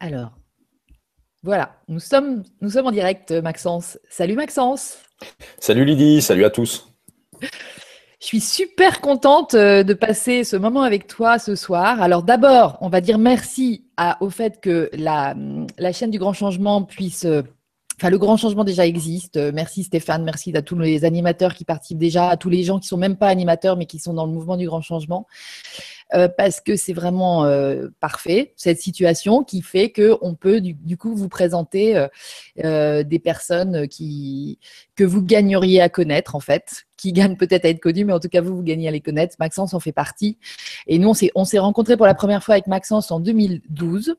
Alors, 0.00 0.32
voilà, 1.42 1.76
nous 1.88 2.00
sommes, 2.00 2.42
nous 2.60 2.70
sommes 2.70 2.86
en 2.86 2.92
direct, 2.92 3.32
Maxence. 3.32 3.98
Salut 4.08 4.34
Maxence. 4.34 4.98
Salut 5.58 5.84
Lydie, 5.84 6.22
salut 6.22 6.44
à 6.44 6.50
tous. 6.50 6.92
Je 8.20 8.26
suis 8.26 8.40
super 8.40 9.00
contente 9.00 9.54
euh, 9.54 9.84
de 9.84 9.94
passer 9.94 10.42
ce 10.42 10.56
moment 10.56 10.82
avec 10.82 11.06
toi 11.06 11.38
ce 11.38 11.54
soir. 11.54 12.02
Alors 12.02 12.24
d'abord, 12.24 12.76
on 12.80 12.88
va 12.88 13.00
dire 13.00 13.18
merci 13.18 13.84
au 14.20 14.30
fait 14.30 14.60
que 14.60 14.90
la, 14.92 15.34
la, 15.78 15.92
chaîne 15.92 16.10
du 16.10 16.18
grand 16.18 16.32
changement 16.32 16.82
puisse... 16.82 17.24
Euh, 17.24 17.42
enfin, 17.96 18.10
le 18.10 18.18
grand 18.18 18.36
changement 18.36 18.64
déjà 18.64 18.86
existe. 18.86 19.36
Merci 19.36 19.84
Stéphane, 19.84 20.24
merci 20.24 20.56
à 20.56 20.62
tous 20.62 20.78
les 20.78 21.04
animateurs 21.04 21.54
qui 21.54 21.64
participent 21.64 21.98
déjà, 21.98 22.28
à 22.28 22.36
tous 22.36 22.50
les 22.50 22.64
gens 22.64 22.80
qui 22.80 22.88
sont 22.88 22.96
même 22.96 23.16
pas 23.16 23.28
animateurs 23.28 23.76
mais 23.76 23.86
qui 23.86 24.00
sont 24.00 24.14
dans 24.14 24.26
le 24.26 24.32
mouvement 24.32 24.56
du 24.56 24.66
grand 24.66 24.80
changement. 24.80 25.26
Euh, 26.14 26.26
parce 26.26 26.60
que 26.62 26.74
c'est 26.74 26.94
vraiment 26.94 27.44
euh, 27.44 27.88
parfait, 28.00 28.54
cette 28.56 28.80
situation 28.80 29.44
qui 29.44 29.60
fait 29.60 29.92
qu'on 29.92 30.34
peut 30.34 30.62
du, 30.62 30.96
coup 30.96 31.14
vous 31.14 31.28
présenter 31.28 32.06
euh, 32.64 33.02
des 33.02 33.18
personnes 33.18 33.86
qui, 33.88 34.58
que 34.96 35.04
vous 35.04 35.22
gagneriez 35.22 35.82
à 35.82 35.90
connaître 35.90 36.34
en 36.34 36.40
fait, 36.40 36.86
qui 36.96 37.12
gagnent 37.12 37.36
peut-être 37.36 37.66
à 37.66 37.68
être 37.68 37.80
connues, 37.80 38.06
mais 38.06 38.14
en 38.14 38.20
tout 38.20 38.30
cas 38.30 38.40
vous, 38.40 38.56
vous 38.56 38.62
gagnez 38.62 38.88
à 38.88 38.90
les 38.90 39.02
connaître. 39.02 39.36
Maxence 39.38 39.74
en 39.74 39.80
fait 39.80 39.92
partie. 39.92 40.38
Et 40.86 40.98
nous, 40.98 41.12
on 41.34 41.44
s'est 41.44 41.58
rencontrés 41.58 41.98
pour 41.98 42.06
la 42.06 42.14
première 42.14 42.42
fois 42.42 42.54
avec 42.54 42.68
Maxence 42.68 43.10
en 43.10 43.20
2012. 43.20 44.16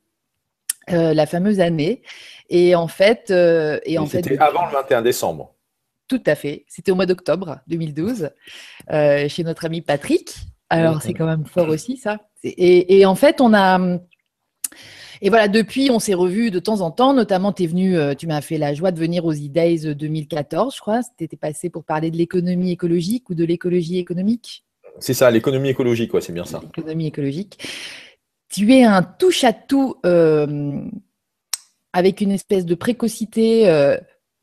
la 0.90 1.26
fameuse 1.26 1.60
année. 1.60 2.04
Et 2.50 2.76
en 2.76 2.88
fait, 2.88 3.32
et, 3.32 3.98
en 3.98 4.06
fait, 4.06 4.24
c'était 4.24 4.38
avant 4.38 4.68
le 4.68 4.74
21 4.74 5.02
décembre. 5.02 5.56
Tout 6.08 6.22
à 6.26 6.36
fait. 6.36 6.66
C'était 6.68 6.92
au 6.92 6.96
mois 6.96 7.06
d'octobre 7.08 7.60
2012 7.68 8.30
chez 8.92 9.44
notre 9.44 9.66
ami 9.66 9.82
Patrick. 9.82 10.36
Alors, 10.70 11.02
c'est 11.02 11.14
quand 11.14 11.26
même 11.26 11.46
fort 11.46 11.70
aussi, 11.70 11.98
ça. 11.98 12.20
Et, 12.44 13.06
en 13.06 13.16
fait, 13.16 13.42
on 13.42 13.54
a. 13.54 14.00
Et 15.22 15.30
voilà, 15.30 15.50
depuis, 15.50 15.90
on 15.92 16.00
s'est 16.00 16.14
revus 16.14 16.50
de 16.50 16.60
temps 16.60 16.80
en 16.80 16.92
temps. 16.92 17.14
Notamment, 17.14 17.52
tu 17.52 17.64
es 17.64 17.68
venu, 17.68 17.98
euh, 17.98 18.14
tu 18.14 18.26
m'as 18.26 18.40
fait 18.40 18.58
la 18.58 18.74
joie 18.74 18.92
de 18.92 19.00
venir 19.00 19.26
aux 19.26 19.34
E-Days 19.34 19.94
2014, 19.94 20.76
je 20.76 20.80
crois. 20.80 21.02
Tu 21.18 21.26
étais 21.26 21.36
passé 21.36 21.70
pour 21.70 21.84
parler 21.84 22.10
de 22.10 22.16
l'économie 22.16 22.72
écologique 22.72 23.30
ou 23.30 23.36
de 23.36 23.44
l'écologie 23.44 23.98
économique? 23.98 24.64
C'est 25.00 25.14
ça, 25.14 25.30
l'économie 25.30 25.70
écologique, 25.70 26.14
ouais, 26.14 26.22
c'est 26.22 26.32
bien 26.32 26.46
ça. 26.46 26.62
L'économie 26.64 27.08
écologique. 27.08 27.58
Tu 28.50 28.74
es 28.74 28.84
un 28.84 29.04
touche-à-tout 29.04 29.98
euh, 30.06 30.82
avec 31.94 32.22
une 32.22 32.32
espèce 32.32 32.66
de 32.66 32.76
précocité 32.76 33.70
euh, 33.70 33.98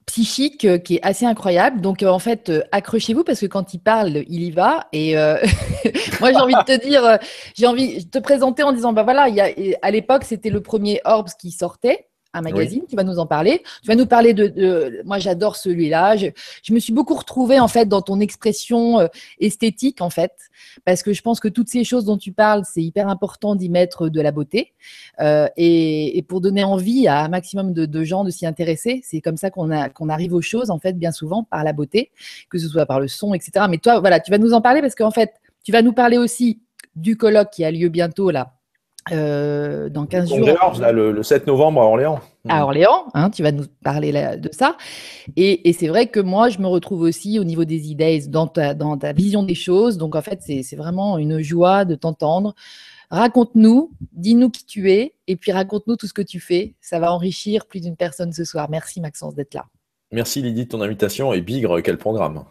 psychique 0.07 0.65
euh, 0.65 0.79
qui 0.79 0.97
est 0.97 1.03
assez 1.03 1.27
incroyable. 1.27 1.81
Donc 1.81 2.03
euh, 2.03 2.09
en 2.09 2.19
fait, 2.19 2.49
euh, 2.49 2.63
accrochez-vous 2.73 3.25
parce 3.25 3.41
que 3.41 3.47
quand 3.47 3.75
il 3.75 3.81
parle, 3.81 4.25
il 4.29 4.43
y 4.43 4.51
va. 4.51 4.87
Et 4.93 5.15
moi, 6.21 6.33
j'ai 6.33 6.37
envie 6.37 6.55
de 6.55 6.65
te 6.65 6.85
dire, 6.85 7.19
j'ai 7.55 7.67
envie 7.67 8.05
de 8.05 8.11
te 8.11 8.19
présenter 8.19 8.63
en 8.63 8.73
disant, 8.73 8.93
bah 8.93 9.03
voilà, 9.03 9.29
il 9.29 9.35
y 9.35 9.41
a, 9.41 9.49
à 9.83 9.91
l'époque, 9.91 10.25
c'était 10.25 10.51
le 10.51 10.63
premier 10.63 11.01
Orbs 11.05 11.33
qui 11.39 11.51
sortait 11.51 12.09
un 12.37 12.43
magazine, 12.43 12.83
tu 12.89 12.97
vas 12.97 13.05
nous 13.05 13.19
en 13.19 13.27
parler. 13.27 13.63
Tu 13.83 13.89
vas 13.89 13.95
nous 13.95 14.07
parler 14.07 14.35
de. 14.35 15.03
moi, 15.05 15.19
j'adore 15.19 15.57
celui-là. 15.57 16.17
Je, 16.17 16.73
me 16.73 16.79
suis 16.79 16.93
beaucoup 16.93 17.15
retrouvée 17.15 17.59
en 17.59 17.69
fait 17.69 17.87
dans 17.87 18.03
ton 18.03 18.21
expression 18.21 19.01
euh, 19.01 19.07
esthétique 19.41 20.01
en 20.01 20.11
fait, 20.11 20.33
parce 20.85 21.03
que 21.03 21.13
je 21.13 21.23
pense 21.23 21.41
que 21.41 21.49
toutes 21.49 21.69
ces 21.69 21.85
choses 21.85 22.05
dont 22.05 22.19
tu 22.19 22.33
parles, 22.33 22.63
c'est 22.71 22.83
hyper 22.83 23.09
important 23.09 23.55
d'y 23.55 23.69
mettre 23.69 24.09
de 24.09 24.21
la 24.21 24.33
beauté 24.33 24.75
euh, 25.21 25.49
et, 25.57 26.25
pour 26.29 26.41
donner 26.41 26.65
envie 26.65 27.09
à 27.09 27.25
un 27.25 27.29
maximum 27.29 27.73
de, 27.73 28.05
gens 28.05 28.25
de 28.25 28.31
s'y 28.31 28.47
intéresser. 28.47 29.01
C'est 29.05 29.21
comme 29.21 29.37
ça 29.37 29.51
qu'on 29.51 29.71
qu'on 29.95 30.09
arrive 30.09 30.35
aux 30.35 30.43
choses 30.43 30.71
en 30.71 30.79
fait 30.79 30.93
bien 30.93 31.13
souvent 31.13 31.45
par 31.45 31.65
la 31.65 31.73
beauté, 31.73 32.11
que 32.51 32.59
ce 32.59 32.69
soit 32.69 32.87
par 32.87 33.01
le 33.01 33.09
son, 33.09 33.35
etc. 33.35 33.67
Mais 33.69 33.79
toi, 33.79 34.01
voilà, 34.01 34.21
tu 34.21 34.31
vas 34.31 34.39
nous 34.39 34.53
en 34.53 34.61
parler 34.61 34.81
parce 34.81 34.95
qu'en 34.95 35.11
fait, 35.11 35.35
tu 35.65 35.73
vas 35.73 35.83
nous 35.83 35.93
parler 35.93 36.19
aussi 36.19 36.61
du 36.95 37.17
colloque 37.17 37.51
qui 37.51 37.65
a 37.65 37.71
lieu 37.71 37.89
bientôt 37.89 38.31
là 38.31 38.56
euh, 39.13 39.89
dans 39.89 40.07
15 40.07 40.29
jours. 40.29 40.39
le, 40.93 41.23
7 41.23 41.47
novembre 41.47 41.81
à 41.81 41.85
Orléans. 41.85 42.21
À 42.49 42.65
Orléans, 42.65 43.07
hein, 43.15 43.31
tu 43.31 43.43
vas 43.43 43.53
nous 43.53 43.65
parler 43.83 44.13
de 44.13 44.49
ça. 44.53 44.77
Et, 45.37 45.73
c'est 45.73 45.89
vrai 45.89 46.09
que 46.09 46.21
moi, 46.21 46.49
je 46.49 46.59
me 46.59 46.67
retrouve 46.67 47.03
aussi 47.03 47.39
au 47.39 47.45
niveau 47.45 47.65
des 47.65 47.91
idées 47.91 48.21
dans 48.29 48.47
ta, 48.47 48.75
dans 48.75 48.97
ta 48.97 49.13
vision 49.13 49.43
des 49.43 49.55
choses. 49.55 49.99
Donc, 49.99 50.17
en 50.17 50.23
fait, 50.23 50.41
c'est 50.43 50.77
vraiment 50.77 51.19
une 51.19 51.41
joie 51.41 51.85
de 51.85 51.95
t'entendre. 51.95 52.55
Raconte-nous, 53.11 53.93
dis-nous 54.13 54.51
qui 54.51 54.65
tu 54.65 54.91
es, 54.91 55.15
et 55.29 55.37
puis 55.37 55.53
raconte-nous 55.53 55.97
tout 55.97 56.09
ce 56.09 56.13
que 56.13 56.23
tu 56.23 56.41
fais. 56.41 56.75
Ça 56.81 56.99
va 56.99 57.13
enrichir 57.13 57.67
plus 57.67 57.81
d'une 57.81 57.97
personne 57.97 58.33
ce 58.33 58.45
soir. 58.45 58.69
Merci, 58.69 59.01
Maxence, 59.01 59.35
d'être 59.35 59.55
là. 59.55 59.67
Merci, 60.13 60.43
Lydie, 60.43 60.65
de 60.65 60.71
ton 60.71 60.81
invitation. 60.81 61.33
Et 61.33 61.41
Bigre, 61.41 61.83
quel 61.83 61.99
programme 61.99 62.45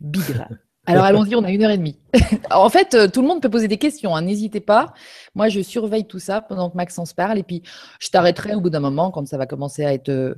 Bigre. 0.00 0.48
Alors 0.86 1.04
allons-y, 1.04 1.34
on 1.34 1.44
a 1.44 1.50
une 1.50 1.62
heure 1.64 1.70
et 1.70 1.78
demie. 1.78 1.98
en 2.50 2.68
fait, 2.68 2.94
euh, 2.94 3.08
tout 3.08 3.22
le 3.22 3.28
monde 3.28 3.40
peut 3.40 3.50
poser 3.50 3.68
des 3.68 3.78
questions, 3.78 4.14
hein, 4.14 4.22
n'hésitez 4.22 4.60
pas. 4.60 4.92
Moi, 5.34 5.48
je 5.48 5.60
surveille 5.60 6.06
tout 6.06 6.18
ça 6.18 6.40
pendant 6.40 6.70
que 6.70 6.76
Maxence 6.76 7.12
parle 7.12 7.38
et 7.38 7.42
puis 7.42 7.62
je 8.00 8.08
t'arrêterai 8.10 8.54
au 8.54 8.60
bout 8.60 8.70
d'un 8.70 8.80
moment 8.80 9.10
quand 9.10 9.26
ça 9.26 9.38
va 9.38 9.46
commencer 9.46 9.84
à 9.84 9.94
être 9.94 10.10
euh, 10.10 10.34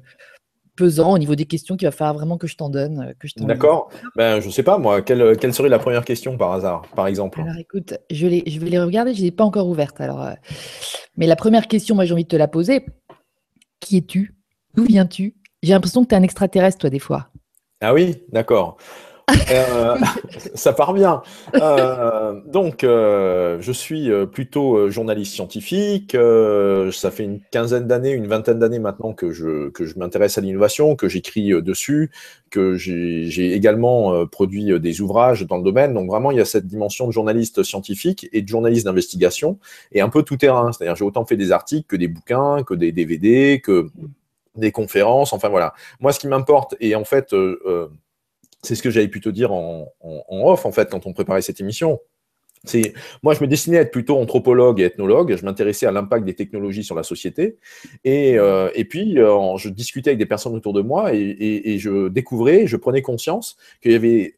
pesant 0.76 1.12
au 1.12 1.18
niveau 1.18 1.34
des 1.34 1.46
questions 1.46 1.76
qu'il 1.76 1.88
va 1.88 1.92
falloir 1.92 2.14
vraiment 2.14 2.38
que 2.38 2.46
je 2.46 2.56
t'en 2.56 2.68
donne. 2.68 3.12
Euh, 3.20 3.44
D'accord. 3.44 3.90
Ben, 4.14 4.40
je 4.40 4.46
ne 4.46 4.52
sais 4.52 4.62
pas, 4.62 4.78
moi, 4.78 5.02
quelle, 5.02 5.52
serait 5.52 5.68
la 5.68 5.78
première 5.78 6.04
question 6.04 6.36
par 6.36 6.52
hasard, 6.52 6.82
par 6.94 7.08
exemple? 7.08 7.40
Alors 7.40 7.56
écoute, 7.56 7.94
je, 8.10 8.26
je 8.46 8.60
vais 8.60 8.70
les 8.70 8.78
regarder, 8.78 9.14
je 9.14 9.18
ne 9.18 9.22
les 9.22 9.28
ai 9.28 9.32
pas 9.32 9.44
encore 9.44 9.66
ouvertes. 9.66 10.00
Alors, 10.00 10.28
mais 11.16 11.26
la 11.26 11.36
première 11.36 11.66
question, 11.66 11.94
moi, 11.94 12.04
j'ai 12.04 12.12
envie 12.12 12.24
de 12.24 12.28
te 12.28 12.36
la 12.36 12.48
poser. 12.48 12.86
Qui 13.80 13.98
es-tu? 13.98 14.36
D'où 14.74 14.84
viens-tu? 14.84 15.34
J'ai 15.62 15.72
l'impression 15.72 16.04
que 16.04 16.08
tu 16.08 16.14
es 16.14 16.18
un 16.18 16.22
extraterrestre, 16.22 16.78
toi, 16.78 16.90
des 16.90 16.98
fois. 16.98 17.30
Ah 17.80 17.92
oui, 17.92 18.22
d'accord. 18.30 18.76
Euh, 19.50 19.96
ça 20.54 20.72
part 20.72 20.92
bien. 20.92 21.22
Euh, 21.54 22.40
donc, 22.46 22.84
euh, 22.84 23.58
je 23.60 23.72
suis 23.72 24.10
plutôt 24.32 24.90
journaliste 24.90 25.34
scientifique. 25.34 26.16
ça 26.92 27.10
fait 27.10 27.24
une 27.24 27.40
quinzaine 27.50 27.86
d'années, 27.86 28.12
une 28.12 28.26
vingtaine 28.26 28.58
d'années 28.58 28.78
maintenant 28.78 29.12
que 29.12 29.32
je, 29.32 29.68
que 29.70 29.84
je 29.84 29.98
m'intéresse 29.98 30.38
à 30.38 30.40
l'innovation, 30.40 30.96
que 30.96 31.08
j'écris 31.08 31.50
dessus, 31.62 32.10
que 32.50 32.76
j'ai 32.76 33.52
également 33.52 34.26
produit 34.26 34.78
des 34.78 35.00
ouvrages 35.00 35.46
dans 35.46 35.56
le 35.56 35.64
domaine. 35.64 35.94
Donc, 35.94 36.08
vraiment, 36.08 36.30
il 36.30 36.38
y 36.38 36.40
a 36.40 36.44
cette 36.44 36.66
dimension 36.66 37.06
de 37.06 37.12
journaliste 37.12 37.62
scientifique 37.62 38.28
et 38.32 38.42
de 38.42 38.48
journaliste 38.48 38.86
d'investigation 38.86 39.58
et 39.92 40.00
un 40.00 40.08
peu 40.08 40.22
tout 40.22 40.36
terrain. 40.36 40.72
C'est-à-dire, 40.72 40.96
j'ai 40.96 41.04
autant 41.04 41.24
fait 41.24 41.36
des 41.36 41.52
articles 41.52 41.86
que 41.86 41.96
des 41.96 42.08
bouquins, 42.08 42.62
que 42.62 42.74
des 42.74 42.92
DVD, 42.92 43.60
que 43.60 43.88
des 44.54 44.72
conférences. 44.72 45.32
Enfin, 45.32 45.48
voilà. 45.48 45.74
Moi, 46.00 46.12
ce 46.12 46.20
qui 46.20 46.28
m'importe, 46.28 46.76
et 46.80 46.94
en 46.94 47.04
fait, 47.04 47.34
c'est 48.66 48.74
ce 48.74 48.82
que 48.82 48.90
j'avais 48.90 49.08
pu 49.08 49.20
te 49.20 49.28
dire 49.28 49.52
en, 49.52 49.92
off, 50.28 50.66
en 50.66 50.72
fait, 50.72 50.90
quand 50.90 51.06
on 51.06 51.12
préparait 51.12 51.42
cette 51.42 51.60
émission. 51.60 52.00
C'est, 52.64 52.94
moi, 53.22 53.32
je 53.34 53.42
me 53.42 53.46
destinais 53.46 53.78
à 53.78 53.80
être 53.82 53.92
plutôt 53.92 54.18
anthropologue 54.18 54.80
et 54.80 54.84
ethnologue. 54.84 55.36
Je 55.36 55.44
m'intéressais 55.44 55.86
à 55.86 55.92
l'impact 55.92 56.24
des 56.24 56.34
technologies 56.34 56.82
sur 56.82 56.96
la 56.96 57.04
société. 57.04 57.58
Et, 58.04 58.38
euh, 58.38 58.70
puis, 58.90 59.20
euh, 59.20 59.56
je 59.56 59.68
discutais 59.68 60.10
avec 60.10 60.18
des 60.18 60.26
personnes 60.26 60.54
autour 60.54 60.72
de 60.72 60.82
moi 60.82 61.14
et, 61.14 61.78
je 61.78 62.08
découvrais, 62.08 62.66
je 62.66 62.76
prenais 62.76 63.02
conscience 63.02 63.56
qu'il 63.80 63.92
y 63.92 63.94
avait 63.94 64.34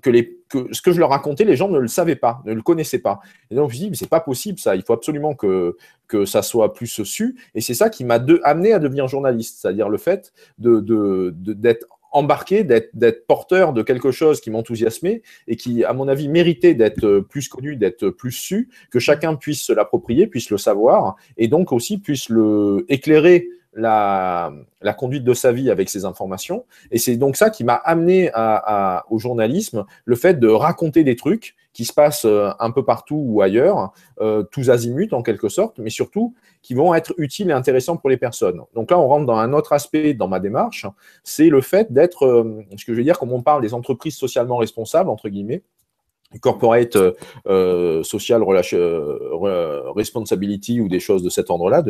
que, 0.00 0.10
les, 0.10 0.38
que, 0.48 0.68
ce 0.72 0.82
que 0.82 0.92
je 0.92 1.00
leur 1.00 1.10
racontais, 1.10 1.44
les 1.44 1.56
gens 1.56 1.68
ne 1.68 1.78
le 1.78 1.88
savaient 1.88 2.16
pas, 2.16 2.42
ne 2.44 2.52
le 2.52 2.62
connaissaient 2.62 2.98
pas. 2.98 3.20
Et 3.50 3.54
donc, 3.54 3.70
je 3.70 3.76
me 3.76 3.80
dit, 3.80 3.90
mais 3.90 3.96
c'est 3.96 4.08
pas 4.08 4.20
possible 4.20 4.58
ça, 4.58 4.76
il 4.76 4.82
faut 4.82 4.92
absolument 4.92 5.34
que, 5.34 5.76
que 6.08 6.24
ça 6.24 6.42
soit 6.42 6.74
plus 6.74 7.02
su. 7.04 7.36
Et 7.54 7.60
c'est 7.60 7.74
ça 7.74 7.90
qui 7.90 8.04
m'a 8.04 8.20
amené 8.44 8.72
à 8.72 8.78
devenir 8.78 9.08
journaliste, 9.08 9.60
c'est-à-dire 9.60 9.88
le 9.88 9.98
fait 9.98 10.32
d'être 10.58 10.84
de, 10.84 11.30
de, 11.30 11.78
embarqué, 12.12 12.64
d'être 12.64 13.26
porteur 13.26 13.72
de 13.72 13.82
quelque 13.82 14.10
chose 14.10 14.40
qui 14.40 14.50
m'enthousiasmait 14.50 15.22
et 15.48 15.56
qui, 15.56 15.84
à 15.84 15.92
mon 15.92 16.08
avis, 16.08 16.28
méritait 16.28 16.74
d'être 16.74 17.04
euh, 17.04 17.22
plus 17.22 17.48
connu, 17.48 17.76
d'être 17.76 18.10
plus 18.10 18.32
su, 18.32 18.68
que 18.90 18.98
chacun 18.98 19.34
puisse 19.34 19.62
se 19.62 19.72
l'approprier, 19.72 20.26
puisse 20.26 20.50
le 20.50 20.58
savoir 20.58 21.16
et 21.36 21.48
donc 21.48 21.72
aussi 21.72 21.98
puisse 21.98 22.28
le 22.28 22.84
éclairer 22.88 23.48
la, 23.74 24.52
conduite 24.98 25.24
de 25.24 25.34
sa 25.34 25.52
vie 25.52 25.70
avec 25.70 25.88
ces 25.88 26.04
informations. 26.04 26.64
Et 26.90 26.98
c'est 26.98 27.16
donc 27.16 27.36
ça 27.36 27.50
qui 27.50 27.64
m'a 27.64 27.74
amené 27.74 28.30
au 29.10 29.18
journalisme, 29.18 29.84
le 30.04 30.16
fait 30.16 30.38
de 30.38 30.48
raconter 30.48 31.04
des 31.04 31.16
trucs 31.16 31.54
qui 31.72 31.84
se 31.84 31.92
passent 31.92 32.24
euh, 32.24 32.50
un 32.58 32.70
peu 32.70 32.84
partout 32.84 33.22
ou 33.26 33.42
ailleurs, 33.42 33.92
euh, 34.20 34.42
tous 34.42 34.70
azimuts 34.70 35.12
en 35.12 35.22
quelque 35.22 35.48
sorte, 35.48 35.78
mais 35.78 35.90
surtout 35.90 36.34
qui 36.60 36.74
vont 36.74 36.94
être 36.94 37.14
utiles 37.18 37.50
et 37.50 37.52
intéressants 37.52 37.96
pour 37.96 38.10
les 38.10 38.16
personnes. 38.16 38.60
Donc 38.74 38.90
là, 38.90 38.98
on 38.98 39.08
rentre 39.08 39.26
dans 39.26 39.36
un 39.36 39.52
autre 39.52 39.72
aspect 39.72 40.14
dans 40.14 40.28
ma 40.28 40.40
démarche, 40.40 40.86
c'est 41.24 41.48
le 41.48 41.60
fait 41.60 41.92
d'être, 41.92 42.26
euh, 42.26 42.64
ce 42.76 42.84
que 42.84 42.92
je 42.92 42.98
veux 42.98 43.04
dire, 43.04 43.18
comme 43.18 43.32
on 43.32 43.42
parle 43.42 43.62
des 43.62 43.74
entreprises 43.74 44.16
socialement 44.16 44.56
responsables, 44.56 45.08
entre 45.08 45.28
guillemets, 45.28 45.62
corporate 46.40 46.96
social 48.04 48.42
responsibility 49.94 50.80
ou 50.80 50.88
des 50.88 50.98
choses 50.98 51.22
de 51.22 51.28
cet 51.28 51.50
ordre-là. 51.50 51.82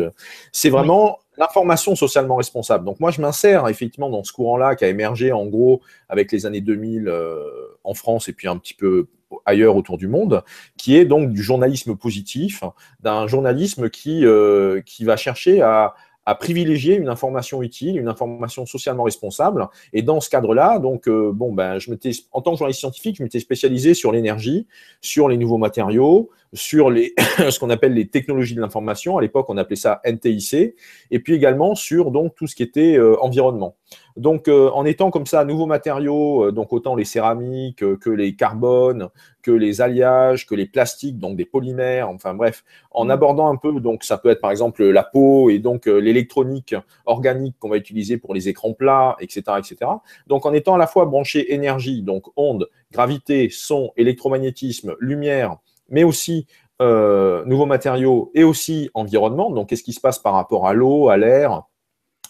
C'est 0.50 0.68
vraiment 0.68 1.20
l'information 1.38 1.96
socialement 1.96 2.36
responsable. 2.36 2.84
Donc 2.84 3.00
moi, 3.00 3.10
je 3.10 3.20
m'insère 3.20 3.68
effectivement 3.68 4.10
dans 4.10 4.24
ce 4.24 4.32
courant-là 4.32 4.76
qui 4.76 4.84
a 4.84 4.88
émergé 4.88 5.32
en 5.32 5.46
gros 5.46 5.80
avec 6.08 6.30
les 6.32 6.46
années 6.46 6.60
2000 6.60 7.08
euh, 7.08 7.38
en 7.84 7.94
France 7.94 8.28
et 8.28 8.32
puis 8.32 8.48
un 8.48 8.58
petit 8.58 8.74
peu 8.74 9.06
ailleurs 9.46 9.76
autour 9.76 9.98
du 9.98 10.08
monde, 10.08 10.42
qui 10.76 10.96
est 10.96 11.04
donc 11.04 11.30
du 11.32 11.42
journalisme 11.42 11.96
positif, 11.96 12.62
d'un 13.00 13.26
journalisme 13.26 13.88
qui, 13.88 14.26
euh, 14.26 14.80
qui 14.82 15.04
va 15.04 15.16
chercher 15.16 15.62
à, 15.62 15.94
privilégier 16.38 16.94
une 16.96 17.08
information 17.08 17.62
utile, 17.62 17.98
une 17.98 18.06
information 18.06 18.64
socialement 18.64 19.02
responsable. 19.02 19.66
Et 19.92 20.02
dans 20.02 20.20
ce 20.20 20.30
cadre-là, 20.30 20.78
donc, 20.78 21.08
euh, 21.08 21.32
bon, 21.32 21.52
ben, 21.52 21.80
je 21.80 21.90
en 22.30 22.42
tant 22.42 22.52
que 22.52 22.58
journaliste 22.58 22.78
scientifique, 22.78 23.16
je 23.16 23.24
m'étais 23.24 23.40
spécialisé 23.40 23.92
sur 23.92 24.12
l'énergie, 24.12 24.68
sur 25.00 25.28
les 25.28 25.36
nouveaux 25.36 25.58
matériaux, 25.58 26.30
sur 26.54 26.90
les, 26.90 27.14
ce 27.50 27.58
qu'on 27.58 27.70
appelle 27.70 27.94
les 27.94 28.08
technologies 28.08 28.54
de 28.54 28.60
l'information. 28.60 29.18
À 29.18 29.22
l'époque, 29.22 29.46
on 29.48 29.56
appelait 29.56 29.76
ça 29.76 30.00
NTIC. 30.04 30.74
Et 31.10 31.18
puis 31.20 31.34
également 31.34 31.74
sur 31.74 32.10
donc 32.10 32.34
tout 32.34 32.46
ce 32.46 32.54
qui 32.54 32.62
était 32.62 32.96
euh, 32.96 33.16
environnement. 33.20 33.76
Donc, 34.16 34.48
euh, 34.48 34.70
en 34.70 34.84
étant 34.84 35.10
comme 35.10 35.26
ça, 35.26 35.44
nouveaux 35.44 35.66
matériaux, 35.66 36.46
euh, 36.46 36.52
donc 36.52 36.72
autant 36.72 36.94
les 36.94 37.04
céramiques 37.04 37.78
que 37.98 38.10
les 38.10 38.36
carbones, 38.36 39.08
que 39.42 39.50
les 39.50 39.80
alliages, 39.80 40.46
que 40.46 40.54
les 40.54 40.66
plastiques, 40.66 41.18
donc 41.18 41.36
des 41.36 41.46
polymères, 41.46 42.10
enfin 42.10 42.34
bref, 42.34 42.64
en 42.90 43.06
mm. 43.06 43.10
abordant 43.10 43.48
un 43.48 43.56
peu, 43.56 43.80
donc 43.80 44.04
ça 44.04 44.18
peut 44.18 44.28
être 44.28 44.40
par 44.40 44.50
exemple 44.50 44.84
la 44.84 45.02
peau 45.02 45.48
et 45.48 45.58
donc 45.58 45.86
l'électronique 45.86 46.74
organique 47.06 47.56
qu'on 47.58 47.70
va 47.70 47.76
utiliser 47.76 48.18
pour 48.18 48.34
les 48.34 48.48
écrans 48.48 48.74
plats, 48.74 49.16
etc., 49.20 49.42
etc. 49.58 49.90
Donc, 50.26 50.44
en 50.46 50.52
étant 50.52 50.74
à 50.74 50.78
la 50.78 50.86
fois 50.86 51.06
branché 51.06 51.54
énergie, 51.54 52.02
donc 52.02 52.26
ondes, 52.36 52.68
gravité, 52.92 53.48
son, 53.50 53.92
électromagnétisme, 53.96 54.94
lumière, 55.00 55.56
mais 55.92 56.02
aussi 56.02 56.46
euh, 56.80 57.44
nouveaux 57.44 57.66
matériaux 57.66 58.32
et 58.34 58.42
aussi 58.42 58.90
environnement. 58.94 59.50
Donc, 59.50 59.68
qu'est-ce 59.68 59.84
qui 59.84 59.92
se 59.92 60.00
passe 60.00 60.18
par 60.18 60.32
rapport 60.32 60.66
à 60.66 60.72
l'eau, 60.72 61.10
à 61.10 61.16
l'air, 61.16 61.62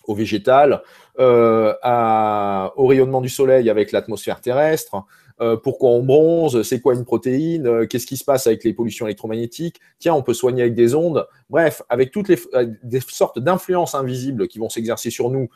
au 0.06 0.14
végétal, 0.14 0.82
euh, 1.20 1.72
au 2.76 2.86
rayonnement 2.86 3.22
du 3.22 3.30
soleil 3.30 3.70
avec 3.70 3.92
l'atmosphère 3.92 4.42
terrestre, 4.42 5.04
euh, 5.40 5.56
pourquoi 5.56 5.90
on 5.90 6.02
bronze, 6.02 6.62
c'est 6.62 6.80
quoi 6.80 6.94
une 6.94 7.04
protéine, 7.04 7.86
qu'est-ce 7.86 8.06
qui 8.06 8.18
se 8.18 8.24
passe 8.24 8.46
avec 8.46 8.64
les 8.64 8.74
pollutions 8.74 9.06
électromagnétiques, 9.06 9.80
tiens, 9.98 10.12
on 10.12 10.22
peut 10.22 10.34
soigner 10.34 10.62
avec 10.62 10.74
des 10.74 10.94
ondes, 10.94 11.26
bref, 11.48 11.82
avec 11.88 12.10
toutes 12.10 12.28
les 12.28 12.38
sortes 13.08 13.38
d'influences 13.38 13.94
invisibles 13.94 14.48
qui 14.48 14.58
vont 14.58 14.68
s'exercer 14.68 15.10
sur 15.10 15.30
nous 15.30 15.48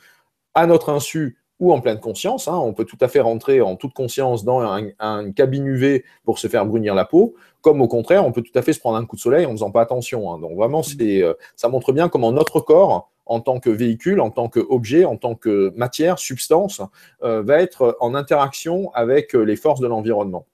à 0.55 0.67
notre 0.67 0.91
insu 0.91 1.39
ou 1.59 1.73
en 1.73 1.81
pleine 1.81 2.01
conscience. 2.01 2.49
Hein. 2.49 2.57
On 2.57 2.73
peut 2.73 2.85
tout 2.85 2.99
à 3.01 3.09
fait 3.09 3.21
rentrer 3.21 3.61
en 3.61 3.77
toute 3.77 3.95
conscience 3.95 4.45
dans 4.45 4.61
un, 4.61 4.93
une 4.99 5.35
cabine 5.35 5.67
UV 5.67 6.05
pour 6.25 6.39
se 6.39 6.49
faire 6.49 6.67
brunir 6.67 6.95
la 6.95 7.05
peau, 7.05 7.35
comme 7.61 7.81
au 7.81 7.89
contraire, 7.89 8.25
on 8.25 8.33
peut 8.33 8.43
tout 8.43 8.57
à 8.57 8.63
fait 8.63 8.73
se 8.73 8.79
prendre 8.79 8.97
un 8.97 9.05
coup 9.05 9.17
de 9.17 9.21
soleil 9.21 9.47
en 9.47 9.51
faisant 9.51 9.71
pas 9.71 9.81
attention. 9.81 10.33
Hein. 10.33 10.39
Donc 10.39 10.57
vraiment, 10.57 10.83
c'est, 10.83 11.23
euh, 11.23 11.35
ça 11.57 11.69
montre 11.69 11.93
bien 11.93 12.09
comment 12.09 12.33
notre 12.33 12.61
corps, 12.61 13.11
en 13.27 13.41
tant 13.41 13.59
que 13.59 13.71
véhicule, 13.71 14.21
en 14.21 14.31
tant 14.31 14.49
qu'objet, 14.49 15.05
en 15.05 15.17
tant 15.17 15.35
que 15.35 15.73
matière, 15.75 16.19
substance, 16.19 16.81
euh, 17.25 17.43
va 17.43 17.61
être 17.61 17.97
en 18.01 18.15
interaction 18.15 18.93
avec 18.95 19.35
euh, 19.35 19.43
les 19.43 19.57
forces 19.57 19.81
de 19.81 19.89
l'environnement 19.89 20.47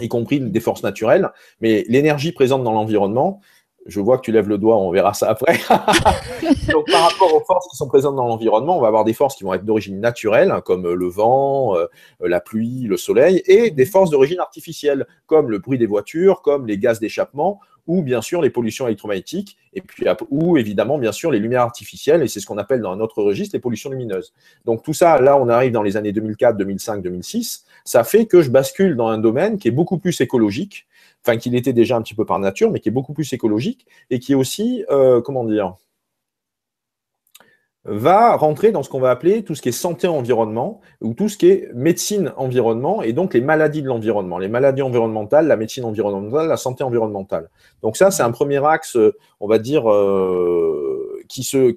y 0.00 0.08
compris 0.08 0.40
des 0.40 0.60
forces 0.60 0.82
naturelles, 0.82 1.30
mais 1.62 1.84
l'énergie 1.88 2.32
présente 2.32 2.62
dans 2.62 2.72
l'environnement, 2.72 3.40
je 3.86 4.00
vois 4.00 4.18
que 4.18 4.22
tu 4.22 4.32
lèves 4.32 4.48
le 4.48 4.58
doigt, 4.58 4.76
on 4.76 4.90
verra 4.90 5.14
ça 5.14 5.28
après. 5.28 5.54
Donc, 6.72 6.90
par 6.90 7.10
rapport 7.10 7.34
aux 7.34 7.44
forces 7.44 7.68
qui 7.68 7.76
sont 7.76 7.88
présentes 7.88 8.16
dans 8.16 8.26
l'environnement, 8.26 8.76
on 8.76 8.80
va 8.80 8.88
avoir 8.88 9.04
des 9.04 9.12
forces 9.12 9.36
qui 9.36 9.44
vont 9.44 9.54
être 9.54 9.64
d'origine 9.64 10.00
naturelle, 10.00 10.52
comme 10.64 10.92
le 10.92 11.06
vent, 11.06 11.76
euh, 11.76 11.86
la 12.20 12.40
pluie, 12.40 12.82
le 12.82 12.96
soleil, 12.96 13.42
et 13.46 13.70
des 13.70 13.86
forces 13.86 14.10
d'origine 14.10 14.40
artificielle, 14.40 15.06
comme 15.26 15.50
le 15.50 15.58
bruit 15.58 15.78
des 15.78 15.86
voitures, 15.86 16.42
comme 16.42 16.66
les 16.66 16.78
gaz 16.78 17.00
d'échappement, 17.00 17.60
ou 17.86 18.02
bien 18.02 18.20
sûr 18.20 18.42
les 18.42 18.50
pollutions 18.50 18.86
électromagnétiques, 18.86 19.56
et 19.72 19.80
puis 19.80 20.06
ou 20.30 20.56
évidemment 20.56 20.98
bien 20.98 21.12
sûr 21.12 21.30
les 21.30 21.38
lumières 21.38 21.62
artificielles, 21.62 22.22
et 22.22 22.28
c'est 22.28 22.40
ce 22.40 22.46
qu'on 22.46 22.58
appelle 22.58 22.80
dans 22.80 22.92
un 22.92 23.00
autre 23.00 23.22
registre 23.22 23.54
les 23.54 23.60
pollutions 23.60 23.90
lumineuses. 23.90 24.32
Donc 24.64 24.82
tout 24.82 24.94
ça, 24.94 25.20
là 25.20 25.36
on 25.36 25.48
arrive 25.48 25.72
dans 25.72 25.82
les 25.82 25.96
années 25.96 26.12
2004, 26.12 26.56
2005, 26.56 27.02
2006, 27.02 27.64
ça 27.84 28.04
fait 28.04 28.26
que 28.26 28.42
je 28.42 28.50
bascule 28.50 28.96
dans 28.96 29.08
un 29.08 29.18
domaine 29.18 29.58
qui 29.58 29.68
est 29.68 29.72
beaucoup 29.72 29.98
plus 29.98 30.20
écologique, 30.20 30.86
enfin 31.26 31.38
qu'il 31.38 31.56
était 31.56 31.72
déjà 31.72 31.96
un 31.96 32.02
petit 32.02 32.14
peu 32.14 32.24
par 32.24 32.38
nature, 32.38 32.70
mais 32.70 32.80
qui 32.80 32.88
est 32.88 32.92
beaucoup 32.92 33.12
plus 33.12 33.32
écologique 33.32 33.86
et 34.10 34.20
qui 34.20 34.34
aussi, 34.34 34.84
euh, 34.90 35.20
comment 35.20 35.44
dire, 35.44 35.74
va 37.84 38.36
rentrer 38.36 38.72
dans 38.72 38.82
ce 38.82 38.90
qu'on 38.90 39.00
va 39.00 39.10
appeler 39.10 39.44
tout 39.44 39.54
ce 39.54 39.62
qui 39.62 39.68
est 39.68 39.72
santé 39.72 40.08
environnement 40.08 40.80
ou 41.00 41.14
tout 41.14 41.28
ce 41.28 41.36
qui 41.36 41.48
est 41.48 41.70
médecine 41.72 42.32
environnement 42.36 43.02
et 43.02 43.12
donc 43.12 43.32
les 43.32 43.40
maladies 43.40 43.82
de 43.82 43.86
l'environnement, 43.86 44.38
les 44.38 44.48
maladies 44.48 44.82
environnementales, 44.82 45.46
la 45.46 45.56
médecine 45.56 45.84
environnementale, 45.84 46.48
la 46.48 46.56
santé 46.56 46.82
environnementale. 46.82 47.48
Donc 47.82 47.96
ça, 47.96 48.10
c'est 48.10 48.24
un 48.24 48.32
premier 48.32 48.64
axe, 48.64 48.96
on 49.40 49.46
va 49.46 49.58
dire, 49.58 49.90
euh, 49.90 51.22
qui, 51.28 51.44
se, 51.44 51.72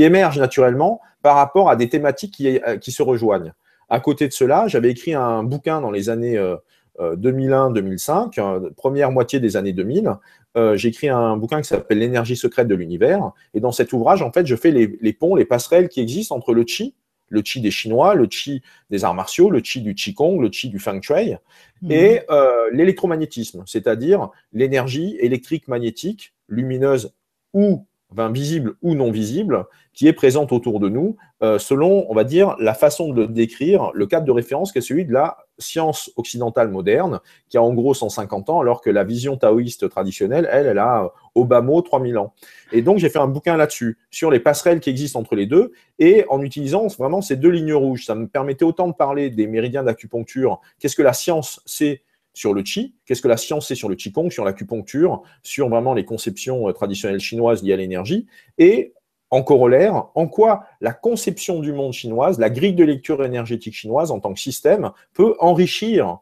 émerge 0.00 0.38
naturellement 0.38 1.00
par 1.22 1.36
rapport 1.36 1.70
à 1.70 1.76
des 1.76 1.88
thématiques 1.88 2.34
qui, 2.80 2.92
se 2.92 3.02
rejoignent. 3.02 3.52
À 3.88 4.00
côté 4.00 4.26
de 4.28 4.32
cela, 4.32 4.68
j'avais 4.68 4.90
écrit 4.90 5.14
un 5.14 5.42
bouquin 5.42 5.80
dans 5.80 5.90
les 5.90 6.08
années 6.10 6.36
euh, 6.36 6.56
2001-2005, 7.00 8.38
euh, 8.38 8.70
première 8.76 9.10
moitié 9.10 9.40
des 9.40 9.56
années 9.56 9.72
2000, 9.72 10.12
euh, 10.56 10.76
j'ai 10.76 10.88
écrit 10.88 11.08
un 11.08 11.36
bouquin 11.36 11.60
qui 11.62 11.68
s'appelle 11.68 11.98
L'énergie 11.98 12.36
secrète 12.36 12.68
de 12.68 12.74
l'univers. 12.74 13.32
Et 13.54 13.60
dans 13.60 13.72
cet 13.72 13.92
ouvrage, 13.92 14.22
en 14.22 14.32
fait, 14.32 14.46
je 14.46 14.56
fais 14.56 14.70
les, 14.70 15.12
ponts, 15.12 15.34
les 15.34 15.44
passerelles 15.44 15.88
qui 15.88 16.00
existent 16.00 16.36
entre 16.36 16.52
le 16.52 16.64
chi, 16.66 16.94
le 17.28 17.40
chi 17.42 17.60
des 17.62 17.70
Chinois, 17.70 18.14
le 18.14 18.26
chi 18.30 18.62
des 18.90 19.04
arts 19.04 19.14
martiaux, 19.14 19.48
le 19.50 19.60
chi 19.60 19.80
du 19.80 19.94
Qigong, 19.94 20.40
le 20.40 20.50
chi 20.50 20.68
du 20.68 20.78
Feng 20.78 21.00
Shui, 21.00 21.34
mhm. 21.80 21.90
et 21.90 22.20
euh, 22.30 22.68
l'électromagnétisme, 22.72 23.62
c'est-à-dire 23.66 24.28
l'énergie 24.52 25.16
électrique 25.18 25.68
magnétique, 25.68 26.34
lumineuse 26.48 27.14
ou 27.54 27.86
visible 28.30 28.74
ou 28.82 28.94
non 28.94 29.10
visible, 29.10 29.64
qui 29.94 30.06
est 30.06 30.12
présente 30.12 30.52
autour 30.52 30.80
de 30.80 30.88
nous, 30.88 31.16
euh, 31.42 31.58
selon, 31.58 32.06
on 32.10 32.14
va 32.14 32.24
dire, 32.24 32.56
la 32.58 32.74
façon 32.74 33.12
de 33.12 33.22
le 33.22 33.28
décrire, 33.28 33.90
le 33.94 34.06
cadre 34.06 34.26
de 34.26 34.32
référence 34.32 34.72
qui 34.72 34.78
est 34.78 34.82
celui 34.82 35.04
de 35.04 35.12
la 35.12 35.38
science 35.62 36.10
occidentale 36.16 36.68
moderne, 36.68 37.20
qui 37.48 37.56
a 37.56 37.62
en 37.62 37.72
gros 37.72 37.94
150 37.94 38.50
ans, 38.50 38.60
alors 38.60 38.80
que 38.82 38.90
la 38.90 39.04
vision 39.04 39.36
taoïste 39.36 39.88
traditionnelle, 39.88 40.48
elle, 40.52 40.66
elle 40.66 40.78
a 40.78 41.04
euh, 41.04 41.08
au 41.34 41.44
bas 41.44 41.62
mot 41.62 41.80
3000 41.80 42.18
ans. 42.18 42.34
Et 42.72 42.82
donc, 42.82 42.98
j'ai 42.98 43.08
fait 43.08 43.18
un 43.18 43.26
bouquin 43.26 43.56
là-dessus, 43.56 43.98
sur 44.10 44.30
les 44.30 44.40
passerelles 44.40 44.80
qui 44.80 44.90
existent 44.90 45.18
entre 45.18 45.34
les 45.34 45.46
deux, 45.46 45.72
et 45.98 46.26
en 46.28 46.42
utilisant 46.42 46.86
vraiment 46.88 47.22
ces 47.22 47.36
deux 47.36 47.50
lignes 47.50 47.74
rouges. 47.74 48.04
Ça 48.04 48.14
me 48.14 48.26
permettait 48.26 48.64
autant 48.64 48.88
de 48.88 48.94
parler 48.94 49.30
des 49.30 49.46
méridiens 49.46 49.84
d'acupuncture, 49.84 50.60
qu'est-ce 50.78 50.96
que 50.96 51.02
la 51.02 51.14
science 51.14 51.62
sait 51.64 52.02
sur 52.34 52.54
le 52.54 52.64
chi, 52.64 52.94
qu'est-ce 53.04 53.22
que 53.22 53.28
la 53.28 53.36
science 53.36 53.68
sait 53.68 53.74
sur 53.74 53.88
le 53.88 53.94
qigong, 53.94 54.30
sur 54.30 54.44
l'acupuncture, 54.44 55.22
sur 55.42 55.68
vraiment 55.68 55.94
les 55.94 56.04
conceptions 56.04 56.68
euh, 56.68 56.72
traditionnelles 56.72 57.20
chinoises 57.20 57.62
liées 57.62 57.74
à 57.74 57.76
l'énergie, 57.76 58.26
et 58.58 58.94
en 59.32 59.42
corollaire, 59.42 60.08
en 60.14 60.28
quoi 60.28 60.66
la 60.82 60.92
conception 60.92 61.60
du 61.60 61.72
monde 61.72 61.94
chinoise, 61.94 62.38
la 62.38 62.50
grille 62.50 62.74
de 62.74 62.84
lecture 62.84 63.24
énergétique 63.24 63.74
chinoise 63.74 64.10
en 64.10 64.20
tant 64.20 64.34
que 64.34 64.38
système 64.38 64.92
peut 65.14 65.34
enrichir 65.40 66.18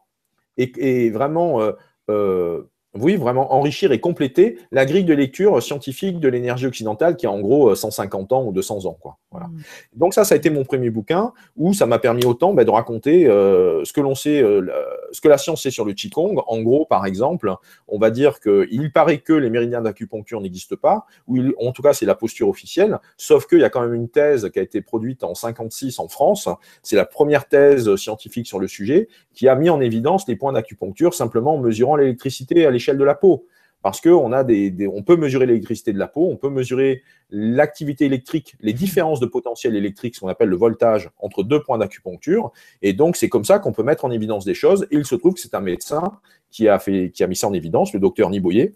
et, 0.57 1.09
vraiment 1.09 1.61
euh, 1.61 1.73
euh, 2.09 2.71
oui, 2.93 3.15
vraiment 3.15 3.53
enrichir 3.53 3.93
et 3.93 4.01
compléter 4.01 4.57
la 4.71 4.85
grille 4.85 5.05
de 5.05 5.13
lecture 5.13 5.63
scientifique 5.63 6.19
de 6.19 6.27
l'énergie 6.27 6.65
occidentale 6.65 7.15
qui 7.15 7.25
a 7.25 7.31
en 7.31 7.39
gros 7.39 7.73
150 7.73 8.33
ans 8.33 8.43
ou 8.45 8.51
200 8.51 8.85
ans. 8.85 8.97
Quoi. 8.99 9.17
Voilà. 9.31 9.47
Mm. 9.47 9.61
Donc 9.95 10.13
ça, 10.13 10.25
ça 10.25 10.35
a 10.35 10.37
été 10.37 10.49
mon 10.49 10.65
premier 10.65 10.89
bouquin 10.89 11.31
où 11.55 11.73
ça 11.73 11.85
m'a 11.85 11.99
permis 11.99 12.25
autant 12.25 12.53
bah, 12.53 12.65
de 12.65 12.69
raconter 12.69 13.27
euh, 13.27 13.85
ce 13.85 13.93
que 13.93 14.01
l'on 14.01 14.13
sait, 14.13 14.43
euh, 14.43 14.67
ce 15.13 15.21
que 15.21 15.29
la 15.29 15.37
science 15.37 15.63
sait 15.63 15.71
sur 15.71 15.85
le 15.85 15.93
Qigong. 15.93 16.41
En 16.47 16.61
gros, 16.61 16.85
par 16.85 17.05
exemple, 17.05 17.53
on 17.87 17.97
va 17.97 18.11
dire 18.11 18.41
qu'il 18.41 18.91
paraît 18.91 19.19
que 19.19 19.33
les 19.33 19.49
méridiens 19.49 19.81
d'acupuncture 19.81 20.41
n'existent 20.41 20.75
pas, 20.75 21.05
ou 21.27 21.39
en 21.65 21.71
tout 21.71 21.81
cas 21.81 21.93
c'est 21.93 22.05
la 22.05 22.15
posture 22.15 22.49
officielle, 22.49 22.99
sauf 23.15 23.47
qu'il 23.47 23.59
y 23.59 23.63
a 23.63 23.69
quand 23.69 23.81
même 23.81 23.93
une 23.93 24.09
thèse 24.09 24.49
qui 24.51 24.59
a 24.59 24.61
été 24.61 24.81
produite 24.81 25.23
en 25.23 25.33
56 25.33 25.99
en 25.99 26.09
France. 26.09 26.49
C'est 26.83 26.97
la 26.97 27.05
première 27.05 27.47
thèse 27.47 27.95
scientifique 27.95 28.47
sur 28.47 28.59
le 28.59 28.67
sujet 28.67 29.07
qui 29.33 29.47
a 29.47 29.55
mis 29.55 29.69
en 29.69 29.79
évidence 29.79 30.27
les 30.27 30.35
points 30.35 30.51
d'acupuncture 30.51 31.13
simplement 31.13 31.55
en 31.55 31.57
mesurant 31.57 31.95
l'électricité 31.95 32.65
à 32.65 32.71
l'échelle 32.71 32.80
de 32.97 33.03
la 33.03 33.15
peau. 33.15 33.47
Parce 33.81 33.99
qu'on 33.99 34.31
a 34.31 34.43
des, 34.43 34.87
on 34.93 35.01
peut 35.01 35.15
mesurer 35.15 35.47
l'électricité 35.47 35.91
de 35.91 35.97
la 35.97 36.07
peau, 36.07 36.27
on 36.29 36.37
peut 36.37 36.49
mesurer 36.49 37.01
l'activité 37.31 38.05
électrique, 38.05 38.55
les 38.59 38.73
différences 38.73 39.19
de 39.19 39.25
potentiel 39.25 39.75
électrique, 39.75 40.15
ce 40.15 40.19
qu'on 40.19 40.27
appelle 40.27 40.49
le 40.49 40.55
voltage, 40.55 41.09
entre 41.17 41.41
deux 41.41 41.63
points 41.63 41.79
d'acupuncture. 41.79 42.51
Et 42.83 42.93
donc, 42.93 43.15
c'est 43.15 43.29
comme 43.29 43.43
ça 43.43 43.57
qu'on 43.57 43.71
peut 43.71 43.81
mettre 43.81 44.05
en 44.05 44.11
évidence 44.11 44.45
des 44.45 44.53
choses. 44.53 44.85
Et 44.91 44.97
il 44.97 45.05
se 45.05 45.15
trouve 45.15 45.33
que 45.33 45.39
c'est 45.39 45.55
un 45.55 45.61
médecin 45.61 46.19
qui 46.51 46.67
a, 46.67 46.77
fait, 46.77 47.09
qui 47.09 47.23
a 47.23 47.27
mis 47.27 47.35
ça 47.35 47.47
en 47.47 47.53
évidence, 47.53 47.91
le 47.93 47.99
docteur 47.99 48.29
Niboyer, 48.29 48.75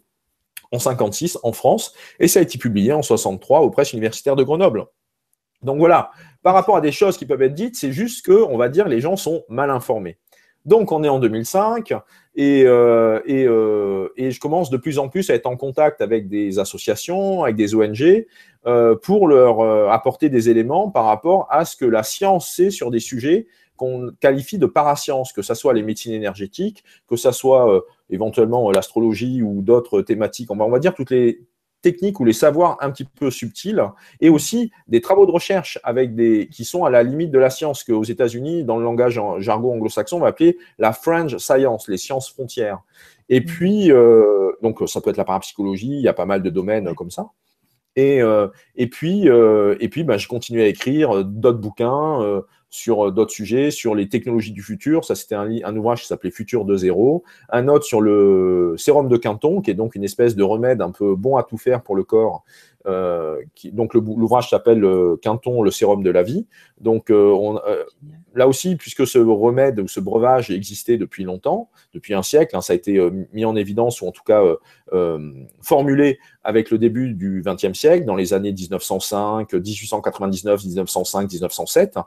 en 0.72 0.80
56 0.80 1.38
en 1.44 1.52
France. 1.52 1.94
Et 2.20 2.28
ça 2.28 2.40
a 2.40 2.42
été 2.42 2.58
publié 2.58 2.92
en 2.92 3.04
63 3.04 3.60
aux 3.60 3.70
presses 3.70 3.94
universitaires 3.94 4.36
de 4.36 4.44
Grenoble. 4.44 4.86
Donc 5.62 5.78
voilà, 5.78 6.12
par 6.42 6.56
rapport 6.56 6.78
à 6.78 6.82
des 6.82 6.92
choses 6.92 7.18
qui 7.18 7.26
peuvent 7.28 7.42
être 7.44 7.54
dites, 7.54 7.76
c'est 7.76 7.92
juste 7.92 8.26
que, 8.26 8.32
on 8.32 8.58
va 8.58 8.70
dire, 8.70 8.88
les 8.88 9.02
gens 9.02 9.18
sont 9.18 9.44
mal 9.50 9.70
informés. 9.70 10.18
Donc, 10.66 10.92
on 10.92 11.04
est 11.04 11.10
en 11.10 11.20
2005 11.20 11.94
et, 12.36 12.64
euh, 12.66 13.22
euh, 13.30 14.10
et, 14.18 14.32
je 14.32 14.40
commence 14.40 14.70
de 14.70 14.78
plus 14.78 15.00
en 15.00 15.08
plus 15.08 15.30
à 15.30 15.36
être 15.36 15.46
en 15.46 15.56
contact 15.56 16.02
avec 16.02 16.28
des 16.28 16.60
associations, 16.60 17.44
avec 17.44 17.56
des 17.56 17.76
ONG, 17.76 18.28
euh, 18.68 18.96
pour 18.96 19.28
leur 19.28 19.62
apporter 19.92 20.30
des 20.30 20.50
éléments 20.50 20.90
par 20.90 21.06
rapport 21.06 21.48
à 21.50 21.64
ce 21.64 21.78
que 21.78 21.86
la 21.86 22.04
science 22.04 22.54
sait 22.54 22.72
sur 22.72 22.92
des 22.92 23.00
sujets 23.00 23.48
qu'on 23.78 24.12
qualifie 24.20 24.58
de 24.58 24.66
parasciences, 24.66 25.34
que 25.34 25.42
ce 25.42 25.54
soit 25.54 25.74
les 25.74 25.84
médecines 25.84 26.14
énergétiques, 26.14 26.84
que 27.08 27.16
ce 27.16 27.32
soit 27.32 27.86
éventuellement 28.10 28.72
l'astrologie 28.72 29.42
ou 29.42 29.62
d'autres 29.62 30.02
thématiques. 30.02 30.50
On 30.52 30.56
va 30.56 30.80
dire 30.80 30.94
toutes 30.94 31.12
les 31.12 31.42
techniques 31.86 32.20
ou 32.20 32.26
les 32.26 32.34
savoirs 32.34 32.78
un 32.82 32.90
petit 32.90 33.06
peu 33.06 33.30
subtils, 33.30 33.84
et 34.20 34.30
aussi 34.30 34.72
des 34.88 35.02
travaux 35.02 35.28
de 35.28 35.32
recherche 35.32 35.80
avec 35.84 36.16
des, 36.16 36.50
qui 36.52 36.66
sont 36.66 36.84
à 36.84 36.90
la 36.90 37.04
limite 37.04 37.30
de 37.30 37.38
la 37.38 37.52
science, 37.52 37.84
qu'aux 37.84 38.04
États-Unis, 38.04 38.64
dans 38.64 38.78
le 38.78 38.84
langage 38.84 39.20
en 39.20 39.40
jargon 39.40 39.74
anglo-saxon, 39.74 40.18
on 40.18 40.22
va 40.22 40.28
appeler 40.28 40.58
la 40.80 40.94
fringe 40.94 41.38
science, 41.38 41.88
les 41.88 41.98
sciences 41.98 42.30
frontières. 42.32 42.80
Et 43.30 43.42
mm. 43.42 43.46
puis, 43.46 43.92
euh, 43.92 44.52
donc 44.64 44.82
ça 44.88 45.00
peut 45.00 45.12
être 45.12 45.18
la 45.18 45.26
parapsychologie, 45.26 45.92
il 45.92 46.02
y 46.02 46.08
a 46.08 46.14
pas 46.14 46.26
mal 46.26 46.42
de 46.42 46.50
domaines 46.50 46.96
comme 46.96 47.12
ça. 47.12 47.28
Et, 47.98 48.20
et 48.76 48.88
puis, 48.88 49.26
et 49.26 49.90
puis 49.90 50.04
bah, 50.04 50.18
je 50.18 50.28
continue 50.28 50.62
à 50.62 50.68
écrire 50.68 51.24
d'autres 51.24 51.60
bouquins 51.60 52.44
sur 52.76 53.12
d'autres 53.12 53.32
sujets, 53.32 53.72
sur 53.72 53.96
les 53.96 54.10
technologies 54.10 54.52
du 54.52 54.62
futur. 54.62 55.06
Ça, 55.06 55.16
c'était 55.16 55.36
un, 55.36 55.50
un, 55.64 55.76
ouvrage 55.76 56.02
qui 56.02 56.08
s'appelait 56.08 56.32
Futur 56.32 56.66
2.0. 56.66 57.22
Un 57.50 57.68
autre 57.68 57.86
sur 57.86 58.02
le 58.02 58.76
sérum 58.78 59.08
de 59.08 59.18
Quinton, 59.18 59.62
qui 59.62 59.72
est 59.72 59.76
donc 59.76 59.96
une 59.96 60.04
espèce 60.04 60.36
de 60.36 60.44
remède 60.44 60.82
un 60.82 60.92
peu 60.92 61.16
bon 61.16 61.38
à 61.38 61.44
tout 61.44 61.58
faire 61.58 61.82
pour 61.82 61.96
le 61.96 62.04
corps, 62.04 62.44
euh, 62.88 63.42
qui, 63.56 63.72
donc 63.72 63.96
l'ouvrage 63.96 64.52
s'appelle 64.52 64.84
euh, 64.84 65.16
Quinton, 65.20 65.64
le 65.64 65.72
sérum 65.72 66.04
de 66.04 66.12
la 66.12 66.22
vie. 66.22 66.46
Donc 66.80 67.10
euh, 67.10 67.32
on, 67.32 67.60
là 68.36 68.48
aussi, 68.48 68.76
puisque 68.76 69.08
ce 69.08 69.18
remède 69.18 69.80
ou 69.80 69.88
ce 69.88 70.00
breuvage 70.00 70.52
existait 70.52 70.98
depuis 70.98 71.24
longtemps, 71.24 71.72
depuis 71.96 72.14
un 72.14 72.22
siècle, 72.22 72.56
hein, 72.56 72.62
ça 72.62 72.74
a 72.74 72.76
été 72.76 73.00
mis 73.34 73.44
en 73.44 73.56
évidence 73.56 74.02
ou 74.02 74.08
en 74.08 74.12
tout 74.12 74.24
cas 74.24 74.44
formulé 75.62 76.20
avec 76.44 76.70
le 76.70 76.78
début 76.78 77.14
du 77.14 77.44
XXe 77.44 77.74
siècle, 77.74 78.06
dans 78.06 78.16
les 78.16 78.34
années 78.34 78.54
1905, 78.54 79.52
1899, 79.54 80.64
1905, 80.64 81.32
1907, 81.32 81.98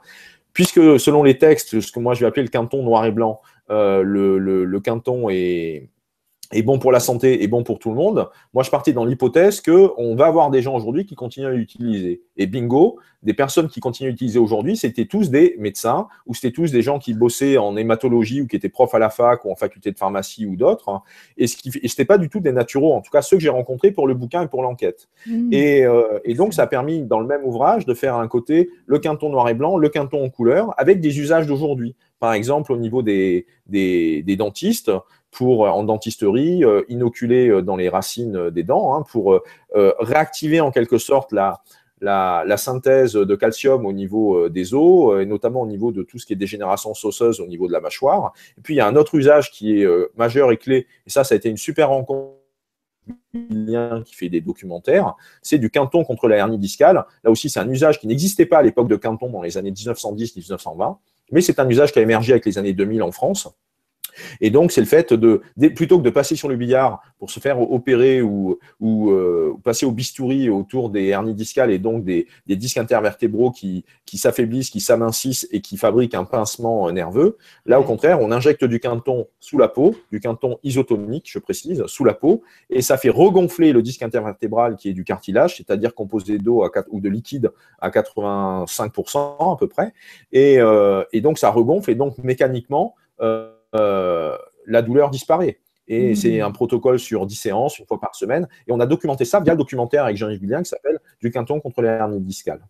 puisque 0.53 1.01
selon 1.01 1.23
les 1.23 1.39
textes, 1.39 1.81
ce 1.81 1.93
que 1.93 2.01
moi 2.01 2.15
je 2.15 2.21
vais 2.21 2.27
appeler 2.27 2.43
le 2.43 2.49
Quinton 2.49 2.83
noir 2.83 3.05
et 3.05 3.13
blanc, 3.13 3.41
le, 3.69 4.03
le, 4.39 4.65
le 4.65 4.81
Quinton 4.81 5.29
est 5.29 5.89
est 6.53 6.63
bon 6.63 6.79
pour 6.79 6.93
la 6.93 7.01
santé 7.01 7.43
et 7.43 7.49
bon 7.49 7.63
pour 7.63 7.79
tout 7.79 7.91
le 7.91 7.97
monde. 7.97 8.29
Moi, 8.55 8.63
je 8.63 8.71
partais 8.71 8.93
dans 8.93 9.05
l'hypothèse 9.05 9.61
qu'on 9.61 10.15
va 10.17 10.27
avoir 10.27 10.51
des 10.51 10.63
gens 10.63 10.75
aujourd'hui 10.75 11.05
qui 11.05 11.15
continuent 11.15 11.47
à 11.47 11.51
l'utiliser. 11.51 12.23
Et 12.37 12.47
bingo, 12.47 12.99
des 13.23 13.35
personnes 13.35 13.69
qui 13.69 13.81
continuent 13.81 14.09
à 14.09 14.11
l'utiliser 14.13 14.39
aujourd'hui, 14.39 14.77
c'était 14.77 15.05
tous 15.05 15.31
des 15.31 15.57
médecins 15.59 16.09
ou 16.27 16.35
c'était 16.35 16.53
tous 16.53 16.71
des 16.71 16.81
gens 16.81 16.99
qui 16.99 17.13
bossaient 17.13 17.59
en 17.59 17.77
hématologie 17.77 18.41
ou 18.41 18.47
qui 18.47 18.57
étaient 18.57 18.69
profs 18.69 18.95
à 18.95 18.99
la 18.99 19.11
fac 19.11 19.45
ou 19.45 19.51
en 19.51 19.57
faculté 19.57 19.93
de 19.93 19.99
pharmacie 19.99 20.47
ou 20.47 20.57
d'autres. 20.57 21.03
Et 21.37 21.47
ce 21.47 21.57
n'était 21.67 22.05
pas 22.07 22.17
du 22.17 22.31
tout 22.31 22.41
des 22.41 22.53
naturaux, 22.53 22.95
en 22.95 23.03
tout 23.03 23.11
cas 23.11 23.21
ceux 23.21 23.37
que 23.37 23.43
j'ai 23.43 23.49
rencontrés 23.51 23.91
pour 23.91 24.07
le 24.07 24.15
bouquin 24.15 24.43
et 24.43 24.49
pour 24.49 24.63
l'enquête. 24.63 25.09
Mmh. 25.27 25.53
Et, 25.53 25.85
euh, 25.85 26.19
et, 26.25 26.35
donc, 26.35 26.55
ça 26.55 26.63
a 26.63 26.67
permis, 26.67 27.03
dans 27.03 27.21
le 27.21 27.27
même 27.27 27.45
ouvrage, 27.45 27.85
de 27.85 27.95
faire 27.95 28.15
un 28.15 28.29
côté 28.29 28.71
le 28.87 28.99
quinton 28.99 29.29
noir 29.29 29.49
et 29.49 29.55
blanc, 29.55 29.77
le 29.77 29.89
quinton 29.89 30.25
en 30.25 30.31
couleur, 30.31 30.73
avec 30.79 31.01
des 31.01 31.19
usages 31.19 31.47
d'aujourd'hui. 31.47 31.95
Par 32.21 32.33
exemple, 32.33 32.73
au 32.73 32.77
niveau 32.77 33.03
des, 33.03 33.47
des, 33.67 34.23
des 34.23 34.37
dentistes, 34.37 34.91
pour, 35.39 35.61
en 35.61 35.85
dentisterie, 35.85 36.65
euh, 36.65 36.83
inoculer 36.89 37.49
euh, 37.49 37.63
dans 37.63 37.77
les 37.77 37.89
racines 37.89 38.35
euh, 38.35 38.51
des 38.51 38.65
dents, 38.65 38.97
hein, 38.97 39.05
pour 39.09 39.41
réactiver 39.73 40.61
en 40.61 40.73
quelque 40.73 40.99
sorte 40.99 41.33
la, 41.33 42.57
synthèse 42.57 43.13
de 43.13 43.35
calcium 43.37 43.87
au 43.87 43.93
niveau 43.93 44.49
des 44.49 44.75
os, 44.75 45.23
et 45.23 45.27
notamment 45.27 45.63
au 45.63 45.67
niveau 45.69 45.93
de 45.93 46.03
tout 46.03 46.19
ce 46.19 46.27
qui 46.27 46.33
est 46.33 46.37
dégénération 46.37 46.91
osseuse 46.91 47.41
au 47.41 47.47
niveau 47.47 47.69
de 47.69 47.73
la 47.73 47.81
mâchoire. 47.81 48.33
Et 48.57 48.63
puis, 48.63 48.75
il 48.75 48.79
y 48.79 48.81
a 48.81 48.89
un 48.89 48.97
autre 48.97 49.15
usage 49.15 49.53
qui 49.53 49.81
est 49.81 49.87
majeur 50.17 50.51
et 50.51 50.57
clé, 50.57 50.89
et 51.07 51.11
ça, 51.11 51.23
ça 51.23 51.35
a 51.35 51.37
été 51.37 51.49
une 51.49 51.57
super 51.57 51.91
rencontre 51.91 52.35
qui 53.33 54.15
fait 54.15 54.29
des 54.29 54.41
documentaires, 54.41 55.15
c'est 55.43 55.59
du 55.59 55.71
quinton 55.71 56.03
contre 56.03 56.27
la 56.27 56.37
hernie 56.37 56.59
discale. 56.59 57.05
Là 57.23 57.31
aussi, 57.31 57.49
c'est 57.49 57.61
un 57.61 57.69
usage 57.69 58.01
qui 58.01 58.09
n'existait 58.09 58.47
pas 58.47 58.59
à 58.59 58.63
l'époque 58.63 58.89
de 58.89 58.97
quinton 58.97 59.31
dans 59.31 59.43
les 59.43 59.57
années 59.57 59.73
1910-1920, 59.73 60.97
mais 61.31 61.43
c'est 61.43 61.61
un 61.61 61.69
usage 61.69 61.93
qui 61.93 62.01
a 62.01 62.03
émergé 62.03 62.33
avec 62.33 62.45
les 62.45 62.59
années 62.59 62.73
2000 62.73 63.03
en 63.03 63.13
France. 63.13 63.49
Et 64.41 64.51
donc, 64.51 64.73
c'est 64.73 64.81
le 64.81 64.87
fait 64.87 65.13
de, 65.13 65.43
plutôt 65.75 65.99
que 65.99 66.05
de 66.05 66.11
passer 66.11 66.37
sur 66.37 66.49
le 66.49 66.57
billard 66.57 67.01
pour 67.19 67.31
se 67.31 67.41
faire 67.41 67.61
opérer 67.61 68.23
ou, 68.23 68.59
ou 68.81 69.11
euh, 69.11 69.55
passer 69.65 69.87
au 69.87 69.93
bistouri 69.93 70.49
autour 70.49 70.91
des 70.91 71.07
hernies 71.07 71.35
discales 71.35 71.71
et 71.71 71.79
donc 71.79 72.05
des, 72.05 72.27
des 72.47 72.57
disques 72.57 72.79
intervertébraux 72.79 73.51
qui, 73.51 73.85
qui 74.07 74.19
s'affaiblissent, 74.19 74.71
qui 74.71 74.81
s'amincissent 74.81 75.49
et 75.51 75.61
qui 75.61 75.77
fabriquent 75.77 76.15
un 76.15 76.25
pincement 76.25 76.91
nerveux, 76.91 77.37
là, 77.67 77.81
au 77.81 77.85
contraire, 77.85 78.21
on 78.21 78.31
injecte 78.33 78.65
du 78.65 78.81
quinton 78.81 79.27
sous 79.41 79.59
la 79.59 79.69
peau, 79.69 79.95
du 80.13 80.21
quinton 80.21 80.59
isotonique, 80.63 81.29
je 81.31 81.39
précise, 81.39 81.85
sous 81.87 82.05
la 82.05 82.15
peau, 82.15 82.43
et 82.71 82.83
ça 82.83 82.97
fait 82.97 83.11
regonfler 83.11 83.73
le 83.73 83.83
disque 83.83 84.03
intervertébral 84.03 84.77
qui 84.77 84.89
est 84.89 84.93
du 84.93 85.05
cartilage, 85.05 85.57
c'est-à-dire 85.57 85.95
composé 85.95 86.39
d'eau 86.39 86.65
ou 86.89 87.01
de 87.01 87.09
liquide 87.09 87.51
à 87.81 87.91
85% 87.91 89.53
à 89.53 89.57
peu 89.57 89.69
près, 89.69 89.93
et, 90.33 90.59
euh, 90.59 91.05
et, 91.13 91.21
donc 91.21 91.39
ça 91.39 91.51
regonfle, 91.51 91.91
et 91.91 91.95
donc 91.95 92.19
mécaniquement, 92.19 92.95
euh, 93.21 93.53
la 93.73 94.83
douleur 94.83 95.11
disparaît. 95.11 95.61
Et 95.89 96.13
mmh. 96.13 96.17
c'est 96.17 96.41
un 96.41 96.51
protocole 96.51 96.99
sur 96.99 97.27
10 97.27 97.35
séances, 97.35 97.79
une 97.79 97.87
fois 97.87 97.99
par 97.99 98.15
semaine. 98.15 98.47
Et 98.67 98.73
on 98.73 98.81
a 98.81 98.87
documenté 98.87 99.25
ça 99.25 99.41
via 99.41 99.55
le 99.55 99.59
documentaire 99.59 100.05
avec 100.05 100.17
Jean-Yves 100.17 100.41
Guillain 100.41 100.63
qui 100.63 100.69
s'appelle 100.69 100.99
Du 101.21 101.31
quinton 101.31 101.61
contre 101.61 101.83
les 101.83 101.89
hernies 101.89 102.21
discales. 102.21 102.61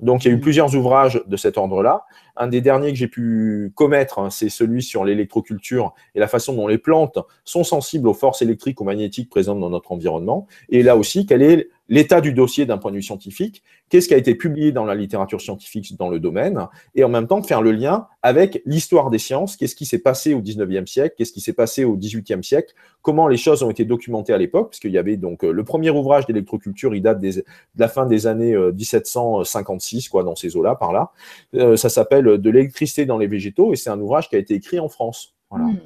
Donc, 0.00 0.24
il 0.24 0.28
y 0.28 0.30
a 0.32 0.34
eu 0.34 0.38
mmh. 0.38 0.40
plusieurs 0.40 0.74
ouvrages 0.74 1.22
de 1.24 1.36
cet 1.36 1.56
ordre-là. 1.56 2.04
Un 2.36 2.48
des 2.48 2.60
derniers 2.60 2.90
que 2.90 2.98
j'ai 2.98 3.06
pu 3.06 3.72
commettre, 3.76 4.18
hein, 4.18 4.28
c'est 4.28 4.48
celui 4.48 4.82
sur 4.82 5.04
l'électroculture 5.04 5.94
et 6.16 6.18
la 6.18 6.26
façon 6.26 6.52
dont 6.52 6.66
les 6.66 6.78
plantes 6.78 7.18
sont 7.44 7.62
sensibles 7.62 8.08
aux 8.08 8.14
forces 8.14 8.42
électriques 8.42 8.80
ou 8.80 8.84
magnétiques 8.84 9.30
présentes 9.30 9.60
dans 9.60 9.70
notre 9.70 9.92
environnement. 9.92 10.48
Et 10.68 10.82
là 10.82 10.96
aussi, 10.96 11.26
quel 11.26 11.42
est 11.42 11.68
l'état 11.88 12.20
du 12.20 12.32
dossier 12.32 12.66
d'un 12.66 12.78
point 12.78 12.90
de 12.90 12.96
vue 12.96 13.02
scientifique, 13.02 13.62
qu'est-ce 13.88 14.08
qui 14.08 14.14
a 14.14 14.16
été 14.16 14.34
publié 14.34 14.72
dans 14.72 14.84
la 14.84 14.94
littérature 14.94 15.40
scientifique 15.40 15.96
dans 15.98 16.08
le 16.08 16.18
domaine, 16.18 16.66
et 16.94 17.04
en 17.04 17.08
même 17.08 17.26
temps 17.26 17.40
de 17.40 17.46
faire 17.46 17.62
le 17.62 17.72
lien 17.72 18.06
avec 18.22 18.62
l'histoire 18.64 19.10
des 19.10 19.18
sciences, 19.18 19.56
qu'est-ce 19.56 19.76
qui 19.76 19.86
s'est 19.86 19.98
passé 19.98 20.34
au 20.34 20.40
19e 20.40 20.86
siècle, 20.86 21.14
qu'est-ce 21.18 21.32
qui 21.32 21.40
s'est 21.40 21.52
passé 21.52 21.84
au 21.84 21.96
18e 21.96 22.42
siècle, 22.42 22.74
comment 23.02 23.28
les 23.28 23.36
choses 23.36 23.62
ont 23.62 23.70
été 23.70 23.84
documentées 23.84 24.32
à 24.32 24.38
l'époque, 24.38 24.70
puisqu'il 24.70 24.92
y 24.92 24.98
avait 24.98 25.16
donc 25.16 25.44
euh, 25.44 25.52
le 25.52 25.64
premier 25.64 25.90
ouvrage 25.90 26.26
d'électroculture, 26.26 26.94
il 26.94 27.02
date 27.02 27.20
de 27.20 27.44
la 27.76 27.88
fin 27.88 28.06
des 28.06 28.26
années 28.26 28.56
1756, 28.56 30.06
euh, 30.06 30.10
quoi, 30.10 30.22
dans 30.22 30.36
ces 30.36 30.56
eaux-là, 30.56 30.74
par 30.74 30.92
là. 30.92 31.12
Euh, 31.54 31.76
ça 31.76 31.90
s'appelle 31.90 32.24
De 32.24 32.50
l'électricité 32.50 33.04
dans 33.04 33.18
les 33.18 33.26
végétaux, 33.26 33.72
et 33.72 33.76
c'est 33.76 33.90
un 33.90 34.00
ouvrage 34.00 34.28
qui 34.28 34.36
a 34.36 34.38
été 34.38 34.54
écrit 34.54 34.80
en 34.80 34.88
France, 34.88 35.34
voilà, 35.50 35.66
hmm. 35.66 35.78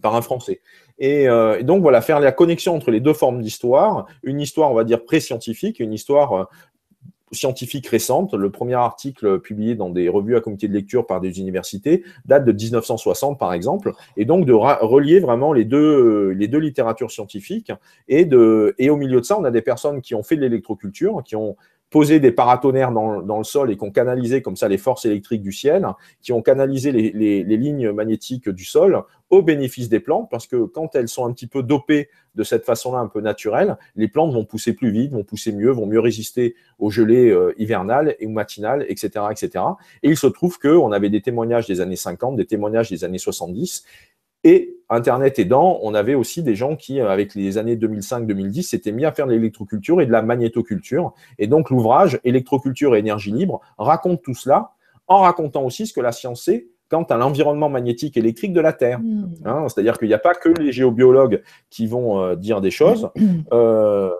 par 0.00 0.14
un 0.14 0.22
Français. 0.22 0.60
Euh, 1.02 1.58
et, 1.58 1.64
donc 1.64 1.82
voilà, 1.82 2.00
faire 2.00 2.20
la 2.20 2.32
connexion 2.32 2.74
entre 2.74 2.90
les 2.90 3.00
deux 3.00 3.14
formes 3.14 3.40
d'histoire, 3.40 4.06
une 4.22 4.40
histoire, 4.40 4.70
on 4.70 4.74
va 4.74 4.84
dire, 4.84 5.04
pré-scientifique, 5.04 5.80
une 5.80 5.92
histoire 5.92 6.32
euh, 6.32 6.44
scientifique 7.32 7.88
récente. 7.88 8.34
Le 8.34 8.50
premier 8.50 8.74
article 8.74 9.40
publié 9.40 9.74
dans 9.74 9.90
des 9.90 10.08
revues 10.08 10.36
à 10.36 10.40
comité 10.40 10.68
de 10.68 10.72
lecture 10.72 11.06
par 11.06 11.20
des 11.20 11.40
universités 11.40 12.04
date 12.26 12.44
de 12.44 12.52
1960, 12.52 13.38
par 13.38 13.52
exemple, 13.52 13.92
et 14.16 14.24
donc 14.24 14.46
de 14.46 14.52
relier 14.52 15.18
vraiment 15.18 15.52
les 15.52 15.64
deux, 15.64 16.30
les 16.30 16.46
deux 16.46 16.58
littératures 16.58 17.10
scientifiques. 17.10 17.72
Et, 18.08 18.24
de, 18.24 18.74
et 18.78 18.88
au 18.88 18.96
milieu 18.96 19.20
de 19.20 19.24
ça, 19.24 19.38
on 19.38 19.44
a 19.44 19.50
des 19.50 19.62
personnes 19.62 20.00
qui 20.00 20.14
ont 20.14 20.22
fait 20.22 20.36
de 20.36 20.42
l'électroculture, 20.42 21.22
qui 21.24 21.34
ont 21.34 21.56
posé 21.94 22.18
des 22.18 22.32
paratonnerres 22.32 22.90
dans, 22.90 23.38
le 23.38 23.44
sol 23.44 23.70
et 23.70 23.76
qui 23.76 23.84
ont 23.84 23.92
canalisé 23.92 24.42
comme 24.42 24.56
ça 24.56 24.66
les 24.66 24.78
forces 24.78 25.04
électriques 25.04 25.42
du 25.42 25.52
ciel, 25.52 25.86
qui 26.22 26.32
ont 26.32 26.42
canalisé 26.42 26.90
les, 26.90 27.44
lignes 27.44 27.92
magnétiques 27.92 28.48
du 28.48 28.64
sol 28.64 29.04
au 29.30 29.42
bénéfice 29.42 29.88
des 29.88 30.00
plantes, 30.00 30.28
parce 30.28 30.48
que 30.48 30.64
quand 30.64 30.96
elles 30.96 31.06
sont 31.06 31.24
un 31.24 31.32
petit 31.32 31.46
peu 31.46 31.62
dopées 31.62 32.08
de 32.34 32.42
cette 32.42 32.64
façon-là, 32.64 32.98
un 32.98 33.06
peu 33.06 33.20
naturelle, 33.20 33.76
les 33.94 34.08
plantes 34.08 34.32
vont 34.32 34.44
pousser 34.44 34.72
plus 34.72 34.90
vite, 34.90 35.12
vont 35.12 35.22
pousser 35.22 35.52
mieux, 35.52 35.70
vont 35.70 35.86
mieux 35.86 36.00
résister 36.00 36.56
aux 36.80 36.90
gelées 36.90 37.30
euh, 37.30 37.54
hivernales 37.58 38.16
et 38.18 38.26
matinales, 38.26 38.84
etc., 38.88 39.26
etc. 39.30 39.64
Et 40.02 40.08
il 40.08 40.16
se 40.16 40.26
trouve 40.26 40.58
qu'on 40.58 40.90
avait 40.90 41.10
des 41.10 41.22
témoignages 41.22 41.68
des 41.68 41.80
années 41.80 41.94
50, 41.94 42.34
des 42.34 42.46
témoignages 42.46 42.90
des 42.90 43.04
années 43.04 43.18
70, 43.18 43.84
et 44.44 44.76
Internet 44.90 45.38
aidant, 45.38 45.78
on 45.82 45.94
avait 45.94 46.14
aussi 46.14 46.42
des 46.42 46.54
gens 46.54 46.76
qui, 46.76 47.00
euh, 47.00 47.08
avec 47.08 47.34
les 47.34 47.58
années 47.58 47.76
2005-2010, 47.76 48.62
s'étaient 48.62 48.92
mis 48.92 49.04
à 49.04 49.12
faire 49.12 49.26
de 49.26 49.32
l'électroculture 49.32 50.00
et 50.00 50.06
de 50.06 50.12
la 50.12 50.22
magnétoculture. 50.22 51.14
Et 51.38 51.46
donc 51.46 51.70
l'ouvrage 51.70 52.20
Électroculture 52.24 52.94
et 52.94 52.98
énergie 52.98 53.32
libre 53.32 53.60
raconte 53.78 54.22
tout 54.22 54.34
cela 54.34 54.72
en 55.06 55.20
racontant 55.20 55.64
aussi 55.64 55.86
ce 55.86 55.92
que 55.92 56.00
la 56.00 56.12
science 56.12 56.44
sait 56.44 56.68
quant 56.90 57.02
à 57.04 57.16
l'environnement 57.16 57.70
magnétique 57.70 58.16
électrique 58.16 58.52
de 58.52 58.60
la 58.60 58.72
Terre. 58.72 59.00
Mmh. 59.00 59.24
Hein, 59.46 59.66
c'est-à-dire 59.68 59.98
qu'il 59.98 60.08
n'y 60.08 60.14
a 60.14 60.18
pas 60.18 60.34
que 60.34 60.50
les 60.50 60.70
géobiologues 60.70 61.42
qui 61.70 61.86
vont 61.86 62.20
euh, 62.20 62.36
dire 62.36 62.60
des 62.60 62.70
choses. 62.70 63.10
Euh, 63.52 64.10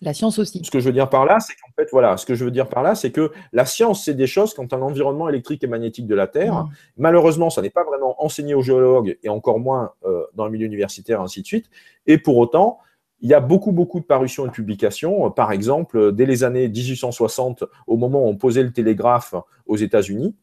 la 0.00 0.14
science 0.14 0.38
aussi. 0.38 0.62
Ce 0.64 0.70
que 0.70 0.80
je 0.80 0.84
veux 0.84 0.92
dire 0.92 1.08
par 1.08 1.24
là, 1.24 1.40
c'est 1.40 1.54
qu'en 1.54 1.70
fait, 1.76 1.88
voilà, 1.90 2.16
ce 2.16 2.24
que 2.24 2.34
je 2.34 2.44
veux 2.44 2.50
dire 2.50 2.68
par 2.68 2.82
là, 2.82 2.94
c'est 2.94 3.10
que 3.10 3.32
la 3.52 3.64
science, 3.64 4.04
c'est 4.04 4.14
des 4.14 4.26
choses 4.26 4.54
quant 4.54 4.66
à 4.66 4.76
l'environnement 4.76 5.28
électrique 5.28 5.64
et 5.64 5.66
magnétique 5.66 6.06
de 6.06 6.14
la 6.14 6.26
Terre. 6.26 6.64
Mm. 6.64 6.70
Malheureusement, 6.98 7.50
ça 7.50 7.62
n'est 7.62 7.70
pas 7.70 7.84
vraiment 7.84 8.22
enseigné 8.22 8.54
aux 8.54 8.62
géologues 8.62 9.18
et 9.22 9.28
encore 9.28 9.58
moins 9.58 9.92
euh, 10.04 10.24
dans 10.34 10.44
le 10.44 10.52
milieu 10.52 10.66
universitaire, 10.66 11.20
ainsi 11.20 11.42
de 11.42 11.46
suite. 11.46 11.66
Et 12.06 12.18
pour 12.18 12.36
autant, 12.36 12.78
il 13.20 13.28
y 13.28 13.34
a 13.34 13.40
beaucoup, 13.40 13.72
beaucoup 13.72 13.98
de 13.98 14.04
parutions 14.04 14.44
et 14.44 14.48
de 14.48 14.52
publications. 14.52 15.30
Par 15.30 15.50
exemple, 15.50 16.12
dès 16.12 16.26
les 16.26 16.44
années 16.44 16.68
1860, 16.68 17.64
au 17.86 17.96
moment 17.96 18.24
où 18.24 18.28
on 18.28 18.36
posait 18.36 18.62
le 18.62 18.72
télégraphe 18.72 19.34
aux 19.66 19.76
États-Unis, 19.76 20.36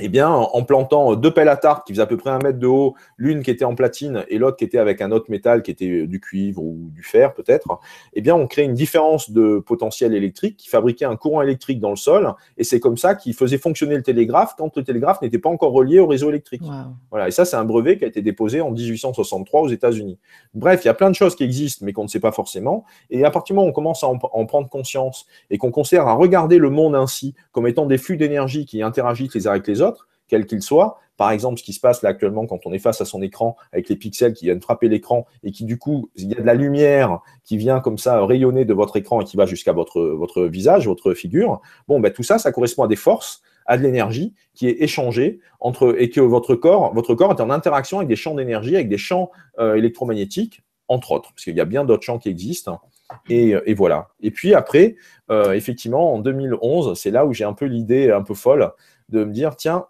eh 0.00 0.08
bien, 0.08 0.30
en 0.30 0.62
plantant 0.62 1.16
deux 1.16 1.32
pelles 1.32 1.48
à 1.48 1.56
tarte 1.56 1.86
qui 1.86 1.92
faisaient 1.92 2.02
à 2.02 2.06
peu 2.06 2.16
près 2.16 2.30
un 2.30 2.38
mètre 2.38 2.58
de 2.58 2.66
haut, 2.66 2.94
l'une 3.16 3.42
qui 3.42 3.50
était 3.50 3.64
en 3.64 3.74
platine 3.74 4.24
et 4.28 4.38
l'autre 4.38 4.56
qui 4.56 4.64
était 4.64 4.78
avec 4.78 5.00
un 5.00 5.10
autre 5.10 5.30
métal 5.30 5.62
qui 5.62 5.70
était 5.70 6.06
du 6.06 6.20
cuivre 6.20 6.62
ou 6.62 6.90
du 6.94 7.02
fer 7.02 7.34
peut-être, 7.34 7.80
eh 8.12 8.20
bien, 8.20 8.34
on 8.34 8.46
crée 8.46 8.62
une 8.62 8.74
différence 8.74 9.30
de 9.30 9.58
potentiel 9.58 10.14
électrique 10.14 10.56
qui 10.56 10.68
fabriquait 10.68 11.04
un 11.04 11.16
courant 11.16 11.42
électrique 11.42 11.80
dans 11.80 11.90
le 11.90 11.96
sol 11.96 12.34
et 12.56 12.64
c'est 12.64 12.80
comme 12.80 12.96
ça 12.96 13.14
qu'il 13.14 13.34
faisait 13.34 13.58
fonctionner 13.58 13.96
le 13.96 14.02
télégraphe 14.02 14.54
quand 14.56 14.76
le 14.76 14.84
télégraphe 14.84 15.20
n'était 15.22 15.38
pas 15.38 15.48
encore 15.48 15.72
relié 15.72 15.98
au 15.98 16.06
réseau 16.06 16.28
électrique. 16.28 16.62
Voilà, 17.10 17.28
et 17.28 17.30
ça, 17.30 17.44
c'est 17.44 17.56
un 17.56 17.64
brevet 17.64 17.98
qui 17.98 18.04
a 18.04 18.08
été 18.08 18.22
déposé 18.22 18.60
en 18.60 18.70
1863 18.70 19.62
aux 19.62 19.68
États-Unis. 19.68 20.18
Bref, 20.54 20.84
il 20.84 20.86
y 20.86 20.90
a 20.90 20.94
plein 20.94 21.10
de 21.10 21.14
choses 21.14 21.34
qui 21.34 21.44
existent 21.44 21.84
mais 21.84 21.92
qu'on 21.92 22.04
ne 22.04 22.08
sait 22.08 22.20
pas 22.20 22.32
forcément 22.32 22.84
et 23.10 23.24
à 23.24 23.30
partir 23.30 23.54
du 23.54 23.56
moment 23.56 23.66
où 23.66 23.70
on 23.70 23.74
commence 23.74 24.04
à 24.04 24.08
en, 24.08 24.18
en 24.32 24.46
prendre 24.46 24.68
conscience 24.68 25.26
et 25.50 25.58
qu'on 25.58 25.70
considère 25.70 26.06
à 26.06 26.14
regarder 26.14 26.58
le 26.58 26.70
monde 26.70 26.94
ainsi 26.94 27.34
comme 27.52 27.66
étant 27.66 27.86
des 27.86 27.98
flux 27.98 28.16
d'énergie 28.16 28.66
qui 28.66 28.82
interagissent 28.82 29.34
les 29.34 29.46
uns 29.46 29.52
avec 29.52 29.66
les 29.66 29.80
autres, 29.80 29.87
quel 30.28 30.46
qu'il 30.46 30.62
soit, 30.62 30.98
par 31.16 31.30
exemple 31.30 31.58
ce 31.58 31.64
qui 31.64 31.72
se 31.72 31.80
passe 31.80 32.02
là 32.02 32.10
actuellement 32.10 32.46
quand 32.46 32.60
on 32.64 32.72
est 32.72 32.78
face 32.78 33.00
à 33.00 33.04
son 33.04 33.20
écran 33.22 33.56
avec 33.72 33.88
les 33.88 33.96
pixels 33.96 34.32
qui 34.32 34.46
viennent 34.46 34.60
frapper 34.60 34.88
l'écran 34.88 35.26
et 35.42 35.50
qui 35.50 35.64
du 35.64 35.78
coup, 35.78 36.10
il 36.14 36.28
y 36.28 36.36
a 36.36 36.40
de 36.40 36.46
la 36.46 36.54
lumière 36.54 37.20
qui 37.44 37.56
vient 37.56 37.80
comme 37.80 37.98
ça 37.98 38.24
rayonner 38.24 38.64
de 38.64 38.72
votre 38.72 38.96
écran 38.96 39.20
et 39.20 39.24
qui 39.24 39.36
va 39.36 39.44
jusqu'à 39.46 39.72
votre, 39.72 40.00
votre 40.00 40.44
visage, 40.44 40.86
votre 40.86 41.14
figure. 41.14 41.60
Bon, 41.88 42.00
ben, 42.00 42.12
tout 42.12 42.22
ça, 42.22 42.38
ça 42.38 42.52
correspond 42.52 42.84
à 42.84 42.88
des 42.88 42.96
forces 42.96 43.42
à 43.66 43.76
de 43.76 43.82
l'énergie 43.82 44.34
qui 44.54 44.66
est 44.66 44.82
échangée 44.82 45.40
entre 45.60 45.94
et 45.98 46.08
que 46.08 46.20
votre 46.20 46.54
corps, 46.54 46.94
votre 46.94 47.14
corps 47.14 47.30
est 47.32 47.40
en 47.40 47.50
interaction 47.50 47.98
avec 47.98 48.08
des 48.08 48.16
champs 48.16 48.34
d'énergie, 48.34 48.74
avec 48.74 48.88
des 48.88 48.96
champs 48.96 49.30
euh, 49.58 49.74
électromagnétiques, 49.74 50.62
entre 50.88 51.12
autres, 51.12 51.32
parce 51.32 51.44
qu'il 51.44 51.54
y 51.54 51.60
a 51.60 51.66
bien 51.66 51.84
d'autres 51.84 52.02
champs 52.02 52.18
qui 52.18 52.30
existent. 52.30 52.80
Et, 53.28 53.74
voilà. 53.74 54.08
Et 54.20 54.30
puis 54.30 54.54
après, 54.54 54.96
euh, 55.30 55.52
effectivement, 55.52 56.14
en 56.14 56.18
2011, 56.18 56.98
c'est 56.98 57.10
là 57.10 57.24
où 57.26 57.32
j'ai 57.32 57.44
un 57.44 57.52
peu 57.52 57.66
l'idée 57.66 58.10
un 58.10 58.22
peu 58.22 58.34
folle 58.34 58.72
de 59.10 59.24
me 59.24 59.32
dire, 59.32 59.56
tiens, 59.56 59.86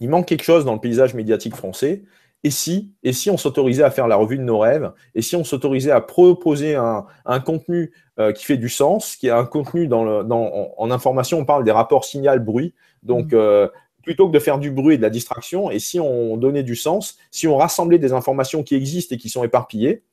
il 0.00 0.08
manque 0.08 0.26
quelque 0.26 0.44
chose 0.44 0.64
dans 0.64 0.74
le 0.74 0.80
paysage 0.80 1.14
médiatique 1.14 1.54
français. 1.54 2.02
Et 2.42 2.50
si, 2.50 2.92
et 3.02 3.14
si 3.14 3.30
on 3.30 3.38
s'autorisait 3.38 3.84
à 3.84 3.90
faire 3.90 4.06
la 4.06 4.16
revue 4.16 4.36
de 4.36 4.42
nos 4.42 4.58
rêves, 4.58 4.92
et 5.14 5.22
si 5.22 5.34
on 5.34 5.44
s'autorisait 5.44 5.90
à 5.90 6.02
proposer 6.02 6.74
un, 6.74 7.06
un 7.24 7.40
contenu 7.40 7.92
euh, 8.18 8.32
qui 8.32 8.44
fait 8.44 8.58
du 8.58 8.68
sens, 8.68 9.16
qui 9.16 9.30
a 9.30 9.38
un 9.38 9.46
contenu 9.46 9.88
dans 9.88 10.04
le, 10.04 10.24
dans, 10.24 10.74
en, 10.76 10.90
information, 10.90 11.38
on 11.38 11.46
parle 11.46 11.64
des 11.64 11.72
rapports 11.72 12.04
signal-bruit. 12.04 12.74
Donc, 13.02 13.32
mmh. 13.32 13.36
euh, 13.36 13.68
plutôt 14.02 14.28
que 14.28 14.32
de 14.34 14.38
faire 14.38 14.58
du 14.58 14.70
bruit 14.70 14.94
et 14.94 14.98
de 14.98 15.02
la 15.02 15.08
distraction, 15.08 15.70
et 15.70 15.78
si 15.78 15.98
on 15.98 16.36
donnait 16.36 16.62
du 16.62 16.76
sens, 16.76 17.16
si 17.30 17.48
on 17.48 17.56
rassemblait 17.56 17.98
des 17.98 18.12
informations 18.12 18.62
qui 18.62 18.74
existent 18.74 19.14
et 19.14 19.18
qui 19.18 19.30
sont 19.30 19.42
éparpillées, 19.42 20.04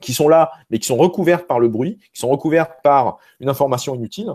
qui 0.00 0.12
sont 0.12 0.28
là, 0.28 0.52
mais 0.70 0.78
qui 0.78 0.86
sont 0.86 0.96
recouvertes 0.96 1.46
par 1.46 1.60
le 1.60 1.68
bruit, 1.68 1.98
qui 2.12 2.20
sont 2.20 2.28
recouvertes 2.28 2.72
par 2.82 3.18
une 3.40 3.48
information 3.48 3.94
inutile, 3.94 4.30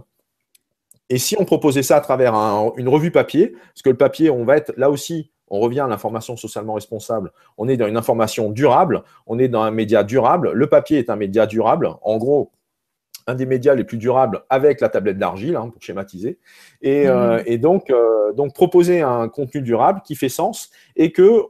et 1.11 1.17
si 1.17 1.35
on 1.37 1.43
proposait 1.43 1.83
ça 1.83 1.97
à 1.97 2.01
travers 2.01 2.33
une 2.77 2.87
revue 2.87 3.11
papier, 3.11 3.49
parce 3.49 3.81
que 3.83 3.89
le 3.89 3.97
papier, 3.97 4.29
on 4.29 4.45
va 4.45 4.55
être 4.55 4.73
là 4.77 4.89
aussi, 4.89 5.29
on 5.49 5.59
revient 5.59 5.81
à 5.81 5.87
l'information 5.87 6.37
socialement 6.37 6.73
responsable, 6.73 7.33
on 7.57 7.67
est 7.67 7.75
dans 7.75 7.87
une 7.87 7.97
information 7.97 8.49
durable, 8.49 9.03
on 9.27 9.37
est 9.37 9.49
dans 9.49 9.61
un 9.61 9.71
média 9.71 10.05
durable, 10.05 10.53
le 10.53 10.67
papier 10.67 10.99
est 10.99 11.09
un 11.09 11.17
média 11.17 11.45
durable, 11.47 11.89
en 12.01 12.17
gros, 12.17 12.53
un 13.27 13.35
des 13.35 13.45
médias 13.45 13.75
les 13.75 13.83
plus 13.83 13.97
durables 13.97 14.43
avec 14.49 14.79
la 14.79 14.87
tablette 14.87 15.17
d'argile, 15.17 15.57
hein, 15.57 15.67
pour 15.69 15.81
schématiser, 15.81 16.39
et, 16.81 17.09
euh, 17.09 17.43
mmh. 17.45 17.57
donc, 17.57 17.89
euh, 17.89 18.31
donc 18.31 18.55
proposer 18.55 19.01
un 19.01 19.27
contenu 19.27 19.61
durable 19.61 20.01
qui 20.05 20.15
fait 20.15 20.29
sens 20.29 20.71
et 20.95 21.11
que 21.11 21.43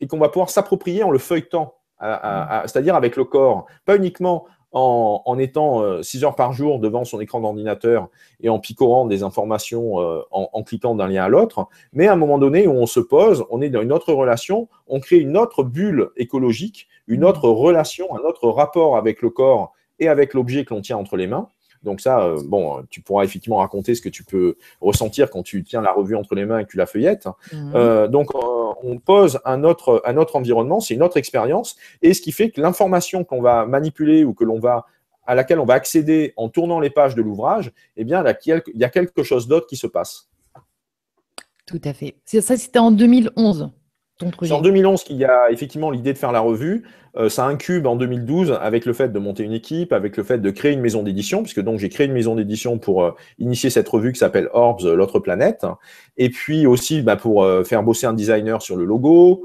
et 0.00 0.08
qu'on 0.08 0.18
va 0.18 0.28
pouvoir 0.28 0.50
s'approprier 0.50 1.04
en 1.04 1.12
le 1.12 1.18
feuilletant, 1.18 1.76
c'est-à-dire 2.00 2.96
avec 2.96 3.14
le 3.14 3.24
corps, 3.24 3.66
pas 3.84 3.94
uniquement 3.94 4.46
en, 4.74 5.38
étant 5.38 6.02
6 6.02 6.22
euh, 6.22 6.26
heures 6.26 6.34
par 6.34 6.52
jour 6.52 6.80
devant 6.80 7.04
son 7.04 7.20
écran 7.20 7.40
d'ordinateur 7.40 8.08
et 8.40 8.48
en 8.48 8.58
picorant 8.58 9.06
des 9.06 9.22
informations 9.22 10.00
euh, 10.00 10.20
en, 10.32 10.62
cliquant 10.64 10.96
d'un 10.96 11.06
lien 11.06 11.24
à 11.24 11.28
l'autre, 11.28 11.68
mais 11.92 12.08
à 12.08 12.12
un 12.12 12.16
moment 12.16 12.38
donné 12.38 12.66
où 12.66 12.72
on 12.72 12.86
se 12.86 12.98
pose, 12.98 13.44
on 13.50 13.62
est 13.62 13.70
dans 13.70 13.82
une 13.82 13.92
autre 13.92 14.12
relation, 14.12 14.68
on 14.88 14.98
crée 14.98 15.18
une 15.18 15.36
autre 15.36 15.62
bulle 15.62 16.10
écologique, 16.16 16.88
une 17.06 17.24
autre 17.24 17.48
relation, 17.48 18.14
un 18.16 18.28
autre 18.28 18.48
rapport 18.48 18.96
avec 18.96 19.22
le 19.22 19.30
corps 19.30 19.72
et 20.00 20.08
avec 20.08 20.34
l'objet 20.34 20.64
que 20.64 20.74
l'on 20.74 20.80
tient 20.80 20.96
entre 20.96 21.16
les 21.16 21.28
mains. 21.28 21.48
Donc 21.84 22.00
ça, 22.00 22.24
euh, 22.24 22.42
bon, 22.44 22.84
tu 22.90 23.00
pourras 23.00 23.24
effectivement 23.24 23.58
raconter 23.58 23.94
ce 23.94 24.00
que 24.00 24.08
tu 24.08 24.24
peux 24.24 24.56
ressentir 24.80 25.30
quand 25.30 25.42
tu 25.42 25.62
tiens 25.62 25.82
la 25.82 25.92
revue 25.92 26.16
entre 26.16 26.34
les 26.34 26.44
mains 26.44 26.58
et 26.58 26.64
que 26.64 26.70
tu 26.70 26.76
la 26.76 26.86
feuillettes. 26.86 27.28
Mmh. 27.52 28.08
donc 28.08 28.30
on 28.82 28.98
pose 28.98 29.40
un 29.44 29.64
autre, 29.64 30.02
un 30.04 30.16
autre 30.16 30.36
environnement, 30.36 30.80
c'est 30.80 30.94
une 30.94 31.02
autre 31.02 31.16
expérience, 31.16 31.76
et 32.02 32.14
ce 32.14 32.20
qui 32.20 32.32
fait 32.32 32.50
que 32.50 32.60
l'information 32.60 33.24
qu'on 33.24 33.40
va 33.40 33.66
manipuler 33.66 34.24
ou 34.24 34.34
que 34.34 34.44
l'on 34.44 34.58
va 34.58 34.86
à 35.26 35.34
laquelle 35.34 35.58
on 35.58 35.64
va 35.64 35.74
accéder 35.74 36.32
en 36.36 36.48
tournant 36.48 36.80
les 36.80 36.90
pages 36.90 37.14
de 37.14 37.22
l'ouvrage, 37.22 37.72
eh 37.96 38.04
bien, 38.04 38.24
il 38.44 38.62
y 38.74 38.84
a 38.84 38.88
quelque 38.88 39.22
chose 39.22 39.48
d'autre 39.48 39.66
qui 39.66 39.76
se 39.76 39.86
passe. 39.86 40.28
Tout 41.66 41.80
à 41.84 41.94
fait. 41.94 42.16
Ça, 42.24 42.56
c'était 42.56 42.78
en 42.78 42.90
2011. 42.90 43.70
C'est 44.20 44.52
en 44.52 44.60
2011 44.60 45.02
qu'il 45.02 45.16
y 45.16 45.24
a 45.24 45.50
effectivement 45.50 45.90
l'idée 45.90 46.12
de 46.12 46.18
faire 46.18 46.30
la 46.30 46.40
revue. 46.40 46.84
Euh, 47.16 47.28
ça 47.28 47.46
incube 47.46 47.86
en 47.86 47.96
2012 47.96 48.56
avec 48.60 48.86
le 48.86 48.92
fait 48.92 49.08
de 49.12 49.18
monter 49.18 49.42
une 49.42 49.52
équipe, 49.52 49.92
avec 49.92 50.16
le 50.16 50.22
fait 50.22 50.38
de 50.38 50.50
créer 50.50 50.72
une 50.72 50.80
maison 50.80 51.02
d'édition, 51.02 51.42
puisque 51.42 51.60
donc 51.60 51.80
j'ai 51.80 51.88
créé 51.88 52.06
une 52.06 52.12
maison 52.12 52.36
d'édition 52.36 52.78
pour 52.78 53.04
euh, 53.04 53.10
initier 53.38 53.70
cette 53.70 53.88
revue 53.88 54.12
qui 54.12 54.18
s'appelle 54.18 54.48
Orbs, 54.52 54.84
l'autre 54.84 55.18
planète, 55.18 55.66
et 56.16 56.30
puis 56.30 56.66
aussi 56.66 57.02
bah, 57.02 57.16
pour 57.16 57.42
euh, 57.42 57.64
faire 57.64 57.82
bosser 57.82 58.06
un 58.06 58.12
designer 58.12 58.62
sur 58.62 58.76
le 58.76 58.84
logo, 58.84 59.44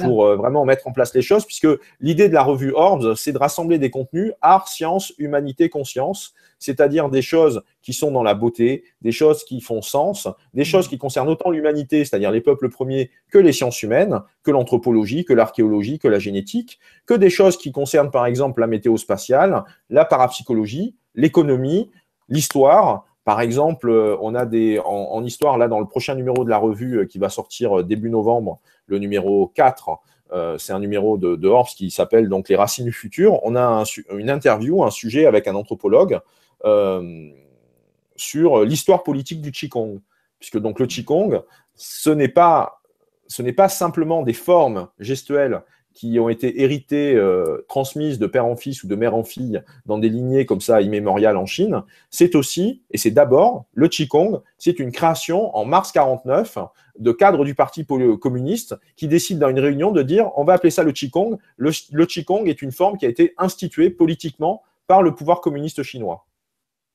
pour 0.00 0.24
vraiment 0.34 0.64
mettre 0.64 0.88
en 0.88 0.92
place 0.92 1.12
les 1.12 1.20
choses, 1.20 1.44
puisque 1.44 1.68
l'idée 2.00 2.30
de 2.30 2.32
la 2.32 2.42
revue 2.42 2.72
Orbs, 2.74 3.16
c'est 3.16 3.32
de 3.32 3.38
rassembler 3.38 3.78
des 3.78 3.90
contenus 3.90 4.32
art, 4.40 4.66
science, 4.66 5.12
humanité, 5.18 5.68
conscience, 5.68 6.32
c'est-à-dire 6.58 7.08
des 7.08 7.22
choses 7.22 7.62
qui 7.82 7.92
sont 7.92 8.10
dans 8.10 8.22
la 8.22 8.34
beauté, 8.34 8.84
des 9.02 9.12
choses 9.12 9.44
qui 9.44 9.60
font 9.60 9.82
sens, 9.82 10.28
des 10.54 10.62
mmh. 10.62 10.64
choses 10.64 10.88
qui 10.88 10.98
concernent 10.98 11.28
autant 11.28 11.50
l'humanité, 11.50 12.04
c'est-à-dire 12.04 12.30
les 12.30 12.40
peuples 12.40 12.68
premiers, 12.68 13.10
que 13.30 13.38
les 13.38 13.52
sciences 13.52 13.82
humaines, 13.82 14.20
que 14.42 14.50
l'anthropologie, 14.50 15.24
que 15.24 15.32
l'archéologie, 15.32 15.98
que 15.98 16.08
la 16.08 16.18
génétique, 16.18 16.78
que 17.06 17.14
des 17.14 17.30
choses 17.30 17.56
qui 17.56 17.72
concernent 17.72 18.10
par 18.10 18.26
exemple 18.26 18.60
la 18.60 18.66
météo 18.66 18.96
spatiale, 18.96 19.64
la 19.90 20.04
parapsychologie, 20.04 20.96
l'économie, 21.14 21.90
l'histoire. 22.28 23.04
Par 23.24 23.40
exemple, 23.40 23.90
euh, 23.90 24.16
on 24.20 24.34
a 24.34 24.46
des 24.46 24.80
en, 24.84 25.22
histoire 25.24 25.58
là 25.58 25.68
dans 25.68 25.80
le 25.80 25.86
prochain 25.86 26.14
numéro 26.14 26.44
de 26.44 26.50
la 26.50 26.56
revue 26.58 27.00
euh, 27.00 27.04
qui 27.04 27.18
va 27.18 27.28
sortir 27.28 27.80
euh, 27.80 27.82
début 27.82 28.08
novembre, 28.08 28.60
le 28.86 28.98
numéro 28.98 29.48
4. 29.54 29.90
c'est 30.58 30.72
un 30.72 30.80
numéro 30.80 31.18
de, 31.18 31.36
de 31.36 31.48
Horbes 31.48 31.68
qui 31.68 31.90
s'appelle 31.90 32.28
donc 32.28 32.48
Les 32.48 32.56
racines 32.56 32.84
du 32.86 32.92
futur. 32.92 33.38
On 33.44 33.56
a 33.56 33.84
une 34.16 34.30
interview, 34.30 34.84
un 34.84 34.90
sujet 34.90 35.26
avec 35.26 35.46
un 35.46 35.54
anthropologue 35.54 36.20
sur 38.16 38.64
l'histoire 38.64 39.02
politique 39.02 39.40
du 39.40 39.52
Qigong. 39.52 40.00
Puisque 40.38 40.58
donc 40.58 40.78
le 40.78 40.86
Qigong, 40.86 41.42
ce 41.74 42.10
n'est 42.10 42.28
pas, 42.28 42.80
ce 43.26 43.42
n'est 43.42 43.52
pas 43.52 43.68
simplement 43.68 44.22
des 44.22 44.32
formes 44.32 44.88
gestuelles 44.98 45.62
qui 45.98 46.20
ont 46.20 46.28
été 46.28 46.62
héritées, 46.62 47.16
euh, 47.16 47.64
transmises 47.68 48.20
de 48.20 48.28
père 48.28 48.46
en 48.46 48.54
fils 48.54 48.84
ou 48.84 48.86
de 48.86 48.94
mère 48.94 49.16
en 49.16 49.24
fille 49.24 49.60
dans 49.84 49.98
des 49.98 50.08
lignées 50.08 50.46
comme 50.46 50.60
ça 50.60 50.80
immémoriales 50.80 51.36
en 51.36 51.44
Chine, 51.44 51.82
c'est 52.08 52.36
aussi, 52.36 52.82
et 52.92 52.98
c'est 52.98 53.10
d'abord, 53.10 53.64
le 53.74 53.88
Qigong, 53.88 54.40
c'est 54.58 54.78
une 54.78 54.92
création 54.92 55.56
en 55.56 55.64
mars 55.64 55.90
49 55.90 56.58
de 57.00 57.10
cadres 57.10 57.44
du 57.44 57.56
Parti 57.56 57.84
communiste 57.84 58.76
qui 58.94 59.08
décident 59.08 59.40
dans 59.40 59.48
une 59.48 59.58
réunion 59.58 59.90
de 59.90 60.02
dire 60.02 60.30
on 60.36 60.44
va 60.44 60.52
appeler 60.52 60.70
ça 60.70 60.84
le 60.84 60.92
Qigong. 60.92 61.36
Le, 61.56 61.72
le 61.90 62.06
Qigong 62.06 62.46
est 62.46 62.62
une 62.62 62.70
forme 62.70 62.96
qui 62.96 63.04
a 63.04 63.08
été 63.08 63.34
instituée 63.36 63.90
politiquement 63.90 64.62
par 64.86 65.02
le 65.02 65.16
pouvoir 65.16 65.40
communiste 65.40 65.82
chinois. 65.82 66.27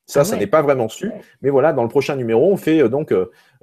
Ça, 0.06 0.20
ah 0.20 0.24
ça 0.24 0.36
n'est 0.36 0.46
pas 0.46 0.62
vraiment 0.62 0.88
su. 0.88 1.10
Mais 1.40 1.50
voilà, 1.50 1.72
dans 1.72 1.82
le 1.82 1.88
prochain 1.88 2.16
numéro, 2.16 2.52
on 2.52 2.56
fait 2.56 2.82
euh, 2.82 2.88
donc 2.88 3.14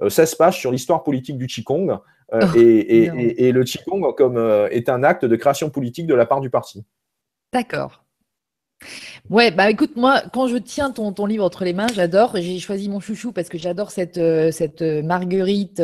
16 0.06 0.32
euh, 0.32 0.36
pages 0.36 0.58
sur 0.58 0.72
l'histoire 0.72 1.04
politique 1.04 1.38
du 1.38 1.46
Qigong. 1.46 1.98
Euh, 2.32 2.40
oh, 2.42 2.56
et, 2.56 3.52
le 3.52 3.62
Qigong 3.62 4.12
comme, 4.14 4.38
est 4.70 4.88
un 4.88 5.04
acte 5.04 5.24
de 5.24 5.36
création 5.36 5.70
politique 5.70 6.06
de 6.06 6.14
la 6.14 6.26
part 6.26 6.40
du 6.40 6.50
parti. 6.50 6.84
D'accord. 7.52 8.01
Ouais, 9.30 9.50
bah 9.50 9.70
écoute, 9.70 9.92
moi, 9.96 10.22
quand 10.32 10.46
je 10.48 10.56
tiens 10.56 10.90
ton, 10.90 11.12
ton 11.12 11.26
livre 11.26 11.44
entre 11.44 11.64
les 11.64 11.72
mains, 11.72 11.86
j'adore. 11.94 12.32
J'ai 12.36 12.58
choisi 12.58 12.88
mon 12.88 13.00
chouchou 13.00 13.32
parce 13.32 13.48
que 13.48 13.58
j'adore 13.58 13.90
cette, 13.90 14.20
cette 14.52 14.82
marguerite. 14.82 15.82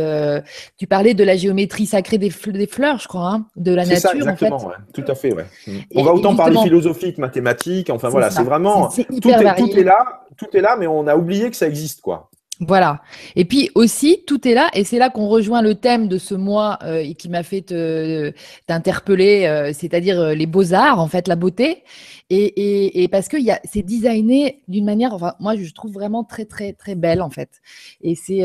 tu 0.76 0.86
parlais 0.86 1.14
de 1.14 1.24
la 1.24 1.36
géométrie 1.36 1.86
sacrée 1.86 2.18
des, 2.18 2.30
des 2.46 2.66
fleurs, 2.66 2.98
je 2.98 3.08
crois, 3.08 3.28
hein, 3.28 3.46
de 3.56 3.72
la 3.74 3.84
nature. 3.84 4.10
Ça, 4.10 4.14
exactement, 4.14 4.56
en 4.56 4.70
fait. 4.70 4.76
tout 4.92 5.04
à 5.10 5.14
fait. 5.14 5.32
Ouais. 5.32 5.46
On 5.94 6.02
va 6.02 6.12
autant 6.12 6.34
parler 6.34 6.58
philosophique, 6.62 7.18
mathématiques, 7.18 7.90
enfin 7.90 8.08
voilà, 8.08 8.30
c'est 8.30 8.42
vraiment. 8.42 8.88
tout, 8.88 9.00
est, 9.00 9.56
tout 9.56 9.70
est 9.78 9.84
là, 9.84 10.22
tout 10.36 10.56
est 10.56 10.60
là, 10.60 10.76
mais 10.78 10.86
on 10.86 11.06
a 11.06 11.16
oublié 11.16 11.50
que 11.50 11.56
ça 11.56 11.66
existe, 11.66 12.00
quoi. 12.00 12.30
Voilà. 12.60 13.02
Et 13.36 13.44
puis 13.44 13.70
aussi, 13.76 14.24
tout 14.26 14.48
est 14.48 14.54
là, 14.54 14.68
et 14.74 14.82
c'est 14.82 14.98
là 14.98 15.10
qu'on 15.10 15.28
rejoint 15.28 15.62
le 15.62 15.76
thème 15.76 16.08
de 16.08 16.18
ce 16.18 16.34
mois 16.34 16.78
euh, 16.82 16.98
et 16.98 17.14
qui 17.14 17.28
m'a 17.28 17.44
fait 17.44 17.62
t'interpeller, 18.66 19.46
euh, 19.46 19.72
c'est-à-dire 19.72 20.20
euh, 20.20 20.34
les 20.34 20.46
beaux-arts, 20.46 20.98
en 20.98 21.06
fait, 21.06 21.28
la 21.28 21.36
beauté. 21.36 21.84
Et, 22.30 23.02
et, 23.02 23.08
parce 23.08 23.28
que 23.28 23.36
c'est 23.64 23.82
designé 23.82 24.62
d'une 24.68 24.84
manière, 24.84 25.14
enfin, 25.14 25.34
moi, 25.40 25.56
je 25.56 25.72
trouve 25.72 25.92
vraiment 25.92 26.24
très, 26.24 26.44
très, 26.44 26.72
très 26.74 26.94
belle, 26.94 27.22
en 27.22 27.30
fait. 27.30 27.48
Et 28.02 28.16
c'est, 28.16 28.42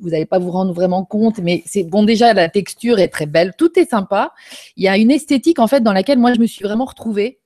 vous 0.00 0.10
n'allez 0.10 0.24
pas 0.24 0.38
vous 0.38 0.50
rendre 0.50 0.72
vraiment 0.72 1.04
compte, 1.04 1.38
mais 1.40 1.62
c'est 1.66 1.82
bon, 1.82 2.02
déjà, 2.04 2.32
la 2.32 2.48
texture 2.48 2.98
est 2.98 3.08
très 3.08 3.26
belle, 3.26 3.52
tout 3.58 3.78
est 3.78 3.90
sympa. 3.90 4.32
Il 4.76 4.84
y 4.84 4.88
a 4.88 4.96
une 4.96 5.10
esthétique, 5.10 5.58
en 5.58 5.66
fait, 5.66 5.80
dans 5.82 5.92
laquelle 5.92 6.18
moi, 6.18 6.32
je 6.32 6.40
me 6.40 6.46
suis 6.46 6.64
vraiment 6.64 6.86
retrouvée. 6.86 7.41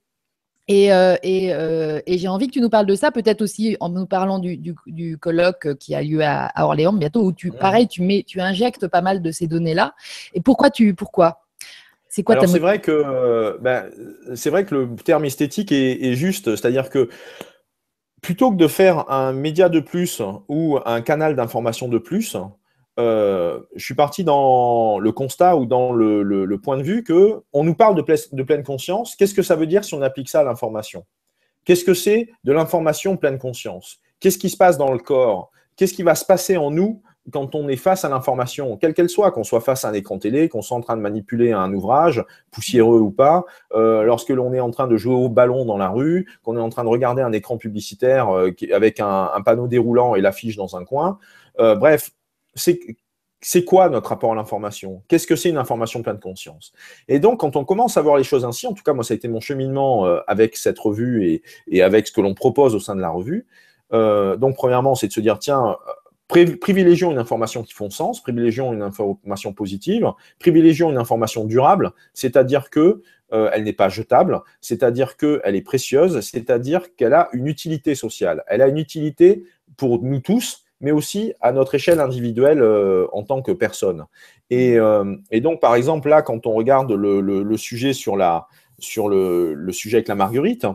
Et, 0.68 0.92
euh, 0.92 1.14
euh, 1.24 2.00
et, 2.06 2.18
j'ai 2.18 2.26
envie 2.26 2.48
que 2.48 2.52
tu 2.52 2.60
nous 2.60 2.68
parles 2.68 2.86
de 2.86 2.96
ça, 2.96 3.12
peut-être 3.12 3.40
aussi 3.40 3.76
en 3.78 3.88
nous 3.88 4.06
parlant 4.06 4.40
du, 4.40 4.56
du, 4.86 5.18
colloque 5.18 5.76
qui 5.78 5.94
a 5.94 6.02
lieu 6.02 6.22
à, 6.24 6.50
Orléans 6.64 6.92
bientôt, 6.92 7.22
où 7.22 7.32
tu, 7.32 7.52
pareil, 7.52 7.86
tu, 7.86 8.02
mets, 8.02 8.24
tu 8.26 8.40
injectes 8.40 8.88
pas 8.88 9.00
mal 9.00 9.22
de 9.22 9.30
ces 9.30 9.46
données-là. 9.46 9.94
Et 10.34 10.40
pourquoi 10.40 10.70
tu, 10.70 10.94
pourquoi? 10.94 11.44
C'est 12.08 12.24
quoi 12.24 12.34
Alors 12.34 12.48
c'est 12.48 12.58
vrai 12.58 12.80
que 12.80 13.58
ben, 13.60 13.90
c'est 14.34 14.50
vrai 14.50 14.64
que 14.64 14.74
le 14.74 14.96
terme 14.96 15.24
esthétique 15.24 15.70
est, 15.70 16.02
est 16.02 16.14
juste, 16.14 16.56
c'est-à-dire 16.56 16.88
que 16.88 17.10
plutôt 18.22 18.50
que 18.50 18.56
de 18.56 18.66
faire 18.66 19.10
un 19.10 19.32
média 19.32 19.68
de 19.68 19.78
plus 19.78 20.20
ou 20.48 20.78
un 20.84 21.00
canal 21.00 21.36
d'information 21.36 21.88
de 21.88 21.98
plus, 21.98 22.36
euh, 22.98 23.60
je 23.74 23.84
suis 23.84 23.94
parti 23.94 24.24
dans 24.24 24.98
le 24.98 25.12
constat 25.12 25.56
ou 25.56 25.66
dans 25.66 25.92
le, 25.92 26.56
point 26.62 26.78
de 26.78 26.82
vue 26.82 27.02
que 27.02 27.42
on 27.52 27.64
nous 27.64 27.74
parle 27.74 27.94
de, 27.94 28.42
pleine 28.42 28.62
conscience. 28.62 29.16
Qu'est-ce 29.16 29.34
que 29.34 29.42
ça 29.42 29.56
veut 29.56 29.66
dire 29.66 29.84
si 29.84 29.94
on 29.94 30.02
applique 30.02 30.28
ça 30.28 30.40
à 30.40 30.44
l'information? 30.44 31.04
Qu'est-ce 31.64 31.84
que 31.84 31.94
c'est 31.94 32.30
de 32.44 32.52
l'information 32.52 33.16
pleine 33.16 33.38
conscience? 33.38 34.00
Qu'est-ce 34.20 34.38
qui 34.38 34.50
se 34.50 34.56
passe 34.56 34.78
dans 34.78 34.92
le 34.92 34.98
corps? 34.98 35.50
Qu'est-ce 35.76 35.92
qui 35.92 36.02
va 36.02 36.14
se 36.14 36.24
passer 36.24 36.56
en 36.56 36.70
nous 36.70 37.02
quand 37.32 37.56
on 37.56 37.68
est 37.68 37.76
face 37.76 38.04
à 38.04 38.08
l'information, 38.08 38.76
quelle 38.76 38.94
qu'elle 38.94 39.08
soit, 39.08 39.32
qu'on 39.32 39.42
soit 39.42 39.60
face 39.60 39.84
à 39.84 39.88
un 39.88 39.92
écran 39.94 40.16
télé, 40.16 40.48
qu'on 40.48 40.62
soit 40.62 40.76
en 40.76 40.80
train 40.80 40.96
de 40.96 41.02
manipuler 41.02 41.50
un 41.50 41.72
ouvrage, 41.72 42.24
poussiéreux 42.52 43.00
ou 43.00 43.10
pas, 43.10 43.44
euh, 43.74 44.04
lorsque 44.04 44.30
l'on 44.30 44.52
est 44.52 44.60
en 44.60 44.70
train 44.70 44.86
de 44.86 44.96
jouer 44.96 45.16
au 45.16 45.28
ballon 45.28 45.64
dans 45.64 45.76
la 45.76 45.88
rue, 45.88 46.28
qu'on 46.44 46.56
est 46.56 46.60
en 46.60 46.68
train 46.68 46.84
de 46.84 46.88
regarder 46.88 47.22
un 47.22 47.32
écran 47.32 47.56
publicitaire 47.56 48.30
euh, 48.30 48.52
avec 48.72 49.00
un, 49.00 49.28
panneau 49.44 49.66
déroulant 49.66 50.14
et 50.14 50.20
l'affiche 50.20 50.56
dans 50.56 50.76
un 50.76 50.84
coin. 50.84 51.18
Bref, 51.58 52.10
c'est 52.56 53.64
quoi 53.64 53.88
notre 53.88 54.10
rapport 54.10 54.32
à 54.32 54.34
l'information? 54.34 55.02
Qu'est-ce 55.08 55.26
que 55.26 55.36
c'est 55.36 55.50
une 55.50 55.58
information 55.58 56.02
pleine 56.02 56.16
de 56.16 56.20
conscience? 56.20 56.72
Et 57.06 57.18
donc, 57.18 57.40
quand 57.40 57.54
on 57.56 57.64
commence 57.64 57.96
à 57.96 58.02
voir 58.02 58.16
les 58.16 58.24
choses 58.24 58.44
ainsi, 58.44 58.66
en 58.66 58.72
tout 58.72 58.82
cas, 58.82 58.92
moi, 58.92 59.04
ça 59.04 59.14
a 59.14 59.16
été 59.16 59.28
mon 59.28 59.40
cheminement 59.40 60.04
avec 60.26 60.56
cette 60.56 60.78
revue 60.78 61.42
et, 61.68 61.82
avec 61.82 62.08
ce 62.08 62.12
que 62.12 62.20
l'on 62.20 62.34
propose 62.34 62.74
au 62.74 62.80
sein 62.80 62.96
de 62.96 63.00
la 63.00 63.10
revue. 63.10 63.46
donc, 63.92 64.56
premièrement, 64.56 64.94
c'est 64.94 65.08
de 65.08 65.12
se 65.12 65.20
dire, 65.20 65.38
tiens, 65.38 65.76
privilégions 66.28 67.12
une 67.12 67.18
information 67.18 67.62
qui 67.62 67.72
font 67.72 67.90
sens, 67.90 68.22
privilégions 68.22 68.72
une 68.72 68.82
information 68.82 69.52
positive, 69.52 70.10
privilégions 70.38 70.90
une 70.90 70.98
information 70.98 71.44
durable, 71.44 71.92
c'est-à-dire 72.14 72.70
que 72.70 73.02
euh, 73.32 73.50
elle 73.52 73.64
n'est 73.64 73.72
pas 73.72 73.88
jetable, 73.88 74.40
c'est-à-dire 74.60 75.16
qu'elle 75.16 75.56
est 75.56 75.62
précieuse, 75.62 76.20
c'est-à-dire 76.20 76.94
qu'elle 76.96 77.14
a 77.14 77.28
une 77.32 77.46
utilité 77.46 77.94
sociale. 77.94 78.44
Elle 78.46 78.62
a 78.62 78.68
une 78.68 78.78
utilité 78.78 79.44
pour 79.76 80.02
nous 80.02 80.20
tous, 80.20 80.64
mais 80.80 80.90
aussi 80.90 81.32
à 81.40 81.52
notre 81.52 81.74
échelle 81.74 82.00
individuelle 82.00 82.60
euh, 82.60 83.06
en 83.12 83.22
tant 83.22 83.42
que 83.42 83.52
personne. 83.52 84.04
Et, 84.50 84.78
euh, 84.78 85.16
donc, 85.42 85.60
par 85.60 85.74
exemple, 85.74 86.08
là, 86.08 86.22
quand 86.22 86.46
on 86.46 86.52
regarde 86.52 86.92
le, 86.92 87.56
sujet 87.56 87.92
sur, 87.92 88.16
la, 88.16 88.46
sur 88.78 89.08
le, 89.08 89.70
sujet 89.72 89.98
avec 89.98 90.08
la 90.08 90.14
marguerite, 90.14 90.66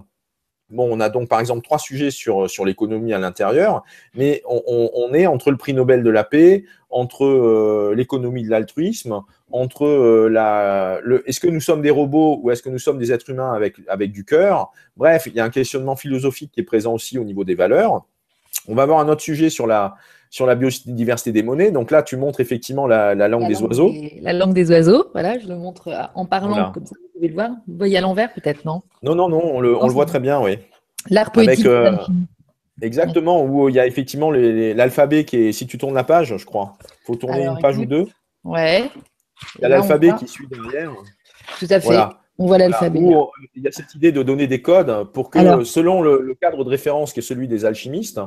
Bon, 0.69 0.87
on 0.89 1.01
a 1.01 1.09
donc 1.09 1.27
par 1.27 1.41
exemple 1.41 1.63
trois 1.63 1.79
sujets 1.79 2.11
sur, 2.11 2.49
sur 2.49 2.63
l'économie 2.63 3.11
à 3.11 3.19
l'intérieur, 3.19 3.83
mais 4.15 4.41
on, 4.47 5.13
est 5.13 5.27
entre 5.27 5.51
le 5.51 5.57
prix 5.57 5.73
Nobel 5.73 6.01
de 6.01 6.09
la 6.09 6.23
paix, 6.23 6.63
entre 6.89 7.25
euh, 7.25 7.93
l'économie 7.93 8.45
de 8.45 8.49
l'altruisme, 8.49 9.21
entre 9.51 10.29
la, 10.29 11.01
est-ce 11.25 11.41
que 11.41 11.49
nous 11.49 11.59
sommes 11.59 11.81
des 11.81 11.89
robots 11.89 12.39
ou 12.41 12.51
est-ce 12.51 12.63
que 12.63 12.69
nous 12.69 12.79
sommes 12.79 12.99
des 12.99 13.11
êtres 13.11 13.29
humains 13.29 13.51
avec, 13.51 13.75
avec 13.89 14.13
du 14.13 14.23
cœur? 14.23 14.71
Bref, 14.95 15.23
il 15.25 15.33
y 15.33 15.41
a 15.41 15.43
un 15.43 15.49
questionnement 15.49 15.97
philosophique 15.97 16.53
qui 16.53 16.61
est 16.61 16.63
présent 16.63 16.93
aussi 16.93 17.19
au 17.19 17.25
niveau 17.25 17.43
des 17.43 17.55
valeurs. 17.55 18.05
On 18.67 18.75
va 18.75 18.83
avoir 18.83 18.99
un 18.99 19.07
autre 19.09 19.21
sujet 19.21 19.49
sur 19.49 19.67
la, 19.67 19.95
sur 20.29 20.45
la 20.45 20.55
biodiversité 20.55 21.31
des 21.31 21.43
monnaies. 21.43 21.71
Donc 21.71 21.91
là, 21.91 22.01
tu 22.01 22.17
montres 22.17 22.39
effectivement 22.39 22.87
la, 22.87 23.13
langue 23.27 23.47
des 23.47 23.61
oiseaux. 23.61 23.93
la 24.21 24.33
langue 24.33 24.53
des 24.53 24.71
oiseaux, 24.71 25.07
voilà, 25.13 25.37
je 25.37 25.47
le 25.47 25.55
montre 25.55 25.89
euh, 25.89 26.03
en 26.15 26.25
parlant 26.25 26.71
comme 26.71 26.85
ça, 26.85 26.95
vous 26.99 27.09
pouvez 27.13 27.27
le 27.27 27.33
voir. 27.33 27.49
Vous 27.67 27.77
voyez 27.77 27.97
à 27.97 28.01
l'envers 28.01 28.33
peut-être, 28.33 28.65
non? 28.65 28.81
Non, 29.03 29.13
non, 29.13 29.29
non, 29.29 29.41
on 29.43 29.59
le, 29.59 29.71
voit 29.71 30.05
très 30.05 30.19
bien, 30.19 30.41
oui. 30.41 30.57
L'art 31.09 31.31
poétique. 31.31 31.65
Euh, 31.65 31.97
exactement, 32.81 33.43
où 33.43 33.67
il 33.67 33.75
y 33.75 33.79
a 33.79 33.85
effectivement 33.85 34.31
l'alphabet 34.31 35.25
qui 35.25 35.37
est, 35.37 35.51
si 35.51 35.67
tu 35.67 35.77
tournes 35.77 35.95
la 35.95 36.03
page, 36.03 36.37
je 36.37 36.45
crois, 36.45 36.73
il 36.81 37.05
faut 37.05 37.15
tourner 37.15 37.45
une 37.45 37.59
page 37.59 37.77
ou 37.77 37.85
deux. 37.85 38.07
Ouais. 38.43 38.89
Il 39.57 39.63
y 39.63 39.65
a 39.65 39.69
l'alphabet 39.69 40.11
qui 40.17 40.27
suit 40.27 40.47
derrière. 40.47 40.91
Tout 41.59 41.67
à 41.69 41.79
fait. 41.79 41.99
On 42.41 42.47
voit 42.47 42.57
l'alphabet. 42.57 42.99
Il 43.55 43.63
y 43.63 43.67
a 43.67 43.71
cette 43.71 43.93
idée 43.93 44.11
de 44.11 44.23
donner 44.23 44.47
des 44.47 44.61
codes 44.61 45.05
pour 45.13 45.29
que, 45.29 45.63
selon 45.63 46.01
le, 46.01 46.35
cadre 46.41 46.63
de 46.63 46.69
référence 46.69 47.13
qui 47.13 47.19
est 47.19 47.23
celui 47.23 47.47
des 47.47 47.65
alchimistes, 47.65 48.19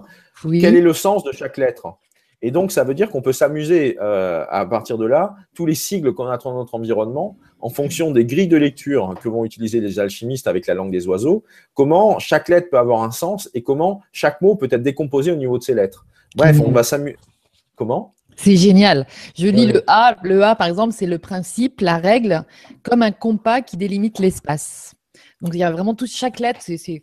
quel 0.43 0.77
est 0.77 0.81
le 0.81 0.93
sens 0.93 1.25
de 1.25 1.33
chaque 1.33 1.57
lettre? 1.59 1.97
Et 2.43 2.51
donc, 2.51 2.73
ça 2.73 2.85
veut 2.85 2.93
dire 2.93 3.09
qu'on 3.09 3.23
peut 3.23 3.33
s'amuser 3.33 3.97
euh, 4.03 4.45
à 4.51 4.67
partir 4.67 4.99
de 4.99 5.07
là, 5.07 5.35
tous 5.55 5.65
les 5.65 5.75
sigles 5.75 6.13
qu'on 6.13 6.27
a 6.27 6.37
dans 6.37 6.55
notre 6.55 6.75
environnement, 6.75 7.39
en 7.59 7.71
fonction 7.71 8.11
des 8.11 8.27
grilles 8.27 8.49
de 8.49 8.59
lecture 8.59 9.15
que 9.23 9.31
vont 9.31 9.47
utiliser 9.47 9.81
les 9.81 9.99
alchimistes 9.99 10.47
avec 10.47 10.67
la 10.67 10.75
langue 10.75 10.93
des 10.93 11.09
oiseaux, 11.09 11.43
comment 11.73 12.19
chaque 12.19 12.51
lettre 12.51 12.69
peut 12.71 12.79
avoir 12.79 13.03
un 13.03 13.13
sens 13.13 13.49
et 13.55 13.63
comment 13.63 14.03
chaque 14.13 14.43
mot 14.43 14.57
peut 14.57 14.69
être 14.71 14.83
décomposé 14.83 15.33
au 15.33 15.37
niveau 15.37 15.57
de 15.57 15.63
ses 15.63 15.73
lettres. 15.73 16.05
Bref, 16.37 16.61
on 16.61 16.71
va 16.71 16.83
s'amuser. 16.83 17.17
Comment? 17.77 18.13
C'est 18.37 18.57
génial. 18.57 19.07
Je 19.37 19.49
lis 19.49 19.67
le 19.67 19.83
A. 19.87 20.17
Le 20.23 20.43
A, 20.43 20.55
par 20.55 20.67
exemple, 20.67 20.93
c'est 20.93 21.07
le 21.07 21.19
principe, 21.19 21.81
la 21.81 21.99
règle, 21.99 22.45
comme 22.83 23.03
un 23.03 23.13
compas 23.13 23.63
qui 23.63 23.77
délimite 23.77 24.19
l'espace. 24.19 24.95
Donc 25.41 25.55
il 25.55 25.59
y 25.59 25.63
a 25.63 25.71
vraiment 25.71 25.95
tout, 25.95 26.07
chaque 26.07 26.41
lettre, 26.41 26.61
c'est 26.63 27.03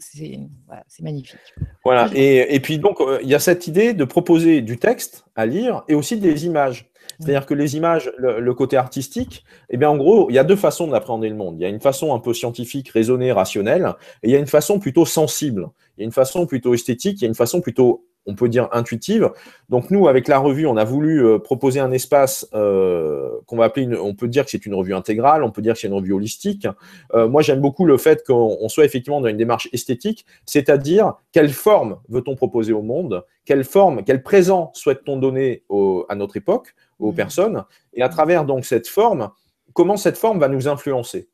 magnifique. 1.01 1.37
Voilà, 1.85 2.09
et, 2.15 2.59
puis 2.59 2.79
donc 2.79 2.99
euh, 2.99 3.19
il 3.21 3.29
y 3.29 3.35
a 3.35 3.39
cette 3.39 3.67
idée 3.67 3.93
de 3.93 4.03
proposer 4.03 4.61
du 4.61 4.77
texte 4.77 5.25
à 5.35 5.45
lire 5.45 5.83
et 5.87 5.93
aussi 5.93 6.17
des 6.17 6.45
images. 6.45 6.91
C'est-à-dire 7.19 7.45
que 7.45 7.53
les 7.53 7.75
images, 7.75 8.11
le, 8.17 8.53
côté 8.55 8.77
artistique, 8.77 9.43
eh 9.69 9.77
bien 9.77 9.89
en 9.89 9.97
gros, 9.97 10.27
il 10.31 10.33
y 10.33 10.39
a 10.39 10.43
deux 10.43 10.55
façons 10.55 10.87
d'appréhender 10.87 11.29
le 11.29 11.35
monde. 11.35 11.55
Il 11.59 11.61
y 11.61 11.65
a 11.65 11.69
une 11.69 11.81
façon 11.81 12.15
un 12.15 12.19
peu 12.19 12.33
scientifique, 12.33 12.89
raisonnée, 12.89 13.31
rationnelle, 13.31 13.93
et 14.23 14.29
il 14.29 14.31
y 14.31 14.35
a 14.35 14.39
une 14.39 14.47
façon 14.47 14.79
plutôt 14.79 15.05
sensible. 15.05 15.67
Il 15.97 16.01
y 16.01 16.03
a 16.03 16.05
une 16.05 16.11
façon 16.11 16.47
plutôt 16.47 16.73
esthétique, 16.73 17.19
il 17.19 17.23
y 17.23 17.25
a 17.25 17.27
une 17.27 17.35
façon 17.35 17.61
plutôt 17.61 18.07
on 18.25 18.35
peut 18.35 18.49
dire 18.49 18.69
intuitive. 18.71 19.31
Donc 19.69 19.89
nous, 19.89 20.07
avec 20.07 20.27
la 20.27 20.37
revue, 20.39 20.67
on 20.67 20.77
a 20.77 20.83
voulu 20.83 21.25
euh, 21.25 21.39
proposer 21.39 21.79
un 21.79 21.91
espace 21.91 22.47
euh, 22.53 23.29
qu'on 23.47 23.57
va 23.57 23.65
appeler, 23.65 23.85
une, 23.85 23.95
on 23.95 24.13
peut 24.13 24.27
dire 24.27 24.45
que 24.45 24.51
c'est 24.51 24.65
une 24.65 24.75
revue 24.75 24.93
intégrale, 24.93 25.43
on 25.43 25.51
peut 25.51 25.61
dire 25.61 25.73
que 25.73 25.79
c'est 25.79 25.87
une 25.87 25.93
revue 25.93 26.13
holistique. 26.13 26.67
Euh, 27.13 27.27
moi, 27.27 27.41
j'aime 27.41 27.61
beaucoup 27.61 27.85
le 27.85 27.97
fait 27.97 28.25
qu'on 28.25 28.69
soit 28.69 28.85
effectivement 28.85 29.21
dans 29.21 29.27
une 29.27 29.37
démarche 29.37 29.69
esthétique, 29.73 30.25
c'est-à-dire 30.45 31.13
quelle 31.31 31.49
forme 31.49 31.97
veut-on 32.09 32.35
proposer 32.35 32.73
au 32.73 32.81
monde, 32.81 33.25
quelle 33.45 33.63
forme, 33.63 34.03
quel 34.03 34.21
présent 34.21 34.71
souhaite-t-on 34.73 35.17
donner 35.17 35.63
à 36.09 36.15
notre 36.15 36.37
époque, 36.37 36.75
aux 36.99 37.11
mmh. 37.11 37.15
personnes, 37.15 37.63
et 37.93 38.03
à 38.03 38.09
travers 38.09 38.45
donc 38.45 38.65
cette 38.65 38.87
forme, 38.87 39.31
comment 39.73 39.97
cette 39.97 40.17
forme 40.17 40.39
va 40.39 40.47
nous 40.47 40.67
influencer. 40.67 41.27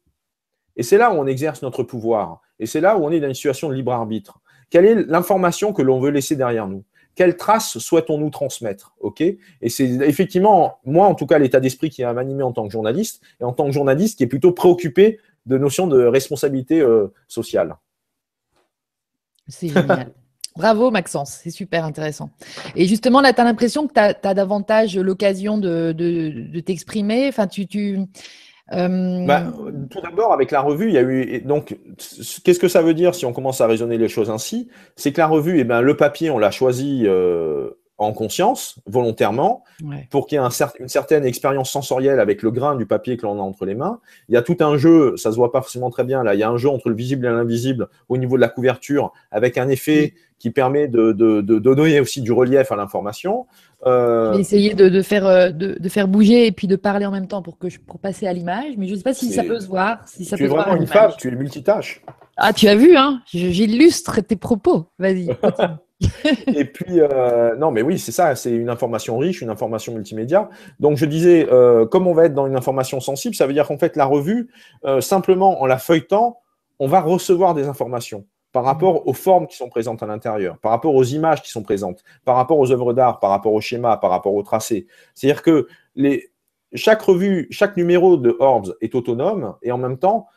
Et 0.77 0.83
c'est 0.83 0.97
là 0.97 1.11
où 1.11 1.15
on 1.15 1.25
exerce 1.25 1.61
notre 1.63 1.83
pouvoir, 1.83 2.41
et 2.59 2.65
c'est 2.65 2.81
là 2.81 2.97
où 2.97 3.03
on 3.03 3.11
est 3.11 3.19
dans 3.19 3.27
une 3.27 3.33
situation 3.33 3.67
de 3.69 3.73
libre 3.73 3.91
arbitre. 3.91 4.39
Quelle 4.69 4.85
est 4.85 4.95
l'information 4.95 5.73
que 5.73 5.81
l'on 5.81 5.99
veut 5.99 6.11
laisser 6.11 6.35
derrière 6.35 6.67
nous? 6.67 6.83
Quelles 7.15 7.35
traces 7.35 7.79
souhaitons-nous 7.79 8.29
transmettre? 8.29 8.93
Ok? 8.99 9.21
Et 9.21 9.69
c'est 9.69 9.85
effectivement, 9.85 10.79
moi 10.85 11.07
en 11.07 11.15
tout 11.15 11.25
cas, 11.25 11.39
l'état 11.39 11.59
d'esprit 11.59 11.89
qui 11.89 12.03
m'a 12.03 12.09
animé 12.09 12.43
en 12.43 12.51
tant 12.51 12.67
que 12.67 12.71
journaliste, 12.71 13.21
et 13.41 13.43
en 13.43 13.53
tant 13.53 13.65
que 13.65 13.71
journaliste 13.71 14.17
qui 14.17 14.23
est 14.23 14.27
plutôt 14.27 14.51
préoccupé 14.51 15.19
de 15.47 15.57
notions 15.57 15.87
de 15.87 16.03
responsabilité 16.03 16.79
euh, 16.79 17.07
sociale. 17.27 17.77
C'est 19.47 19.69
génial. 19.69 20.11
Bravo 20.57 20.89
Maxence, 20.89 21.39
c'est 21.43 21.51
super 21.51 21.85
intéressant. 21.85 22.31
Et 22.75 22.87
justement, 22.87 23.21
là, 23.21 23.31
tu 23.31 23.39
as 23.39 23.43
l'impression 23.43 23.87
que 23.87 23.93
tu 23.93 23.99
as, 23.99 24.33
davantage 24.33 24.97
l'occasion 24.97 25.59
de, 25.59 26.59
t'exprimer? 26.65 27.27
Enfin, 27.27 27.45
tu, 27.45 27.67
tu, 27.67 27.99
euh, 28.73 29.25
bah, 29.25 29.43
tout 29.89 30.01
d'abord, 30.01 30.33
avec 30.33 30.51
la 30.51 30.61
revue, 30.61 30.87
il 30.87 30.93
y 30.93 30.97
a 30.97 31.01
eu. 31.01 31.41
Donc, 31.41 31.77
qu'est-ce 32.43 32.59
que 32.59 32.67
ça 32.67 32.81
veut 32.81 32.93
dire 32.93 33.15
si 33.15 33.25
on 33.25 33.33
commence 33.33 33.61
à 33.61 33.67
raisonner 33.67 33.97
les 33.97 34.09
choses 34.09 34.29
ainsi? 34.29 34.69
C'est 34.95 35.13
que 35.13 35.19
la 35.19 35.27
revue, 35.27 35.59
eh 35.59 35.63
ben, 35.63 35.81
le 35.81 35.95
papier, 35.95 36.29
on 36.29 36.37
l'a 36.37 36.51
choisi 36.51 37.03
euh, 37.05 37.69
en 37.97 38.13
conscience, 38.13 38.79
volontairement, 38.85 39.63
pour 40.11 40.27
qu'il 40.27 40.39
y 40.39 40.41
ait 40.41 40.47
une 40.79 40.87
certaine 40.87 41.25
expérience 41.25 41.71
sensorielle 41.71 42.19
avec 42.19 42.43
le 42.43 42.51
grain 42.51 42.75
du 42.75 42.85
papier 42.85 43.17
que 43.17 43.25
l'on 43.25 43.39
a 43.39 43.41
entre 43.41 43.65
les 43.65 43.75
mains. 43.75 43.99
Il 44.29 44.35
y 44.35 44.37
a 44.37 44.43
tout 44.43 44.57
un 44.59 44.77
jeu, 44.77 45.17
ça 45.17 45.31
se 45.31 45.35
voit 45.35 45.51
pas 45.51 45.61
forcément 45.61 45.89
très 45.89 46.03
bien 46.03 46.23
là, 46.23 46.35
il 46.35 46.39
y 46.39 46.43
a 46.43 46.49
un 46.49 46.57
jeu 46.57 46.69
entre 46.69 46.89
le 46.89 46.95
visible 46.95 47.25
et 47.25 47.29
l'invisible 47.29 47.87
au 48.09 48.17
niveau 48.17 48.35
de 48.35 48.41
la 48.41 48.49
couverture, 48.49 49.13
avec 49.31 49.57
un 49.57 49.67
effet 49.67 50.13
qui 50.39 50.51
permet 50.51 50.87
de, 50.87 51.13
de, 51.13 51.41
de, 51.41 51.57
donner 51.57 51.99
aussi 51.99 52.21
du 52.21 52.31
relief 52.31 52.71
à 52.71 52.75
l'information. 52.75 53.47
Euh... 53.85 54.37
essayer 54.37 54.75
de, 54.75 54.89
de 54.89 55.01
faire, 55.01 55.25
euh, 55.25 55.49
de, 55.49 55.89
faire 55.89 56.07
bouger 56.07 56.45
et 56.45 56.51
puis 56.51 56.67
de 56.67 56.75
parler 56.75 57.05
en 57.07 57.11
même 57.11 57.27
temps 57.27 57.41
pour, 57.41 57.57
que 57.57 57.69
je, 57.69 57.79
pour 57.79 57.99
passer 57.99 58.27
à 58.27 58.33
l'image, 58.33 58.73
mais 58.77 58.87
je 58.87 58.93
ne 58.93 58.97
sais 58.97 59.03
pas 59.03 59.15
si 59.15 59.31
ça 59.31 59.43
peut 59.43 59.59
se 59.59 59.67
voir. 59.67 60.07
Si 60.07 60.25
ça 60.25 60.37
tu 60.37 60.43
es 60.43 60.47
vraiment 60.47 60.75
une 60.75 60.85
femme, 60.85 61.11
tu 61.17 61.29
es 61.29 61.31
multitâche. 61.31 62.03
Ah, 62.35 62.53
tu 62.53 62.67
as 62.67 62.75
vu, 62.75 62.95
hein 62.95 63.21
j'illustre 63.25 64.21
tes 64.21 64.35
propos. 64.35 64.85
Vas-y. 64.99 65.29
et 66.47 66.65
puis, 66.65 66.99
euh, 66.99 67.55
non, 67.55 67.71
mais 67.71 67.81
oui, 67.81 67.97
c'est 67.97 68.11
ça, 68.11 68.35
c'est 68.35 68.51
une 68.51 68.69
information 68.69 69.17
riche, 69.17 69.41
une 69.41 69.49
information 69.49 69.93
multimédia. 69.93 70.49
Donc, 70.79 70.97
je 70.97 71.05
disais, 71.05 71.47
euh, 71.51 71.85
comme 71.85 72.07
on 72.07 72.13
va 72.13 72.25
être 72.25 72.35
dans 72.35 72.45
une 72.45 72.55
information 72.55 72.99
sensible, 72.99 73.33
ça 73.33 73.47
veut 73.47 73.53
dire 73.53 73.67
qu'en 73.67 73.77
fait, 73.77 73.95
la 73.95 74.05
revue, 74.05 74.49
euh, 74.85 75.01
simplement 75.01 75.61
en 75.61 75.65
la 75.65 75.77
feuilletant, 75.77 76.39
on 76.79 76.87
va 76.87 77.01
recevoir 77.01 77.55
des 77.55 77.67
informations 77.67 78.25
par 78.51 78.63
rapport 78.63 79.07
aux 79.07 79.13
formes 79.13 79.47
qui 79.47 79.57
sont 79.57 79.69
présentes 79.69 80.03
à 80.03 80.05
l'intérieur, 80.05 80.57
par 80.59 80.71
rapport 80.71 80.93
aux 80.95 81.03
images 81.03 81.41
qui 81.41 81.49
sont 81.49 81.63
présentes, 81.63 82.03
par 82.25 82.35
rapport 82.35 82.59
aux 82.59 82.71
œuvres 82.71 82.93
d'art, 82.93 83.19
par 83.19 83.31
rapport 83.31 83.53
au 83.53 83.61
schéma, 83.61 83.97
par 83.97 84.11
rapport 84.11 84.33
au 84.33 84.43
tracé. 84.43 84.87
C'est-à-dire 85.13 85.41
que 85.41 85.67
les, 85.95 86.31
chaque 86.73 87.01
revue, 87.01 87.47
chaque 87.51 87.75
numéro 87.77 88.17
de 88.17 88.35
Orbs 88.39 88.75
est 88.81 88.95
autonome 88.95 89.55
et 89.61 89.71
en 89.71 89.77
même 89.77 89.97
temps, 89.97 90.27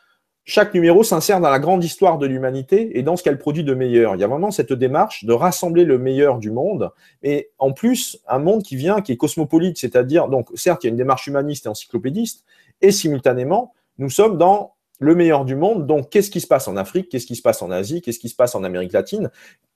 chaque 0.51 0.73
numéro 0.73 1.01
s'insère 1.01 1.39
dans 1.39 1.49
la 1.49 1.59
grande 1.59 1.81
histoire 1.81 2.17
de 2.17 2.25
l'humanité 2.25 2.99
et 2.99 3.03
dans 3.03 3.15
ce 3.15 3.23
qu'elle 3.23 3.37
produit 3.37 3.63
de 3.63 3.73
meilleur. 3.73 4.15
Il 4.15 4.19
y 4.19 4.23
a 4.25 4.27
vraiment 4.27 4.51
cette 4.51 4.73
démarche 4.73 5.23
de 5.23 5.31
rassembler 5.31 5.85
le 5.85 5.97
meilleur 5.97 6.39
du 6.39 6.51
monde, 6.51 6.91
et 7.23 7.51
en 7.57 7.71
plus, 7.71 8.19
un 8.27 8.39
monde 8.39 8.61
qui 8.61 8.75
vient, 8.75 8.99
qui 8.99 9.13
est 9.13 9.17
cosmopolite, 9.17 9.77
c'est-à-dire, 9.77 10.27
donc 10.27 10.49
certes, 10.55 10.83
il 10.83 10.87
y 10.87 10.89
a 10.89 10.91
une 10.91 10.97
démarche 10.97 11.25
humaniste 11.27 11.67
et 11.67 11.69
encyclopédiste, 11.69 12.43
et 12.81 12.91
simultanément, 12.91 13.73
nous 13.97 14.09
sommes 14.09 14.37
dans 14.37 14.73
le 14.99 15.15
meilleur 15.15 15.45
du 15.45 15.55
monde. 15.55 15.87
Donc, 15.87 16.09
qu'est-ce 16.09 16.29
qui 16.29 16.41
se 16.41 16.47
passe 16.47 16.67
en 16.67 16.75
Afrique? 16.75 17.07
Qu'est-ce 17.07 17.27
qui 17.27 17.37
se 17.37 17.41
passe 17.41 17.61
en 17.61 17.71
Asie? 17.71 18.01
Qu'est-ce 18.01 18.19
qui 18.19 18.27
se 18.27 18.35
passe 18.35 18.53
en 18.53 18.65
Amérique 18.65 18.91
latine? 18.91 19.31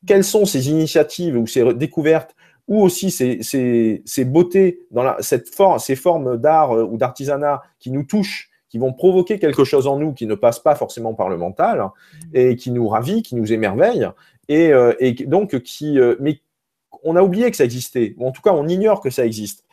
Quelles 0.06 0.26
sont 0.26 0.44
ces 0.44 0.70
initiatives 0.70 1.38
ou 1.38 1.48
ces 1.48 1.74
découvertes 1.74 2.36
ou 2.68 2.82
aussi 2.82 3.12
ces, 3.12 4.26
beautés, 4.26 4.82
dans 4.92 5.16
ces 5.22 5.96
formes 5.96 6.36
d'art 6.36 6.74
euh, 6.74 6.84
ou 6.84 6.98
d'artisanat 6.98 7.62
qui 7.80 7.92
nous 7.92 8.04
touchent, 8.04 8.50
qui 8.76 8.80
vont 8.80 8.92
provoquer 8.92 9.40
quelque 9.40 9.64
chose 9.64 9.88
en 9.88 9.98
nous 9.98 10.12
qui 10.12 10.26
ne 10.26 10.36
passe 10.36 10.60
pas 10.60 10.76
forcément 10.76 11.14
par 11.14 11.30
le 11.30 11.38
mental 11.38 11.92
et 12.34 12.58
qui 12.58 12.72
nous 12.72 12.90
ravit, 12.90 13.24
qui 13.24 13.38
nous 13.38 13.54
émerveille, 13.54 14.06
et, 14.50 14.74
euh, 14.74 14.92
donc 15.28 15.62
qui, 15.62 15.98
euh, 15.98 16.18
mais 16.20 16.42
on 17.02 17.16
a 17.16 17.22
oublié 17.22 17.50
que 17.50 17.56
ça 17.56 17.64
existait, 17.64 18.16
ou 18.18 18.28
en 18.28 18.34
tout 18.34 18.42
cas 18.42 18.52
on 18.52 18.68
ignore 18.68 19.00
que 19.00 19.10
ça 19.10 19.26
existe. 19.26 19.64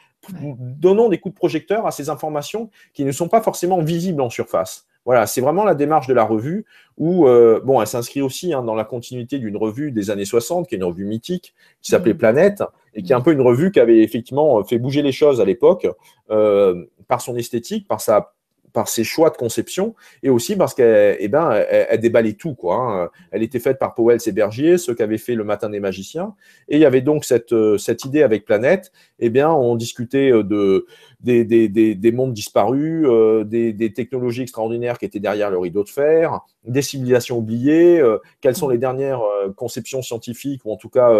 Donnons 0.40 1.08
des 1.08 1.18
coups 1.18 1.34
de 1.34 1.36
projecteur 1.36 1.84
à 1.84 1.90
ces 1.90 2.10
informations 2.10 2.70
qui 2.94 3.04
ne 3.04 3.10
sont 3.10 3.26
pas 3.26 3.42
forcément 3.42 3.82
visibles 3.82 4.22
en 4.22 4.30
surface. 4.30 4.86
Voilà, 5.04 5.26
c'est 5.26 5.40
vraiment 5.40 5.64
la 5.64 5.74
démarche 5.74 6.06
de 6.06 6.14
la 6.14 6.22
revue 6.22 6.64
où, 6.96 7.26
euh, 7.26 7.60
bon, 7.64 7.80
elle 7.80 7.88
s'inscrit 7.88 8.22
aussi 8.22 8.54
hein, 8.54 8.62
dans 8.62 8.76
la 8.76 8.84
continuité 8.84 9.40
d'une 9.40 9.56
revue 9.56 9.90
des 9.90 10.10
années 10.10 10.24
60, 10.24 10.68
qui 10.68 10.76
est 10.76 10.78
une 10.78 10.84
revue 10.84 11.06
mythique, 11.06 11.54
qui 11.80 11.90
s'appelait 11.90 12.14
mmh. 12.14 12.18
Planète, 12.18 12.62
et 12.94 13.02
qui 13.02 13.10
est 13.10 13.16
un 13.16 13.20
peu 13.20 13.32
une 13.32 13.40
revue 13.40 13.72
qui 13.72 13.80
avait 13.80 13.98
effectivement 13.98 14.62
fait 14.62 14.78
bouger 14.78 15.02
les 15.02 15.10
choses 15.10 15.40
à 15.40 15.44
l'époque 15.44 15.88
euh, 16.30 16.84
par 17.08 17.20
son 17.20 17.36
esthétique, 17.36 17.88
par 17.88 18.00
sa 18.00 18.32
par 18.72 18.88
ses 18.88 19.04
choix 19.04 19.30
de 19.30 19.36
conception 19.36 19.94
et 20.22 20.30
aussi 20.30 20.56
parce 20.56 20.74
qu'elle 20.74 21.16
eh 21.20 21.28
ben, 21.28 21.52
elle, 21.68 22.00
déballait 22.00 22.32
tout. 22.34 22.54
Quoi, 22.54 22.76
hein. 22.76 23.10
Elle 23.30 23.42
était 23.42 23.58
faite 23.58 23.78
par 23.78 23.94
Powell 23.94 24.18
et 24.24 24.32
Bergier, 24.32 24.78
ceux 24.78 24.94
qui 24.94 25.02
avaient 25.02 25.18
fait 25.18 25.34
Le 25.34 25.44
Matin 25.44 25.68
des 25.68 25.80
Magiciens. 25.80 26.34
Et 26.68 26.76
il 26.76 26.80
y 26.80 26.84
avait 26.84 27.00
donc 27.00 27.24
cette, 27.24 27.52
euh, 27.52 27.78
cette 27.78 28.04
idée 28.04 28.22
avec 28.22 28.44
Planète. 28.44 28.92
Eh 29.18 29.30
bien, 29.30 29.50
on 29.50 29.76
discutait 29.76 30.30
euh, 30.32 30.42
de, 30.42 30.86
des, 31.20 31.44
des, 31.44 31.68
des, 31.68 32.12
mondes 32.12 32.32
disparus, 32.32 33.06
euh, 33.06 33.44
des, 33.44 33.72
des, 33.72 33.92
technologies 33.92 34.42
extraordinaires 34.42 34.98
qui 34.98 35.04
étaient 35.04 35.20
derrière 35.20 35.50
le 35.50 35.58
rideau 35.58 35.84
de 35.84 35.88
fer, 35.88 36.40
des 36.64 36.82
civilisations 36.82 37.38
oubliées, 37.38 38.02
quelles 38.40 38.56
sont 38.56 38.68
les 38.68 38.78
dernières 38.78 39.22
conceptions 39.56 40.02
scientifiques 40.02 40.62
ou 40.64 40.72
en 40.72 40.76
tout 40.76 40.88
cas 40.88 41.12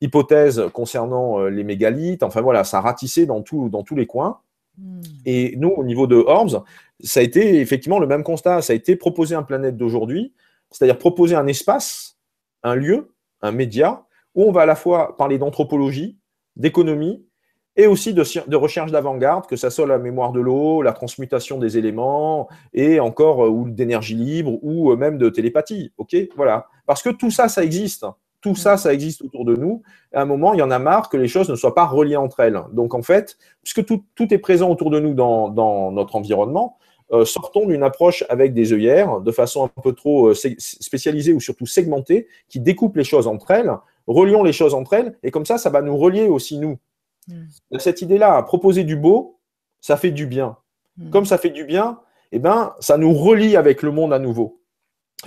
hypothèses 0.00 0.62
concernant 0.72 1.44
les 1.44 1.64
mégalithes. 1.64 2.22
Enfin 2.22 2.40
voilà, 2.40 2.64
ça 2.64 2.80
ratissait 2.80 3.26
dans, 3.26 3.42
tout, 3.42 3.68
dans 3.68 3.82
tous 3.82 3.96
les 3.96 4.06
coins. 4.06 4.38
Hmm. 4.78 5.02
Et 5.24 5.54
nous, 5.56 5.70
au 5.70 5.84
niveau 5.84 6.06
de 6.06 6.16
Orbs, 6.16 6.62
ça 7.00 7.20
a 7.20 7.22
été 7.22 7.60
effectivement 7.60 7.98
le 7.98 8.06
même 8.06 8.22
constat. 8.22 8.62
Ça 8.62 8.72
a 8.72 8.76
été 8.76 8.96
proposer 8.96 9.34
un 9.34 9.42
planète 9.42 9.76
d'aujourd'hui, 9.76 10.32
c'est-à-dire 10.70 10.98
proposer 10.98 11.34
un 11.34 11.46
espace, 11.46 12.18
un 12.62 12.74
lieu, 12.74 13.14
un 13.42 13.52
média, 13.52 14.04
où 14.34 14.44
on 14.44 14.52
va 14.52 14.62
à 14.62 14.66
la 14.66 14.76
fois 14.76 15.16
parler 15.16 15.38
d'anthropologie, 15.38 16.18
d'économie, 16.56 17.24
et 17.76 17.86
aussi 17.86 18.14
de, 18.14 18.56
recherche 18.56 18.92
d'avant-garde, 18.92 19.46
que 19.46 19.56
ça 19.56 19.70
soit 19.70 19.86
la 19.86 19.98
mémoire 19.98 20.32
de 20.32 20.40
l'eau, 20.40 20.82
la 20.82 20.92
transmutation 20.92 21.58
des 21.58 21.76
éléments, 21.76 22.48
et 22.72 23.00
encore 23.00 23.44
euh, 23.44 23.48
ou 23.48 23.68
d'énergie 23.68 24.14
libre, 24.14 24.58
ou 24.62 24.92
euh, 24.92 24.96
même 24.96 25.18
de 25.18 25.28
télépathie. 25.28 25.92
Ok, 25.98 26.16
voilà, 26.36 26.68
parce 26.86 27.02
que 27.02 27.10
tout 27.10 27.30
ça, 27.30 27.48
ça 27.48 27.64
existe. 27.64 28.06
Tout 28.44 28.54
ça, 28.54 28.76
ça 28.76 28.92
existe 28.92 29.22
autour 29.22 29.46
de 29.46 29.56
nous. 29.56 29.80
À 30.12 30.20
un 30.20 30.26
moment, 30.26 30.52
il 30.52 30.58
y 30.58 30.62
en 30.62 30.70
a 30.70 30.78
marre 30.78 31.08
que 31.08 31.16
les 31.16 31.28
choses 31.28 31.48
ne 31.48 31.56
soient 31.56 31.74
pas 31.74 31.86
reliées 31.86 32.16
entre 32.16 32.40
elles. 32.40 32.60
Donc, 32.74 32.92
en 32.92 33.00
fait, 33.00 33.38
puisque 33.62 33.86
tout, 33.86 34.04
est 34.18 34.36
présent 34.36 34.70
autour 34.70 34.90
de 34.90 35.00
nous 35.00 35.14
dans, 35.14 35.90
notre 35.90 36.14
environnement, 36.14 36.76
euh, 37.12 37.24
sortons 37.24 37.64
d'une 37.64 37.82
approche 37.82 38.22
avec 38.28 38.52
des 38.52 38.74
œillères, 38.74 39.22
de 39.22 39.32
façon 39.32 39.64
un 39.64 39.80
peu 39.80 39.94
trop 39.94 40.26
euh, 40.26 40.34
spécialisée 40.34 41.32
ou 41.32 41.40
surtout 41.40 41.64
segmentée, 41.64 42.28
qui 42.50 42.60
découpe 42.60 42.96
les 42.96 43.04
choses 43.04 43.26
entre 43.26 43.50
elles, 43.50 43.72
relions 44.06 44.42
les 44.42 44.52
choses 44.52 44.74
entre 44.74 44.92
elles, 44.92 45.16
et 45.22 45.30
comme 45.30 45.46
ça, 45.46 45.56
ça 45.56 45.70
va 45.70 45.80
nous 45.80 45.96
relier 45.96 46.26
aussi 46.26 46.58
nous. 46.58 46.76
Hmm. 47.28 47.78
Cette 47.78 48.02
idée-là, 48.02 48.42
proposer 48.42 48.84
du 48.84 48.96
beau, 48.96 49.38
ça 49.80 49.96
fait 49.96 50.10
du 50.10 50.26
bien. 50.26 50.58
Hmm. 50.98 51.08
Comme 51.08 51.24
ça 51.24 51.38
fait 51.38 51.48
du 51.48 51.64
bien, 51.64 51.98
eh 52.30 52.40
ben, 52.40 52.74
ça 52.78 52.98
nous 52.98 53.14
relie 53.14 53.56
avec 53.56 53.80
le 53.80 53.90
monde 53.90 54.12
à 54.12 54.18
nouveau 54.18 54.60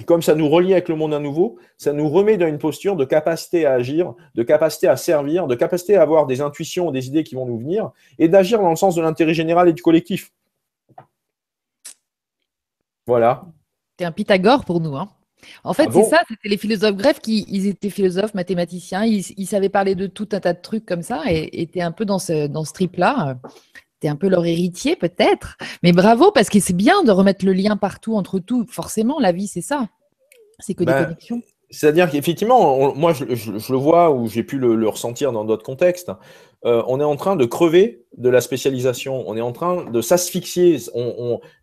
comme 0.06 0.22
ça 0.22 0.36
nous 0.36 0.50
relie 0.50 0.74
avec 0.74 0.90
le 0.90 0.96
monde 0.96 1.14
à 1.14 1.20
nouveau, 1.20 1.58
ça 1.78 1.94
nous 1.94 2.10
remet 2.10 2.38
dans 2.38 2.48
une 2.48 2.58
posture 2.58 2.96
de 2.96 3.06
capacité 3.06 3.66
à 3.66 3.74
agir, 3.74 4.14
de 4.36 4.44
capacité 4.44 4.88
à 4.88 4.96
servir, 4.96 5.48
de 5.48 5.56
capacité 5.56 5.96
à 5.96 6.02
avoir 6.02 6.26
des 6.28 6.42
intuitions, 6.42 6.92
des 6.92 7.08
idées 7.08 7.24
qui 7.24 7.36
vont 7.36 7.46
nous 7.46 7.58
venir, 7.58 7.92
et 8.20 8.28
d'agir 8.28 8.62
dans 8.62 8.70
le 8.70 8.76
sens 8.76 8.96
de 8.96 9.02
l'intérêt 9.02 9.34
général 9.34 9.70
et 9.70 9.74
du 9.74 9.82
collectif. 9.82 10.32
Voilà. 13.06 13.46
C'est 13.98 14.06
un 14.06 14.12
Pythagore 14.12 14.66
pour 14.66 14.82
nous. 14.82 14.96
Hein. 14.96 15.10
En 15.64 15.74
fait, 15.74 15.88
ah 15.88 15.94
c'est 15.94 16.04
ça, 16.04 16.22
c'était 16.28 16.50
les 16.50 16.58
philosophes 16.58 16.96
grecs 16.96 17.20
qui 17.22 17.46
ils 17.48 17.68
étaient 17.68 17.90
philosophes, 17.90 18.34
mathématiciens, 18.34 19.06
ils, 19.06 19.48
savaient 19.48 19.70
parler 19.70 19.96
de 19.96 20.08
tout 20.08 20.28
un 20.32 20.40
tas 20.40 20.54
de 20.54 20.62
trucs 20.62 20.86
comme 20.86 21.04
ça 21.04 21.24
et 21.28 21.62
étaient 21.62 21.82
un 21.82 21.92
peu 21.92 22.06
dans 22.06 22.20
ce, 22.20 22.48
dans 22.48 22.66
ce 22.66 22.74
trip-là. 22.74 23.38
T'es 24.00 24.08
un 24.08 24.16
peu 24.16 24.28
leur 24.28 24.46
héritier 24.46 24.96
peut-être, 24.96 25.58
mais 25.82 25.92
bravo 25.92 26.32
parce 26.32 26.50
que 26.50 26.60
c'est 26.60 26.76
bien 26.76 27.04
de 27.04 27.12
remettre 27.12 27.46
le 27.46 27.54
lien 27.54 27.78
partout 27.78 28.16
entre 28.16 28.40
tout. 28.40 28.66
Forcément, 28.70 29.20
la 29.20 29.32
vie 29.32 29.48
c'est 29.48 29.62
ça, 29.62 29.88
c'est 30.60 30.76
que 30.76 30.84
des 30.84 30.92
ben, 30.92 31.04
connexions. 31.06 31.42
C'est-à-dire 31.70 32.10
qu'effectivement, 32.10 32.96
moi 32.96 33.12
je, 33.12 33.26
le 33.26 33.78
vois 33.78 34.12
ou 34.12 34.28
j'ai 34.28 34.44
pu 34.44 34.58
le, 34.58 34.88
ressentir 34.88 35.34
dans 35.34 35.44
d'autres 35.44 35.66
contextes. 35.66 36.12
Euh, 36.66 36.82
on 36.88 37.00
est 37.02 37.04
en 37.04 37.18
train 37.18 37.36
de 37.36 37.46
crever 37.46 38.06
de 38.18 38.30
la 38.30 38.40
spécialisation. 38.40 39.26
On 39.28 39.36
est 39.36 39.42
en 39.42 39.52
train 39.52 39.84
de 39.84 40.02
s'asphyxier. 40.02 40.78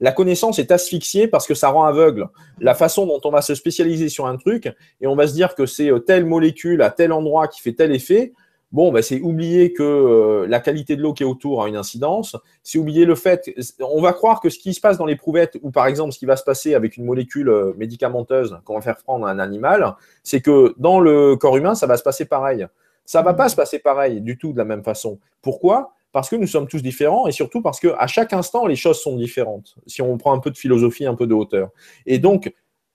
la 0.00 0.12
connaissance 0.12 0.58
est 0.58 0.70
asphyxiée 0.70 1.26
parce 1.26 1.46
que 1.46 1.54
ça 1.54 1.70
rend 1.70 1.84
aveugle. 1.84 2.28
La 2.60 2.74
façon 2.74 3.06
dont 3.06 3.20
on 3.24 3.30
va 3.30 3.40
se 3.40 3.54
spécialiser 3.54 4.10
sur 4.10 4.26
un 4.26 4.36
truc 4.36 4.68
et 5.00 5.06
on 5.06 5.16
va 5.16 5.26
se 5.26 5.32
dire 5.32 5.54
que 5.54 5.64
c'est 5.64 5.90
euh, 5.90 6.00
telle 6.00 6.26
molécule 6.26 6.82
à 6.82 6.90
tel 6.90 7.10
endroit 7.10 7.48
qui 7.48 7.62
fait 7.62 7.72
tel 7.72 7.94
effet, 7.94 8.34
Bon, 8.74 8.90
bah, 8.90 9.02
c'est 9.02 9.20
oublier 9.20 9.72
que 9.72 9.84
euh, 9.84 10.48
la 10.48 10.58
qualité 10.58 10.96
de 10.96 11.00
l'eau 11.00 11.12
qui 11.14 11.22
est 11.22 11.26
autour 11.26 11.62
a 11.62 11.68
une 11.68 11.76
incidence. 11.76 12.36
C'est 12.64 12.76
oublier 12.76 13.04
le 13.04 13.14
fait, 13.14 13.54
on 13.78 14.02
va 14.02 14.12
croire 14.12 14.40
que 14.40 14.50
ce 14.50 14.58
qui 14.58 14.74
se 14.74 14.80
passe 14.80 14.98
dans 14.98 15.06
les 15.06 15.14
prouvettes, 15.14 15.56
ou 15.62 15.70
par 15.70 15.86
exemple 15.86 16.10
ce 16.10 16.18
qui 16.18 16.26
va 16.26 16.34
se 16.34 16.42
passer 16.42 16.74
avec 16.74 16.96
une 16.96 17.04
molécule 17.04 17.50
euh, 17.50 17.72
médicamenteuse 17.76 18.58
qu'on 18.64 18.74
va 18.74 18.80
faire 18.80 18.96
prendre 18.96 19.28
à 19.28 19.30
un 19.30 19.38
animal, 19.38 19.94
c'est 20.24 20.40
que 20.40 20.74
dans 20.76 20.98
le 20.98 21.36
corps 21.36 21.56
humain, 21.56 21.76
ça 21.76 21.86
va 21.86 21.96
se 21.96 22.02
passer 22.02 22.24
pareil. 22.24 22.66
Ça 23.04 23.20
ne 23.20 23.24
va 23.24 23.32
pas 23.32 23.48
se 23.48 23.54
passer 23.54 23.78
pareil 23.78 24.20
du 24.20 24.38
tout 24.38 24.52
de 24.52 24.58
la 24.58 24.64
même 24.64 24.82
façon. 24.82 25.20
Pourquoi? 25.40 25.92
Parce 26.10 26.28
que 26.28 26.34
nous 26.34 26.48
sommes 26.48 26.66
tous 26.66 26.82
différents 26.82 27.28
et 27.28 27.32
surtout 27.32 27.62
parce 27.62 27.78
qu'à 27.78 28.08
chaque 28.08 28.32
instant, 28.32 28.66
les 28.66 28.74
choses 28.74 29.00
sont 29.00 29.14
différentes. 29.14 29.76
Si 29.86 30.02
on 30.02 30.18
prend 30.18 30.32
un 30.32 30.40
peu 30.40 30.50
de 30.50 30.58
philosophie, 30.58 31.06
un 31.06 31.14
peu 31.14 31.28
de 31.28 31.34
hauteur. 31.34 31.70
Et 32.06 32.18
donc, 32.18 32.52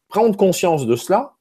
prendre 0.09 0.35
conscience 0.35 0.85
de 0.85 0.97
cela, 0.97 1.35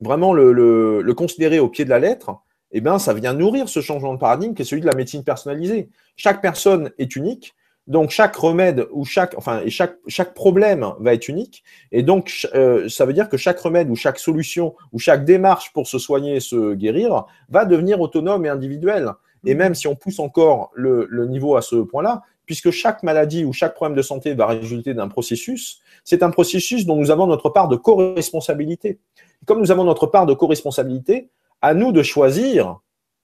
vraiment 0.00 0.32
le 0.32 1.12
considérer 1.16 1.60
au 1.60 1.68
pied 1.68 1.84
de 1.84 1.90
la 1.90 2.00
lettre, 2.00 2.32
eh 2.72 2.80
bien, 2.80 2.98
ça 2.98 3.14
vient 3.14 3.32
nourrir 3.32 3.68
ce 3.68 3.80
changement 3.80 4.14
de 4.14 4.18
paradigme 4.18 4.54
qui 4.54 4.62
est 4.62 4.64
celui 4.64 4.82
de 4.82 4.86
la 4.86 4.94
médecine 4.94 5.24
personnalisée. 5.24 5.88
Chaque 6.16 6.40
personne 6.40 6.90
est 6.98 7.16
unique, 7.16 7.54
donc 7.86 8.10
chaque 8.10 8.36
remède 8.36 8.86
ou 8.92 9.04
chaque, 9.04 9.36
enfin, 9.36 9.60
et 9.64 9.70
chaque, 9.70 9.96
chaque 10.06 10.34
problème 10.34 10.86
va 11.00 11.14
être 11.14 11.28
unique. 11.28 11.64
Et 11.90 12.02
donc, 12.02 12.48
euh, 12.54 12.88
ça 12.88 13.04
veut 13.04 13.12
dire 13.12 13.28
que 13.28 13.36
chaque 13.36 13.58
remède 13.58 13.90
ou 13.90 13.96
chaque 13.96 14.18
solution 14.18 14.74
ou 14.92 14.98
chaque 14.98 15.24
démarche 15.24 15.72
pour 15.72 15.88
se 15.88 15.98
soigner 15.98 16.36
et 16.36 16.40
se 16.40 16.74
guérir 16.74 17.24
va 17.48 17.64
devenir 17.64 18.00
autonome 18.00 18.46
et 18.46 18.48
individuel. 18.48 19.10
Et 19.44 19.54
même 19.54 19.74
si 19.74 19.88
on 19.88 19.96
pousse 19.96 20.20
encore 20.20 20.70
le, 20.74 21.06
le 21.10 21.26
niveau 21.26 21.56
à 21.56 21.62
ce 21.62 21.76
point-là, 21.76 22.22
puisque 22.46 22.70
chaque 22.70 23.02
maladie 23.02 23.44
ou 23.44 23.52
chaque 23.52 23.74
problème 23.74 23.96
de 23.96 24.02
santé 24.02 24.34
va 24.34 24.46
résulter 24.46 24.92
d'un 24.94 25.08
processus, 25.08 25.80
c'est 26.04 26.22
un 26.22 26.30
processus 26.30 26.86
dont 26.86 26.96
nous 26.96 27.10
avons 27.10 27.26
notre 27.26 27.48
part 27.48 27.68
de 27.68 27.76
co-responsabilité. 27.76 28.98
Comme 29.46 29.60
nous 29.60 29.70
avons 29.70 29.84
notre 29.84 30.06
part 30.06 30.26
de 30.26 30.34
co-responsabilité, 30.34 31.30
à 31.62 31.74
nous 31.74 31.92
de 31.92 32.02
choisir 32.02 32.80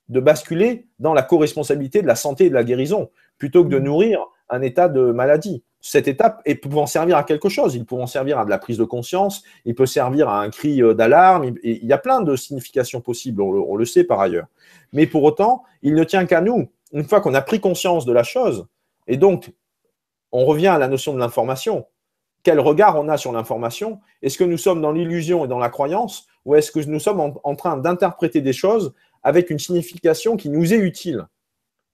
de 0.09 0.21
basculer 0.21 0.87
dans 0.99 1.15
la 1.15 1.23
co-responsabilité 1.23 2.03
de 2.03 2.07
la 2.07 2.15
santé 2.15 2.47
et 2.47 2.49
de 2.49 2.55
la 2.55 2.65
guérison, 2.65 3.11
plutôt 3.39 3.65
que 3.65 3.69
de 3.69 3.79
mm. 3.79 3.83
nourrir 3.83 4.21
un 4.49 4.63
état 4.63 4.89
de 4.89 5.11
maladie. 5.11 5.63
Cette 5.81 6.09
étape 6.09 6.43
est 6.45 6.57
pouvant 6.57 6.87
servir 6.87 7.17
à 7.17 7.25
quelque 7.25 7.49
chose. 7.49 7.75
Il 7.75 7.85
peut 7.85 7.97
servir 8.07 8.39
à 8.39 8.45
de 8.45 8.51
la 8.51 8.59
prise 8.59 8.79
de 8.79 8.85
conscience, 8.85 9.43
il 9.65 9.75
peut 9.75 9.87
servir 9.87 10.29
à 10.29 10.41
un 10.43 10.51
cri 10.51 10.83
euh, 10.83 10.95
d'alarme. 10.95 11.55
Il 11.63 11.85
y 11.85 11.93
a 11.93 11.99
plein 11.99 12.23
de 12.23 12.37
significations 12.37 13.01
possibles, 13.01 13.43
on 13.43 13.77
le, 13.77 13.85
sait 13.85 14.05
par 14.05 14.21
ailleurs. 14.21 14.47
Mais 14.93 15.07
pour 15.07 15.23
autant, 15.25 15.63
il 15.83 15.95
ne 15.95 16.05
tient 16.05 16.27
qu'à 16.27 16.41
nous, 16.41 16.69
une 16.93 17.05
fois 17.05 17.21
qu'on 17.21 17.35
a 17.35 17.43
pris 17.43 17.61
conscience 17.61 18.05
de 18.05 18.13
la 18.13 18.23
chose, 18.23 18.67
et 19.07 19.17
donc 19.17 19.53
on 20.33 20.45
revient 20.45 20.69
à 20.69 20.79
la 20.79 20.89
notion 20.89 21.15
de 21.15 21.19
l'information. 21.19 21.87
Quel 22.43 22.61
regard 22.61 23.01
on 23.01 23.09
a 23.09 23.17
sur 23.17 23.33
l'information? 23.33 24.01
Est-ce 24.23 24.39
que 24.39 24.45
nous 24.45 24.59
sommes 24.59 24.81
dans 24.81 24.93
l'illusion 24.93 25.45
et 25.45 25.49
dans 25.49 25.59
la 25.59 25.69
croyance? 25.69 26.27
Ou 26.47 26.55
est-ce 26.55 26.73
que 26.73 26.81
nous 26.89 27.01
sommes 27.01 27.21
en, 27.43 27.55
train 27.57 27.77
d'interpréter 27.77 28.41
des 28.41 28.55
choses 28.55 28.95
avec 29.23 29.51
une 29.51 29.59
signification 29.59 30.37
qui 30.37 30.49
nous 30.49 30.73
est 30.73 30.79
utile? 30.79 31.27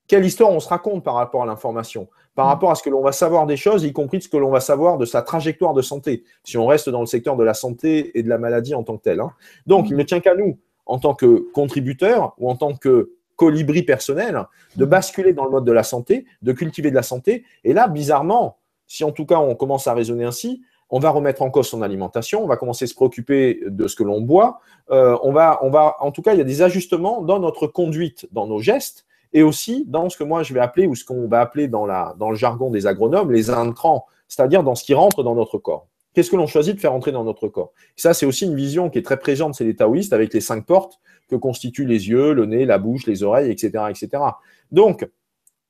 Quelle 0.07 0.25
histoire 0.25 0.51
on 0.51 0.61
se 0.61 0.69
raconte 0.69 1.03
par 1.03 1.15
rapport 1.15 1.43
à 1.43 1.47
l'information? 1.47 2.09
Par 2.35 2.47
rapport 2.47 2.71
à 2.71 2.75
ce 2.75 2.83
que 2.83 2.91
l'on 2.91 3.03
va 3.03 3.12
savoir 3.12 3.47
des 3.47 3.57
choses, 3.57 3.83
y 3.83 3.93
compris 3.93 4.21
ce 4.21 4.29
que 4.29 4.37
l'on 4.37 4.51
va 4.51 4.61
savoir 4.61 4.99
de 4.99 5.07
sa 5.07 5.23
trajectoire 5.23 5.73
de 5.73 5.81
santé, 5.81 6.25
si 6.45 6.59
on 6.59 6.67
reste 6.67 6.91
dans 6.91 7.01
le 7.01 7.07
secteur 7.07 7.37
de 7.37 7.45
la 7.45 7.55
santé 7.55 8.17
et 8.19 8.23
de 8.23 8.29
la 8.29 8.38
maladie 8.38 8.75
en 8.75 8.85
tant 8.85 8.99
que 8.99 9.03
tel. 9.03 9.21
Hein. 9.21 9.33
Donc, 9.67 9.88
il 9.88 9.97
ne 9.97 10.03
tient 10.03 10.21
qu'à 10.21 10.35
nous, 10.35 10.59
en 10.85 10.99
tant 10.99 11.15
que 11.15 11.51
contributeurs 11.53 12.35
ou 12.38 12.51
en 12.51 12.57
tant 12.57 12.75
que 12.75 13.12
colibri 13.37 13.83
personnel, 13.83 14.47
de 14.77 14.85
basculer 14.85 15.33
dans 15.33 15.45
le 15.45 15.51
mode 15.51 15.65
de 15.65 15.73
la 15.73 15.83
santé, 15.83 16.27
de 16.43 16.53
cultiver 16.53 16.91
de 16.91 16.95
la 16.95 17.03
santé. 17.03 17.45
Et 17.65 17.73
là, 17.73 17.88
bizarrement, 17.88 18.59
si 18.87 19.05
en 19.05 19.12
tout 19.12 19.25
cas 19.25 19.38
on 19.38 19.55
commence 19.55 19.87
à 19.87 19.95
raisonner 19.95 20.25
ainsi, 20.25 20.62
on 20.94 20.98
va 20.98 21.09
remettre 21.09 21.40
en 21.40 21.50
cause 21.50 21.68
son 21.68 21.81
alimentation, 21.81 22.44
on 22.44 22.46
va 22.46 22.59
commencer 22.59 22.85
à 22.85 22.87
se 22.87 22.94
préoccuper 22.94 23.61
de 23.66 23.88
ce 23.88 23.96
que 23.96 24.02
l'on 24.02 24.20
boit, 24.20 24.61
euh, 24.90 25.16
on, 25.22 25.33
va, 25.33 25.59
on 25.62 25.70
va, 25.70 25.96
en 26.00 26.12
tout 26.12 26.20
cas, 26.20 26.35
il 26.35 26.38
y 26.38 26.42
a 26.42 26.44
des 26.44 26.61
ajustements 26.61 27.22
dans 27.22 27.40
notre 27.40 27.66
conduite, 27.66 28.28
dans 28.31 28.46
nos 28.46 28.61
gestes, 28.61 29.07
et 29.33 29.42
aussi 29.42 29.87
dans 29.88 30.11
ce 30.11 30.18
que 30.18 30.24
moi 30.24 30.42
je 30.42 30.52
vais 30.52 30.61
appeler, 30.61 30.87
ou 30.87 30.94
ce 30.94 31.07
qu'on 31.07 31.26
va 31.28 31.40
appeler 31.40 31.66
dans, 31.66 31.87
le 31.87 32.35
jargon 32.35 32.70
des 32.70 32.87
agronomes, 32.87 33.33
les 33.33 33.48
intrants, 33.48 34.05
c'est-à-dire 34.28 34.62
dans 34.62 34.74
ce 34.74 34.85
qui 34.85 34.92
rentre 34.92 35.22
dans 35.22 35.35
notre 35.35 35.57
corps. 35.57 35.87
Qu'est-ce 36.12 36.31
que 36.31 36.37
l'on 36.37 36.46
choisit 36.46 36.76
de 36.76 36.81
faire 36.81 36.92
entrer 36.92 37.11
dans 37.11 37.24
notre 37.24 37.48
corps? 37.48 37.72
Ça, 37.96 38.12
c'est 38.12 38.26
aussi 38.26 38.44
une 38.44 38.55
vision 38.55 38.90
qui 38.90 38.98
est 38.98 39.02
très 39.02 39.18
présente 39.18 39.57
chez 39.57 39.64
les 39.64 39.74
taoïstes, 39.74 40.12
avec 40.12 40.35
les 40.35 40.42
cinq 40.42 40.66
portes 40.66 41.00
que 41.31 41.37
constituent 41.37 41.87
les 41.87 42.11
yeux, 42.11 42.35
le 42.35 42.44
nez, 42.44 42.66
la 42.66 42.76
bouche, 42.76 43.07
les 43.07 43.22
oreilles, 43.22 43.50
etc. 43.50 43.85
etc. 43.88 44.22
Donc, 44.70 45.09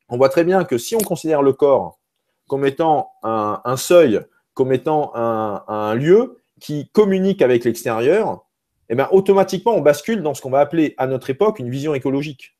on 0.08 0.16
voit 0.16 0.30
très 0.30 0.42
bien 0.42 0.64
que 0.64 0.78
si 0.78 0.96
on 0.96 1.00
considère 1.00 1.42
le 1.42 1.52
corps 1.52 2.00
comme 2.48 2.66
étant 2.66 3.12
un 3.22 3.76
seuil 3.76 4.20
comme 4.54 4.72
étant 4.72 5.12
un, 5.14 5.94
lieu 5.94 6.38
qui 6.60 6.88
communique 6.90 7.42
avec 7.42 7.64
l'extérieur, 7.64 8.46
eh 8.88 8.94
ben, 8.94 9.08
automatiquement, 9.10 9.72
on 9.72 9.80
bascule 9.80 10.22
dans 10.22 10.34
ce 10.34 10.42
qu'on 10.42 10.50
va 10.50 10.60
appeler 10.60 10.94
à 10.98 11.06
notre 11.06 11.30
époque 11.30 11.58
une 11.58 11.70
vision 11.70 11.94
écologique. 11.94 12.56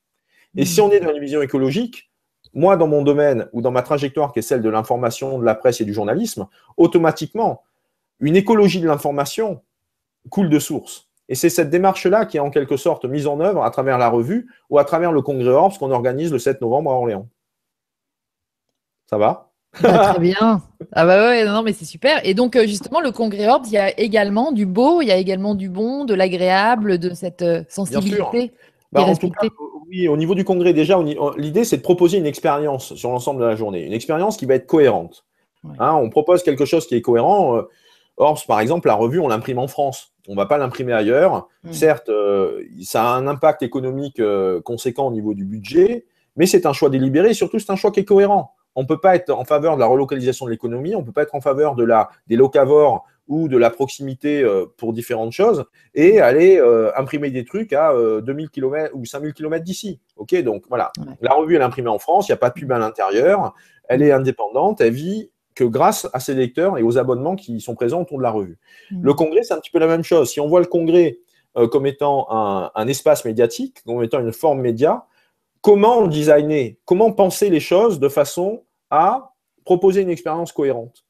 Et 0.56 0.64
si 0.64 0.80
hmm. 0.80 0.84
on 0.84 0.90
est 0.90 1.00
dans 1.00 1.14
une 1.14 1.20
vision 1.20 1.42
écologique, 1.42 2.10
moi, 2.54 2.76
dans 2.76 2.86
mon 2.86 3.02
domaine 3.02 3.48
ou 3.52 3.62
dans 3.62 3.70
ma 3.70 3.82
trajectoire 3.82 4.32
qui 4.32 4.40
est 4.40 4.42
celle 4.42 4.62
de 4.62 4.68
l'information, 4.68 5.38
de 5.38 5.44
la 5.44 5.54
presse 5.54 5.80
et 5.80 5.84
du 5.84 5.94
journalisme, 5.94 6.48
automatiquement, 6.76 7.62
une 8.20 8.36
écologie 8.36 8.80
de 8.80 8.86
l'information 8.86 9.62
coule 10.30 10.48
de 10.48 10.58
source. 10.58 11.08
Et 11.28 11.34
c'est 11.34 11.50
cette 11.50 11.70
démarche-là 11.70 12.26
qui 12.26 12.36
est 12.36 12.40
en 12.40 12.50
quelque 12.50 12.76
sorte 12.76 13.04
mise 13.04 13.26
en 13.26 13.40
œuvre 13.40 13.64
à 13.64 13.70
travers 13.70 13.96
la 13.96 14.08
revue 14.08 14.50
ou 14.70 14.78
à 14.78 14.84
travers 14.84 15.12
le 15.12 15.22
congrès 15.22 15.50
Orbs 15.50 15.78
qu'on 15.78 15.90
organise 15.90 16.32
le 16.32 16.38
7 16.38 16.60
novembre 16.60 16.90
à 16.90 16.94
Orléans. 16.94 17.28
Ça 19.06 19.18
va? 19.18 19.51
Bah, 19.80 20.12
Très 20.12 20.20
bien. 20.20 20.62
Ah 20.92 21.06
bah 21.06 21.28
ouais, 21.28 21.44
non, 21.44 21.62
mais 21.62 21.72
c'est 21.72 21.84
super. 21.84 22.20
Et 22.24 22.34
donc, 22.34 22.56
euh, 22.56 22.66
justement, 22.66 23.00
le 23.00 23.12
congrès 23.12 23.48
Orbs, 23.48 23.66
il 23.66 23.72
y 23.72 23.78
a 23.78 23.98
également 23.98 24.52
du 24.52 24.66
beau, 24.66 25.00
il 25.00 25.08
y 25.08 25.12
a 25.12 25.16
également 25.16 25.54
du 25.54 25.68
bon, 25.68 26.04
de 26.04 26.14
l'agréable, 26.14 26.98
de 26.98 27.14
cette 27.14 27.42
euh, 27.42 27.62
sensibilité. 27.68 28.52
Bah, 28.92 29.06
oui, 29.88 30.08
au 30.08 30.16
niveau 30.16 30.34
du 30.34 30.44
congrès, 30.44 30.72
déjà, 30.72 30.98
l'idée, 31.36 31.64
c'est 31.64 31.78
de 31.78 31.82
proposer 31.82 32.18
une 32.18 32.26
expérience 32.26 32.94
sur 32.94 33.10
l'ensemble 33.10 33.40
de 33.40 33.46
la 33.46 33.56
journée. 33.56 33.84
Une 33.84 33.92
expérience 33.92 34.36
qui 34.36 34.46
va 34.46 34.54
être 34.54 34.66
cohérente. 34.66 35.24
Hein, 35.78 35.94
on 35.94 36.10
propose 36.10 36.42
quelque 36.42 36.64
chose 36.64 36.86
qui 36.86 36.94
est 36.94 37.02
cohérent. 37.02 37.56
Euh, 37.56 37.62
Orbs, 38.16 38.44
par 38.46 38.60
exemple, 38.60 38.88
la 38.88 38.94
revue, 38.94 39.20
on 39.20 39.28
l'imprime 39.28 39.58
en 39.58 39.68
France. 39.68 40.12
On 40.28 40.32
ne 40.32 40.36
va 40.36 40.46
pas 40.46 40.58
l'imprimer 40.58 40.92
ailleurs. 40.92 41.48
Certes, 41.72 42.08
euh, 42.08 42.62
ça 42.82 43.04
a 43.04 43.16
un 43.16 43.26
impact 43.26 43.62
économique 43.62 44.20
euh, 44.20 44.60
conséquent 44.60 45.08
au 45.08 45.12
niveau 45.12 45.34
du 45.34 45.44
budget, 45.44 46.04
mais 46.36 46.46
c'est 46.46 46.66
un 46.66 46.72
choix 46.72 46.90
délibéré 46.90 47.30
et 47.30 47.34
surtout, 47.34 47.58
c'est 47.58 47.72
un 47.72 47.76
choix 47.76 47.90
qui 47.90 48.00
est 48.00 48.04
cohérent. 48.04 48.54
On 48.74 48.82
ne 48.82 48.86
peut 48.86 49.00
pas 49.00 49.16
être 49.16 49.30
en 49.30 49.44
faveur 49.44 49.74
de 49.74 49.80
la 49.80 49.86
relocalisation 49.86 50.46
de 50.46 50.50
l'économie, 50.50 50.94
on 50.94 51.00
ne 51.00 51.04
peut 51.04 51.12
pas 51.12 51.22
être 51.22 51.34
en 51.34 51.40
faveur 51.40 51.74
de 51.74 51.84
la, 51.84 52.10
des 52.26 52.36
locavores 52.36 53.04
ou 53.28 53.48
de 53.48 53.56
la 53.56 53.70
proximité 53.70 54.42
euh, 54.42 54.66
pour 54.76 54.92
différentes 54.92 55.32
choses 55.32 55.64
et 55.94 56.20
aller 56.20 56.60
imprimer 56.96 57.30
des 57.30 57.44
trucs 57.44 57.72
à 57.72 57.92
2000 58.22 58.50
km 58.50 58.90
ou 58.94 59.04
5000 59.04 59.32
km 59.34 59.64
d'ici. 59.64 60.00
Ok, 60.16 60.34
donc 60.42 60.64
voilà. 60.68 60.90
La 61.20 61.32
revue, 61.34 61.56
elle 61.56 61.62
est 61.62 61.64
imprimée 61.64 61.88
en 61.88 61.98
France, 61.98 62.28
il 62.28 62.32
n'y 62.32 62.34
a 62.34 62.38
pas 62.38 62.48
de 62.48 62.54
pub 62.54 62.72
à 62.72 62.78
l'intérieur, 62.78 63.54
elle 63.88 64.02
est 64.02 64.12
indépendante, 64.12 64.80
elle 64.80 64.92
vit 64.92 65.30
que 65.54 65.64
grâce 65.64 66.08
à 66.12 66.20
ses 66.20 66.34
lecteurs 66.34 66.78
et 66.78 66.82
aux 66.82 66.98
abonnements 66.98 67.36
qui 67.36 67.60
sont 67.60 67.74
présents 67.74 68.02
autour 68.02 68.18
de 68.18 68.22
la 68.22 68.30
revue. 68.30 68.58
Mm. 68.90 69.02
Le 69.02 69.14
congrès, 69.14 69.42
c'est 69.42 69.54
un 69.54 69.60
petit 69.60 69.70
peu 69.70 69.78
la 69.78 69.86
même 69.86 70.04
chose. 70.04 70.30
Si 70.30 70.40
on 70.40 70.48
voit 70.48 70.60
le 70.60 70.66
congrès 70.66 71.18
euh, 71.56 71.68
comme 71.68 71.86
étant 71.86 72.26
un, 72.30 72.88
espace 72.88 73.24
médiatique, 73.24 73.82
comme 73.84 74.02
étant 74.02 74.20
une 74.20 74.32
forme 74.32 74.60
média, 74.60 75.04
comment 75.62 76.06
designer, 76.06 76.76
comment 76.84 77.12
penser 77.12 77.48
les 77.48 77.60
choses 77.60 77.98
de 77.98 78.08
façon 78.10 78.64
à 78.90 79.32
proposer 79.64 80.02
une 80.02 80.10
expérience 80.10 80.52
cohérente? 80.52 81.06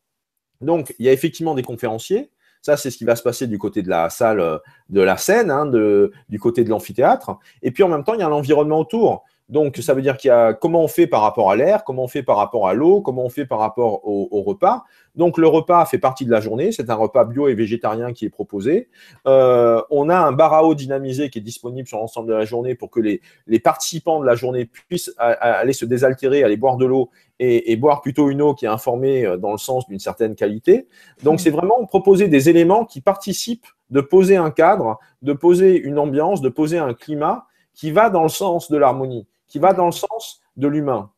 Donc, 0.60 0.94
il 1.00 1.06
y 1.06 1.08
a 1.08 1.12
effectivement 1.12 1.54
des 1.56 1.64
conférenciers. 1.64 2.30
Ça, 2.60 2.76
c'est 2.76 2.92
ce 2.92 2.96
qui 2.96 3.04
va 3.04 3.16
se 3.16 3.24
passer 3.24 3.48
du 3.48 3.58
côté 3.58 3.82
de 3.82 3.88
la 3.88 4.08
salle 4.08 4.38
euh, 4.38 4.58
de 4.88 5.00
la 5.00 5.16
scène, 5.16 5.50
hein, 5.50 5.66
du 5.66 6.38
côté 6.38 6.62
de 6.62 6.70
l'amphithéâtre. 6.70 7.36
Et 7.62 7.72
puis 7.72 7.82
en 7.82 7.88
même 7.88 8.04
temps, 8.04 8.14
il 8.14 8.20
y 8.20 8.22
a 8.22 8.28
l'environnement 8.28 8.78
autour. 8.78 9.24
Donc, 9.52 9.76
ça 9.76 9.92
veut 9.92 10.00
dire 10.00 10.16
qu'il 10.16 10.28
y 10.28 10.30
a 10.30 10.54
comment 10.54 10.82
on 10.82 10.88
fait 10.88 11.06
par 11.06 11.20
rapport 11.20 11.50
à 11.50 11.56
l'air, 11.56 11.84
comment 11.84 12.04
on 12.04 12.08
fait 12.08 12.22
par 12.22 12.38
rapport 12.38 12.68
à 12.68 12.72
l'eau, 12.72 13.02
comment 13.02 13.26
on 13.26 13.28
fait 13.28 13.44
par 13.44 13.58
rapport 13.58 14.00
au, 14.08 14.42
repas. 14.42 14.84
Donc, 15.14 15.36
le 15.36 15.46
repas 15.46 15.84
fait 15.84 15.98
partie 15.98 16.24
de 16.24 16.30
la 16.30 16.40
journée. 16.40 16.72
C'est 16.72 16.88
un 16.88 16.94
repas 16.94 17.26
bio 17.26 17.48
et 17.48 17.54
végétarien 17.54 18.14
qui 18.14 18.24
est 18.24 18.30
proposé. 18.30 18.88
Euh, 19.26 19.82
on 19.90 20.08
a 20.08 20.16
un 20.16 20.32
bar 20.32 20.54
à 20.54 20.64
eau 20.64 20.74
dynamisé 20.74 21.28
qui 21.28 21.38
est 21.38 21.42
disponible 21.42 21.86
sur 21.86 21.98
l'ensemble 21.98 22.30
de 22.30 22.32
la 22.32 22.46
journée 22.46 22.74
pour 22.74 22.88
que 22.88 23.00
les, 23.00 23.20
participants 23.60 24.20
de 24.20 24.24
la 24.24 24.36
journée 24.36 24.64
puissent 24.64 25.12
aller 25.18 25.74
se 25.74 25.84
désaltérer, 25.84 26.42
aller 26.42 26.56
boire 26.56 26.78
de 26.78 26.86
l'eau 26.86 27.10
et, 27.38 27.76
boire 27.76 28.00
plutôt 28.00 28.30
une 28.30 28.40
eau 28.40 28.54
qui 28.54 28.64
est 28.64 28.68
informée 28.68 29.26
euh, 29.26 29.36
dans 29.36 29.52
le 29.52 29.58
sens 29.58 29.86
d'une 29.86 29.98
certaine 29.98 30.34
qualité. 30.34 30.88
Donc, 31.24 31.40
c'est 31.40 31.50
vraiment 31.50 31.84
proposer 31.84 32.28
des 32.28 32.48
éléments 32.48 32.86
qui 32.86 33.02
participent 33.02 33.66
de 33.90 34.00
poser 34.00 34.38
un 34.38 34.50
cadre, 34.50 34.98
de 35.20 35.34
poser 35.34 35.76
une 35.76 35.98
ambiance, 35.98 36.40
de 36.40 36.48
poser 36.48 36.78
un 36.78 36.94
climat 36.94 37.44
qui 37.74 37.90
va 37.90 38.08
dans 38.08 38.22
le 38.22 38.30
sens 38.30 38.70
de 38.70 38.78
l'harmonie 38.78 39.26
qui 39.52 39.58
va 39.58 39.74
dans 39.74 39.84
le 39.84 39.92
sens 39.92 40.40
de 40.56 40.66
l'humain. 40.66 41.10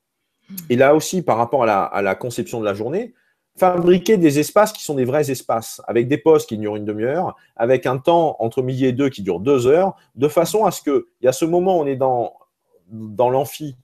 Et 0.69 0.75
là 0.75 0.97
aussi, 0.97 1.23
par 1.23 1.39
rapport 1.39 1.63
à 1.63 2.03
la, 2.03 2.15
conception 2.17 2.59
de 2.59 2.65
la 2.65 2.75
journée, 2.75 3.15
fabriquer 3.57 4.17
des 4.17 4.41
espaces 4.41 4.73
qui 4.73 4.83
sont 4.83 4.97
des 4.97 5.05
vrais 5.05 5.31
espaces, 5.31 5.81
avec 5.87 6.09
des 6.09 6.19
postes 6.19 6.49
qui 6.49 6.59
durent 6.59 6.75
une 6.75 6.85
demi-heure, 6.85 7.37
avec 7.55 7.87
un 7.87 7.99
temps 7.99 8.35
entre 8.41 8.61
midi 8.61 8.87
et 8.87 8.93
deux 8.93 9.09
qui 9.09 9.23
dure 9.23 9.39
deux 9.39 9.69
heures, 9.69 9.95
de 10.17 10.27
façon 10.27 10.65
à 10.65 10.73
ce 10.73 10.83
qu'il 10.83 11.03
y 11.23 11.29
a 11.29 11.33
ce 11.33 11.45
moment 11.45 11.79
où 11.79 11.83
on 11.83 11.87
est 11.87 11.95
dans, 11.95 12.35
dans 12.91 13.31
l'amphi 13.31 13.77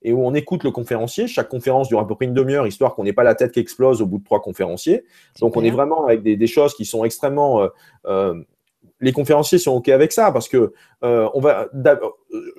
et 0.00 0.14
où 0.14 0.24
on 0.24 0.32
écoute 0.32 0.64
le 0.64 0.70
conférencier. 0.70 1.26
Chaque 1.26 1.50
conférence 1.50 1.88
dure 1.88 2.00
à 2.00 2.06
peu 2.06 2.14
près 2.14 2.24
une 2.24 2.34
demi-heure, 2.34 2.66
histoire 2.66 2.94
qu'on 2.94 3.04
n'ait 3.04 3.12
pas 3.12 3.24
la 3.24 3.34
tête 3.34 3.52
qui 3.52 3.60
explose 3.60 4.00
au 4.00 4.06
bout 4.06 4.20
de 4.20 4.24
trois 4.24 4.40
conférencions. 4.40 5.00
Donc 5.40 5.54
on 5.58 5.62
est 5.62 5.70
vraiment 5.70 6.06
avec 6.06 6.22
des, 6.22 6.46
choses 6.46 6.74
qui 6.74 6.86
sont 6.86 7.04
extrêmement 7.04 7.60
euh, 7.60 7.68
euh, 8.06 8.42
les 9.00 9.12
conférenciers 9.12 9.58
sont 9.58 9.72
OK 9.72 9.88
avec 9.88 10.12
ça 10.12 10.32
parce 10.32 10.48
que 10.48 10.72
euh, 11.04 11.28
on 11.34 11.40
va 11.40 11.68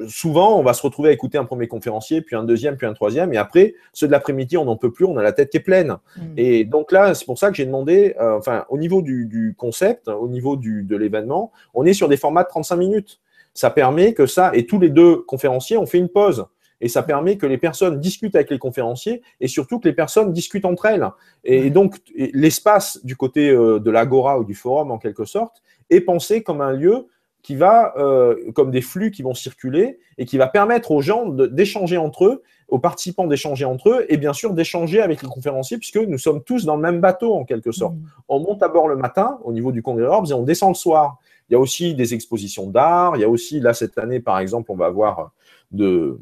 souvent 0.08 0.58
on 0.58 0.64
va 0.64 0.74
se 0.74 0.82
retrouver 0.82 1.10
à 1.10 1.12
écouter 1.12 1.38
un 1.38 1.46
premier 1.46 1.68
conférencier, 1.68 2.22
puis 2.22 2.36
un 2.36 2.44
deuxième, 2.44 2.78
puis 2.78 2.88
un 2.88 2.94
troisième, 2.94 3.34
et 3.34 3.38
après 3.38 3.76
ceux 3.94 4.08
de 4.08 4.12
l'après-midi 4.12 4.58
on 4.58 4.66
n'en 4.66 4.78
peut 4.78 4.92
plus, 4.92 5.06
on 5.06 5.18
a 5.18 5.24
la 5.24 5.34
tête 5.34 5.50
qui 5.50 5.58
est 5.58 5.62
pleine. 5.62 5.98
Mm. 6.18 6.22
Et 6.38 6.64
donc 6.64 6.92
là 6.92 7.14
c'est 7.14 7.26
pour 7.26 7.38
ça 7.38 7.50
que 7.50 7.56
j'ai 7.56 7.66
demandé, 7.66 8.16
euh, 8.20 8.38
enfin 8.38 8.66
au 8.70 8.78
niveau 8.78 9.02
du, 9.02 9.56
concept, 9.58 10.08
au 10.08 10.28
niveau 10.28 10.56
du, 10.56 10.84
de 10.84 10.96
l'événement, 10.96 11.52
on 11.74 11.86
est 11.86 11.94
sur 11.94 12.08
des 12.08 12.18
formats 12.18 12.44
de 12.44 12.50
35 12.50 12.76
minutes. 12.78 13.20
Ça 13.54 13.70
permet 13.70 14.14
que 14.14 14.26
ça 14.26 14.52
et 14.54 14.66
tous 14.66 14.80
les 14.80 14.90
deux 14.90 15.18
conférenciers 15.18 15.78
ont 15.78 15.86
fait 15.86 15.98
une 15.98 16.10
pause. 16.10 16.46
Et 16.82 16.88
ça 16.88 17.04
permet 17.04 17.38
que 17.38 17.46
les 17.46 17.58
personnes 17.58 18.00
discutent 18.00 18.36
avec 18.36 18.50
les 18.50 18.60
conférenciers 18.60 19.22
et 19.42 19.48
surtout 19.48 19.80
que 19.80 19.88
les 19.88 19.94
personnes 19.94 20.32
discutent 20.32 20.66
entre 20.66 20.86
elles. 20.86 21.08
Et, 21.44 21.70
donc, 21.70 21.98
l'espace 22.16 23.04
du 23.04 23.16
côté 23.16 23.50
euh, 23.50 23.80
de 23.80 23.92
l'agora 23.92 24.40
ou 24.40 24.44
du 24.44 24.56
forum, 24.56 24.92
en 24.92 24.98
quelque 24.98 25.26
sorte, 25.26 25.62
est 25.90 26.02
pensé 26.02 26.44
comme 26.44 26.62
un 26.62 26.72
lieu 26.72 27.08
qui 27.42 27.56
va, 27.56 27.94
euh, 27.98 28.52
comme 28.54 28.72
des 28.72 28.82
flux 28.82 29.12
qui 29.12 29.24
vont 29.24 29.34
circuler 29.34 30.00
et 30.18 30.26
qui 30.26 30.38
va 30.38 30.48
permettre 30.48 30.92
aux 30.92 31.02
gens 31.02 31.28
d'échanger 31.30 31.98
entre 31.98 32.26
eux, 32.26 32.44
aux 32.68 32.80
participants 32.80 33.28
d'échanger 33.28 33.66
entre 33.66 33.90
eux 33.90 34.06
et 34.10 34.18
bien 34.18 34.34
sûr 34.34 34.54
d'échanger 34.54 35.02
avec 35.02 35.22
les 35.24 35.30
conférenciers 35.30 35.78
puisque 35.78 35.98
nous 35.98 36.18
sommes 36.18 36.44
tous 36.44 36.66
dans 36.66 36.76
le 36.76 36.82
même 36.82 37.00
bateau 37.00 37.34
en 37.34 37.46
quelque 37.46 37.72
sorte. 37.72 37.96
Mmh. 37.96 38.06
On 38.28 38.40
monte 38.40 38.62
à 38.62 38.68
bord 38.68 38.88
le 38.88 38.98
matin 38.98 39.40
au 39.44 39.54
niveau 39.54 39.72
du 39.72 39.82
congrès 39.82 40.06
Orbs 40.06 40.30
et 40.30 40.34
on 40.34 40.44
descend 40.44 40.72
le 40.72 40.76
soir. 40.76 41.18
Il 41.50 41.54
y 41.54 41.56
a 41.56 41.60
aussi 41.60 41.96
des 41.96 42.14
expositions 42.14 42.68
d'art, 42.68 43.16
il 43.16 43.22
y 43.22 43.24
a 43.24 43.30
aussi, 43.30 43.60
là 43.60 43.74
cette 43.74 43.98
année 43.98 44.20
par 44.20 44.38
exemple, 44.40 44.72
on 44.72 44.76
va 44.76 44.86
avoir 44.86 45.32
de, 45.72 46.20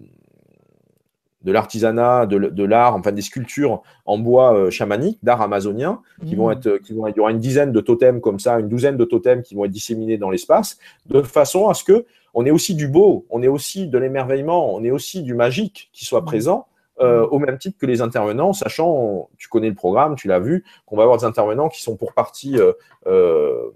de 1.47 1.53
l'artisanat, 1.53 2.25
de, 2.25 2.63
l'art, 2.65 2.93
enfin 2.93 3.13
des 3.13 3.21
sculptures 3.21 3.81
en 4.05 4.17
bois 4.17 4.53
euh, 4.53 4.69
chamanique, 4.69 5.17
d'art 5.23 5.41
amazonien, 5.41 6.01
qui 6.25 6.35
vont 6.35 6.49
mmh. 6.49 6.51
être, 6.51 6.77
qui 6.79 6.93
vont, 6.93 7.07
il 7.07 7.15
y 7.15 7.19
aura 7.21 7.31
une 7.31 7.39
dizaine 7.39 7.71
de 7.71 7.79
totems 7.79 8.19
comme 8.19 8.37
ça, 8.37 8.59
une 8.59 8.67
douzaine 8.67 8.97
de 8.97 9.05
totems 9.05 9.41
qui 9.41 9.55
vont 9.55 9.63
être 9.63 9.71
disséminés 9.71 10.17
dans 10.17 10.29
l'espace, 10.29 10.77
de 11.05 11.21
façon 11.21 11.69
à 11.69 11.73
ce 11.73 11.85
que 11.85 12.05
on 12.33 12.45
ait 12.45 12.51
aussi 12.51 12.75
du 12.75 12.89
beau, 12.89 13.25
on 13.29 13.41
ait 13.41 13.47
aussi 13.47 13.87
de 13.87 13.97
l'émerveillement, 13.97 14.75
on 14.75 14.83
ait 14.83 14.91
aussi 14.91 15.23
du 15.23 15.35
magique 15.35 15.89
qui 15.93 16.03
soit 16.03 16.21
mmh. 16.21 16.25
présent. 16.25 16.67
Euh, 16.99 17.21
mmh. 17.21 17.29
au 17.29 17.39
même 17.39 17.57
titre 17.59 17.77
que 17.79 17.85
les 17.85 18.01
intervenants, 18.01 18.53
sachant, 18.53 19.29
tu 19.37 19.47
connais 19.49 19.69
le 19.69 19.75
programme, 19.75 20.15
tu 20.15 20.27
l'as 20.27 20.39
vu, 20.39 20.65
qu'on 20.87 20.97
va 20.97 21.03
avoir 21.03 21.19
des 21.19 21.25
intervenants 21.25 21.69
qui 21.69 21.81
sont 21.81 21.95
pour 21.95 22.13
partie 22.13 22.57
euh, 23.05 23.69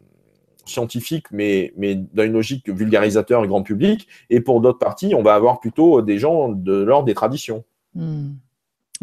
scientifique, 0.66 1.26
mais, 1.32 1.74
mais 1.78 1.96
dans 1.96 2.24
une 2.24 2.34
logique 2.34 2.70
vulgarisateur 2.70 3.44
et 3.44 3.48
grand 3.48 3.64
public. 3.64 4.08
Et 4.30 4.42
pour 4.42 4.62
d'autres 4.62 4.80
parties, 4.80 5.14
on 5.16 5.24
va 5.24 5.36
avoir 5.36 5.60
plutôt 5.60 6.02
des 6.02 6.18
gens 6.18 6.50
de 6.50 6.74
l'ordre 6.74 7.06
des 7.06 7.14
traditions. 7.14 7.64
Hmm. 7.96 8.32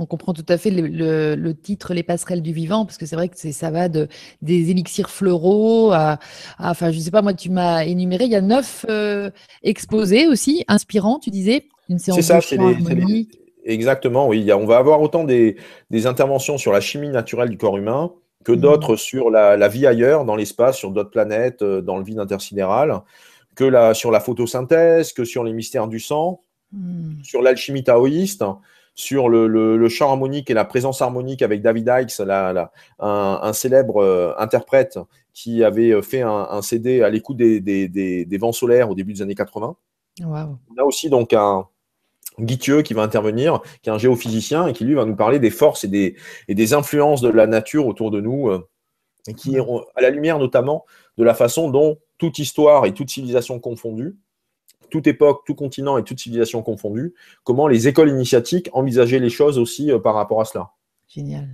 On 0.00 0.06
comprend 0.06 0.32
tout 0.32 0.46
à 0.48 0.56
fait 0.58 0.70
le, 0.70 1.52
titre 1.52 1.92
Les 1.92 2.04
passerelles 2.04 2.40
du 2.40 2.52
vivant, 2.52 2.86
parce 2.86 2.98
que 2.98 3.04
c'est 3.04 3.16
vrai 3.16 3.28
que 3.28 3.36
ça 3.36 3.70
va 3.70 3.88
de, 3.88 4.06
des 4.42 4.70
élixirs 4.70 5.10
floraux 5.10 5.90
à, 5.92 6.20
enfin, 6.60 6.92
je 6.92 7.00
sais 7.00 7.10
pas, 7.10 7.20
moi, 7.20 7.34
tu 7.34 7.50
m'as 7.50 7.84
énuméré, 7.84 8.24
il 8.24 8.30
y 8.30 8.36
a 8.36 8.40
neuf 8.40 8.86
euh, 8.88 9.30
exposés 9.64 10.28
aussi, 10.28 10.64
inspirants, 10.68 11.18
tu 11.18 11.30
disais, 11.30 11.64
une 11.88 11.98
séance 11.98 12.20
ça, 12.20 12.38
de 12.38 13.26
Exactement, 13.64 14.28
oui. 14.28 14.50
on 14.52 14.66
va 14.66 14.78
avoir 14.78 15.02
autant 15.02 15.24
des, 15.24 15.56
des 15.90 16.06
interventions 16.06 16.58
sur 16.58 16.72
la 16.72 16.80
chimie 16.80 17.10
naturelle 17.10 17.50
du 17.50 17.58
corps 17.58 17.76
humain, 17.76 18.12
que 18.48 18.52
mmh. 18.54 18.60
d'autres 18.60 18.96
sur 18.96 19.30
la, 19.30 19.68
vie 19.68 19.86
ailleurs, 19.86 20.24
dans 20.24 20.34
l'espace, 20.34 20.78
sur 20.78 20.90
d'autres 20.90 21.10
planètes, 21.10 21.60
euh, 21.60 21.82
dans 21.82 21.98
le 21.98 22.02
vide 22.02 22.18
intersidéral, 22.18 23.02
que 23.54 23.64
la, 23.64 23.92
sur 23.92 24.10
la 24.10 24.20
photosynthèse, 24.20 25.12
que 25.12 25.26
sur 25.26 25.44
les 25.44 25.52
mystères 25.52 25.86
du 25.86 26.00
sang, 26.00 26.40
mmh. 26.72 27.22
sur 27.22 27.42
l'alchimie 27.42 27.84
taoïste, 27.84 28.42
sur 28.94 29.28
le, 29.28 29.46
le, 29.46 29.88
chant 29.90 30.08
harmonique 30.08 30.48
et 30.48 30.54
la 30.54 30.64
présence 30.64 31.02
harmonique 31.02 31.42
avec 31.42 31.60
David 31.60 31.92
Hikes, 31.92 32.22
un, 32.98 33.52
célèbre 33.52 34.02
euh, 34.02 34.32
interprète 34.38 34.98
qui 35.34 35.62
avait 35.62 35.90
euh, 35.90 36.00
fait 36.00 36.22
un, 36.22 36.62
CD 36.62 37.02
à 37.02 37.10
l'écoute 37.10 37.36
des, 37.36 37.60
des, 37.60 38.38
vents 38.38 38.52
solaires 38.52 38.90
au 38.90 38.94
début 38.94 39.12
des 39.12 39.20
années 39.20 39.34
80. 39.34 39.76
On 40.74 40.80
a 40.80 40.84
aussi 40.84 41.10
donc 41.10 41.34
un, 41.34 41.68
Guithieu 42.40 42.82
qui 42.82 42.94
va 42.94 43.02
intervenir, 43.02 43.60
qui 43.82 43.90
est 43.90 43.92
un 43.92 43.98
géophysicien 43.98 44.66
et 44.68 44.72
qui 44.72 44.84
lui 44.84 44.94
va 44.94 45.04
nous 45.04 45.16
parler 45.16 45.38
des 45.38 45.50
forces 45.50 45.84
et 45.84 45.88
des, 45.88 46.16
et 46.48 46.54
des 46.54 46.74
influences 46.74 47.20
de 47.20 47.28
la 47.28 47.46
nature 47.46 47.86
autour 47.86 48.10
de 48.10 48.20
nous, 48.20 48.48
euh, 48.48 48.68
et 49.26 49.34
qui 49.34 49.56
est 49.56 49.60
à 49.94 50.00
la 50.00 50.10
lumière 50.10 50.38
notamment 50.38 50.84
de 51.16 51.24
la 51.24 51.34
façon 51.34 51.70
dont 51.70 51.98
toute 52.16 52.38
histoire 52.38 52.86
et 52.86 52.94
toute 52.94 53.10
civilisation 53.10 53.60
confondue, 53.60 54.16
toute 54.90 55.06
époque, 55.06 55.42
tout 55.46 55.54
continent 55.54 55.98
et 55.98 56.04
toute 56.04 56.18
civilisation 56.18 56.62
confondue, 56.62 57.14
comment 57.44 57.68
les 57.68 57.88
écoles 57.88 58.08
initiatiques 58.08 58.70
envisageaient 58.72 59.18
les 59.18 59.30
choses 59.30 59.58
aussi 59.58 59.90
euh, 59.92 59.98
par 59.98 60.14
rapport 60.14 60.40
à 60.40 60.44
cela. 60.44 60.70
Génial. 61.08 61.48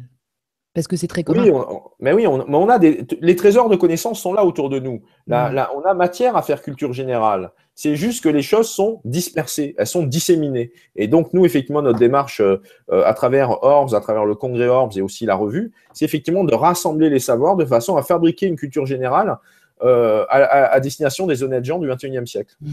Parce 0.75 0.89
que 0.89 0.97
c'est 0.97 1.07
très 1.07 1.23
commun. 1.23 1.45
Oui, 1.45 1.53
mais 2.01 2.13
oui, 2.13 2.27
on, 2.27 2.69
a 2.69 2.79
des, 2.81 3.07
les 3.21 3.37
trésors 3.37 3.69
de 3.69 3.77
connaissances 3.77 4.21
sont 4.21 4.33
là 4.33 4.45
autour 4.45 4.69
de 4.69 4.81
nous. 4.81 5.03
Là, 5.29 5.51
mm. 5.51 5.67
on 5.77 5.83
a 5.83 5.95
matière 5.95 6.37
à 6.37 6.43
faire 6.43 6.63
culture 6.63 6.93
générale. 6.93 7.53
C'est 7.77 7.95
juste 7.95 8.23
que 8.23 8.29
les 8.29 8.43
choses 8.43 8.69
sont 8.69 9.01
dispersées, 9.05 9.77
elles 9.79 9.87
sont 9.87 10.03
disséminées. 10.03 10.73
Et 10.97 11.07
donc, 11.07 11.33
nous, 11.33 11.45
effectivement, 11.45 11.81
notre 11.81 12.01
démarche 12.01 12.41
euh, 12.41 12.61
à 12.89 13.15
travers 13.15 13.63
Orbs, 13.63 13.95
à 13.95 14.01
travers 14.01 14.25
le 14.25 14.35
congrès 14.35 14.67
Orbs 14.67 14.97
et 14.97 15.01
aussi 15.01 15.27
la 15.27 15.37
revue, 15.37 15.73
c'est 15.93 16.05
effectivement 16.05 16.43
de 16.43 16.55
rassembler 16.55 17.09
les 17.09 17.21
savoirs 17.21 17.55
de 17.57 17.65
façon 17.65 17.97
à 17.97 18.03
fabriquer 18.03 18.47
une 18.47 18.57
culture 18.57 18.87
générale 18.87 19.39
euh, 19.83 20.25
à, 20.29 20.79
destination 20.81 21.27
des 21.27 21.43
honnêtes 21.43 21.65
gens 21.65 21.79
du 21.79 21.89
XXIe 21.89 22.27
siècle. 22.27 22.57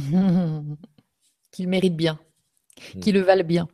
Qu'ils 1.52 1.68
méritent 1.68 1.98
bien 1.98 2.20
qui 3.00 3.12
hmm. 3.12 3.16
le 3.16 3.22
valent 3.22 3.44
bien. 3.44 3.68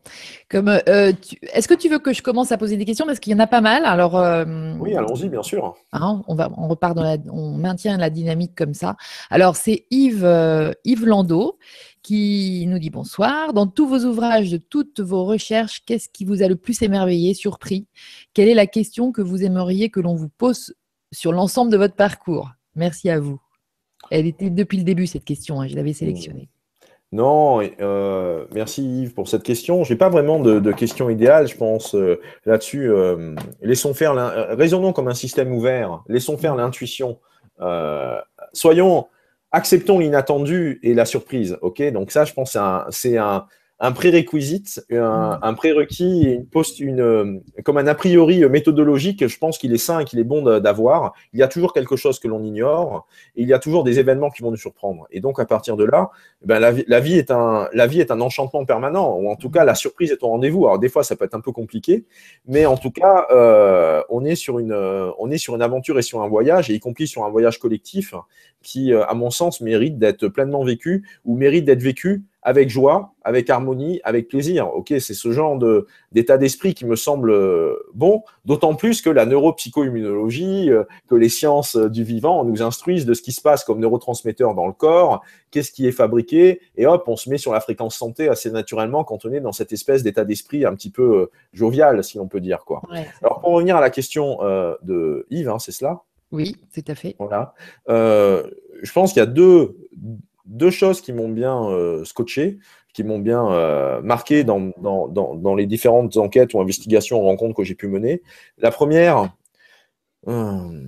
Comme, 0.49 0.67
euh, 0.69 1.13
est-ce 1.53 1.67
que 1.67 1.73
tu 1.73 1.89
veux 1.89 1.99
que 1.99 2.13
je 2.13 2.21
commence 2.21 2.51
à 2.51 2.57
poser 2.57 2.77
des 2.77 2.85
questions? 2.85 3.05
Parce 3.05 3.19
qu'il 3.19 3.31
y 3.31 3.35
en 3.35 3.39
a 3.39 3.47
pas 3.47 3.61
mal. 3.61 3.85
Alors, 3.85 4.17
euh, 4.17 4.73
oui, 4.79 4.95
allons-y, 4.95 5.29
bien 5.29 5.43
sûr. 5.43 5.75
Hein, 5.93 6.23
on 6.27 6.35
va, 6.35 6.49
on 6.57 6.67
repart 6.67 6.95
dans 6.95 7.03
la, 7.03 7.17
on 7.31 7.51
maintient 7.57 7.97
la 7.97 8.09
dynamique 8.09 8.53
comme 8.55 8.73
ça. 8.73 8.95
Alors, 9.29 9.55
c'est 9.55 9.85
Yves, 9.91 10.25
euh, 10.25 10.71
Yves 10.85 11.05
Landau 11.05 11.57
qui 12.03 12.65
nous 12.67 12.79
dit 12.79 12.89
bonsoir. 12.89 13.53
Dans 13.53 13.67
tous 13.67 13.87
vos 13.87 14.05
ouvrages, 14.05 14.49
de 14.49 14.57
toutes 14.57 15.01
vos 15.01 15.25
recherches, 15.25 15.83
qu'est-ce 15.85 16.07
qui 16.07 16.23
vous 16.23 16.41
a 16.41 16.47
le 16.47 16.55
plus 16.55 16.81
émerveillé, 16.81 17.33
surpris? 17.33 17.87
Quelle 18.33 18.47
est 18.47 18.53
la 18.53 18.67
question 18.67 19.11
que 19.11 19.21
vous 19.21 19.43
aimeriez 19.43 19.89
que 19.89 19.99
l'on 19.99 20.15
vous 20.15 20.29
pose 20.29 20.73
sur 21.11 21.33
l'ensemble 21.33 21.71
de 21.71 21.77
votre 21.77 21.95
parcours? 21.95 22.51
Merci 22.75 23.09
à 23.09 23.19
vous. 23.19 23.41
Elle 24.09 24.25
était 24.25 24.49
depuis 24.49 24.77
le 24.77 24.83
début 24.83 25.07
cette 25.07 25.25
question. 25.25 25.59
Hein, 25.59 25.67
je 25.67 25.75
l'avais 25.75 25.93
sélectionnée. 25.93 26.49
Non, 27.13 27.61
euh, 27.79 28.45
merci 28.53 28.83
Yves 28.83 29.13
pour 29.13 29.29
cette 29.29 29.43
question. 29.43 29.83
Je 29.85 29.93
n'ai 29.93 29.97
pas 29.97 30.09
vraiment 30.09 30.39
de, 30.39 30.71
question 30.73 31.09
idéale, 31.09 31.47
je 31.47 31.55
pense, 31.55 31.95
euh, 31.95 32.19
là-dessus. 32.45 32.89
Euh, 32.91 33.33
laissons 33.61 33.93
faire, 33.93 34.13
raisonnons 34.57 34.91
comme 34.91 35.07
un 35.07 35.13
système 35.13 35.53
ouvert, 35.53 36.03
laissons 36.07 36.37
faire 36.37 36.55
l'intuition. 36.55 37.19
soyons, 38.51 39.07
acceptons 39.51 39.99
l'inattendu 39.99 40.79
et 40.83 40.93
la 40.93 41.05
surprise. 41.05 41.57
Ok, 41.61 41.81
donc 41.91 42.11
ça, 42.11 42.25
je 42.25 42.33
pense, 42.33 42.57
c'est 42.89 43.17
un, 43.17 43.45
un 43.79 43.91
prérequisite, 43.91 44.83
un, 44.91 45.51
mm. 45.51 45.55
prérequis, 45.55 46.21
une 46.23 46.45
post, 46.45 46.79
une, 46.79 46.99
euh, 46.99 47.39
comme 47.63 47.77
un 47.77 47.85
a 47.85 47.93
priori 47.93 48.47
méthodologique, 48.49 49.27
je 49.27 49.37
pense 49.37 49.57
qu'il 49.57 49.73
est 49.73 49.77
sain 49.77 49.99
et 49.99 50.05
qu'il 50.05 50.19
est 50.19 50.23
bon 50.23 50.41
d'avoir. 50.59 51.13
Il 51.33 51.39
y 51.39 51.43
a 51.43 51.47
toujours 51.47 51.73
quelque 51.73 51.95
chose 51.95 52.19
que 52.19 52.27
l'on 52.27 52.43
ignore 52.43 53.07
et 53.35 53.43
il 53.43 53.47
y 53.47 53.53
a 53.53 53.59
toujours 53.59 53.83
des 53.83 53.99
événements 53.99 54.31
qui 54.31 54.41
vont 54.41 54.49
nous 54.49 54.57
surprendre. 54.57 55.07
Et 55.11 55.19
donc, 55.19 55.39
à 55.39 55.45
partir 55.45 55.77
de 55.77 55.83
là, 55.83 56.09
ben, 56.43 56.59
la, 56.59 56.99
vie, 56.99 57.17
est 57.17 57.29
un, 57.29 57.69
la 57.73 57.87
vie 57.87 57.99
est 57.99 58.09
un 58.11 58.19
enchantement 58.21 58.65
permanent, 58.65 59.15
ou 59.15 59.29
en 59.29 59.35
tout 59.35 59.49
cas, 59.49 59.63
la 59.63 59.75
surprise 59.75 60.11
est 60.11 60.23
au 60.23 60.27
rendez-vous. 60.27 60.65
Alors, 60.65 60.79
des 60.79 60.89
fois, 60.89 61.03
ça 61.03 61.15
peut 61.15 61.25
être 61.25 61.35
un 61.35 61.41
peu 61.41 61.51
compliqué, 61.51 62.05
mais 62.47 62.65
en 62.65 62.77
tout 62.77 62.91
cas, 62.91 63.27
euh, 63.31 64.01
on, 64.09 64.25
est 64.25 64.35
sur 64.35 64.57
une, 64.57 64.73
on 64.73 65.29
est 65.29 65.37
sur 65.37 65.55
une 65.55 65.61
aventure 65.61 65.99
et 65.99 66.01
sur 66.01 66.21
un 66.21 66.27
voyage, 66.27 66.71
et 66.71 66.73
y 66.73 66.79
compris 66.79 67.07
sur 67.07 67.25
un 67.25 67.29
voyage 67.29 67.59
collectif 67.59 68.15
qui, 68.63 68.91
euh, 68.91 69.05
à 69.05 69.13
mon 69.13 69.29
sens, 69.29 69.61
mérite 69.61 69.99
d'être 69.99 70.27
pleinement 70.27 70.63
vécu 70.63 71.07
ou 71.25 71.37
mérite 71.37 71.65
d'être 71.65 71.81
vécu 71.81 72.23
avec 72.47 72.69
joie, 72.69 73.13
avec 73.25 73.49
harmonie, 73.49 73.99
avec 74.05 74.29
plaisir. 74.29 74.73
Ok, 74.73 74.93
c'est 75.01 75.13
ce 75.13 75.33
genre 75.33 75.59
d'état 76.13 76.37
d'esprit 76.37 76.73
qui 76.73 76.85
me 76.85 76.95
semble 76.95 77.29
euh, 77.31 77.75
bon, 77.93 78.23
d'autant 78.45 78.73
plus 78.73 79.01
que 79.01 79.09
la 79.09 79.25
neuropsychoimmunologie, 79.25 80.69
euh, 80.69 80.85
que 81.09 81.15
les 81.15 81.27
sciences 81.27 81.75
du 81.75 82.05
vivant 82.05 82.45
nous 82.45 82.61
instruisent 82.61 83.05
de 83.05 83.13
ce 83.13 83.21
qui 83.21 83.33
se 83.33 83.41
passe 83.41 83.65
comme 83.65 83.81
neurotransmetteur 83.81 84.55
dans 84.55 84.65
le 84.65 84.71
corps, 84.71 85.25
qu'est-ce 85.51 85.73
qui 85.73 85.87
est 85.87 85.91
fabriqué, 85.91 86.61
et 86.77 86.87
hop, 86.87 87.03
on 87.07 87.17
se 87.17 87.29
met 87.29 87.37
sur 87.37 87.51
la 87.51 87.59
fréquence 87.59 87.97
santé 87.97 88.29
assez 88.29 88.49
naturellement 88.49 89.03
quand 89.03 89.25
on 89.25 89.33
est 89.33 89.41
dans 89.41 89.51
cette 89.51 89.73
espèce 89.73 90.01
d'état 90.01 90.23
d'esprit 90.23 90.63
un 90.63 90.73
petit 90.73 90.89
peu 90.89 91.23
euh, 91.23 91.31
jovial, 91.51 92.01
si 92.01 92.17
l'on 92.17 92.29
peut 92.29 92.39
dire. 92.39 92.63
Quoi. 92.63 92.81
Alors 93.21 93.41
pour 93.41 93.51
revenir 93.51 93.75
à 93.75 93.81
la 93.81 93.89
question 93.89 94.37
de 94.83 95.27
Yves, 95.31 95.49
hein, 95.49 95.59
c'est 95.59 95.73
cela? 95.73 95.99
Oui, 96.31 96.55
tout 96.73 96.83
à 96.87 96.95
fait. 96.95 97.17
Voilà. 97.19 97.53
je 97.89 98.91
pense 98.93 99.11
qu'il 99.11 99.19
y 99.19 99.23
a 99.23 99.25
deux 99.25 99.75
deux 100.47 100.71
choses 100.71 101.01
qui 101.01 101.13
m'ont 101.13 101.29
bien 101.29 101.69
euh, 101.69 102.03
scotché, 102.05 102.57
qui 102.93 103.03
m'ont 103.03 103.19
bien 103.19 103.51
euh, 103.51 104.01
marqué 104.01 104.43
dans, 104.43 104.71
dans, 104.79 105.55
les 105.55 105.65
différentes 105.65 106.17
enquêtes 106.17 106.53
ou 106.53 106.61
investigations 106.61 107.21
ou 107.21 107.25
rencontres 107.25 107.55
que 107.55 107.63
j'ai 107.63 107.75
pu 107.75 107.87
mener. 107.87 108.23
La 108.57 108.71
première, 108.71 109.33
euh, 110.27 110.83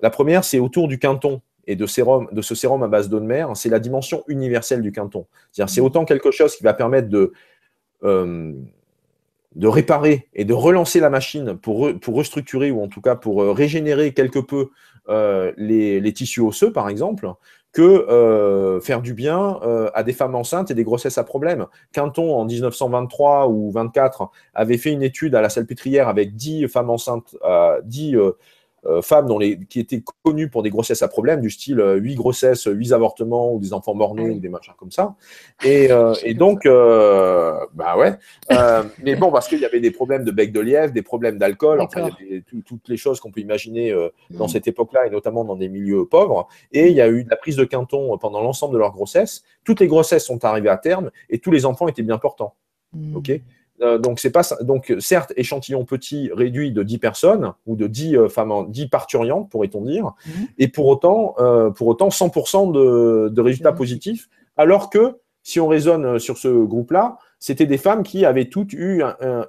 la 0.00 0.10
première 0.10 0.44
c'est 0.44 0.58
autour 0.58 0.88
du 0.88 0.98
quinton 0.98 1.40
et 1.66 1.74
de, 1.74 1.86
sérum, 1.86 2.28
de 2.32 2.42
ce 2.42 2.54
sérum 2.54 2.82
à 2.82 2.88
base 2.88 3.08
d'eau 3.08 3.20
de 3.20 3.26
mer, 3.26 3.50
c'est 3.54 3.68
la 3.68 3.80
dimension 3.80 4.24
universelle 4.28 4.82
du 4.82 4.92
quinton. 4.92 5.26
C'est-à-dire 5.50 5.72
c'est 5.72 5.80
mmh. 5.80 5.84
autant 5.84 6.04
quelque 6.04 6.30
chose 6.30 6.54
qui 6.54 6.62
va 6.62 6.74
permettre 6.74 7.08
de, 7.08 7.32
de 8.02 9.66
réparer 9.66 10.28
et 10.34 10.44
de 10.44 10.54
relancer 10.54 11.00
la 11.00 11.10
machine 11.10 11.58
pour, 11.58 11.90
pour 12.00 12.14
restructurer 12.14 12.70
ou 12.70 12.82
en 12.82 12.88
tout 12.88 13.00
cas 13.00 13.16
pour 13.16 13.42
régénérer 13.54 14.14
quelque 14.14 14.38
peu 14.38 14.70
les, 15.08 16.00
les, 16.00 16.12
tissus 16.12 16.40
osseux, 16.40 16.72
par 16.72 16.88
exemple, 16.88 17.28
que 17.72 17.82
euh, 17.82 18.80
faire 18.80 19.02
du 19.02 19.14
bien 19.14 19.60
euh, 19.62 19.90
à 19.94 20.02
des 20.02 20.12
femmes 20.12 20.34
enceintes 20.34 20.70
et 20.70 20.74
des 20.74 20.84
grossesses 20.84 21.18
à 21.18 21.24
problème. 21.24 21.66
Quinton, 21.92 22.34
en 22.34 22.44
1923 22.44 23.48
ou 23.48 23.70
24, 23.70 24.30
avait 24.54 24.78
fait 24.78 24.90
une 24.90 25.02
étude 25.02 25.34
à 25.34 25.40
la 25.40 25.48
salpêtrière 25.48 26.08
avec 26.08 26.34
10 26.34 26.68
femmes 26.68 26.90
enceintes, 26.90 27.36
10 27.84 28.16
euh, 28.16 28.20
euh, 28.20 28.32
femmes 29.02 29.26
dont 29.26 29.38
les, 29.38 29.58
qui 29.66 29.80
étaient 29.80 30.02
connues 30.22 30.48
pour 30.48 30.62
des 30.62 30.70
grossesses 30.70 31.02
à 31.02 31.08
problème, 31.08 31.40
du 31.40 31.50
style 31.50 31.78
8 31.78 32.12
euh, 32.12 32.16
grossesses, 32.16 32.68
8 32.70 32.92
avortements 32.92 33.52
ou 33.52 33.58
des 33.58 33.72
enfants 33.72 33.94
morts-nés 33.94 34.30
ou 34.30 34.38
des 34.38 34.48
machins 34.48 34.74
comme 34.78 34.90
ça. 34.90 35.16
Et, 35.64 35.88
euh, 35.90 36.14
et 36.22 36.34
donc, 36.34 36.64
bah 36.64 37.96
ouais. 37.96 38.14
mais 39.02 39.16
bon, 39.16 39.30
parce 39.30 39.48
qu'il 39.48 39.60
y 39.60 39.64
avait 39.64 39.80
des 39.80 39.90
problèmes 39.90 40.24
de 40.24 40.30
bec 40.30 40.52
de 40.52 40.60
lièvre, 40.60 40.92
des 40.92 41.02
problèmes 41.02 41.38
d'alcool, 41.38 41.80
enfin, 41.80 42.08
il 42.20 42.26
y 42.26 42.30
avait 42.30 42.44
toutes 42.64 42.88
les 42.88 42.96
choses 42.96 43.20
qu'on 43.20 43.30
peut 43.30 43.40
imaginer 43.40 43.94
dans 44.30 44.46
mm. 44.46 44.48
cette 44.48 44.68
époque-là 44.68 45.06
et 45.06 45.10
notamment 45.10 45.44
dans 45.44 45.56
des 45.56 45.68
milieux 45.68 46.06
pauvres. 46.06 46.48
Et 46.72 46.88
il 46.88 46.94
y 46.94 47.00
a 47.00 47.08
eu 47.08 47.24
de 47.24 47.30
la 47.30 47.36
prise 47.36 47.56
de 47.56 47.64
quinton 47.64 48.16
pendant 48.18 48.42
l'ensemble 48.42 48.74
de 48.74 48.78
leur 48.78 48.92
grossesse. 48.92 49.42
Toutes 49.64 49.80
les 49.80 49.86
grossesses 49.86 50.24
sont 50.24 50.44
arrivées 50.44 50.70
à 50.70 50.76
terme 50.76 51.10
et 51.30 51.38
tous 51.38 51.50
les 51.50 51.66
enfants 51.66 51.88
étaient 51.88 52.02
bien 52.02 52.18
portants. 52.18 52.54
Mm. 52.92 53.16
OK? 53.16 53.40
Euh, 53.80 53.98
donc, 53.98 54.20
c'est 54.20 54.30
pas 54.30 54.42
donc 54.62 54.94
certes 54.98 55.32
échantillon 55.36 55.84
petit 55.84 56.30
réduit 56.34 56.72
de 56.72 56.82
10 56.82 56.98
personnes 56.98 57.52
ou 57.66 57.76
de 57.76 57.86
10 57.86 58.16
euh, 58.16 58.28
femmes 58.28 58.66
10 58.68 58.88
parturiantes 58.88 59.50
pourrait-on 59.50 59.82
dire 59.82 60.12
mhm. 60.26 60.46
et 60.58 60.68
pour 60.68 60.86
autant 60.86 61.34
euh, 61.38 61.70
pour 61.70 61.86
autant 61.86 62.08
100% 62.08 62.72
de, 62.72 63.40
résultats 63.40 63.72
positifs 63.72 64.28
alors 64.56 64.90
que 64.90 65.16
si 65.42 65.60
on 65.60 65.68
raisonne 65.68 66.18
sur 66.18 66.38
ce 66.38 66.48
groupe-là 66.48 67.18
c'était 67.38 67.66
des 67.66 67.78
femmes 67.78 68.02
qui 68.02 68.24
avaient 68.24 68.46
toutes 68.46 68.72
eu 68.72 69.02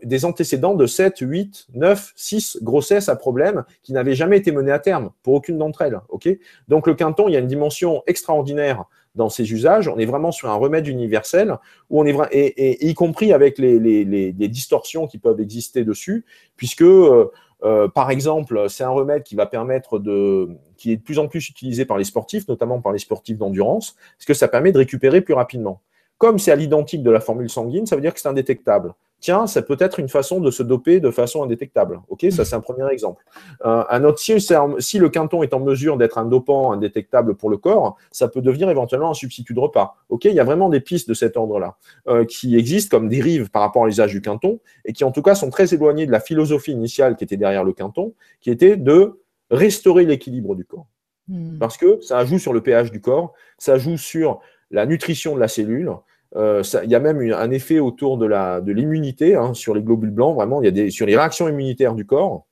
des 0.03 0.23
antécédents 0.23 0.75
de 0.75 0.85
7, 0.85 1.17
8, 1.21 1.67
9, 1.73 2.13
6 2.15 2.59
grossesses 2.61 3.09
à 3.09 3.15
problème 3.15 3.63
qui 3.81 3.93
n'avaient 3.93 4.13
jamais 4.13 4.37
été 4.37 4.51
menées 4.51 4.71
à 4.71 4.77
terme 4.77 5.09
pour 5.23 5.33
aucune 5.33 5.57
d'entre 5.57 5.81
elles. 5.81 5.99
ok? 6.09 6.29
Donc 6.67 6.85
le 6.85 6.93
quinton, 6.93 7.27
il 7.27 7.33
y 7.33 7.35
a 7.35 7.39
une 7.39 7.47
dimension 7.47 8.03
extraordinaire 8.05 8.85
dans 9.15 9.29
ces 9.29 9.51
usages. 9.51 9.87
On 9.87 9.97
est 9.97 10.05
vraiment 10.05 10.31
sur 10.31 10.49
un 10.49 10.55
remède 10.55 10.87
universel, 10.87 11.57
et, 12.31 12.87
y 12.87 12.93
compris 12.93 13.33
avec 13.33 13.57
les, 13.57 14.33
distorsions 14.49 15.07
qui 15.07 15.17
peuvent 15.17 15.39
exister 15.39 15.83
dessus, 15.83 16.25
puisque 16.55 16.81
euh, 16.81 17.31
euh, 17.63 17.87
par 17.87 18.09
exemple, 18.11 18.69
c'est 18.69 18.83
un 18.83 18.89
remède 18.89 19.23
qui 19.23 19.35
va 19.35 19.45
permettre 19.45 19.99
de, 19.99 20.49
qui 20.77 20.91
est 20.91 20.97
de 20.97 21.01
plus 21.01 21.19
en 21.19 21.27
plus 21.27 21.49
utilisé 21.49 21.85
par 21.85 21.97
les 21.97 22.05
sportifs, 22.05 22.47
notamment 22.47 22.81
par 22.81 22.93
les 22.93 22.99
sportifs 22.99 23.37
d'endurance, 23.37 23.95
parce 24.17 24.25
que 24.25 24.33
ça 24.33 24.47
permet 24.47 24.71
de 24.71 24.77
récupérer 24.77 25.21
plus 25.21 25.33
rapidement. 25.33 25.81
Comme 26.19 26.37
c'est 26.37 26.51
à 26.51 26.55
l'identique 26.55 27.01
de 27.01 27.09
la 27.09 27.21
formule 27.21 27.49
sanguine, 27.49 27.87
ça 27.87 27.95
veut 27.95 28.01
dire 28.01 28.13
que 28.13 28.19
c'est 28.19 28.27
indétectable. 28.27 28.93
Tiens, 29.21 29.47
ça 29.47 29.61
peut 29.61 29.77
être 29.79 29.99
une 29.99 30.07
façon 30.07 30.39
de 30.39 30.51
se 30.51 30.63
doper 30.63 30.99
de 30.99 31.11
façon 31.11 31.43
indétectable. 31.43 31.99
Ok, 32.07 32.25
ça 32.29 32.45
c'est 32.45 32.55
un 32.55 32.61
premier 32.61 32.89
exemple. 32.89 33.23
Euh, 33.65 33.83
un 33.89 34.03
autre, 34.03 34.19
si, 34.19 34.33
si, 34.39 34.99
le 34.99 35.09
quinton 35.09 35.43
est 35.43 35.53
en 35.53 35.59
mesure 35.59 35.97
d'être 35.97 36.17
un 36.17 36.25
dopant 36.25 36.71
indétectable 36.71 37.35
pour 37.35 37.49
le 37.49 37.57
corps, 37.57 37.97
ça 38.11 38.27
peut 38.29 38.41
devenir 38.41 38.69
éventuellement 38.69 39.11
un 39.11 39.13
substitut 39.13 39.53
de 39.53 39.59
repas. 39.59 39.97
Ok, 40.09 40.25
il 40.25 40.33
y 40.33 40.39
a 40.39 40.43
vraiment 40.43 40.69
des 40.69 40.79
pistes 40.79 41.09
de 41.09 41.13
cet 41.13 41.35
ordre-là 41.35 41.75
euh, 42.07 42.23
qui 42.23 42.57
existent 42.57 42.97
comme 42.97 43.09
dérives 43.09 43.49
par 43.49 43.61
rapport 43.61 43.83
à 43.83 43.87
l'usage 43.87 44.11
du 44.11 44.21
quinton 44.21 44.59
et 44.85 44.93
qui 44.93 45.03
en 45.03 45.11
tout 45.11 45.21
cas 45.21 45.35
sont 45.35 45.49
très 45.49 45.73
éloignées 45.73 46.05
de 46.05 46.11
la 46.11 46.21
philosophie 46.21 46.71
initiale 46.71 47.17
qui 47.17 47.25
était 47.25 47.37
derrière 47.37 47.65
le 47.65 47.73
quinton, 47.73 48.13
qui 48.39 48.51
était 48.51 48.77
de 48.77 49.19
restaurer 49.51 50.05
l'équilibre 50.05 50.55
du 50.55 50.63
corps. 50.63 50.87
Hmm. 51.27 51.57
Parce 51.59 51.77
que 51.77 51.99
ça 52.01 52.23
joue 52.23 52.39
sur 52.39 52.53
le 52.53 52.61
pH 52.61 52.91
du 52.91 53.01
corps, 53.01 53.33
ça 53.57 53.77
joue 53.77 53.97
sur 53.97 54.39
la 54.71 54.85
nutrition 54.85 55.35
de 55.35 55.39
la 55.39 55.47
cellule, 55.47 55.91
euh, 56.35 56.61
il 56.83 56.89
y 56.89 56.95
a 56.95 56.99
même 56.99 57.19
un 57.33 57.51
effet 57.51 57.79
autour 57.79 58.17
de 58.17 58.71
l'immunité 58.71 59.31
de 59.31 59.37
hein, 59.37 59.53
sur 59.53 59.73
les 59.73 59.81
globules 59.81 60.11
blancs, 60.11 60.35
vraiment, 60.35 60.61
il 60.61 60.65
y 60.65 60.67
a 60.67 60.71
des, 60.71 60.91
sur 60.91 61.05
les 61.05 61.17
réactions 61.17 61.47
immunitaires 61.47 61.95
du 61.95 62.05
corps. 62.05 62.45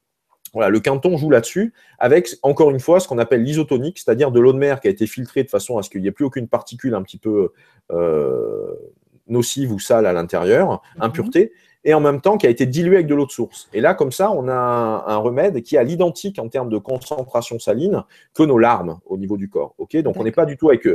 Voilà, 0.53 0.69
le 0.69 0.79
quinton 0.79 1.17
joue 1.17 1.29
là-dessus, 1.29 1.73
avec 1.99 2.29
encore 2.41 2.71
une 2.71 2.79
fois 2.79 2.99
ce 2.99 3.07
qu'on 3.07 3.17
appelle 3.17 3.43
l'isotonique, 3.43 3.99
c'est-à-dire 3.99 4.31
de 4.31 4.39
l'eau 4.39 4.53
de 4.53 4.57
mer 4.57 4.79
qui 4.79 4.87
a 4.87 4.91
été 4.91 5.05
filtrée 5.05 5.43
de 5.43 5.49
façon 5.49 5.77
à 5.77 5.83
ce 5.83 5.89
qu'il 5.89 6.01
n'y 6.01 6.07
ait 6.07 6.11
plus 6.11 6.25
aucune 6.25 6.47
particule 6.47 6.95
un 6.95 7.03
petit 7.03 7.17
peu 7.17 7.51
euh, 7.91 8.73
nocive 9.27 9.71
ou 9.71 9.79
sale 9.79 10.05
à 10.05 10.13
l'intérieur, 10.13 10.81
mhm. 10.95 11.03
impureté, 11.03 11.51
et 11.87 11.93
en 11.93 12.01
même 12.01 12.19
temps 12.19 12.37
qui 12.37 12.45
a 12.45 12.49
été 12.49 12.65
diluée 12.65 12.97
avec 12.97 13.07
de 13.07 13.15
l'eau 13.15 13.25
de 13.25 13.31
source. 13.31 13.69
Et 13.73 13.79
là, 13.79 13.93
comme 13.93 14.11
ça, 14.11 14.29
on 14.31 14.49
a 14.49 14.53
un, 15.07 15.15
remède 15.15 15.63
qui 15.63 15.77
a 15.77 15.83
l'identique 15.83 16.37
en 16.37 16.49
termes 16.49 16.69
de 16.69 16.77
concentration 16.77 17.59
saline 17.59 18.03
que 18.33 18.43
nos 18.43 18.57
larmes 18.57 18.99
au 19.05 19.17
niveau 19.17 19.37
du 19.37 19.49
corps. 19.49 19.73
Ok, 19.77 19.95
Donc 19.97 20.17
on 20.17 20.25
n'est 20.25 20.33
pas 20.33 20.45
du 20.45 20.57
tout 20.57 20.67
avec 20.67 20.85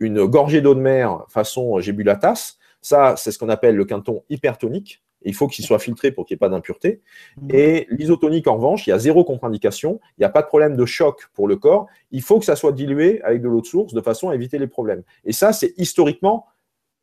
une 0.00 0.24
gorgée 0.24 0.60
d'eau 0.60 0.74
de 0.74 0.80
mer 0.80 1.24
façon 1.28 1.78
gébulatas. 1.78 2.56
Ça, 2.82 3.14
c'est 3.16 3.30
ce 3.30 3.38
qu'on 3.38 3.48
appelle 3.48 3.76
le 3.76 3.84
quinton 3.84 4.24
hypertonique. 4.28 5.04
il 5.22 5.34
faut 5.34 5.46
qu'il 5.46 5.64
soit 5.64 5.78
filtré 5.78 6.10
pour 6.10 6.26
qu'il 6.26 6.34
n'y 6.34 6.38
ait 6.38 6.40
pas 6.40 6.48
d'impureté. 6.48 7.00
Mmh. 7.40 7.48
Et 7.54 7.86
l'isotonique, 7.90 8.48
en 8.48 8.56
revanche, 8.56 8.88
il 8.88 8.90
y 8.90 8.92
a 8.92 8.98
zéro 8.98 9.22
contre-indication, 9.22 10.00
il 10.18 10.22
n'y 10.22 10.24
a 10.24 10.30
pas 10.30 10.42
de 10.42 10.48
problème 10.48 10.76
de 10.76 10.84
choc 10.84 11.28
pour 11.32 11.46
le 11.46 11.54
corps. 11.56 11.86
Il 12.10 12.22
faut 12.22 12.40
que 12.40 12.44
ça 12.44 12.56
soit 12.56 12.72
dilué 12.72 13.22
avec 13.22 13.40
de 13.40 13.48
l'eau 13.48 13.60
de 13.60 13.66
source 13.66 13.94
de 13.94 14.00
façon 14.00 14.30
à 14.30 14.34
éviter 14.34 14.58
les 14.58 14.66
problèmes. 14.66 15.04
Et 15.24 15.32
ça, 15.32 15.52
c'est 15.52 15.74
historiquement 15.76 16.46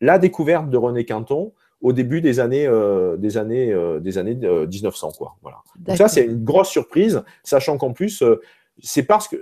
la 0.01 0.19
découverte 0.19 0.69
de 0.69 0.75
René 0.77 1.05
Quinton 1.05 1.53
au 1.81 1.93
début 1.93 2.21
des 2.21 2.39
années, 2.39 2.65
euh, 2.65 3.17
des 3.17 3.37
années, 3.37 3.71
euh, 3.71 3.99
des 3.99 4.17
années 4.17 4.35
1900. 4.35 5.11
Quoi. 5.17 5.35
Voilà. 5.41 5.57
Donc 5.77 5.97
ça, 5.97 6.07
c'est 6.07 6.25
une 6.25 6.43
grosse 6.43 6.69
surprise, 6.69 7.23
sachant 7.43 7.77
qu'en 7.77 7.93
plus, 7.93 8.23
c'est 8.81 9.03
parce 9.03 9.27
que 9.27 9.37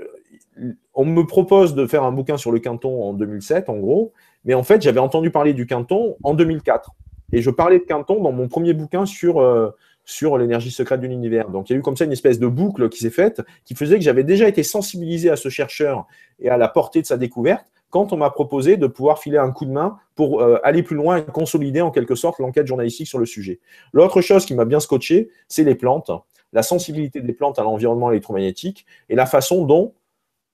on 0.93 1.05
me 1.05 1.23
propose 1.23 1.75
de 1.75 1.85
faire 1.85 2.03
un 2.03 2.11
bouquin 2.11 2.37
sur 2.37 2.51
le 2.51 2.59
Quinton 2.59 3.03
en 3.03 3.13
2007, 3.13 3.69
en 3.69 3.77
gros, 3.77 4.13
mais 4.45 4.53
en 4.53 4.63
fait, 4.63 4.81
j'avais 4.81 4.99
entendu 4.99 5.31
parler 5.31 5.53
du 5.53 5.65
Quinton 5.65 6.15
en 6.23 6.33
2004. 6.33 6.91
Et 7.33 7.41
je 7.41 7.49
parlais 7.49 7.79
de 7.79 7.83
Quinton 7.83 8.21
dans 8.21 8.31
mon 8.31 8.47
premier 8.47 8.73
bouquin 8.73 9.05
sur, 9.05 9.39
euh, 9.39 9.71
sur 10.05 10.37
l'énergie 10.37 10.71
secrète 10.71 11.01
de 11.01 11.07
l'univers. 11.07 11.49
Donc, 11.49 11.69
il 11.69 11.73
y 11.73 11.75
a 11.75 11.79
eu 11.79 11.81
comme 11.81 11.97
ça 11.97 12.05
une 12.05 12.11
espèce 12.11 12.39
de 12.39 12.47
boucle 12.47 12.87
qui 12.89 12.99
s'est 12.99 13.09
faite, 13.09 13.41
qui 13.65 13.75
faisait 13.75 13.95
que 13.95 14.03
j'avais 14.03 14.23
déjà 14.23 14.47
été 14.47 14.63
sensibilisé 14.63 15.29
à 15.29 15.35
ce 15.35 15.49
chercheur 15.49 16.05
et 16.39 16.49
à 16.49 16.57
la 16.57 16.67
portée 16.67 17.01
de 17.01 17.07
sa 17.07 17.17
découverte 17.17 17.65
quand 17.89 18.13
on 18.13 18.17
m'a 18.17 18.29
proposé 18.29 18.77
de 18.77 18.87
pouvoir 18.87 19.19
filer 19.19 19.37
un 19.37 19.51
coup 19.51 19.65
de 19.65 19.71
main 19.71 19.97
pour 20.15 20.41
euh, 20.41 20.59
aller 20.63 20.83
plus 20.83 20.95
loin 20.95 21.17
et 21.17 21.25
consolider 21.25 21.81
en 21.81 21.91
quelque 21.91 22.15
sorte 22.15 22.39
l'enquête 22.39 22.67
journalistique 22.67 23.07
sur 23.07 23.19
le 23.19 23.25
sujet. 23.25 23.59
L'autre 23.93 24.21
chose 24.21 24.45
qui 24.45 24.53
m'a 24.53 24.65
bien 24.65 24.79
scotché, 24.79 25.29
c'est 25.47 25.63
les 25.63 25.75
plantes, 25.75 26.11
la 26.53 26.63
sensibilité 26.63 27.21
des 27.21 27.33
plantes 27.33 27.59
à 27.59 27.63
l'environnement 27.63 28.11
électromagnétique 28.11 28.85
et 29.09 29.15
la 29.15 29.25
façon 29.25 29.65
dont 29.65 29.93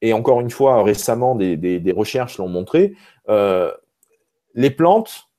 et 0.02 0.14
encore 0.14 0.42
une 0.42 0.50
fois, 0.50 0.84
récemment, 0.84 1.36
des, 1.36 1.94
recherches 1.96 2.38
l'ont 2.38 2.48
montré, 2.48 2.96
euh, 3.30 3.72
les 4.56 4.72
plantes, 4.72 5.30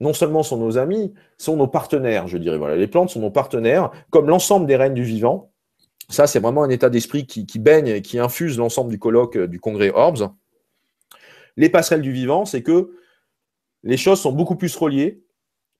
non 0.00 0.14
seulement 0.14 0.42
sont 0.42 0.56
nos 0.56 0.78
amis, 0.78 1.12
sont 1.38 1.56
nos 1.56 1.68
partenaires, 1.68 2.26
je 2.26 2.38
dirais. 2.38 2.58
Voilà, 2.58 2.76
les 2.76 2.86
plantes 2.86 3.10
sont 3.10 3.20
nos 3.20 3.30
partenaires, 3.30 3.90
comme 4.10 4.28
l'ensemble 4.28 4.66
des 4.66 4.76
règnes 4.76 4.94
du 4.94 5.04
vivant. 5.04 5.50
Ça, 6.08 6.26
c'est 6.26 6.40
vraiment 6.40 6.64
un 6.64 6.70
état 6.70 6.90
d'esprit 6.90 7.26
qui, 7.26 7.58
baigne 7.58 7.88
et 7.88 8.02
qui 8.02 8.18
infuse 8.18 8.58
l'ensemble 8.58 8.90
du 8.90 8.98
colloque 8.98 9.36
euh, 9.36 9.46
du 9.46 9.60
congrès 9.60 9.90
Orbs. 9.90 10.30
Les 11.56 11.68
passerelles 11.68 12.02
du 12.02 12.12
vivant, 12.12 12.44
c'est 12.44 12.62
que 12.62 12.92
les 13.82 13.96
choses 13.96 14.20
sont 14.20 14.32
beaucoup 14.32 14.56
plus 14.56 14.74
reliées 14.76 15.22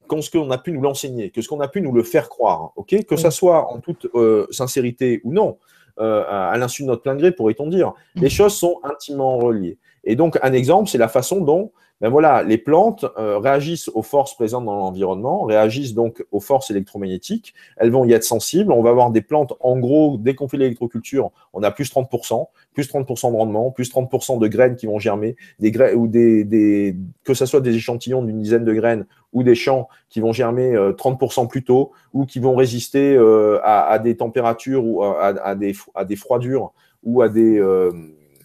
que 0.09 0.20
ce 0.20 0.31
qu'on 0.31 0.51
a 0.51 0.59
pu 0.59 0.73
nous 0.73 0.81
l'enseigner, 0.81 1.31
que 1.31 1.41
ce 1.43 1.49
qu'on 1.49 1.61
a 1.61 1.68
pu 1.68 1.81
nous 1.81 1.93
le 1.93 2.03
faire 2.03 2.29
croire. 2.29 2.73
ok? 2.77 3.05
Que 3.07 3.16
ça 3.16 3.31
soit 3.31 3.73
en 3.73 3.81
toute 3.81 4.07
euh, 4.14 4.47
sincérité 4.51 5.20
ou 5.25 5.33
non. 5.33 5.59
Euh, 6.01 6.25
à, 6.27 6.57
l'insu 6.57 6.83
de 6.83 6.89
notre 6.89 7.03
plein 7.03 7.14
gré, 7.16 7.33
pourrait-on 7.33 7.66
dire. 7.66 7.93
Les 8.14 8.29
mm. 8.29 8.31
choses 8.31 8.55
sont 8.55 8.81
intimement 8.83 9.39
reliées. 9.39 9.79
Et 10.05 10.16
donc, 10.16 10.39
un 10.43 10.53
exemple, 10.55 10.89
c'est 10.89 10.99
la 10.99 11.09
façon 11.09 11.43
dont 11.43 11.70
ben 12.03 12.09
voilà, 12.09 12.43
les 12.43 12.59
plantes 12.59 13.07
euh, 13.17 13.39
réagissent 13.39 13.89
aux 13.95 14.03
forces 14.03 14.35
présentes 14.35 14.65
dans 14.65 14.75
l'environnement, 14.75 15.45
réagissent 15.45 15.95
donc 15.95 16.27
aux 16.33 16.41
forces 16.41 16.69
électromagnétiques. 16.69 17.55
Elles 17.77 17.93
vont 17.93 18.05
y 18.05 18.13
être 18.13 18.25
sensibles. 18.25 18.73
On 18.73 18.83
va 18.83 18.91
avoir 18.91 19.13
des 19.13 19.23
plantes, 19.23 19.53
en 19.61 19.79
gros, 19.79 20.17
dès 20.19 20.35
qu'on 20.35 20.49
fait 20.49 20.57
l'électroculture, 20.57 21.31
on 21.53 21.63
a 21.63 21.71
plus 21.71 21.93
30%, 21.93 22.49
plus 22.75 22.91
30% 22.93 23.31
de 23.31 23.37
rendement, 23.37 23.71
plus 23.71 23.89
30% 23.93 24.41
de 24.41 24.49
graines 24.49 24.75
qui 24.75 24.87
vont 24.87 24.99
germer, 24.99 25.37
des 25.61 25.71
graines, 25.71 25.95
ou 25.95 26.09
des, 26.09 26.97
que 27.23 27.35
ce 27.35 27.47
soit 27.47 27.61
des 27.61 27.77
échantillons 27.77 28.25
d'une 28.25 28.41
dizaine 28.43 28.65
de 28.65 28.73
graines 28.73 29.07
ou 29.33 29.45
des 29.45 29.55
champs 29.55 29.89
qui 30.09 30.19
vont 30.19 30.33
germer 30.33 30.75
30% 30.75 31.45
euh, 31.45 31.47
plus 31.47 31.63
tôt, 31.63 31.93
ou 32.13 32.27
qui 32.27 32.41
vont 32.41 32.57
résister 32.57 33.15
euh, 33.15 33.61
à, 33.63 34.01
des 34.01 34.17
températures 34.17 34.85
ou 34.85 35.05
à, 35.05 35.55
des, 35.55 35.73
à 35.95 36.05
des 36.05 36.17
froidures 36.17 36.73
ou 37.05 37.23
à 37.23 37.29
des 37.29 37.61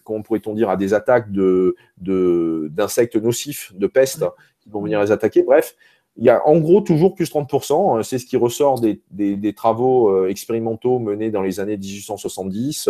comment 0.08 0.22
pourrait-on 0.22 0.54
dire, 0.54 0.70
à 0.70 0.78
des 0.78 0.94
attaques 0.94 1.32
de, 1.34 1.76
d'insectes 1.98 3.18
nocifs, 3.18 3.74
de 3.76 3.88
peste, 3.88 4.24
qui 4.62 4.70
vont 4.70 4.82
venir 4.82 5.02
les 5.02 5.12
attaquer. 5.12 5.44
Bref, 5.44 5.76
il 6.18 6.26
y 6.26 6.30
a 6.30 6.46
en 6.48 6.58
gros 6.58 6.82
toujours 6.82 7.14
plus 7.14 7.32
30%. 7.32 8.02
C'est 8.04 8.18
ce 8.18 8.26
qui 8.26 8.38
ressort 8.38 8.80
des, 8.80 9.54
travaux 9.54 10.10
euh, 10.10 10.30
expérimentaux 10.30 11.00
menés 11.00 11.30
dans 11.30 11.42
les 11.42 11.60
années 11.60 11.78
1870, 11.78 12.90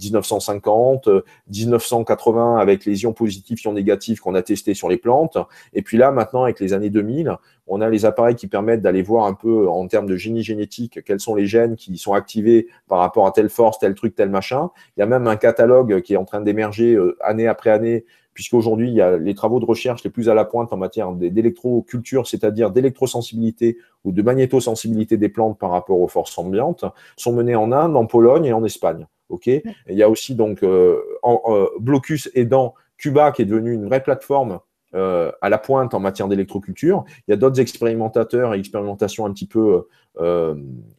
1950, 0.00 1.08
1980 1.52 2.58
avec 2.58 2.84
les 2.84 3.02
ions 3.02 3.12
positifs, 3.12 3.64
ions 3.64 3.72
négatifs 3.72 4.20
qu'on 4.20 4.34
a 4.34 4.42
testés 4.42 4.74
sur 4.74 4.88
les 4.88 4.96
plantes. 4.96 5.38
Et 5.72 5.82
puis 5.82 5.96
là, 5.96 6.12
maintenant, 6.12 6.44
avec 6.44 6.60
les 6.60 6.72
années 6.72 6.90
2000, 6.90 7.36
on 7.66 7.80
a 7.80 7.90
les 7.90 8.04
appareils 8.04 8.36
qui 8.36 8.46
permettent 8.46 8.80
d'aller 8.80 9.02
voir 9.02 9.26
un 9.26 9.34
peu 9.34 9.68
en 9.68 9.86
termes 9.88 10.06
de 10.06 10.16
génie 10.16 10.42
génétique 10.42 11.02
quels 11.04 11.20
sont 11.20 11.34
les 11.34 11.46
gènes 11.46 11.76
qui 11.76 11.96
sont 11.98 12.14
activés 12.14 12.68
par 12.86 12.98
rapport 13.00 13.26
à 13.26 13.32
telle 13.32 13.50
force, 13.50 13.78
tel 13.78 13.94
truc, 13.94 14.14
tel 14.14 14.30
machin. 14.30 14.70
Il 14.96 15.00
y 15.00 15.02
a 15.02 15.06
même 15.06 15.26
un 15.26 15.36
catalogue 15.36 16.00
qui 16.02 16.14
est 16.14 16.16
en 16.16 16.24
train 16.24 16.40
d'émerger 16.40 16.94
euh, 16.94 17.16
année 17.20 17.48
après 17.48 17.70
année 17.70 18.04
puisqu'aujourd'hui, 18.38 18.86
il 18.86 18.94
y 18.94 19.00
a 19.00 19.16
les 19.16 19.34
travaux 19.34 19.58
de 19.58 19.64
recherche 19.64 20.04
les 20.04 20.10
plus 20.10 20.28
à 20.28 20.34
la 20.34 20.44
pointe 20.44 20.72
en 20.72 20.76
matière 20.76 21.10
d'électroculture, 21.10 22.28
c'est-à-dire 22.28 22.70
d'électrosensibilité 22.70 23.78
ou 24.04 24.12
de 24.12 24.22
magnétosensibilité 24.22 25.16
des 25.16 25.28
plantes 25.28 25.58
par 25.58 25.72
rapport 25.72 26.00
aux 26.00 26.06
forces 26.06 26.38
ambiantes, 26.38 26.84
sont 27.16 27.32
menés 27.32 27.56
en 27.56 27.72
Inde, 27.72 27.96
en 27.96 28.06
Pologne 28.06 28.44
et 28.44 28.52
en 28.52 28.62
Espagne. 28.62 29.08
il 29.44 29.62
y 29.88 30.04
a 30.04 30.08
aussi 30.08 30.36
donc 30.36 30.62
euh, 30.62 31.00
euh, 31.24 31.66
Blocus 31.80 32.30
aidant 32.36 32.74
Cuba, 32.96 33.32
qui 33.32 33.42
est 33.42 33.44
devenu 33.44 33.72
une 33.72 33.86
vraie 33.86 34.04
plateforme 34.04 34.60
euh, 34.94 35.32
à 35.40 35.48
la 35.48 35.58
pointe 35.58 35.92
en 35.92 35.98
matière 35.98 36.28
d'électroculture. 36.28 37.04
Il 37.26 37.32
y 37.32 37.34
a 37.34 37.36
d'autres 37.36 37.58
expérimentateurs 37.58 38.54
et 38.54 38.60
expérimentations 38.60 39.26
un 39.26 39.32
petit 39.32 39.48
peu 39.48 39.88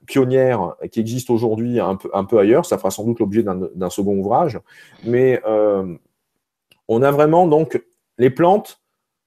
pionnières 0.08 0.76
qui 0.92 1.00
existent 1.00 1.34
aujourd'hui 1.34 1.80
un 1.80 1.96
peu, 1.96 2.10
un 2.14 2.26
peu 2.26 2.38
ailleurs. 2.38 2.66
Ça 2.66 2.78
fera 2.78 2.92
sans 2.92 3.06
doute 3.06 3.20
l'objet 3.20 3.44
d'un 3.44 3.90
second 3.90 4.18
ouvrage. 4.18 4.60
Mais 5.06 5.42
on 6.90 7.02
a 7.04 7.12
vraiment 7.12 7.48
donc 7.48 7.82
les 8.18 8.30
plantes 8.30 8.82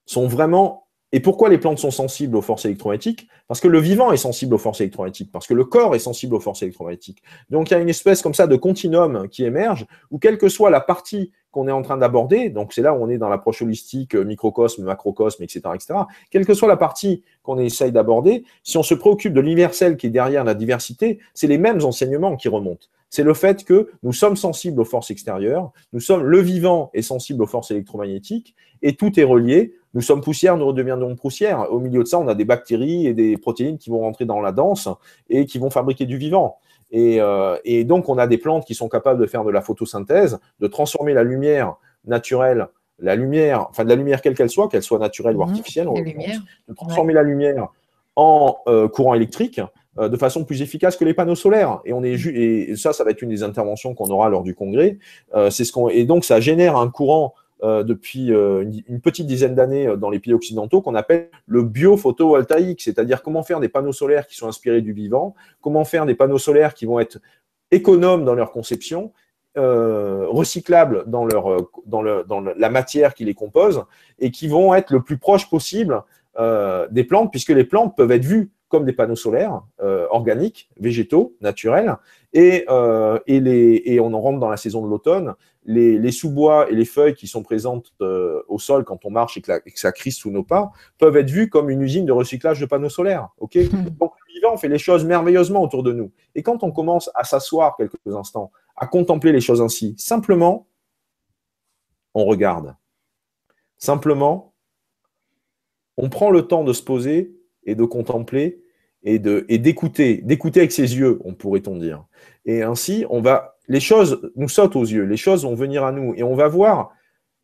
sont 0.04 0.26
vraiment. 0.26 0.80
Et 1.14 1.20
pourquoi 1.20 1.50
les 1.50 1.58
plantes 1.58 1.78
sont 1.78 1.90
sensibles 1.90 2.36
aux 2.36 2.42
forces 2.42 2.64
électromagnétiques? 2.64 3.28
Parce 3.46 3.60
que 3.60 3.68
le 3.68 3.78
vivant 3.78 4.12
est 4.12 4.16
sensible 4.16 4.54
aux 4.54 4.58
forces 4.58 4.80
électromagnétiques, 4.80 5.30
parce 5.30 5.46
que 5.46 5.52
le 5.52 5.64
corps 5.64 5.94
est 5.94 5.98
sensible 5.98 6.34
aux 6.34 6.40
forces 6.40 6.62
électromagnétiques. 6.62 7.22
Donc 7.50 7.70
il 7.70 7.74
y 7.74 7.76
a 7.76 7.80
une 7.80 7.90
espèce 7.90 8.22
comme 8.22 8.32
ça 8.32 8.46
de 8.46 8.56
continuum 8.56 9.28
qui 9.28 9.44
émerge, 9.44 9.86
où 10.10 10.18
quelle 10.18 10.38
que 10.38 10.48
soit 10.48 10.70
la 10.70 10.80
partie 10.80 11.30
qu'on 11.50 11.68
est 11.68 11.72
en 11.72 11.82
train 11.82 11.98
d'aborder, 11.98 12.48
donc 12.48 12.72
c'est 12.72 12.80
là 12.80 12.94
où 12.94 13.04
on 13.04 13.10
est 13.10 13.18
dans 13.18 13.28
l'approche 13.28 13.60
holistique, 13.60 14.14
euh, 14.14 14.24
microcosme, 14.24 14.84
macrocosme, 14.84 15.42
etc., 15.42 15.60
etc., 15.74 15.94
quelle 16.30 16.46
que 16.46 16.54
soit 16.54 16.66
la 16.66 16.78
partie 16.78 17.24
qu'on 17.42 17.58
essaye 17.58 17.92
d'aborder, 17.92 18.44
si 18.62 18.78
on 18.78 18.82
se 18.82 18.94
préoccupe 18.94 19.34
de 19.34 19.40
l'universel 19.42 19.98
qui 19.98 20.06
est 20.06 20.10
derrière 20.10 20.44
la 20.44 20.54
diversité, 20.54 21.18
c'est 21.34 21.46
les 21.46 21.58
mêmes 21.58 21.84
enseignements 21.84 22.36
qui 22.36 22.48
remontent 22.48 22.86
c'est 23.12 23.22
le 23.22 23.34
fait 23.34 23.64
que 23.64 23.90
nous 24.02 24.14
sommes 24.14 24.36
sensibles 24.36 24.80
aux 24.80 24.86
forces 24.86 25.10
extérieures, 25.10 25.70
nous 25.92 26.00
sommes 26.00 26.24
le 26.24 26.40
vivant 26.40 26.90
est 26.94 27.02
sensible 27.02 27.42
aux 27.42 27.46
forces 27.46 27.70
électromagnétiques, 27.70 28.56
et 28.80 28.96
tout 28.96 29.20
est 29.20 29.24
relié. 29.24 29.74
Nous 29.92 30.00
sommes 30.00 30.22
poussière, 30.22 30.56
nous 30.56 30.66
redeviendrons 30.66 31.14
poussière. 31.14 31.70
Au 31.70 31.78
milieu 31.78 32.02
de 32.02 32.08
ça, 32.08 32.18
on 32.18 32.26
a 32.26 32.34
des 32.34 32.46
bactéries 32.46 33.06
et 33.06 33.12
des 33.12 33.36
protéines 33.36 33.76
qui 33.76 33.90
vont 33.90 34.00
rentrer 34.00 34.24
dans 34.24 34.40
la 34.40 34.50
danse 34.50 34.88
et 35.28 35.44
qui 35.44 35.58
vont 35.58 35.68
fabriquer 35.68 36.06
du 36.06 36.16
vivant. 36.16 36.56
Et, 36.90 37.20
euh, 37.20 37.58
donc, 37.84 38.08
on 38.08 38.16
a 38.16 38.26
des 38.26 38.38
plantes 38.38 38.64
qui 38.64 38.74
sont 38.74 38.88
capables 38.88 39.20
de 39.20 39.26
faire 39.26 39.44
de 39.44 39.50
la 39.50 39.60
photosynthèse, 39.60 40.38
de 40.60 40.66
transformer 40.66 41.12
la 41.12 41.22
lumière 41.22 41.76
naturelle, 42.06 42.68
la 42.98 43.14
lumière, 43.14 43.66
enfin 43.68 43.84
de 43.84 43.90
la 43.90 43.96
lumière 43.96 44.22
quelle 44.22 44.34
qu'elle 44.34 44.50
soit, 44.50 44.68
qu'elle 44.68 44.82
soit 44.82 44.98
naturelle 44.98 45.36
ou 45.36 45.42
mhm. 45.42 45.50
artificielle, 45.50 45.88
de 46.68 46.74
transformer 46.74 47.12
la 47.12 47.22
lumière 47.22 47.68
en 48.16 48.56
euh, 48.68 48.88
courant 48.88 49.12
électrique 49.12 49.60
de 49.98 50.16
façon 50.16 50.44
plus 50.44 50.62
efficace 50.62 50.96
que 50.96 51.04
les 51.04 51.14
panneaux 51.14 51.34
solaires. 51.34 51.80
Et, 51.84 51.92
on 51.92 52.02
est 52.02 52.14
et 52.14 52.76
ça, 52.76 52.92
ça 52.92 53.04
va 53.04 53.10
être 53.10 53.22
une 53.22 53.28
des 53.28 53.42
interventions 53.42 53.94
qu'on 53.94 54.10
aura 54.10 54.30
lors 54.30 54.42
du 54.42 54.54
congrès. 54.54 54.98
Euh, 55.34 55.50
c'est 55.50 55.64
ce 55.64 55.72
qu'on 55.72 55.88
et 55.88 56.04
donc 56.04 56.24
ça 56.24 56.40
génère 56.40 56.76
un 56.76 56.88
courant 56.88 57.34
euh, 57.62 57.84
depuis 57.84 58.28
une, 58.28 59.00
petite 59.02 59.26
dizaine 59.26 59.54
d'années 59.54 59.94
dans 59.96 60.10
les 60.10 60.18
pays 60.18 60.32
occidentaux 60.32 60.80
qu'on 60.80 60.94
appelle 60.94 61.28
le 61.46 61.62
biophotovoltaïque, 61.62 62.80
c'est-à-dire 62.80 63.22
comment 63.22 63.42
faire 63.42 63.60
des 63.60 63.68
panneaux 63.68 63.92
solaires 63.92 64.26
qui 64.26 64.34
sont 64.34 64.48
inspirés 64.48 64.80
du 64.80 64.92
vivant, 64.92 65.34
comment 65.60 65.84
faire 65.84 66.06
des 66.06 66.14
panneaux 66.14 66.38
solaires 66.38 66.74
qui 66.74 66.86
vont 66.86 66.98
être 66.98 67.18
économes 67.70 68.24
dans 68.24 68.34
leur 68.34 68.50
conception, 68.50 69.12
recyclables 69.54 71.04
dans, 71.06 71.26
leur, 71.26 71.68
dans, 71.84 72.02
dans 72.24 72.40
la 72.40 72.70
matière 72.70 73.14
qui 73.14 73.24
les 73.24 73.34
compose 73.34 73.84
et 74.18 74.30
qui 74.30 74.48
vont 74.48 74.74
être 74.74 74.90
le 74.90 75.02
plus 75.02 75.18
proche 75.18 75.48
possible 75.48 76.02
des 76.38 77.04
plantes, 77.04 77.30
puisque 77.30 77.50
les 77.50 77.64
plantes 77.64 77.94
peuvent 77.96 78.12
être 78.12 78.24
vues 78.24 78.50
comme 78.72 78.86
des 78.86 78.94
panneaux 78.94 79.16
solaires 79.16 79.60
euh, 79.82 80.06
organiques, 80.08 80.70
végétaux, 80.80 81.36
naturels, 81.42 81.94
et, 82.32 82.64
euh, 82.70 83.18
et, 83.26 83.38
les, 83.38 83.82
et, 83.84 84.00
on 84.00 84.14
en 84.14 84.20
rentre 84.20 84.38
dans 84.38 84.48
la 84.48 84.56
saison 84.56 84.82
de 84.82 84.88
l'automne. 84.88 85.34
Les, 85.66 86.10
sous-bois 86.10 86.70
et 86.70 86.74
les 86.74 86.86
feuilles 86.86 87.12
qui 87.12 87.26
sont 87.26 87.42
présentes 87.42 87.92
euh, 88.00 88.42
au 88.48 88.58
sol 88.58 88.84
quand 88.84 89.04
on 89.04 89.10
marche 89.10 89.36
et 89.36 89.42
que, 89.42 89.52
ça 89.74 89.92
crisse 89.92 90.16
sous 90.16 90.30
nos 90.30 90.42
pas 90.42 90.72
peuvent 90.96 91.18
être 91.18 91.28
vus 91.28 91.50
comme 91.50 91.68
une 91.68 91.82
usine 91.82 92.06
de 92.06 92.12
recyclage 92.12 92.60
de 92.60 92.64
panneaux 92.64 92.88
solaires. 92.88 93.28
Ok? 93.36 93.58
Donc 94.00 94.14
le 94.26 94.34
vivant 94.34 94.56
fait 94.56 94.68
les 94.68 94.78
choses 94.78 95.04
merveilleusement 95.04 95.62
autour 95.62 95.82
de 95.82 95.92
nous. 95.92 96.10
Et 96.34 96.42
quand 96.42 96.64
on 96.64 96.72
commence 96.72 97.10
à 97.14 97.24
s'asseoir 97.24 97.76
quelques 97.76 97.98
instants, 98.06 98.50
à 98.74 98.86
contempler 98.86 99.32
les 99.32 99.42
choses 99.42 99.60
ainsi, 99.60 99.94
simplement, 99.98 100.66
on 102.14 102.24
regarde. 102.24 102.74
Simplement, 103.76 104.54
on 105.98 106.08
prend 106.08 106.30
le 106.30 106.48
temps 106.48 106.64
de 106.64 106.72
se 106.72 106.82
poser 106.82 107.36
et 107.64 107.74
de 107.74 107.84
contempler 107.84 108.60
et 109.04 109.18
de 109.18 109.44
et 109.48 109.58
d'écouter, 109.58 110.20
d'écouter 110.22 110.60
avec 110.60 110.72
ses 110.72 110.96
yeux, 110.96 111.20
on 111.24 111.34
pourrait-on 111.34 111.76
dire. 111.76 112.04
Et 112.44 112.62
ainsi, 112.62 113.04
on 113.10 113.20
va 113.20 113.56
les 113.68 113.80
choses 113.80 114.30
nous 114.36 114.48
sautent 114.48 114.76
aux 114.76 114.84
yeux, 114.84 115.04
les 115.04 115.16
choses 115.16 115.44
vont 115.44 115.54
venir 115.54 115.84
à 115.84 115.92
nous 115.92 116.14
et 116.16 116.22
on 116.22 116.34
va 116.34 116.48
voir 116.48 116.92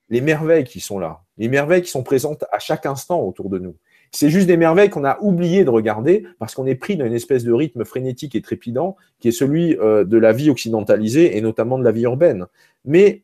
les 0.09 0.21
merveilles 0.21 0.65
qui 0.65 0.81
sont 0.81 0.99
là, 0.99 1.23
les 1.37 1.49
merveilles 1.49 1.83
qui 1.83 1.91
sont 1.91 2.03
présentes 2.03 2.45
à 2.51 2.59
chaque 2.59 2.87
instant 2.87 3.21
autour 3.21 3.51
de 3.51 3.59
nous. 3.59 3.77
C'est 4.11 4.31
juste 4.31 4.47
des 4.47 4.57
merveilles 4.57 4.89
qu'on 4.89 5.05
a 5.05 5.19
oublié 5.21 5.65
de 5.65 5.71
regarder 5.71 6.27
parce 6.39 6.55
qu'on 6.55 6.67
est 6.67 6.75
pris 6.75 6.97
dans 6.97 7.05
une 7.05 7.13
espèce 7.13 7.45
de 7.45 7.53
rythme 7.53 7.85
frénétique 7.85 8.35
et 8.35 8.41
trépidant 8.41 8.97
qui 9.21 9.29
est 9.29 9.33
celui 9.33 9.77
euh, 9.77 10.05
de 10.05 10.17
la 10.17 10.33
vie 10.33 10.49
occidentalisée 10.49 11.37
et 11.37 11.41
notamment 11.43 11.79
de 11.79 11.85
la 11.85 11.93
vie 11.93 12.03
urbaine. 12.03 12.47
Mais 12.87 13.23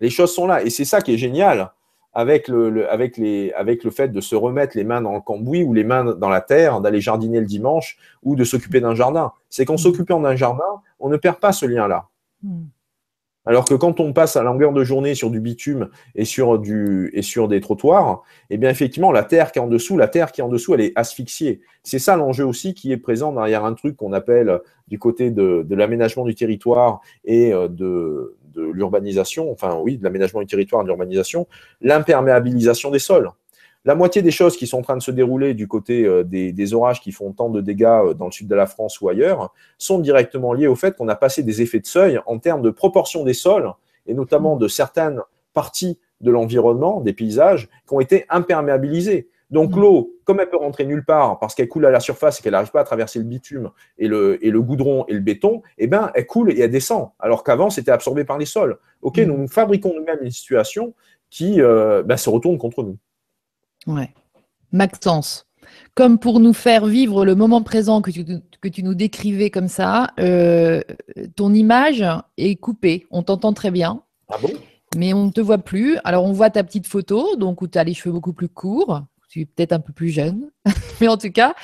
les 0.00 0.10
choses 0.10 0.34
sont 0.34 0.46
là 0.46 0.62
et 0.62 0.70
c'est 0.70 0.84
ça 0.84 1.00
qui 1.00 1.14
est 1.14 1.18
génial 1.18 1.70
avec 2.16 2.48
le, 2.48 2.90
avec, 2.90 3.18
les, 3.18 3.52
avec 3.52 3.84
le 3.84 3.90
fait 3.90 4.08
de 4.08 4.22
se 4.22 4.34
remettre 4.34 4.74
les 4.74 4.84
mains 4.84 5.02
dans 5.02 5.12
le 5.12 5.20
cambouis 5.20 5.62
ou 5.64 5.74
les 5.74 5.84
mains 5.84 6.14
dans 6.14 6.30
la 6.30 6.40
terre, 6.40 6.80
d'aller 6.80 6.98
jardiner 6.98 7.40
le 7.40 7.46
dimanche 7.46 7.98
ou 8.22 8.36
de 8.36 8.42
s'occuper 8.42 8.80
d'un 8.80 8.94
jardin. 8.94 9.32
C'est 9.50 9.66
qu'en 9.66 9.74
mmh. 9.74 9.78
s'occupant 9.78 10.18
d'un 10.18 10.34
jardin, 10.34 10.80
on 10.98 11.10
ne 11.10 11.18
perd 11.18 11.36
pas 11.36 11.52
ce 11.52 11.66
lien-là. 11.66 12.08
Mmh. 12.42 12.62
Alors 13.46 13.64
que 13.64 13.74
quand 13.74 14.00
on 14.00 14.12
passe 14.12 14.36
à 14.36 14.42
longueur 14.42 14.72
de 14.72 14.82
journée 14.82 15.14
sur 15.14 15.30
du 15.30 15.40
bitume 15.40 15.88
et 16.16 16.24
sur, 16.24 16.58
du, 16.58 17.10
et 17.14 17.22
sur 17.22 17.46
des 17.46 17.60
trottoirs, 17.60 18.22
eh 18.50 18.58
bien 18.58 18.68
effectivement, 18.68 19.12
la 19.12 19.22
terre 19.22 19.52
qui 19.52 19.60
est 19.60 19.62
en 19.62 19.68
dessous, 19.68 19.96
la 19.96 20.08
terre 20.08 20.32
qui 20.32 20.40
est 20.40 20.44
en 20.44 20.48
dessous, 20.48 20.74
elle 20.74 20.80
est 20.80 20.92
asphyxiée. 20.96 21.60
C'est 21.84 22.00
ça 22.00 22.16
l'enjeu 22.16 22.44
aussi 22.44 22.74
qui 22.74 22.90
est 22.90 22.96
présent 22.96 23.32
derrière 23.32 23.64
un 23.64 23.74
truc 23.74 23.96
qu'on 23.96 24.12
appelle 24.12 24.60
du 24.88 24.98
côté 24.98 25.30
de, 25.30 25.64
l'aménagement 25.70 26.24
du 26.24 26.34
territoire 26.34 27.00
et 27.24 27.52
euh, 27.52 27.68
de, 27.68 28.36
de 28.54 28.62
l'urbanisation, 28.62 29.50
enfin 29.52 29.78
oui, 29.80 29.96
de 29.96 30.04
l'aménagement 30.04 30.40
du 30.40 30.46
territoire 30.46 30.82
et 30.82 30.84
de 30.84 30.88
l'urbanisation, 30.88 31.46
l'imperméabilisation 31.80 32.90
des 32.90 32.98
sols. 32.98 33.30
La 33.86 33.94
moitié 33.94 34.20
des 34.20 34.32
choses 34.32 34.56
qui 34.56 34.66
sont 34.66 34.78
en 34.78 34.82
train 34.82 34.96
de 34.96 35.02
se 35.02 35.12
dérouler 35.12 35.54
du 35.54 35.68
côté 35.68 36.04
euh, 36.04 36.24
des, 36.24 36.74
orages 36.74 37.00
qui 37.00 37.12
font 37.12 37.32
tant 37.32 37.50
de 37.50 37.60
dégâts 37.60 37.84
euh, 37.84 38.14
dans 38.14 38.24
le 38.24 38.32
sud 38.32 38.48
de 38.48 38.54
la 38.56 38.66
France 38.66 39.00
ou 39.00 39.08
ailleurs 39.08 39.54
sont 39.78 40.00
directement 40.00 40.52
liées 40.52 40.66
au 40.66 40.74
fait 40.74 40.96
qu'on 40.96 41.06
a 41.06 41.14
passé 41.14 41.44
des 41.44 41.62
effets 41.62 41.78
de 41.78 41.86
seuil 41.86 42.20
en 42.26 42.40
termes 42.40 42.62
de 42.62 42.70
proportion 42.70 43.22
des 43.22 43.32
sols 43.32 43.72
et 44.08 44.14
notamment 44.14 44.56
de 44.56 44.66
certaines 44.66 45.20
parties 45.54 46.00
de 46.20 46.32
l'environnement, 46.32 47.00
des 47.00 47.12
paysages, 47.12 47.68
qui 47.86 47.94
ont 47.94 48.00
été 48.00 48.24
imperméabilisés. 48.28 49.28
Donc 49.52 49.76
mmh. 49.76 49.80
l'eau, 49.80 50.14
comme 50.24 50.40
elle 50.40 50.50
peut 50.50 50.56
rentrer 50.56 50.84
nulle 50.84 51.04
part 51.04 51.38
parce 51.38 51.54
qu'elle 51.54 51.68
coule 51.68 51.86
à 51.86 51.92
la 51.92 52.00
surface 52.00 52.40
et 52.40 52.42
qu'elle 52.42 52.54
n'arrive 52.54 52.72
pas 52.72 52.80
à 52.80 52.84
traverser 52.84 53.20
le 53.20 53.24
bitume 53.24 53.70
et 53.98 54.08
le, 54.08 54.44
et 54.44 54.50
le, 54.50 54.60
goudron 54.62 55.04
et 55.06 55.12
le 55.12 55.20
béton, 55.20 55.62
eh 55.78 55.86
ben, 55.86 56.10
elle 56.16 56.26
coule 56.26 56.50
et 56.50 56.60
elle 56.60 56.72
descend, 56.72 57.10
alors 57.20 57.44
qu'avant, 57.44 57.70
c'était 57.70 57.92
absorbé 57.92 58.24
par 58.24 58.36
les 58.36 58.46
sols. 58.46 58.78
OK, 59.02 59.18
mmh. 59.18 59.22
nous, 59.22 59.46
fabriquons 59.46 59.94
nous-mêmes 59.94 60.18
une 60.22 60.32
situation 60.32 60.92
qui 61.30 61.60
euh, 61.60 62.02
ben, 62.02 62.16
se 62.16 62.28
retourne 62.28 62.58
contre 62.58 62.82
nous. 62.82 62.98
Ouais. 63.86 64.12
Maxence, 64.72 65.46
comme 65.94 66.18
pour 66.18 66.40
nous 66.40 66.52
faire 66.52 66.86
vivre 66.86 67.24
le 67.24 67.34
moment 67.34 67.62
présent 67.62 68.02
que 68.02 68.10
tu, 68.10 68.24
que 68.60 68.68
tu 68.68 68.82
nous 68.82 68.94
décrivais 68.94 69.50
comme 69.50 69.68
ça, 69.68 70.10
euh, 70.20 70.82
ton 71.36 71.54
image 71.54 72.04
est 72.36 72.56
coupée. 72.56 73.06
On 73.10 73.22
t'entend 73.22 73.52
très 73.52 73.70
bien. 73.70 74.02
Ah 74.28 74.36
bon? 74.40 74.50
Mais 74.96 75.12
on 75.12 75.26
ne 75.26 75.30
te 75.30 75.40
voit 75.40 75.58
plus. 75.58 75.98
Alors, 76.04 76.24
on 76.24 76.32
voit 76.32 76.50
ta 76.50 76.64
petite 76.64 76.86
photo, 76.86 77.36
donc 77.36 77.62
où 77.62 77.68
tu 77.68 77.78
as 77.78 77.84
les 77.84 77.94
cheveux 77.94 78.12
beaucoup 78.12 78.32
plus 78.32 78.48
courts. 78.48 79.02
Tu 79.28 79.40
es 79.40 79.44
peut-être 79.44 79.72
un 79.72 79.80
peu 79.80 79.92
plus 79.92 80.10
jeune. 80.10 80.50
mais 81.00 81.08
en 81.08 81.16
tout 81.16 81.30
cas, 81.30 81.54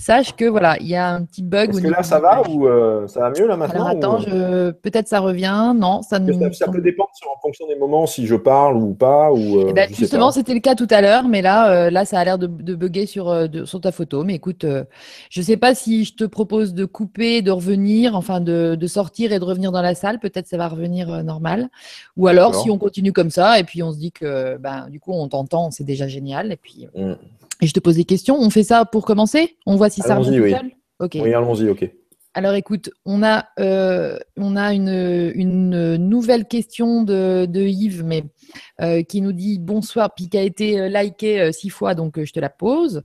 sache 0.00 0.34
que 0.34 0.46
voilà, 0.46 0.76
il 0.80 0.88
y 0.88 0.96
a 0.96 1.10
un 1.10 1.24
petit 1.24 1.42
bug. 1.42 1.70
Est-ce 1.70 1.82
que 1.82 1.88
là, 1.88 2.02
ça 2.02 2.18
va 2.18 2.42
ou 2.48 2.66
euh, 2.66 3.06
ça 3.06 3.20
va 3.20 3.30
mieux 3.30 3.46
là 3.46 3.56
maintenant 3.56 3.86
Alors 3.86 4.18
attends, 4.18 4.24
euh? 4.32 4.72
peut-être 4.72 5.08
ça 5.08 5.20
revient. 5.20 5.74
Non, 5.76 6.02
ça 6.02 6.18
ne. 6.18 6.32
Ça, 6.52 6.68
peut 6.68 6.80
dépendre 6.80 7.10
en 7.36 7.40
fonction 7.40 7.66
des 7.66 7.76
moments 7.76 8.06
si 8.06 8.26
je 8.26 8.34
parle 8.34 8.76
ou 8.76 8.94
pas. 8.94 9.30
Ou, 9.30 9.60
euh, 9.60 9.66
eh 9.68 9.72
ben, 9.72 9.88
justement, 9.92 10.30
c'était 10.30 10.54
le 10.54 10.60
cas 10.60 10.74
tout 10.74 10.86
à 10.90 11.02
l'heure, 11.02 11.28
mais 11.28 11.42
là, 11.42 11.90
là, 11.90 12.04
ça 12.04 12.18
a 12.18 12.24
l'air 12.24 12.38
de, 12.38 12.46
de 12.46 12.74
bugger 12.74 13.06
sur, 13.06 13.48
sur 13.64 13.80
ta 13.80 13.92
photo. 13.92 14.24
Mais 14.24 14.34
écoute, 14.34 14.64
je 14.64 15.40
ne 15.40 15.44
sais 15.44 15.56
pas 15.56 15.74
si 15.74 16.04
je 16.04 16.14
te 16.14 16.24
propose 16.24 16.72
de 16.72 16.86
couper, 16.86 17.42
de 17.42 17.50
revenir, 17.50 18.16
enfin 18.16 18.40
de, 18.40 18.74
de 18.74 18.86
sortir 18.86 19.32
et 19.32 19.38
de 19.38 19.44
revenir 19.44 19.70
dans 19.70 19.82
la 19.82 19.94
salle. 19.94 20.18
Peut-être 20.18 20.46
ça 20.46 20.56
va 20.56 20.68
revenir 20.68 21.22
normal. 21.22 21.68
Ou 22.16 22.26
alors, 22.26 22.54
si 22.54 22.70
on 22.70 22.78
continue 22.78 23.12
comme 23.12 23.30
ça 23.30 23.58
et 23.58 23.64
puis 23.64 23.82
on 23.82 23.92
se 23.92 23.98
dit 23.98 24.12
que 24.12 24.56
ben, 24.56 24.88
du 24.88 24.98
coup, 24.98 25.12
on 25.12 25.28
t'entend, 25.28 25.70
c'est 25.70 25.84
déjà 25.84 26.08
génial. 26.08 26.52
Et 26.52 26.56
puis. 26.56 26.88
Mmh. 26.94 27.12
Et 27.60 27.66
je 27.66 27.72
te 27.72 27.80
pose 27.80 27.96
des 27.96 28.04
questions. 28.04 28.36
On 28.38 28.50
fait 28.50 28.62
ça 28.62 28.84
pour 28.84 29.04
commencer? 29.04 29.56
On 29.66 29.76
voit 29.76 29.90
si 29.90 30.00
ça 30.00 30.16
revient 30.16 30.38
tout 30.38 30.48
seul? 30.48 31.20
Oui, 31.22 31.34
allons-y, 31.34 31.68
ok. 31.68 31.90
Alors 32.32 32.54
écoute, 32.54 32.90
on 33.04 33.24
a, 33.24 33.46
euh, 33.58 34.16
une, 34.36 35.96
nouvelle 35.96 36.46
question 36.46 37.02
de, 37.02 37.48
Yves, 37.52 38.04
mais 38.04 38.22
euh, 38.80 39.02
qui 39.02 39.20
nous 39.20 39.32
dit 39.32 39.58
bonsoir, 39.58 40.14
puis 40.14 40.28
qui 40.28 40.38
a 40.38 40.42
été 40.42 40.80
euh, 40.80 40.88
liké 40.88 41.50
six 41.52 41.70
fois, 41.70 41.96
donc 41.96 42.22
je 42.22 42.32
te 42.32 42.38
la 42.38 42.48
pose. 42.48 43.02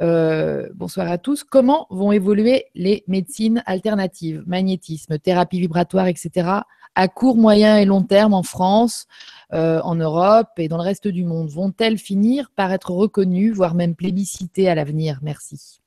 bonsoir 0.00 1.08
à 1.08 1.18
tous. 1.18 1.44
Comment 1.44 1.86
vont 1.90 2.10
évoluer 2.10 2.66
les 2.74 3.04
médecines 3.06 3.62
alternatives, 3.64 4.42
magnétisme, 4.44 5.18
thérapie 5.18 5.60
vibratoire, 5.60 6.08
etc., 6.08 6.48
à 6.96 7.08
court, 7.08 7.36
moyen 7.36 7.78
et 7.78 7.84
long 7.84 8.02
terme 8.02 8.34
en 8.34 8.42
France 8.42 9.06
en 9.52 9.94
Europe 9.94 10.50
et 10.58 10.68
dans 10.68 10.78
le 10.78 10.82
reste 10.82 11.06
du 11.06 11.24
monde 11.24 11.48
Vont-elles 11.48 11.98
finir 11.98 12.50
par 12.56 12.72
être 12.72 12.90
reconnues, 12.90 13.52
voire 13.52 13.74
même 13.74 13.94
plébiscitées 13.94 14.68
à 14.68 14.74
l'avenir? 14.74 15.20
Merci. 15.22 15.83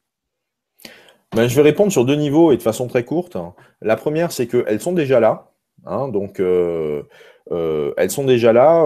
Ben, 1.36 1.48
je 1.48 1.56
vais 1.56 1.62
répondre 1.62 1.92
sur 1.92 2.06
deux 2.06 2.16
niveaux 2.16 2.52
et 2.52 2.58
de 2.58 2.62
façon 2.62 2.88
très 2.88 3.04
courte. 3.04 3.38
La 3.82 3.96
première, 3.96 4.32
c'est 4.32 4.48
qu'elles 4.48 4.82
sont 4.82 4.94
déjà 4.94 5.20
là. 5.20 5.52
Hein, 5.86 6.08
donc, 6.08 6.40
euh, 6.40 7.04
euh, 7.52 7.94
elles 7.98 8.12
sont 8.12 8.24
déjà 8.24 8.54
là. 8.54 8.84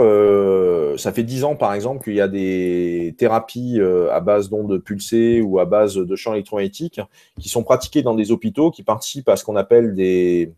ça 0.98 1.14
fait 1.14 1.24
dix 1.24 1.44
ans, 1.44 1.56
par 1.56 1.74
exemple, 1.74 2.04
qu'il 2.04 2.16
y 2.16 2.22
a 2.22 2.28
des 2.28 3.16
thérapies 3.18 3.80
à 4.12 4.20
base 4.20 4.50
d'ondes 4.50 4.80
pulsées 4.80 5.42
ou 5.42 5.60
à 5.60 5.66
base 5.66 5.96
de 5.96 6.16
champs 6.16 6.34
électromagnétiques 6.34 7.00
qui 7.39 7.50
sont 7.50 7.64
pratiquées 7.64 8.02
dans 8.02 8.16
des 8.16 8.32
hôpitaux 8.32 8.72
qui 8.72 8.84
participent 8.84 9.30
à 9.30 9.36
ce 9.36 9.46
qu'on 9.46 9.56
appelle 9.56 9.94
des, 9.94 10.52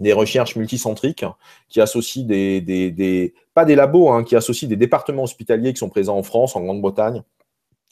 des 0.00 0.14
recherches 0.14 0.56
multicentriques 0.56 1.24
qui 1.68 1.80
associent 1.80 2.24
des, 2.24 2.60
des, 2.60 3.34
pas 3.54 3.64
des 3.64 3.74
labos, 3.74 4.10
hein, 4.10 4.24
qui 4.24 4.34
associent 4.34 4.68
des 4.68 4.76
départements 4.76 5.24
hospitaliers 5.24 5.72
qui 5.72 5.78
sont 5.78 5.90
présents 5.90 6.16
en 6.16 6.22
France, 6.22 6.56
en 6.56 6.62
Grande-Bretagne, 6.62 7.22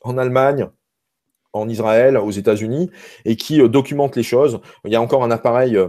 en 0.02 0.16
Allemagne, 0.16 0.68
en 1.52 1.68
Israël, 1.68 2.16
aux 2.16 2.30
États-Unis, 2.30 2.90
et 3.24 3.36
qui 3.36 3.60
euh, 3.60 3.68
documentent 3.68 4.16
les 4.16 4.22
choses. 4.22 4.60
Il 4.84 4.92
y 4.92 4.96
a 4.96 5.02
encore 5.02 5.24
un 5.24 5.30
appareil 5.30 5.76
euh, 5.76 5.88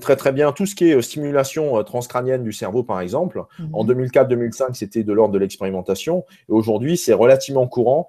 très 0.00 0.16
très 0.16 0.32
bien 0.32 0.52
tout 0.52 0.66
ce 0.66 0.74
qui 0.74 0.90
est 0.90 0.96
euh, 0.96 1.02
stimulation 1.02 1.82
transcrânienne 1.84 2.42
du 2.42 2.52
cerveau, 2.52 2.82
par 2.82 3.00
exemple. 3.00 3.42
En 3.72 3.84
2004-2005, 3.84 4.68
mhm. 4.68 4.74
c'était 4.74 5.04
de 5.04 5.12
l'ordre 5.12 5.34
de 5.34 5.38
l'expérimentation. 5.38 6.24
Et 6.48 6.52
aujourd'hui, 6.52 6.96
c'est 6.96 7.14
relativement 7.14 7.66
courant 7.66 8.08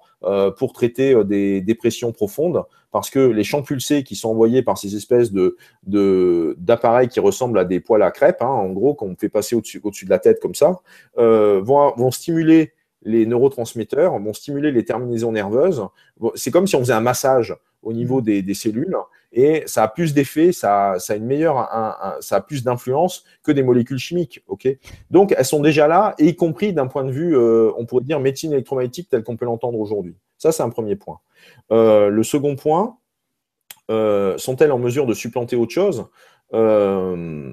pour 0.58 0.72
traiter 0.72 1.14
des 1.24 1.60
dépressions 1.60 2.10
profondes 2.10 2.64
parce 2.96 3.10
que 3.10 3.18
les 3.18 3.44
champs 3.44 3.60
pulsés 3.60 4.04
qui 4.04 4.16
sont 4.16 4.30
envoyés 4.30 4.62
par 4.62 4.78
ces 4.78 4.96
espèces 4.96 5.30
de, 5.30 5.58
d'appareils 6.58 7.08
qui 7.08 7.20
ressemblent 7.20 7.58
à 7.58 7.66
des 7.66 7.78
poils 7.78 8.02
à 8.02 8.10
crêpes, 8.10 8.40
hein, 8.40 8.46
en 8.46 8.70
gros, 8.70 8.94
qu'on 8.94 9.14
fait 9.16 9.28
passer 9.28 9.54
au-dessus, 9.54 9.82
au-dessus 9.84 10.06
de 10.06 10.10
la 10.10 10.18
tête 10.18 10.40
comme 10.40 10.54
ça, 10.54 10.80
euh, 11.18 11.60
vont, 11.62 11.92
vont 11.98 12.10
stimuler 12.10 12.72
les 13.06 13.24
neurotransmetteurs, 13.24 14.18
vont 14.18 14.34
stimuler 14.34 14.72
les 14.72 14.84
terminaisons 14.84 15.32
nerveuses. 15.32 15.82
C'est 16.34 16.50
comme 16.50 16.66
si 16.66 16.76
on 16.76 16.80
faisait 16.80 16.92
un 16.92 17.00
massage 17.00 17.56
au 17.82 17.92
niveau 17.92 18.20
des, 18.20 18.42
des 18.42 18.54
cellules 18.54 18.96
et 19.32 19.64
ça 19.66 19.82
a 19.82 19.88
plus 19.88 20.14
d'effet, 20.14 20.50
ça, 20.52 20.94
ça, 20.98 21.12
a 21.12 21.16
une 21.16 21.26
meilleure, 21.26 21.58
un, 21.58 22.16
ça 22.20 22.36
a 22.36 22.40
plus 22.40 22.64
d'influence 22.64 23.24
que 23.42 23.52
des 23.52 23.62
molécules 23.62 23.98
chimiques. 23.98 24.42
ok? 24.46 24.68
Donc 25.10 25.34
elles 25.36 25.44
sont 25.44 25.60
déjà 25.60 25.86
là, 25.86 26.14
et 26.18 26.26
y 26.26 26.36
compris 26.36 26.72
d'un 26.72 26.86
point 26.86 27.04
de 27.04 27.10
vue, 27.10 27.36
euh, 27.36 27.70
on 27.76 27.86
pourrait 27.86 28.02
dire 28.02 28.18
médecine 28.18 28.52
électromagnétique 28.52 29.08
tel 29.08 29.22
qu'on 29.22 29.36
peut 29.36 29.44
l'entendre 29.44 29.78
aujourd'hui. 29.78 30.16
Ça, 30.38 30.52
c'est 30.52 30.62
un 30.62 30.70
premier 30.70 30.96
point. 30.96 31.20
Euh, 31.70 32.08
le 32.08 32.22
second 32.22 32.56
point, 32.56 32.98
euh, 33.90 34.36
sont-elles 34.38 34.72
en 34.72 34.78
mesure 34.78 35.06
de 35.06 35.14
supplanter 35.14 35.54
autre 35.54 35.72
chose? 35.72 36.06
Euh, 36.54 37.52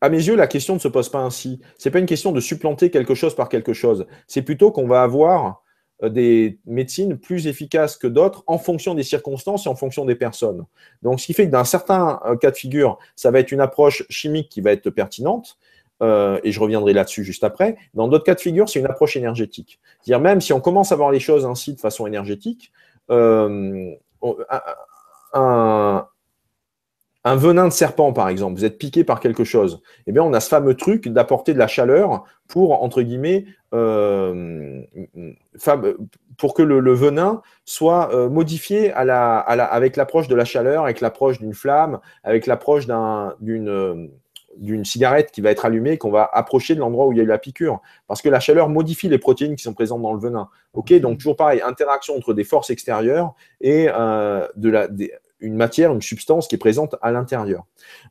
à 0.00 0.08
mes 0.08 0.18
yeux, 0.18 0.36
la 0.36 0.46
question 0.46 0.74
ne 0.74 0.78
se 0.78 0.88
pose 0.88 1.08
pas 1.08 1.20
ainsi. 1.20 1.60
Ce 1.78 1.88
n'est 1.88 1.92
pas 1.92 1.98
une 1.98 2.06
question 2.06 2.32
de 2.32 2.40
supplanter 2.40 2.90
quelque 2.90 3.14
chose 3.14 3.34
par 3.34 3.48
quelque 3.48 3.72
chose. 3.72 4.06
C'est 4.26 4.42
plutôt 4.42 4.70
qu'on 4.70 4.86
va 4.86 5.02
avoir 5.02 5.62
des 6.02 6.58
médecines 6.66 7.16
plus 7.16 7.46
efficaces 7.46 7.96
que 7.96 8.06
d'autres 8.06 8.42
en 8.46 8.58
fonction 8.58 8.94
des 8.94 9.04
circonstances 9.04 9.66
et 9.66 9.68
en 9.68 9.76
fonction 9.76 10.04
des 10.04 10.16
personnes. 10.16 10.64
Donc, 11.02 11.20
ce 11.20 11.26
qui 11.26 11.34
fait 11.34 11.46
que 11.46 11.52
dans 11.52 11.64
certains 11.64 12.20
cas 12.40 12.50
de 12.50 12.56
figure, 12.56 12.98
ça 13.16 13.30
va 13.30 13.38
être 13.38 13.52
une 13.52 13.60
approche 13.60 14.04
chimique 14.10 14.48
qui 14.48 14.60
va 14.60 14.72
être 14.72 14.90
pertinente, 14.90 15.56
euh, 16.02 16.40
et 16.42 16.52
je 16.52 16.60
reviendrai 16.60 16.92
là-dessus 16.92 17.24
juste 17.24 17.44
après. 17.44 17.76
Dans 17.94 18.08
d'autres 18.08 18.24
cas 18.24 18.34
de 18.34 18.40
figure, 18.40 18.68
c'est 18.68 18.80
une 18.80 18.86
approche 18.86 19.16
énergétique. 19.16 19.80
C'est-à-dire 20.02 20.22
même 20.22 20.40
si 20.40 20.52
on 20.52 20.60
commence 20.60 20.92
à 20.92 20.96
voir 20.96 21.10
les 21.10 21.20
choses 21.20 21.46
ainsi 21.46 21.74
de 21.74 21.80
façon 21.80 22.06
énergétique, 22.06 22.72
euh, 23.10 23.94
un, 25.32 26.06
venin 27.24 27.68
de 27.68 27.72
serpent, 27.72 28.12
par 28.12 28.28
exemple, 28.28 28.58
vous 28.58 28.64
êtes 28.64 28.78
piqué 28.78 29.04
par 29.04 29.20
quelque 29.20 29.44
chose, 29.44 29.80
eh 30.06 30.12
bien, 30.12 30.22
on 30.22 30.32
a 30.32 30.40
ce 30.40 30.48
fameux 30.48 30.74
truc 30.74 31.08
d'apporter 31.08 31.54
de 31.54 31.58
la 31.58 31.66
chaleur 31.66 32.24
pour, 32.48 32.82
entre 32.82 33.02
guillemets, 33.02 33.46
euh, 33.72 34.82
pour 36.36 36.54
que 36.54 36.62
le, 36.62 36.92
venin 36.92 37.42
soit 37.64 38.28
modifié 38.28 38.92
avec 38.92 39.96
l'approche 39.96 40.28
de 40.28 40.34
la 40.34 40.44
chaleur, 40.44 40.84
avec 40.84 41.00
l'approche 41.00 41.38
d'une 41.38 41.54
flamme, 41.54 41.98
avec 42.24 42.46
l'approche 42.46 42.86
d'une 43.40 44.10
d'une 44.56 44.84
cigarette 44.84 45.30
qui 45.30 45.40
va 45.40 45.50
être 45.50 45.64
allumée 45.64 45.98
qu'on 45.98 46.10
va 46.10 46.28
approcher 46.32 46.74
de 46.74 46.80
l'endroit 46.80 47.06
où 47.06 47.12
il 47.12 47.18
y 47.18 47.20
a 47.20 47.24
eu 47.24 47.28
la 47.28 47.38
piqûre. 47.38 47.80
Parce 48.06 48.22
que 48.22 48.28
la 48.28 48.40
chaleur 48.40 48.68
modifie 48.68 49.08
les 49.08 49.18
protéines 49.18 49.56
qui 49.56 49.62
sont 49.62 49.74
présentes 49.74 50.02
dans 50.02 50.12
le 50.12 50.20
venin. 50.20 50.48
Ok, 50.72 50.92
donc 51.00 51.18
toujours 51.18 51.36
pareil, 51.36 51.60
interaction 51.62 52.16
entre 52.16 52.34
des 52.34 52.44
forces 52.44 52.70
extérieures 52.70 53.34
et 53.60 53.88
euh, 53.88 54.46
de 54.56 54.70
la, 54.70 54.88
une 55.44 55.54
matière, 55.54 55.92
une 55.92 56.02
substance 56.02 56.48
qui 56.48 56.54
est 56.54 56.58
présente 56.58 56.96
à 57.02 57.12
l'intérieur. 57.12 57.64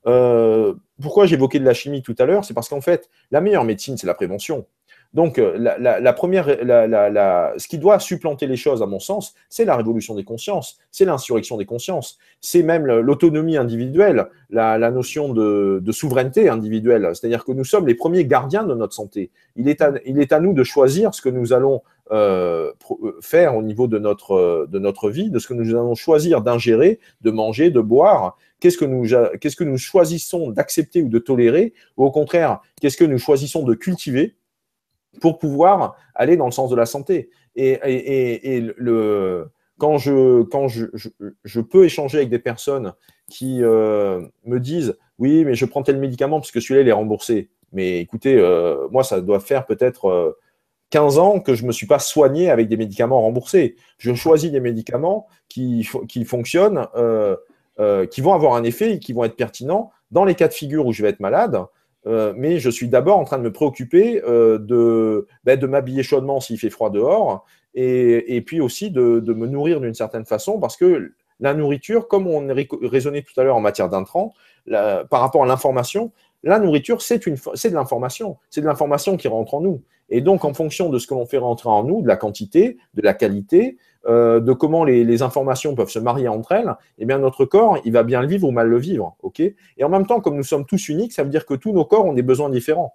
Euh, 0.08 0.74
pourquoi 1.02 1.26
j'évoquais 1.26 1.60
de 1.60 1.66
la 1.66 1.74
chimie 1.74 2.02
tout 2.02 2.16
à 2.20 2.26
l'heure? 2.26 2.46
C'est 2.46 2.54
parce 2.54 2.70
qu'en 2.70 2.82
fait, 2.82 3.10
la 3.32 3.42
meilleure 3.42 3.66
médecine, 3.66 3.98
c'est 3.98 4.08
la 4.08 4.14
prévention. 4.14 4.66
Donc, 5.14 5.38
euh, 5.38 5.56
la, 5.58 6.14
première, 6.14 6.46
ce 6.48 7.68
qui 7.68 7.78
doit 7.78 8.00
supplanter 8.00 8.48
les 8.48 8.56
choses, 8.56 8.82
à 8.82 8.88
mon 8.88 9.00
sens, 9.00 9.36
c'est 9.48 9.64
la 9.64 9.76
révolution 9.76 10.16
des 10.16 10.24
consciences, 10.24 10.80
c'est 10.90 11.06
l'insurrection 11.06 11.56
des 11.58 11.66
consciences, 11.66 12.18
c'est 12.42 12.64
même 12.64 12.88
l'autonomie 12.88 13.58
individuelle, 13.58 14.28
la, 14.50 14.90
notion 14.90 15.30
de, 15.30 15.92
souveraineté 15.92 16.50
individuelle. 16.50 17.12
C'est-à-dire 17.14 17.46
que 17.46 17.52
nous 17.52 17.64
sommes 17.64 17.86
les 17.86 17.94
premiers 17.94 18.26
gardiens 18.26 18.64
de 18.64 18.74
notre 18.74 18.94
santé. 18.94 19.30
Il 19.56 19.70
est 19.70 19.82
à, 19.82 19.94
il 20.06 20.20
est 20.20 20.34
à 20.34 20.40
nous 20.40 20.54
de 20.54 20.64
choisir 20.64 21.14
ce 21.14 21.22
que 21.22 21.30
nous 21.30 21.54
allons 21.54 21.84
faire 23.22 23.56
au 23.56 23.64
niveau 23.64 23.88
de 23.88 23.98
notre, 23.98 24.68
de 24.70 24.80
notre 24.80 25.10
vie, 25.10 25.30
de 25.30 25.40
ce 25.40 25.48
que 25.48 25.54
nous 25.54 25.70
allons 25.70 25.96
choisir 25.96 26.42
d'ingérer, 26.42 27.00
de 27.22 27.32
manger, 27.32 27.72
de 27.72 27.80
boire. 27.80 28.38
Qu'est-ce 28.60 28.78
que 28.78 29.64
nous, 29.64 29.78
choisissons 29.78 30.52
d'accepter 30.52 31.02
ou 31.02 31.10
de 31.10 31.20
tolérer, 31.20 31.74
ou 31.98 32.06
au 32.06 32.12
contraire, 32.12 32.62
qu'est-ce 32.80 32.98
que 32.98 33.04
nous 33.04 33.18
choisissons 33.18 33.64
de 33.64 33.74
cultiver 33.74 34.36
pour 35.22 35.38
pouvoir 35.38 35.96
aller 36.16 36.38
dans 36.38 36.46
le 36.46 36.52
sens 36.52 36.70
de 36.70 36.76
la 36.76 36.86
santé? 36.86 37.30
Et, 37.56 37.80
le, 38.78 39.50
quand, 39.78 39.98
je, 39.98 41.60
peux 41.60 41.86
échanger 41.86 42.18
avec 42.20 42.30
des 42.30 42.40
personnes 42.40 42.94
qui 43.30 43.64
euh, 43.64 44.22
me 44.46 44.60
disent 44.60 44.96
oui, 45.20 45.46
mais 45.46 45.56
je 45.56 45.66
prends 45.66 45.84
tel 45.84 46.00
médicament 46.00 46.40
parce 46.40 46.52
que 46.52 46.60
celui-là, 46.60 46.82
il 46.82 46.88
est 46.88 46.94
remboursé. 46.94 47.50
Mais 47.72 48.00
écoutez, 48.00 48.36
euh, 48.38 48.88
moi, 48.92 49.04
ça 49.04 49.22
doit 49.22 49.40
faire 49.40 49.66
peut-être 49.66 50.38
15 50.94 51.18
euh, 51.18 51.22
ans 51.22 51.40
que 51.40 51.56
je 51.56 51.64
ne 51.64 51.68
me 51.68 51.72
suis 51.72 51.88
pas 51.88 52.00
soigné 52.00 52.50
avec 52.50 52.70
des 52.70 52.78
médicaments 52.78 53.22
remboursés. 53.22 53.76
Je 53.98 54.14
choisis 54.14 54.52
des 54.52 54.60
médicaments 54.60 55.28
qui, 55.50 55.88
qui 56.08 56.24
fonctionnent, 56.24 56.88
qui 58.12 58.22
vont 58.22 58.34
avoir 58.34 58.54
un 58.54 58.64
effet 58.64 58.94
et 58.94 59.00
qui 59.00 59.14
vont 59.14 59.24
être 59.24 59.36
pertinents 59.36 59.92
dans 60.12 60.26
les 60.26 60.36
cas 60.36 60.48
de 60.48 60.54
figure 60.54 60.86
où 60.86 60.94
je 60.94 61.02
vais 61.02 61.10
être 61.10 61.20
malade. 61.20 61.66
Euh, 62.06 62.34
mais 62.36 62.60
je 62.60 62.70
suis 62.70 62.90
d'abord 62.90 63.18
en 63.18 63.24
train 63.24 63.38
de 63.38 63.44
me 63.44 63.52
préoccuper 63.52 64.22
euh, 64.26 64.58
de, 64.58 65.28
ben, 65.46 65.58
de 65.58 65.68
m'habiller 65.68 66.04
chaudement 66.04 66.42
s'il 66.42 66.60
fait 66.60 66.70
froid 66.70 66.90
dehors, 66.90 67.46
et, 67.76 68.36
et 68.36 68.42
puis 68.42 68.60
aussi 68.60 68.92
de, 68.92 69.20
de 69.20 69.34
me 69.34 69.48
nourrir 69.48 69.80
d'une 69.80 69.94
certaine 69.94 70.26
façon, 70.26 70.60
parce 70.60 70.76
que 70.76 71.14
la 71.40 71.54
nourriture, 71.54 72.08
comme 72.08 72.28
on 72.28 72.48
raisonnait 72.84 73.22
tout 73.22 73.40
à 73.40 73.44
l'heure 73.44 73.56
en 73.56 73.62
matière 73.62 73.90
d'intrants, 73.90 74.34
par 74.70 75.20
rapport 75.20 75.44
à 75.44 75.46
l'information, 75.46 76.12
la 76.44 76.60
nourriture, 76.60 77.02
c'est 77.02 77.26
de 77.26 77.74
l'information. 77.74 78.38
C'est 78.50 78.62
de 78.62 78.66
l'information 78.66 79.18
qui 79.18 79.28
rentre 79.28 79.56
en 79.56 79.62
nous. 79.62 79.82
Et 80.16 80.22
donc, 80.22 80.46
en 80.46 80.54
fonction 80.54 80.90
de 80.90 81.00
ce 81.00 81.08
que 81.08 81.16
l'on 81.16 81.26
fait 81.26 81.40
rentrer 81.40 81.70
en 81.70 81.84
nous, 81.84 82.04
de 82.04 82.08
la 82.08 82.18
quantité, 82.18 82.78
de 82.94 83.02
la 83.02 83.16
qualité, 83.16 83.78
euh, 84.06 84.40
de 84.40 84.54
comment 84.54 84.84
les, 84.84 85.24
informations 85.24 85.74
peuvent 85.74 85.90
se 85.90 85.98
marier 85.98 86.28
entre 86.28 86.52
elles, 86.52 86.76
eh 87.00 87.06
bien, 87.06 87.18
notre 87.18 87.46
corps, 87.46 87.80
il 87.84 87.94
va 87.94 88.04
bien 88.04 88.22
le 88.22 88.28
vivre 88.28 88.48
ou 88.48 88.52
mal 88.52 88.68
le 88.68 88.78
vivre. 88.78 89.18
et 89.40 89.84
en 89.84 89.90
même 89.90 90.06
temps, 90.06 90.22
comme 90.22 90.36
nous 90.38 90.44
sommes 90.44 90.68
tous 90.68 90.88
uniques, 90.88 91.14
ça 91.14 91.24
veut 91.24 91.32
dire 91.32 91.48
que 91.48 91.56
tous 91.56 91.74
nos 91.74 91.84
corps 91.84 92.06
ont 92.06 92.14
des 92.14 92.22
besoins 92.22 92.52
différents. 92.52 92.94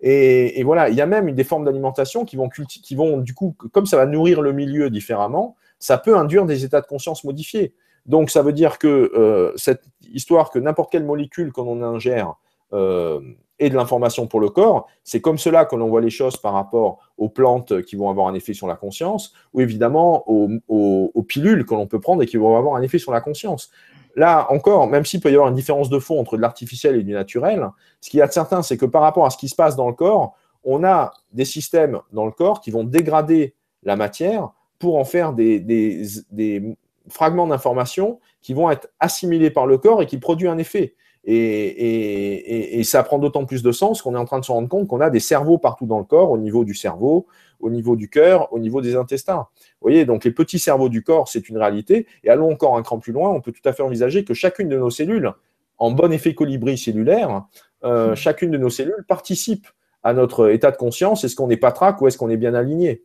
Et, 0.00 0.62
voilà, 0.64 0.88
il 0.88 0.96
y 0.96 1.02
a 1.02 1.06
même 1.06 1.30
des 1.32 1.44
formes 1.44 1.66
d'alimentation 1.66 2.24
qui 2.24 2.36
vont, 2.36 2.48
qui 2.48 2.94
vont, 2.94 3.18
du 3.18 3.34
coup, 3.34 3.54
comme 3.70 3.84
ça 3.84 3.98
va 3.98 4.06
nourrir 4.06 4.40
le 4.40 4.52
milieu 4.52 4.88
différemment, 4.88 5.54
ça 5.78 5.98
peut 5.98 6.16
induire 6.16 6.46
des 6.46 6.64
états 6.64 6.80
de 6.80 6.86
conscience 6.86 7.24
modifiés. 7.24 7.74
Donc, 8.06 8.30
ça 8.30 8.40
veut 8.40 8.54
dire 8.54 8.78
que 8.78 9.12
euh, 9.14 9.52
cette 9.56 9.84
histoire 10.14 10.50
que 10.50 10.58
n'importe 10.58 10.90
quelle 10.90 11.04
molécule 11.04 11.52
qu'on 11.52 11.82
ingère 11.82 12.36
euh, 12.72 13.20
et 13.62 13.70
de 13.70 13.76
l'information 13.76 14.26
pour 14.26 14.40
le 14.40 14.48
corps. 14.48 14.88
C'est 15.04 15.20
comme 15.20 15.38
cela 15.38 15.64
que 15.64 15.76
l'on 15.76 15.88
voit 15.88 16.00
les 16.00 16.10
choses 16.10 16.36
par 16.36 16.52
rapport 16.52 16.98
aux 17.16 17.28
plantes 17.28 17.82
qui 17.82 17.94
vont 17.94 18.10
avoir 18.10 18.26
un 18.26 18.34
effet 18.34 18.54
sur 18.54 18.66
la 18.66 18.74
conscience, 18.74 19.32
ou 19.54 19.60
évidemment 19.60 20.24
aux, 20.26 21.22
pilules 21.28 21.64
que 21.64 21.74
l'on 21.74 21.86
peut 21.86 22.00
prendre 22.00 22.22
et 22.24 22.26
qui 22.26 22.36
vont 22.36 22.56
avoir 22.56 22.74
un 22.74 22.82
effet 22.82 22.98
sur 22.98 23.12
la 23.12 23.20
conscience. 23.20 23.70
Là 24.16 24.48
encore, 24.50 24.88
même 24.88 25.04
s'il 25.04 25.20
peut 25.20 25.30
y 25.30 25.34
avoir 25.34 25.48
une 25.48 25.54
différence 25.54 25.88
de 25.88 26.00
fond 26.00 26.18
entre 26.18 26.36
de 26.36 26.42
l'artificiel 26.42 26.96
et 26.96 27.04
du 27.04 27.12
naturel, 27.12 27.68
ce 28.00 28.10
qu'il 28.10 28.18
y 28.18 28.22
a 28.22 28.26
de 28.26 28.32
certain, 28.32 28.62
c'est 28.62 28.76
que 28.76 28.84
par 28.84 29.00
rapport 29.00 29.24
à 29.24 29.30
ce 29.30 29.38
qui 29.38 29.48
se 29.48 29.54
passe 29.54 29.76
dans 29.76 29.86
le 29.86 29.94
corps, 29.94 30.36
on 30.64 30.82
a 30.82 31.12
des 31.32 31.44
systèmes 31.44 32.00
dans 32.12 32.26
le 32.26 32.32
corps 32.32 32.60
qui 32.60 32.72
vont 32.72 32.82
dégrader 32.82 33.54
la 33.84 33.94
matière 33.94 34.50
pour 34.80 34.98
en 34.98 35.04
faire 35.04 35.32
des, 35.32 35.60
des 35.60 36.76
fragments 37.08 37.46
d'information 37.46 38.18
qui 38.40 38.54
vont 38.54 38.70
être 38.70 38.88
assimilés 38.98 39.50
par 39.50 39.66
le 39.66 39.78
corps 39.78 40.02
et 40.02 40.06
qui 40.06 40.18
produisent 40.18 40.48
un 40.48 40.58
effet. 40.58 40.96
Et, 41.24 42.82
ça 42.84 43.02
prend 43.04 43.18
d'autant 43.18 43.44
plus 43.44 43.62
de 43.62 43.72
sens 43.72 44.02
qu'on 44.02 44.14
est 44.14 44.18
en 44.18 44.24
train 44.24 44.40
de 44.40 44.44
se 44.44 44.52
rendre 44.52 44.68
compte 44.68 44.88
qu'on 44.88 45.00
a 45.00 45.08
des 45.08 45.20
cerveaux 45.20 45.56
partout 45.56 45.86
dans 45.86 45.98
le 45.98 46.04
corps, 46.04 46.30
au 46.30 46.38
niveau 46.38 46.64
du 46.64 46.74
cerveau, 46.74 47.26
au 47.60 47.70
niveau 47.70 47.96
du 47.96 48.08
cœur, 48.08 48.52
au 48.52 48.58
niveau 48.58 48.80
des 48.80 48.96
intestins. 48.96 49.46
Vous 49.80 49.88
voyez, 49.88 50.04
donc 50.04 50.24
les 50.24 50.32
petits 50.32 50.58
cerveaux 50.58 50.88
du 50.88 51.02
corps, 51.02 51.28
c'est 51.28 51.48
une 51.48 51.58
réalité. 51.58 52.06
Et 52.24 52.28
allons 52.28 52.50
encore 52.50 52.76
un 52.76 52.82
cran 52.82 52.98
plus 52.98 53.12
loin, 53.12 53.30
on 53.30 53.40
peut 53.40 53.52
tout 53.52 53.66
à 53.66 53.72
fait 53.72 53.82
envisager 53.82 54.24
que 54.24 54.34
chacune 54.34 54.68
de 54.68 54.76
nos 54.76 54.90
cellules, 54.90 55.32
en 55.78 55.92
bon 55.92 56.12
effet 56.12 56.34
colibri 56.34 56.76
cellulaire, 56.76 57.46
euh, 57.84 58.14
chacune 58.14 58.50
de 58.50 58.58
nos 58.58 58.70
cellules 58.70 59.04
participe 59.08 59.66
à 60.02 60.12
notre 60.12 60.50
état 60.50 60.70
de 60.70 60.76
conscience. 60.76 61.24
Est-ce 61.24 61.36
qu'on 61.36 61.50
est 61.50 61.56
patraque 61.56 62.00
ou 62.00 62.08
est-ce 62.08 62.18
qu'on 62.18 62.30
est 62.30 62.36
bien 62.36 62.54
aligné? 62.54 63.04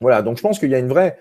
Voilà, 0.00 0.22
donc 0.22 0.36
je 0.36 0.42
pense 0.42 0.58
qu'il 0.58 0.70
y 0.70 0.74
a 0.74 0.78
une 0.78 0.88
vraie 0.88 1.18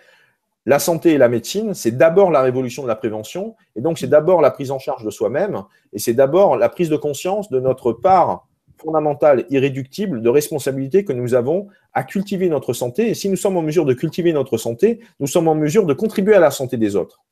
la 0.67 0.79
santé 0.79 1.13
et 1.13 1.17
la 1.17 1.29
médecine, 1.29 1.73
c'est 1.73 1.91
d'abord 1.91 2.29
la 2.29 2.41
révolution 2.41 2.83
de 2.83 2.89
la 2.89 2.97
prévention, 2.97 3.55
et 3.77 3.81
donc 3.81 3.97
c'est 3.97 4.07
d'abord 4.07 4.41
la 4.41 4.51
prise 4.51 4.69
en 4.69 4.79
charge 4.79 5.05
de 5.05 5.09
soi-même, 5.09 5.63
et 5.93 5.97
c'est 5.97 6.13
d'abord 6.13 6.57
la 6.57 6.67
prise 6.67 6.89
de 6.89 6.97
conscience 6.97 7.49
de 7.49 7.61
notre 7.61 7.93
part 7.93 8.45
fondamentale, 8.77 9.45
irréductible, 9.49 10.21
de 10.21 10.29
responsabilité 10.29 11.05
que 11.05 11.13
nous 11.13 11.35
avons 11.35 11.67
à 11.93 12.03
cultiver 12.03 12.49
notre 12.49 12.73
santé. 12.73 13.09
Et 13.09 13.13
si 13.13 13.29
nous 13.29 13.37
sommes 13.37 13.55
en 13.55 13.61
mesure 13.61 13.85
de 13.85 13.93
cultiver 13.93 14.33
notre 14.33 14.57
santé, 14.57 14.99
nous 15.21 15.25
sommes 15.25 15.47
en 15.47 15.55
mesure 15.55 15.85
de 15.85 15.93
contribuer 15.93 16.35
à 16.35 16.39
la 16.41 16.51
santé 16.51 16.75
des 16.75 16.97
autres. 16.97 17.23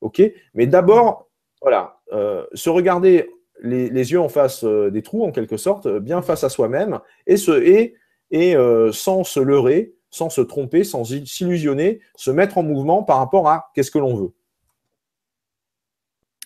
OK? 0.00 0.20
Mais 0.54 0.66
d'abord, 0.66 1.28
voilà, 1.62 2.00
euh, 2.12 2.44
se 2.52 2.68
regarder 2.68 3.30
les, 3.62 3.88
yeux 3.90 4.20
en 4.20 4.28
face 4.28 4.64
euh, 4.64 4.90
des 4.90 5.02
trous, 5.02 5.22
en 5.22 5.30
quelque 5.30 5.56
sorte, 5.56 5.86
bien 5.86 6.20
face 6.20 6.42
à 6.42 6.48
soi-même, 6.48 6.98
et, 7.28 7.36
et, 7.36 7.94
et 8.32 8.56
euh, 8.56 8.90
sans 8.90 9.22
se 9.22 9.38
leurrer, 9.38 9.94
sans 10.12 10.30
se 10.30 10.42
tromper, 10.42 10.84
sans 10.84 11.02
s'illusionner, 11.04 12.00
se 12.14 12.30
mettre 12.30 12.58
en 12.58 12.62
mouvement 12.62 13.02
par 13.02 13.18
rapport 13.18 13.48
à 13.48 13.70
qu'est-ce 13.74 13.90
que 13.90 13.98
l'on 13.98 14.14
veut. 14.14 14.32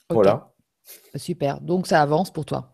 Voilà. 0.08 0.52
Super. 1.16 1.60
Donc 1.60 1.86
ça 1.86 2.00
avance 2.00 2.32
pour 2.32 2.46
toi. 2.46 2.72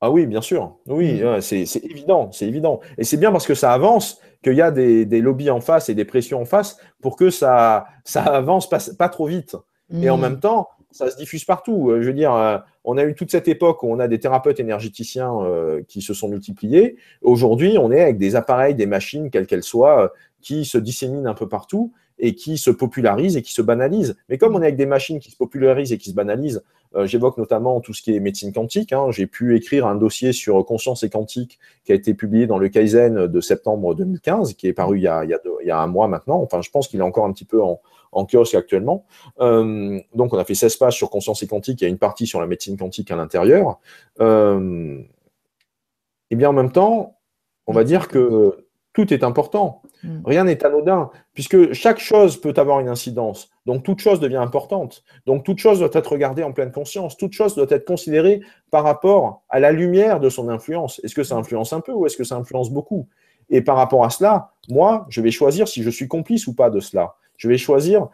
Ah 0.00 0.10
oui, 0.10 0.26
bien 0.26 0.40
sûr. 0.40 0.76
Oui, 0.86 1.20
mm. 1.20 1.40
c'est 1.40 1.84
évident, 1.84 2.30
c'est 2.30 2.46
évident. 2.46 2.80
Et 2.96 3.04
c'est 3.04 3.16
bien 3.16 3.32
parce 3.32 3.46
que 3.46 3.54
ça 3.54 3.72
avance 3.72 4.20
qu'il 4.44 4.54
y 4.54 4.62
a 4.62 4.70
des, 4.70 5.04
lobbies 5.20 5.50
en 5.50 5.60
face 5.60 5.88
et 5.88 5.94
des 5.94 6.04
pressions 6.04 6.40
en 6.40 6.44
face 6.44 6.78
pour 7.02 7.16
que 7.16 7.30
ça, 7.30 7.86
ça 8.04 8.22
avance 8.22 8.68
pas, 8.68 9.08
trop 9.08 9.26
vite. 9.26 9.56
Et 9.92 10.08
en 10.08 10.18
mm. 10.18 10.20
même 10.20 10.40
temps, 10.40 10.68
ça 10.90 11.10
se 11.10 11.16
diffuse 11.16 11.44
partout. 11.44 11.90
Euh, 11.90 12.02
je 12.02 12.08
veux 12.08 12.14
dire, 12.14 12.34
euh, 12.34 12.58
on 12.84 12.96
a 12.96 13.04
eu 13.04 13.14
toute 13.14 13.30
cette 13.30 13.48
époque 13.48 13.82
où 13.82 13.90
on 13.90 13.98
a 13.98 14.08
des 14.08 14.18
thérapeutes 14.18 14.60
énergéticiens 14.60 15.32
euh, 15.40 15.82
qui 15.86 16.02
se 16.02 16.14
sont 16.14 16.28
multipliés. 16.28 16.96
Aujourd'hui, 17.22 17.76
on 17.78 17.90
est 17.90 18.00
avec 18.00 18.18
des 18.18 18.36
appareils, 18.36 18.74
des 18.74 18.86
machines, 18.86 19.30
quelles 19.30 19.46
qu'elles 19.46 19.62
soient, 19.62 20.12
qui 20.40 20.64
se 20.64 20.78
disséminent 20.78 21.28
un 21.28 21.34
peu 21.34 21.48
partout 21.48 21.92
et 22.18 22.34
qui 22.34 22.56
se 22.56 22.70
popularisent 22.70 23.36
et 23.36 23.42
qui 23.42 23.52
se 23.52 23.62
banalisent. 23.62 24.16
Mais 24.28 24.38
comme 24.38 24.54
on 24.54 24.62
est 24.62 24.66
avec 24.66 24.76
des 24.76 24.86
machines 24.86 25.20
qui 25.20 25.30
se 25.30 25.36
popularisent 25.36 25.92
et 25.92 25.98
qui 25.98 26.10
se 26.10 26.14
banalisent, 26.14 26.62
j'évoque 27.04 27.38
notamment 27.38 27.80
tout 27.80 27.92
ce 27.92 28.02
qui 28.02 28.14
est 28.14 28.20
médecine 28.20 28.52
quantique. 28.52 28.92
Hein. 28.92 29.10
J'ai 29.10 29.26
pu 29.26 29.56
écrire 29.56 29.86
un 29.86 29.94
dossier 29.94 30.32
sur 30.32 30.64
conscience 30.64 31.02
et 31.02 31.10
quantique 31.10 31.58
qui 31.84 31.92
a 31.92 31.94
été 31.94 32.14
publié 32.14 32.46
dans 32.46 32.58
le 32.58 32.68
Kaizen 32.68 33.26
de 33.26 33.40
septembre 33.40 33.94
2015, 33.94 34.54
qui 34.54 34.66
est 34.66 34.72
paru 34.72 34.98
il 34.98 35.02
y 35.02 35.08
a, 35.08 35.80
un 35.80 35.86
mois 35.86 36.08
maintenant. 36.08 36.40
Enfin, 36.42 36.62
je 36.62 36.70
pense 36.70 36.88
qu'il 36.88 37.00
est 37.00 37.04
encore 37.04 37.24
un 37.24 37.32
petit 37.32 37.44
peu 37.44 37.62
en, 37.62 37.80
kiosque 38.24 38.54
actuellement. 38.54 39.04
Euh, 39.40 40.00
donc, 40.14 40.32
on 40.32 40.38
a 40.38 40.44
fait 40.44 40.54
16 40.54 40.76
pages 40.76 40.96
sur 40.96 41.10
conscience 41.10 41.42
et 41.42 41.46
quantique, 41.46 41.82
il 41.82 41.84
y 41.84 41.86
a 41.86 41.90
une 41.90 41.98
partie 41.98 42.26
sur 42.26 42.40
la 42.40 42.46
médecine 42.46 42.78
quantique 42.78 43.10
à 43.10 43.16
l'intérieur. 43.16 43.78
Euh, 44.20 45.02
et 46.30 46.36
bien, 46.36 46.48
en 46.48 46.54
même 46.54 46.72
temps, 46.72 47.18
on 47.66 47.72
va 47.72 47.84
dire 47.84 48.08
que 48.08 48.65
tout 48.96 49.12
est 49.12 49.22
important. 49.22 49.82
Mm. 50.02 50.20
Rien 50.24 50.44
n'est 50.44 50.64
anodin, 50.64 51.10
puisque 51.34 51.74
chaque 51.74 51.98
chose 51.98 52.40
peut 52.40 52.54
avoir 52.56 52.80
une 52.80 52.88
incidence. 52.88 53.50
Donc, 53.66 53.82
toute 53.82 53.98
chose 53.98 54.20
devient 54.20 54.36
importante. 54.36 55.04
Donc, 55.26 55.44
toute 55.44 55.58
chose 55.58 55.80
doit 55.80 55.90
être 55.92 56.10
regardée 56.10 56.42
en 56.42 56.52
pleine 56.52 56.72
conscience. 56.72 57.18
Toute 57.18 57.34
chose 57.34 57.54
doit 57.54 57.66
être 57.68 57.84
considérée 57.84 58.40
par 58.70 58.84
rapport 58.84 59.42
à 59.50 59.60
la 59.60 59.70
lumière 59.70 60.18
de 60.18 60.30
son 60.30 60.48
influence. 60.48 60.98
Est-ce 61.04 61.14
que 61.14 61.24
ça 61.24 61.36
influence 61.36 61.74
un 61.74 61.80
peu 61.80 61.92
ou 61.92 62.06
est-ce 62.06 62.16
que 62.16 62.24
ça 62.24 62.36
influence 62.36 62.70
beaucoup? 62.70 63.06
Et 63.50 63.60
par 63.60 63.76
rapport 63.76 64.02
à 64.02 64.08
cela, 64.08 64.52
moi, 64.70 65.04
je 65.10 65.20
vais 65.20 65.30
choisir 65.30 65.68
si 65.68 65.82
je 65.82 65.90
suis 65.90 66.08
complice 66.08 66.46
ou 66.46 66.54
pas 66.54 66.70
de 66.70 66.80
cela. 66.80 67.16
Je 67.36 67.48
vais 67.48 67.58
choisir 67.58 68.08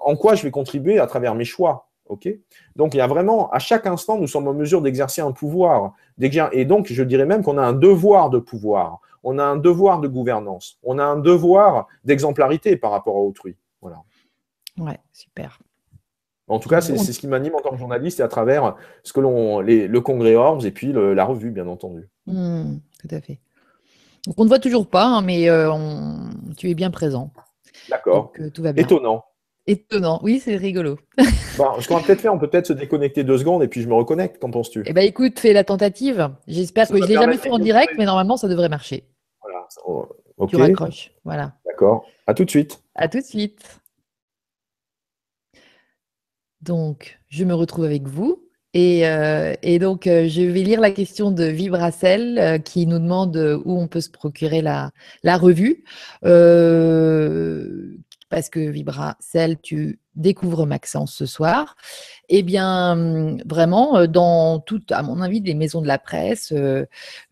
en 0.00 0.16
quoi 0.16 0.34
je 0.34 0.42
vais 0.42 0.50
contribuer 0.50 0.98
à 0.98 1.06
travers 1.06 1.36
mes 1.36 1.44
choix. 1.44 1.86
ok? 2.08 2.28
Donc, 2.74 2.94
il 2.94 2.96
y 2.96 3.00
a 3.00 3.06
vraiment, 3.06 3.50
à 3.50 3.60
chaque 3.60 3.86
instant, 3.86 4.18
nous 4.18 4.26
sommes 4.26 4.48
en 4.48 4.52
mesure 4.52 4.82
d'exercer 4.82 5.20
un 5.20 5.30
pouvoir. 5.30 5.92
Et 6.20 6.64
donc, 6.64 6.88
je 6.90 7.04
dirais 7.04 7.24
même 7.24 7.44
qu'on 7.44 7.56
a 7.56 7.62
un 7.62 7.72
devoir 7.72 8.30
de 8.30 8.40
pouvoir. 8.40 9.00
On 9.24 9.38
a 9.38 9.44
un 9.44 9.56
devoir 9.56 10.00
de 10.00 10.08
gouvernance. 10.08 10.78
On 10.82 10.98
a 10.98 11.04
un 11.04 11.16
devoir 11.16 11.88
d'exemplarité 12.04 12.76
par 12.76 12.90
rapport 12.90 13.16
à 13.16 13.20
autrui. 13.20 13.56
Voilà. 13.80 14.02
Ouais, 14.78 14.98
super. 15.12 15.58
En 16.48 16.58
tout 16.58 16.68
cas, 16.68 16.80
c'est 16.80 16.96
ce 16.96 17.18
qui 17.18 17.28
m'anime 17.28 17.54
en 17.54 17.60
tant 17.60 17.70
que 17.70 17.78
journaliste 17.78 18.20
et 18.20 18.22
à 18.22 18.28
travers 18.28 18.74
ce 19.04 19.12
que 19.12 19.20
l'on, 19.20 19.60
le 19.60 20.00
congrès 20.00 20.34
Orbs 20.34 20.66
et 20.66 20.70
puis 20.70 20.92
la 20.92 21.24
revue, 21.24 21.50
bien 21.50 21.66
entendu. 21.66 22.08
Mmh, 22.26 22.76
tout 23.00 23.14
à 23.14 23.20
fait. 23.20 23.38
Donc, 24.26 24.38
on 24.38 24.44
ne 24.44 24.48
voit 24.48 24.58
toujours 24.58 24.86
pas, 24.86 25.04
hein, 25.04 25.22
mais 25.22 25.48
euh, 25.48 25.72
tu 26.56 26.70
es 26.70 26.74
bien 26.74 26.90
présent. 26.90 27.32
D'accord. 27.88 28.32
Euh, 28.38 28.50
tout 28.50 28.62
va 28.62 28.72
bien. 28.72 28.84
Étonnant. 28.84 29.24
Étonnant, 29.66 30.20
oui, 30.22 30.40
c'est 30.40 30.56
rigolo. 30.56 30.98
bon, 31.56 31.80
ce 31.80 31.88
qu'on 31.88 31.96
va 31.96 32.02
peut-être 32.02 32.20
faire, 32.20 32.34
on 32.34 32.38
peut 32.38 32.50
peut-être 32.50 32.66
se 32.66 32.72
déconnecter 32.72 33.24
deux 33.24 33.38
secondes 33.38 33.62
et 33.62 33.68
puis 33.68 33.80
je 33.80 33.88
me 33.88 33.94
reconnecte. 33.94 34.40
Qu'en 34.40 34.50
penses-tu? 34.50 34.82
Eh 34.86 34.92
bien, 34.92 35.04
écoute, 35.04 35.38
fais 35.38 35.52
la 35.52 35.64
tentative. 35.64 36.30
J'espère 36.48 36.88
que 36.88 36.96
je 36.96 37.02
ne 37.02 37.06
l'ai 37.06 37.14
jamais 37.14 37.36
fait 37.36 37.50
en 37.50 37.58
direct, 37.58 37.94
mais 37.96 38.04
normalement, 38.04 38.36
ça 38.36 38.48
devrait 38.48 38.68
marcher. 38.68 39.04
Oh, 39.84 40.08
ok. 40.36 40.50
Tu 40.50 40.56
raccroches. 40.56 41.12
Voilà. 41.24 41.54
D'accord. 41.66 42.06
À 42.26 42.34
tout 42.34 42.44
de 42.44 42.50
suite. 42.50 42.82
À 42.94 43.08
tout 43.08 43.18
de 43.18 43.24
suite. 43.24 43.80
Donc, 46.60 47.18
je 47.28 47.44
me 47.44 47.54
retrouve 47.54 47.84
avec 47.84 48.06
vous. 48.06 48.42
Et, 48.74 49.06
euh, 49.06 49.52
et 49.62 49.78
donc, 49.78 50.06
euh, 50.06 50.28
je 50.28 50.40
vais 50.42 50.62
lire 50.62 50.80
la 50.80 50.90
question 50.90 51.30
de 51.30 51.44
Vibracel 51.44 52.38
euh, 52.38 52.58
qui 52.58 52.86
nous 52.86 52.98
demande 52.98 53.36
où 53.64 53.78
on 53.78 53.86
peut 53.86 54.00
se 54.00 54.08
procurer 54.08 54.62
la, 54.62 54.92
la 55.22 55.36
revue. 55.36 55.84
Euh, 58.32 58.36
parce 58.36 58.48
que 58.48 58.60
Vibracel, 58.60 59.58
tu 59.62 59.98
découvres 60.14 60.66
Maxence 60.66 61.14
ce 61.14 61.26
soir. 61.26 61.76
Eh 62.28 62.42
bien, 62.42 62.92
hum, 62.92 63.42
vraiment, 63.46 64.06
dans 64.06 64.60
toutes, 64.60 64.92
à 64.92 65.02
mon 65.02 65.20
avis, 65.20 65.40
des 65.40 65.54
maisons 65.54 65.82
de 65.82 65.86
la 65.86 65.98
presse, 65.98 66.52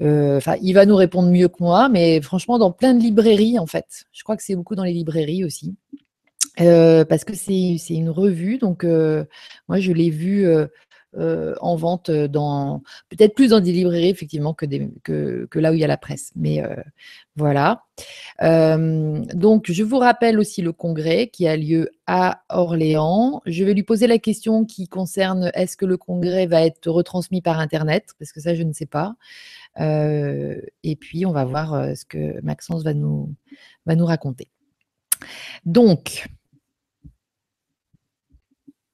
enfin, 0.00 0.56
il 0.62 0.72
va 0.72 0.86
nous 0.86 0.96
répondre 0.96 1.30
mieux 1.30 1.48
que 1.48 1.56
moi, 1.60 1.88
mais 1.88 2.20
franchement, 2.20 2.58
dans 2.58 2.72
plein 2.72 2.94
de 2.94 3.00
librairies, 3.00 3.58
en 3.58 3.66
fait. 3.66 4.04
Je 4.12 4.22
crois 4.22 4.36
que 4.36 4.42
c'est 4.42 4.56
beaucoup 4.56 4.74
dans 4.74 4.84
les 4.84 4.92
librairies 4.92 5.44
aussi. 5.44 5.74
parce 6.56 7.24
que 7.24 7.34
c'est 7.34 7.78
une 7.90 8.10
revue, 8.10 8.58
donc 8.58 8.84
moi 8.84 9.80
je 9.80 9.92
l'ai 9.92 10.10
vue 10.10 10.46
euh, 11.16 11.56
en 11.60 11.74
vente 11.74 12.08
dans 12.08 12.84
peut-être 13.08 13.34
plus 13.34 13.48
dans 13.48 13.58
des 13.58 13.72
librairies 13.72 14.10
effectivement 14.10 14.54
que, 14.54 14.66
là 15.58 15.72
où 15.72 15.74
il 15.74 15.80
y 15.80 15.84
a 15.84 15.88
la 15.88 15.96
presse. 15.96 16.30
Mais 16.36 16.62
euh, 16.62 16.76
voilà. 17.34 17.84
Euh, 18.42 19.20
donc 19.34 19.72
je 19.72 19.82
vous 19.82 19.98
rappelle 19.98 20.38
aussi 20.38 20.62
le 20.62 20.72
congrès 20.72 21.26
qui 21.26 21.48
a 21.48 21.56
lieu 21.56 21.90
à 22.06 22.42
Orléans. 22.48 23.42
Je 23.44 23.64
vais 23.64 23.74
lui 23.74 23.82
poser 23.82 24.06
la 24.06 24.18
question 24.18 24.64
qui 24.64 24.86
concerne 24.86 25.50
est-ce 25.54 25.76
que 25.76 25.84
le 25.84 25.96
congrès 25.96 26.46
va 26.46 26.62
être 26.64 26.88
retransmis 26.88 27.42
par 27.42 27.58
internet? 27.58 28.14
Parce 28.18 28.30
que 28.30 28.40
ça 28.40 28.54
je 28.54 28.62
ne 28.62 28.72
sais 28.72 28.86
pas. 28.86 29.16
et 29.78 30.96
puis 30.96 31.26
on 31.26 31.32
va 31.32 31.44
voir 31.44 31.96
ce 31.96 32.04
que 32.04 32.40
Maxence 32.42 32.84
va 32.84 32.94
nous 32.94 33.36
raconter. 33.86 34.48
Donc, 35.64 36.28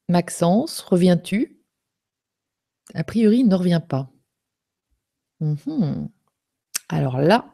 Maxence, 0.08 0.80
reviens-tu? 0.80 1.55
A 2.95 3.05
priori, 3.05 3.39
il 3.39 3.49
ne 3.49 3.55
revient 3.55 3.82
pas. 3.87 4.11
Mhm. 5.41 6.09
Alors 6.89 7.20
là, 7.20 7.47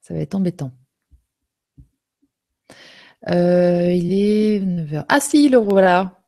ça 0.00 0.14
va 0.14 0.20
être 0.20 0.34
embêtant. 0.34 0.72
Euh, 3.30 3.90
il 3.90 4.12
est 4.12 4.60
9h. 4.60 5.06
Ah 5.08 5.20
si, 5.20 5.48
le 5.48 5.58
voilà. 5.58 6.20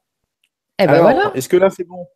Eh 0.79 0.87
ben 0.87 1.01
voilà. 1.01 1.33
Est-ce 1.35 1.49
que 1.49 1.57
là, 1.57 1.69
c'est 1.69 1.85
bon? 1.85 2.07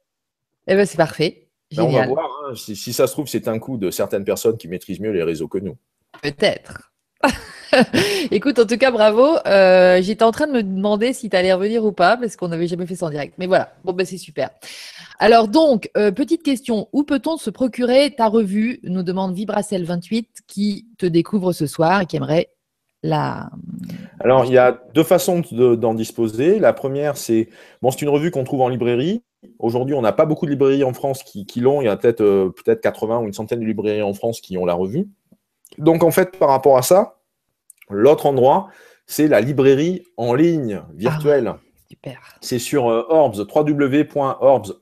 Eh 0.66 0.74
ben 0.74 0.86
c'est 0.86 0.96
parfait. 0.96 1.50
Ben, 1.76 1.84
on 1.84 1.90
va 1.90 2.06
voir. 2.06 2.30
Hein. 2.46 2.54
Si, 2.54 2.74
si, 2.74 2.92
ça 2.92 3.06
se 3.06 3.12
trouve, 3.12 3.26
c'est 3.28 3.46
un 3.46 3.58
coup 3.58 3.76
de 3.76 3.90
certaines 3.90 4.24
personnes 4.24 4.56
qui 4.56 4.68
maîtrisent 4.68 5.00
mieux 5.00 5.12
les 5.12 5.22
réseaux 5.22 5.48
que 5.48 5.58
nous. 5.58 5.76
Peut-être. 6.22 6.92
Écoute, 8.30 8.58
en 8.58 8.66
tout 8.66 8.76
cas, 8.76 8.90
bravo. 8.90 9.36
Euh, 9.46 10.00
j'étais 10.02 10.24
en 10.24 10.32
train 10.32 10.46
de 10.46 10.52
me 10.52 10.62
demander 10.62 11.12
si 11.12 11.30
tu 11.30 11.36
allais 11.36 11.52
revenir 11.52 11.84
ou 11.84 11.92
pas, 11.92 12.16
parce 12.16 12.36
qu'on 12.36 12.48
n'avait 12.48 12.66
jamais 12.66 12.86
fait 12.86 12.96
ça 12.96 13.06
en 13.06 13.10
direct. 13.10 13.34
Mais 13.38 13.46
voilà, 13.46 13.72
bon, 13.84 13.92
ben, 13.92 14.06
c'est 14.06 14.18
super. 14.18 14.50
Alors 15.18 15.48
donc, 15.48 15.90
euh, 15.96 16.10
petite 16.10 16.42
question, 16.42 16.88
où 16.92 17.02
peut-on 17.02 17.36
se 17.36 17.50
procurer 17.50 18.14
ta 18.16 18.26
revue 18.28 18.80
Nous 18.84 19.02
demande 19.02 19.36
Vibracel28 19.36 20.26
qui 20.46 20.86
te 20.98 21.06
découvre 21.06 21.52
ce 21.52 21.66
soir 21.66 22.00
et 22.00 22.06
qui 22.06 22.16
aimerait 22.16 22.48
la... 23.02 23.50
Alors, 24.20 24.44
il 24.44 24.52
y 24.52 24.58
a 24.58 24.78
deux 24.94 25.04
façons 25.04 25.42
d'en 25.52 25.94
disposer. 25.94 26.58
La 26.58 26.72
première, 26.72 27.16
c'est 27.16 27.48
bon, 27.82 27.90
une 27.90 28.08
revue 28.08 28.30
qu'on 28.30 28.44
trouve 28.44 28.60
en 28.60 28.68
librairie. 28.68 29.22
Aujourd'hui, 29.58 29.94
on 29.94 30.02
n'a 30.02 30.12
pas 30.12 30.26
beaucoup 30.26 30.44
de 30.44 30.50
librairies 30.50 30.84
en 30.84 30.92
France 30.92 31.22
qui, 31.22 31.46
l'ont. 31.60 31.80
Il 31.80 31.86
y 31.86 31.88
a 31.88 31.96
peut-être 31.96 32.20
euh, 32.20 32.50
peut-être 32.50 32.82
80 32.82 33.20
ou 33.20 33.26
une 33.26 33.32
centaine 33.32 33.60
de 33.60 33.64
librairies 33.64 34.02
en 34.02 34.12
France 34.12 34.40
qui 34.40 34.58
ont 34.58 34.66
la 34.66 34.74
revue. 34.74 35.08
Donc, 35.78 36.02
en 36.02 36.10
fait, 36.10 36.36
par 36.36 36.50
rapport 36.50 36.76
à 36.76 36.82
ça, 36.82 37.19
l'autre 37.90 38.26
endroit, 38.26 38.68
c'est 39.06 39.28
la 39.28 39.40
librairie 39.40 40.04
en 40.16 40.34
ligne 40.34 40.82
virtuelle. 40.94 41.54
Ah, 42.06 42.12
c'est 42.40 42.58
sur 42.58 42.88
euh, 42.88 43.04
Orbs, 43.08 43.46
www.orbs.fr, 43.54 44.76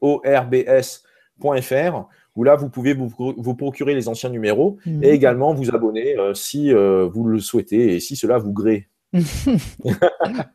où 2.37 2.45
là, 2.45 2.55
vous 2.57 2.69
pouvez 2.69 2.95
vous, 2.95 3.55
procurer 3.55 3.95
les 3.95 4.09
anciens 4.09 4.31
numéros 4.31 4.77
mhm. 4.87 5.03
et 5.03 5.11
également 5.11 5.55
vous 5.55 5.75
abonner 5.75 6.17
euh, 6.19 6.35
si 6.35 6.73
euh, 6.73 7.09
vous 7.13 7.25
le 7.25 7.41
souhaitez 7.41 7.95
et 7.95 8.01
si 8.01 8.15
cela 8.17 8.39
vous 8.39 8.53
grée. 8.53 8.89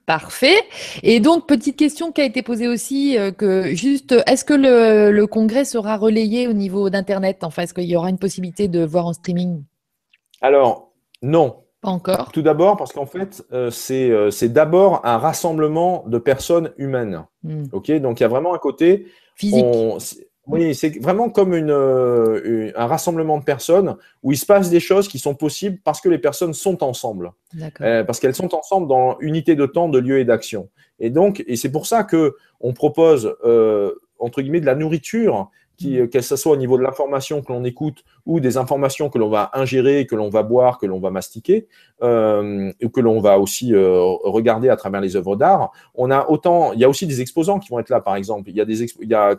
Parfait. 0.06 0.60
Et 1.02 1.20
donc, 1.20 1.48
petite 1.48 1.76
question 1.76 2.12
qui 2.12 2.22
a 2.22 2.26
été 2.26 2.44
posée 2.44 2.68
aussi, 2.68 3.18
que 3.38 3.74
juste, 3.74 4.14
est-ce 4.28 4.46
que 4.46 4.54
le, 4.54 5.12
le, 5.12 5.26
congrès 5.26 5.66
sera 5.66 5.98
relayé 5.98 6.48
au 6.48 6.54
niveau 6.54 6.92
d'Internet? 6.92 7.44
Enfin, 7.44 7.64
est-ce 7.64 7.74
qu'il 7.74 7.86
y 7.86 7.96
aura 7.96 8.12
une 8.12 8.20
possibilité 8.20 8.68
de 8.68 8.86
voir 8.86 9.08
en 9.08 9.14
streaming? 9.14 9.64
Alors, 10.40 10.94
non. 11.24 11.63
Pas 11.84 11.90
encore. 11.90 12.32
Tout 12.32 12.42
d'abord, 12.42 12.78
parce 12.78 12.94
qu'en 12.94 13.06
fait, 13.06 13.46
euh, 13.52 13.70
euh, 13.92 14.32
c'est 14.32 14.50
d'abord 14.50 15.02
un 15.04 15.18
rassemblement 15.18 16.06
de 16.08 16.18
personnes 16.18 16.72
humaines. 16.78 17.26
Hmm. 17.44 17.66
Ok, 17.74 17.92
donc 18.00 18.22
il 18.22 18.24
y 18.24 18.26
a 18.26 18.30
vraiment 18.30 18.56
un 18.56 18.58
côté 18.58 19.08
physique. 19.36 19.66
oui, 20.48 20.74
c'est 20.76 20.98
vraiment 21.02 21.30
comme 21.30 21.54
euh, 21.54 22.42
une, 22.46 22.74
un 22.78 22.88
rassemblement 22.88 23.38
de 23.38 23.44
personnes 23.44 23.98
où 24.24 24.32
il 24.32 24.38
se 24.38 24.46
passe 24.46 24.70
des 24.70 24.80
choses 24.80 25.10
qui 25.10 25.20
sont 25.20 25.36
possibles 25.36 25.78
parce 25.84 26.00
que 26.00 26.08
les 26.08 26.20
personnes 26.20 26.54
sont 26.54 26.86
ensemble. 26.86 27.34
parce 27.78 28.22
qu'elles 28.22 28.36
sont 28.36 28.56
ensemble 28.56 28.88
dans 28.88 29.18
unité 29.20 29.56
de 29.56 29.66
temps, 29.66 29.90
de 29.90 30.00
lieu 30.00 30.20
et 30.20 30.26
d'action. 30.26 30.70
Et 31.00 31.10
donc, 31.10 31.44
et 31.48 31.58
c'est 31.58 31.72
pour 31.72 31.86
ça 31.86 32.06
que 32.06 32.38
on 32.62 32.72
propose 32.72 33.36
entre 34.20 34.42
guillemets 34.42 34.62
de 34.62 34.66
la 34.66 34.76
nourriture 34.76 35.50
qui, 35.78 36.00
euh, 36.00 36.08
que 36.08 36.22
ce 36.22 36.36
soit 36.36 36.54
au 36.54 36.56
niveau 36.56 36.78
de 36.78 36.84
l'information 36.84 37.42
que 37.42 37.52
l'on 37.52 37.64
écoute 37.64 38.04
ou 38.26 38.40
des 38.40 38.58
informations 38.58 39.10
que 39.10 39.18
l'on 39.18 39.30
va 39.30 39.50
ingérer, 39.54 40.06
que 40.06 40.16
l'on 40.16 40.30
va 40.30 40.44
boire, 40.44 40.78
que 40.78 40.86
l'on 40.86 41.00
va 41.00 41.10
mastiquer, 41.10 41.68
euh, 42.02 42.72
ou 42.82 42.90
que 42.90 43.02
l'on 43.02 43.20
va 43.20 43.40
aussi 43.40 43.74
euh, 43.74 44.02
regarder 44.24 44.70
à 44.70 44.76
travers 44.76 45.02
les 45.02 45.16
œuvres 45.16 45.36
d'art. 45.36 45.72
On 45.96 46.12
a 46.12 46.30
autant, 46.30 46.74
il 46.74 46.80
y 46.80 46.84
a 46.84 46.90
aussi 46.90 47.08
des 47.08 47.22
exposants 47.22 47.60
qui 47.60 47.70
vont 47.70 47.80
être 47.80 47.90
là, 47.90 48.02
par 48.02 48.16
exemple. 48.16 48.50
Il 48.50 48.56
y 48.56 48.62
a 48.62 48.66
des, 48.66 48.84
il 48.84 49.10
y 49.10 49.14
a 49.14 49.36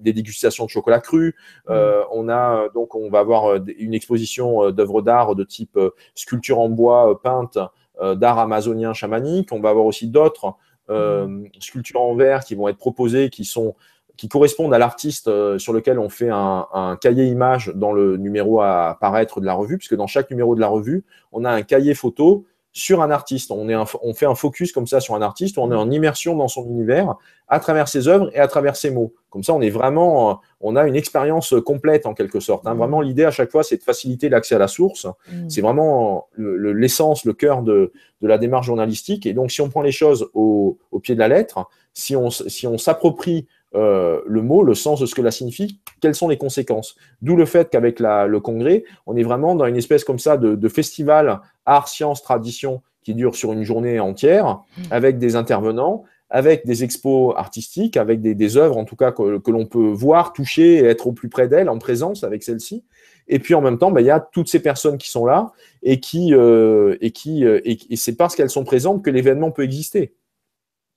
des 0.00 0.12
dégustations 0.12 0.64
de 0.64 0.70
chocolat 0.70 1.00
cru. 1.00 1.34
Euh, 1.68 2.00
mm. 2.00 2.06
on 2.12 2.28
a 2.28 2.68
donc, 2.74 2.94
on 2.94 3.10
va 3.10 3.20
avoir 3.20 3.56
une 3.78 3.94
exposition 3.94 4.70
d'œuvres 4.70 5.02
d'art 5.02 5.34
de 5.34 5.44
type 5.44 5.78
sculpture 6.14 6.58
en 6.60 6.68
bois 6.68 7.20
peinte, 7.22 7.58
d'art 8.00 8.38
amazonien 8.38 8.92
chamanique. 8.94 9.52
On 9.52 9.60
va 9.60 9.70
avoir 9.70 9.86
aussi 9.86 10.08
d'autres 10.08 10.54
mm. 10.88 11.46
sculptures 11.60 12.00
en 12.00 12.14
verre 12.14 12.44
qui 12.44 12.54
vont 12.54 12.68
être 12.68 12.78
proposées, 12.78 13.30
qui 13.30 13.44
sont 13.44 13.74
qui 14.16 14.28
correspondent 14.28 14.74
à 14.74 14.78
l'artiste 14.78 15.28
euh, 15.28 15.58
sur 15.58 15.72
lequel 15.72 15.98
on 15.98 16.08
fait 16.08 16.30
un, 16.30 16.96
cahier 17.00 17.26
image 17.26 17.72
dans 17.74 17.92
le 17.92 18.16
numéro 18.16 18.60
à 18.60 18.90
apparaître 18.90 19.40
de 19.40 19.46
la 19.46 19.54
revue, 19.54 19.78
puisque 19.78 19.96
dans 19.96 20.06
chaque 20.06 20.30
numéro 20.30 20.54
de 20.54 20.60
la 20.60 20.68
revue, 20.68 21.04
on 21.32 21.44
a 21.44 21.50
un 21.50 21.62
cahier 21.62 21.94
photo 21.94 22.44
sur 22.72 23.02
un 23.02 23.10
artiste. 23.10 23.50
On, 23.50 23.68
est 23.68 23.76
on 24.02 24.14
fait 24.14 24.26
un 24.26 24.34
focus 24.34 24.72
comme 24.72 24.86
ça 24.86 25.00
sur 25.00 25.14
un 25.14 25.22
artiste, 25.22 25.58
on 25.58 25.70
est 25.70 25.76
en 25.76 25.90
immersion 25.90 26.36
dans 26.36 26.48
son 26.48 26.66
univers 26.66 27.14
à 27.46 27.60
travers 27.60 27.88
ses 27.88 28.08
œuvres 28.08 28.30
et 28.34 28.38
à 28.38 28.48
travers 28.48 28.74
ses 28.74 28.90
mots. 28.90 29.14
Comme 29.30 29.42
ça, 29.42 29.52
on 29.52 29.60
est 29.60 29.70
vraiment, 29.70 30.30
euh, 30.30 30.34
on 30.60 30.76
a 30.76 30.86
une 30.86 30.96
expérience 30.96 31.54
complète 31.64 32.06
en 32.06 32.14
quelque 32.14 32.40
sorte. 32.40 32.66
Hein. 32.66 32.74
Mmh. 32.74 32.78
Vraiment, 32.78 33.00
l'idée 33.00 33.24
à 33.24 33.30
chaque 33.30 33.50
fois, 33.50 33.62
c'est 33.62 33.76
de 33.76 33.82
faciliter 33.82 34.28
l'accès 34.28 34.54
à 34.54 34.58
la 34.58 34.68
source. 34.68 35.06
Mmh. 35.06 35.48
C'est 35.50 35.60
vraiment 35.60 36.28
l'essence, 36.36 37.24
le, 37.24 37.32
cœur 37.32 37.62
de, 37.62 37.92
de, 38.22 38.28
la 38.28 38.38
démarche 38.38 38.66
journalistique. 38.66 39.26
Et 39.26 39.34
donc, 39.34 39.50
si 39.50 39.60
on 39.60 39.68
prend 39.68 39.82
les 39.82 39.92
choses 39.92 40.28
au, 40.34 40.78
au 40.90 41.00
pied 41.00 41.14
de 41.14 41.20
la 41.20 41.28
lettre, 41.28 41.68
si 41.92 42.16
on, 42.16 42.30
si 42.30 42.66
on 42.66 42.76
s'approprie 42.76 43.46
euh, 43.74 44.20
le 44.26 44.42
mot, 44.42 44.62
le 44.62 44.74
sens 44.74 45.00
de 45.00 45.06
ce 45.06 45.14
que 45.14 45.22
cela 45.22 45.30
signifie, 45.30 45.80
quelles 46.00 46.14
sont 46.14 46.28
les 46.28 46.36
conséquences? 46.36 46.96
D'où 47.22 47.36
le 47.36 47.46
fait 47.46 47.70
qu'avec 47.70 48.00
le 48.00 48.38
congrès, 48.38 48.84
on 49.06 49.16
est 49.16 49.22
vraiment 49.22 49.54
dans 49.54 49.66
une 49.66 49.76
espèce 49.76 50.04
comme 50.04 50.18
ça 50.18 50.36
de, 50.36 50.68
festival 50.68 51.40
art, 51.66 51.88
science, 51.88 52.22
tradition 52.22 52.82
qui 53.02 53.14
dure 53.14 53.36
sur 53.36 53.52
une 53.52 53.64
journée 53.64 54.00
entière, 54.00 54.46
mmh. 54.76 54.82
avec 54.90 55.18
des 55.18 55.36
intervenants, 55.36 56.04
avec 56.34 56.66
des 56.66 56.82
expos 56.82 57.32
artistiques, 57.36 57.96
avec 57.96 58.20
des, 58.20 58.56
œuvres 58.56 58.76
en 58.76 58.84
tout 58.84 58.96
cas 58.96 59.12
que, 59.12 59.50
l'on 59.50 59.66
peut 59.66 59.90
voir, 59.90 60.32
toucher 60.32 60.78
et 60.78 60.84
être 60.84 61.06
au 61.06 61.12
plus 61.12 61.28
près 61.28 61.46
d'elles, 61.46 61.68
en 61.68 61.78
présence 61.78 62.24
avec 62.24 62.42
celles-ci. 62.42 62.82
Et 63.28 63.38
puis 63.38 63.54
en 63.54 63.60
même 63.60 63.78
temps, 63.78 63.92
bah, 63.92 64.00
il 64.00 64.06
y 64.06 64.10
a 64.10 64.20
toutes 64.20 64.48
ces 64.48 64.60
personnes 64.60 64.98
qui 64.98 65.10
sont 65.10 65.26
là 65.26 65.52
et 65.82 66.00
qui, 66.00 66.34
euh, 66.34 66.96
et 67.00 67.12
qui, 67.12 67.44
euh, 67.44 67.60
et, 67.64 67.96
c'est 67.96 68.16
parce 68.16 68.34
qu'elles 68.34 68.50
sont 68.50 68.64
présentes 68.64 69.04
que 69.04 69.10
l'événement 69.10 69.52
peut 69.52 69.62
exister. 69.62 70.14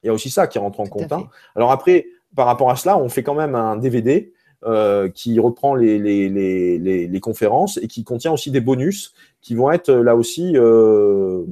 Il 0.01 0.07
y 0.07 0.09
a 0.09 0.13
aussi 0.13 0.31
ça 0.31 0.47
qui 0.47 0.57
rentre 0.57 0.79
en 0.79 0.87
compte. 0.87 1.11
Hein. 1.11 1.27
Alors 1.55 1.71
après, 1.71 2.07
par 2.37 2.45
rapport 2.45 2.69
à 2.69 2.75
cela, 2.75 2.99
on 2.99 3.09
fait 3.09 3.23
quand 3.23 3.33
même 3.33 3.55
un 3.55 3.75
DVD 3.75 4.31
euh, 4.63 5.09
qui 5.09 5.39
reprend 5.39 5.73
les, 5.73 7.19
conférences 7.19 7.77
et 7.77 7.87
qui 7.87 8.03
contient 8.03 8.31
aussi 8.31 8.51
des 8.51 8.61
bonus 8.61 9.15
qui 9.41 9.55
vont 9.55 9.71
être 9.71 9.91
là 9.91 10.15
aussi 10.15 10.55
euh, 10.55 11.43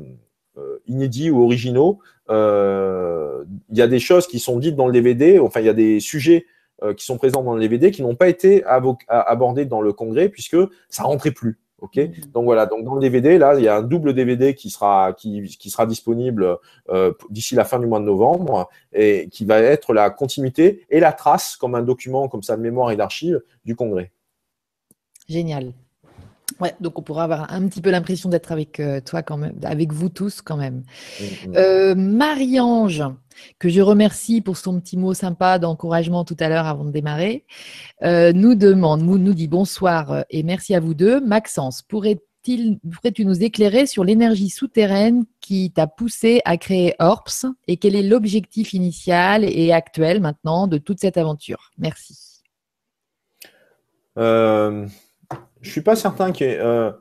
euh, 0.58 0.78
inédits 0.86 1.32
ou 1.32 1.44
originaux. 1.44 2.00
Il 2.30 3.78
y 3.78 3.82
a 3.82 3.88
des 3.88 4.00
choses 4.00 4.28
qui 4.28 4.38
sont 4.38 4.60
dites 4.60 4.76
dans 4.76 4.86
le 4.86 4.94
DVD, 4.94 5.40
enfin 5.40 5.60
il 5.60 5.66
y 5.66 5.70
a 5.70 5.74
des 5.74 6.00
sujets 6.00 6.46
qui 6.96 7.04
sont 7.04 7.18
présents 7.18 7.42
dans 7.42 7.56
le 7.56 7.62
DVD 7.62 7.90
qui 7.90 8.04
n'ont 8.04 8.16
pas 8.16 8.30
été 8.30 8.64
abordés 9.08 9.66
dans 9.66 9.82
le 9.82 9.92
congrès 9.92 10.30
puisque 10.30 10.58
ça 10.90 11.04
rentrait 11.04 11.32
plus. 11.32 11.58
Donc 12.34 12.46
voilà. 12.46 12.66
Donc 12.66 12.84
dans 12.84 12.96
le 12.96 13.02
DVD, 13.02 13.38
là, 13.38 13.56
il 13.56 13.64
y 13.64 13.68
a 13.68 13.78
un 13.78 13.82
double 13.82 14.14
DVD 14.14 14.54
qui 14.56 14.70
sera 14.70 15.14
qui, 15.14 15.44
qui 15.60 15.70
sera 15.70 15.86
disponible 15.86 16.58
euh, 16.90 17.14
d'ici 17.30 17.56
la 17.56 17.66
fin 17.66 17.80
du 17.80 17.88
mois 17.88 18.00
de 18.00 18.06
novembre 18.06 18.70
et 18.94 19.30
qui 19.32 19.46
va 19.46 19.60
être 19.60 19.94
la 19.94 20.10
continuité 20.10 20.86
et 20.90 21.00
la 21.00 21.14
trace 21.14 21.56
comme 21.56 21.76
un 21.76 21.82
document 21.82 22.28
comme 22.28 22.44
ça 22.44 22.56
de 22.58 22.62
mémoire 22.62 22.92
et 22.92 22.96
d'archives 22.96 23.42
du 23.66 23.76
congrès. 23.76 24.12
Génial. 25.28 25.74
Ouais, 26.60 26.76
donc 26.80 26.98
on 27.00 27.02
pourra 27.02 27.24
avoir 27.24 27.52
un 27.52 27.68
petit 27.68 27.82
peu 27.82 27.90
l'impression 27.90 28.30
d'être 28.30 28.52
avec 28.52 28.80
euh, 28.80 29.02
toi 29.02 29.24
quand 29.24 29.38
même, 29.38 29.56
avec 29.64 29.92
vous 29.92 30.10
tous 30.10 30.42
quand 30.42 30.58
même. 30.58 30.84
Mm, 31.20 31.24
mm. 31.24 31.54
Euh, 31.58 31.96
Marie-Ange, 31.96 33.04
que 33.60 33.68
je 33.68 33.82
remercie 33.82 34.42
pour 34.42 34.56
son 34.56 34.80
petit 34.80 34.96
mot 34.96 35.14
sympa 35.14 35.60
d'encouragement 35.60 36.24
tout 36.24 36.38
à 36.40 36.48
l'heure 36.48 36.68
avant 36.68 36.86
de 36.86 36.92
démarrer, 36.92 37.46
euh, 38.04 38.32
nous 38.32 38.56
demande, 38.56 39.02
nous, 39.02 39.18
nous 39.18 39.34
dit 39.34 39.48
bonsoir 39.48 40.24
et 40.30 40.44
merci 40.44 40.76
à 40.76 40.80
vous 40.80 40.94
deux. 40.94 41.20
Maxence, 41.20 41.82
pourrais-tu 41.82 43.26
nous 43.26 43.44
éclairer 43.44 43.86
sur 43.86 44.04
l'énergie 44.04 44.50
souterraine 44.50 45.26
qui 45.42 45.72
t'a 45.72 45.88
poussé 45.88 46.42
à 46.46 46.58
créer 46.58 46.96
ORPS 47.00 47.48
et 47.68 47.78
quel 47.78 47.96
est 47.96 48.04
l'objectif 48.04 48.74
initial 48.74 49.44
et 49.44 49.74
actuel 49.74 50.22
maintenant 50.22 50.68
de 50.68 50.78
toute 50.78 51.00
cette 51.02 51.18
aventure? 51.18 51.72
Merci. 51.78 52.44
Je 55.66 55.72
suis 55.72 55.82
pas 55.82 55.96
certain 55.96 56.32
qu'il 56.32 56.48
y 56.48 56.52
ait. 56.52 56.60
Euh, 56.60 56.92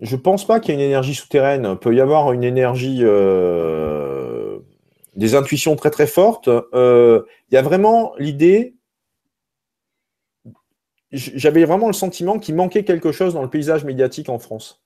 je 0.00 0.16
pense 0.16 0.46
pas 0.46 0.60
qu'il 0.60 0.74
y 0.74 0.76
ait 0.76 0.80
une 0.80 0.86
énergie 0.86 1.14
souterraine. 1.14 1.68
Il 1.70 1.78
peut 1.78 1.94
y 1.94 2.00
avoir 2.00 2.32
une 2.32 2.44
énergie. 2.44 3.00
Euh, 3.02 4.58
des 5.16 5.34
intuitions 5.34 5.76
très 5.76 5.90
très 5.90 6.06
fortes. 6.06 6.48
Euh, 6.48 7.22
il 7.50 7.54
y 7.54 7.58
a 7.58 7.62
vraiment 7.62 8.12
l'idée. 8.18 8.74
J'avais 11.12 11.64
vraiment 11.64 11.86
le 11.86 11.92
sentiment 11.92 12.40
qu'il 12.40 12.56
manquait 12.56 12.84
quelque 12.84 13.12
chose 13.12 13.34
dans 13.34 13.42
le 13.42 13.50
paysage 13.50 13.84
médiatique 13.84 14.28
en 14.28 14.40
France. 14.40 14.82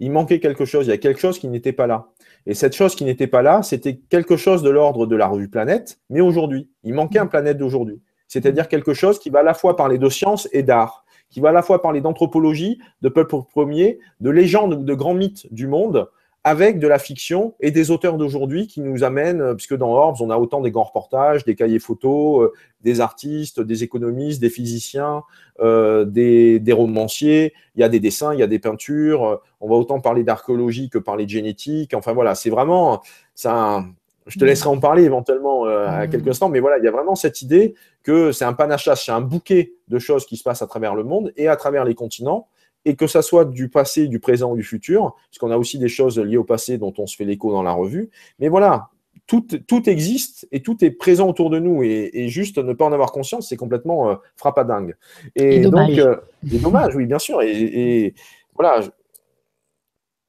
Il 0.00 0.10
manquait 0.10 0.40
quelque 0.40 0.64
chose. 0.64 0.86
Il 0.86 0.90
y 0.90 0.94
a 0.94 0.98
quelque 0.98 1.20
chose 1.20 1.38
qui 1.38 1.46
n'était 1.46 1.72
pas 1.72 1.86
là. 1.86 2.08
Et 2.46 2.54
cette 2.54 2.74
chose 2.74 2.96
qui 2.96 3.04
n'était 3.04 3.28
pas 3.28 3.42
là, 3.42 3.62
c'était 3.62 3.96
quelque 3.96 4.36
chose 4.36 4.64
de 4.64 4.70
l'ordre 4.70 5.06
de 5.06 5.14
la 5.14 5.28
revue 5.28 5.48
Planète, 5.48 6.00
mais 6.10 6.20
aujourd'hui. 6.20 6.68
Il 6.82 6.94
manquait 6.94 7.20
un 7.20 7.28
planète 7.28 7.58
d'aujourd'hui. 7.58 8.02
C'est-à-dire 8.26 8.66
quelque 8.66 8.94
chose 8.94 9.20
qui 9.20 9.30
va 9.30 9.40
à 9.40 9.44
la 9.44 9.54
fois 9.54 9.76
parler 9.76 9.98
de 9.98 10.08
science 10.08 10.48
et 10.52 10.64
d'art 10.64 11.01
qui 11.32 11.40
va 11.40 11.48
à 11.48 11.52
la 11.52 11.62
fois 11.62 11.82
parler 11.82 12.00
d'anthropologie, 12.00 12.78
de 13.00 13.08
peuple 13.08 13.36
premier, 13.50 13.98
de 14.20 14.30
légendes, 14.30 14.84
de 14.84 14.94
grands 14.94 15.14
mythes 15.14 15.52
du 15.52 15.66
monde, 15.66 16.08
avec 16.44 16.80
de 16.80 16.88
la 16.88 16.98
fiction 16.98 17.54
et 17.60 17.70
des 17.70 17.90
auteurs 17.90 18.16
d'aujourd'hui 18.16 18.66
qui 18.66 18.80
nous 18.80 19.04
amènent, 19.04 19.40
euh, 19.40 19.54
puisque 19.54 19.76
dans 19.76 19.92
Orbs, 19.92 20.20
on 20.20 20.30
a 20.30 20.36
autant 20.36 20.60
des 20.60 20.72
grands 20.72 20.82
reportages, 20.82 21.44
des 21.44 21.54
cahiers 21.54 21.78
photos, 21.78 22.42
euh, 22.42 22.52
des 22.82 23.00
artistes, 23.00 23.60
des 23.60 23.84
économistes, 23.84 24.40
des 24.40 24.50
physiciens, 24.50 25.22
euh, 25.60 26.04
des, 26.04 26.60
romanciers, 26.72 27.54
il 27.76 27.80
y 27.80 27.84
a 27.84 27.88
des 27.88 28.00
dessins, 28.00 28.34
il 28.34 28.40
y 28.40 28.42
a 28.42 28.48
des 28.48 28.58
peintures, 28.58 29.40
on 29.60 29.68
va 29.68 29.76
autant 29.76 30.00
parler 30.00 30.24
d'archéologie 30.24 30.90
que 30.90 30.98
parler 30.98 31.26
de 31.26 31.30
génétique, 31.30 31.94
enfin 31.94 32.12
voilà, 32.12 32.34
c'est 32.34 32.50
vraiment, 32.50 33.02
ça, 33.36 33.84
je 34.26 34.38
te 34.38 34.44
laisserai 34.44 34.68
en 34.68 34.78
parler 34.78 35.04
éventuellement 35.04 35.66
euh, 35.66 35.86
à 35.86 36.06
quelques 36.06 36.28
instants, 36.28 36.48
mais 36.48 36.60
voilà, 36.60 36.78
il 36.78 36.84
y 36.84 36.88
a 36.88 36.90
vraiment 36.90 37.14
cette 37.14 37.42
idée 37.42 37.74
que 38.02 38.32
c'est 38.32 38.44
un 38.44 38.52
panachage, 38.52 39.04
c'est 39.04 39.12
un 39.12 39.20
bouquet 39.20 39.74
de 39.88 39.98
choses 39.98 40.26
qui 40.26 40.36
se 40.36 40.42
passent 40.42 40.62
à 40.62 40.66
travers 40.66 40.94
le 40.94 41.04
monde 41.04 41.32
et 41.36 41.48
à 41.48 41.56
travers 41.56 41.84
les 41.84 41.94
continents, 41.94 42.48
et 42.84 42.96
que 42.96 43.06
ça 43.06 43.22
soit 43.22 43.44
du 43.44 43.68
passé, 43.68 44.08
du 44.08 44.20
présent 44.20 44.52
ou 44.52 44.56
du 44.56 44.62
futur, 44.62 45.14
parce 45.28 45.38
qu'on 45.38 45.50
a 45.50 45.56
aussi 45.56 45.78
des 45.78 45.88
choses 45.88 46.18
liées 46.18 46.36
au 46.36 46.44
passé 46.44 46.78
dont 46.78 46.92
on 46.98 47.06
se 47.06 47.16
fait 47.16 47.24
l'écho 47.24 47.52
dans 47.52 47.62
la 47.62 47.72
revue. 47.72 48.10
Mais 48.38 48.48
voilà, 48.48 48.88
tout, 49.26 49.46
tout, 49.66 49.88
existe 49.88 50.48
et 50.50 50.62
tout 50.62 50.84
est 50.84 50.90
présent 50.90 51.28
autour 51.28 51.50
de 51.50 51.58
nous, 51.58 51.82
et, 51.82 52.28
juste 52.28 52.58
ne 52.58 52.72
pas 52.72 52.84
en 52.84 52.92
avoir 52.92 53.12
conscience, 53.12 53.48
c'est 53.48 53.56
complètement 53.56 54.10
euh, 54.10 54.14
frappadingue. 54.36 54.96
Et, 55.36 55.60
donc, 55.60 55.90
euh, 55.98 56.16
dommage, 56.42 56.96
oui, 56.96 57.06
bien 57.06 57.18
sûr. 57.18 57.42
Et, 57.42 57.50
et 57.50 58.14
voilà, 58.54 58.82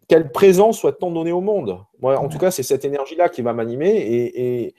quelle 0.07 0.31
présence 0.31 0.79
soit-on 0.79 1.11
donné 1.11 1.31
au 1.31 1.41
monde 1.41 1.79
Moi, 2.01 2.17
en 2.17 2.27
tout 2.27 2.37
cas, 2.37 2.51
c'est 2.51 2.63
cette 2.63 2.85
énergie-là 2.85 3.29
qui 3.29 3.41
va 3.41 3.53
m'animer. 3.53 3.91
Et, 3.95 4.75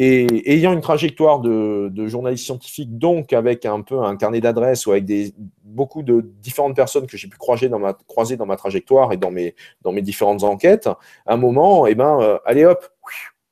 ayant 0.00 0.72
une 0.72 0.80
trajectoire 0.80 1.40
de, 1.40 2.06
journaliste 2.06 2.44
scientifique, 2.44 2.98
donc 2.98 3.32
avec 3.32 3.66
un 3.66 3.80
peu 3.80 3.98
un 3.98 4.16
carnet 4.16 4.40
d'adresses 4.40 4.86
ou 4.86 4.92
avec 4.92 5.04
des, 5.04 5.34
beaucoup 5.64 6.02
de 6.02 6.20
différentes 6.20 6.76
personnes 6.76 7.06
que 7.08 7.16
j'ai 7.16 7.28
pu 7.28 7.36
croiser 7.36 7.68
dans, 7.68 7.80
ma, 7.80 7.94
croiser 7.94 8.36
dans 8.36 8.46
ma 8.46 8.56
trajectoire 8.56 9.12
et 9.12 9.16
dans 9.16 9.32
mes, 9.32 9.56
dans 9.82 9.90
mes 9.90 10.02
différentes 10.02 10.44
enquêtes, 10.44 10.86
à 10.86 11.34
un 11.34 11.36
moment, 11.36 11.86
eh 11.86 11.96
ben, 11.96 12.20
euh, 12.20 12.38
allez 12.44 12.64
hop, 12.64 12.88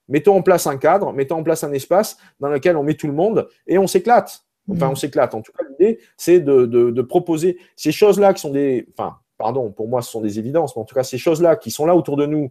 mettons 0.09 0.37
en 0.37 0.43
place 0.43 0.69
un 0.69 0.77
cadre, 0.77 1.13
mettons 1.13 1.39
en 1.39 1.43
place 1.43 1.65
un 1.65 1.73
espace 1.73 2.17
dans 2.39 2.49
lequel 2.49 2.77
on 2.77 2.85
met 2.85 2.95
tout 2.95 3.09
le 3.09 3.13
monde 3.13 3.49
et 3.67 3.79
on 3.79 3.89
s'éclate. 3.89 4.45
Enfin, 4.71 4.89
mmh. 4.89 4.91
on 4.91 4.95
s'éclate. 4.95 5.35
En 5.35 5.43
tout 5.43 5.53
cas, 5.53 5.65
l'idée, 5.69 6.01
c'est 6.17 6.41
de, 6.41 6.67
de, 6.67 7.03
proposer 7.03 7.59
ces 7.77 7.93
choses-là 7.93 8.35
qui 8.35 8.41
sont 8.41 8.51
des. 8.51 8.87
Enfin, 8.97 9.17
pardon, 9.39 9.71
pour 9.71 9.89
moi, 9.89 10.03
ce 10.03 10.11
sont 10.11 10.21
des 10.21 10.39
évidences, 10.39 10.77
mais 10.77 10.83
en 10.83 10.85
tout 10.85 10.95
cas, 10.95 11.05
ces 11.05 11.19
choses-là 11.19 11.57
qui 11.57 11.71
sont 11.71 11.87
là 11.87 11.95
autour 11.95 12.17
de 12.17 12.27
nous 12.27 12.51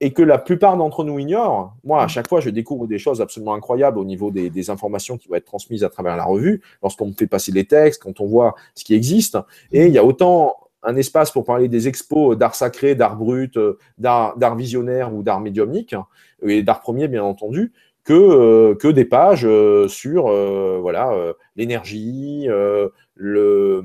et 0.00 0.12
que 0.12 0.22
la 0.22 0.38
plupart 0.38 0.76
d'entre 0.76 1.04
nous 1.04 1.18
ignorent, 1.18 1.74
moi, 1.82 2.02
à 2.02 2.08
chaque 2.08 2.28
fois, 2.28 2.40
je 2.40 2.50
découvre 2.50 2.86
des 2.86 2.98
choses 2.98 3.22
absolument 3.22 3.54
incroyables 3.54 3.98
au 3.98 4.04
niveau 4.04 4.30
des, 4.30 4.70
informations 4.70 5.16
qui 5.16 5.28
vont 5.28 5.36
être 5.36 5.46
transmises 5.46 5.84
à 5.84 5.88
travers 5.88 6.16
la 6.16 6.24
revue, 6.24 6.62
lorsqu'on 6.82 7.06
me 7.06 7.12
fait 7.12 7.26
passer 7.26 7.50
les 7.50 7.64
textes, 7.64 8.02
quand 8.02 8.20
on 8.20 8.26
voit 8.26 8.54
ce 8.74 8.84
qui 8.84 8.94
existe. 8.94 9.38
Et 9.72 9.86
il 9.86 9.92
y 9.92 9.98
a 9.98 10.04
autant 10.04 10.54
un 10.82 10.96
espace 10.96 11.30
pour 11.30 11.44
parler 11.44 11.68
des 11.68 11.88
expos 11.88 12.36
d'art 12.36 12.54
sacré, 12.54 12.94
d'art 12.94 13.16
brut, 13.16 13.58
d'art 13.96 14.56
visionnaire 14.56 15.14
ou 15.14 15.22
d'art 15.22 15.40
médiumnique, 15.40 15.94
et 16.42 16.62
d'art 16.62 16.80
premier, 16.80 17.08
bien 17.08 17.24
entendu, 17.24 17.72
que, 18.04 18.12
euh, 18.12 18.74
que 18.76 18.88
des 18.88 19.04
pages 19.04 19.44
euh, 19.44 19.88
sur 19.88 20.28
euh, 20.28 20.78
voilà 20.80 21.12
l'énergie, 21.56 22.46
le 23.14 23.82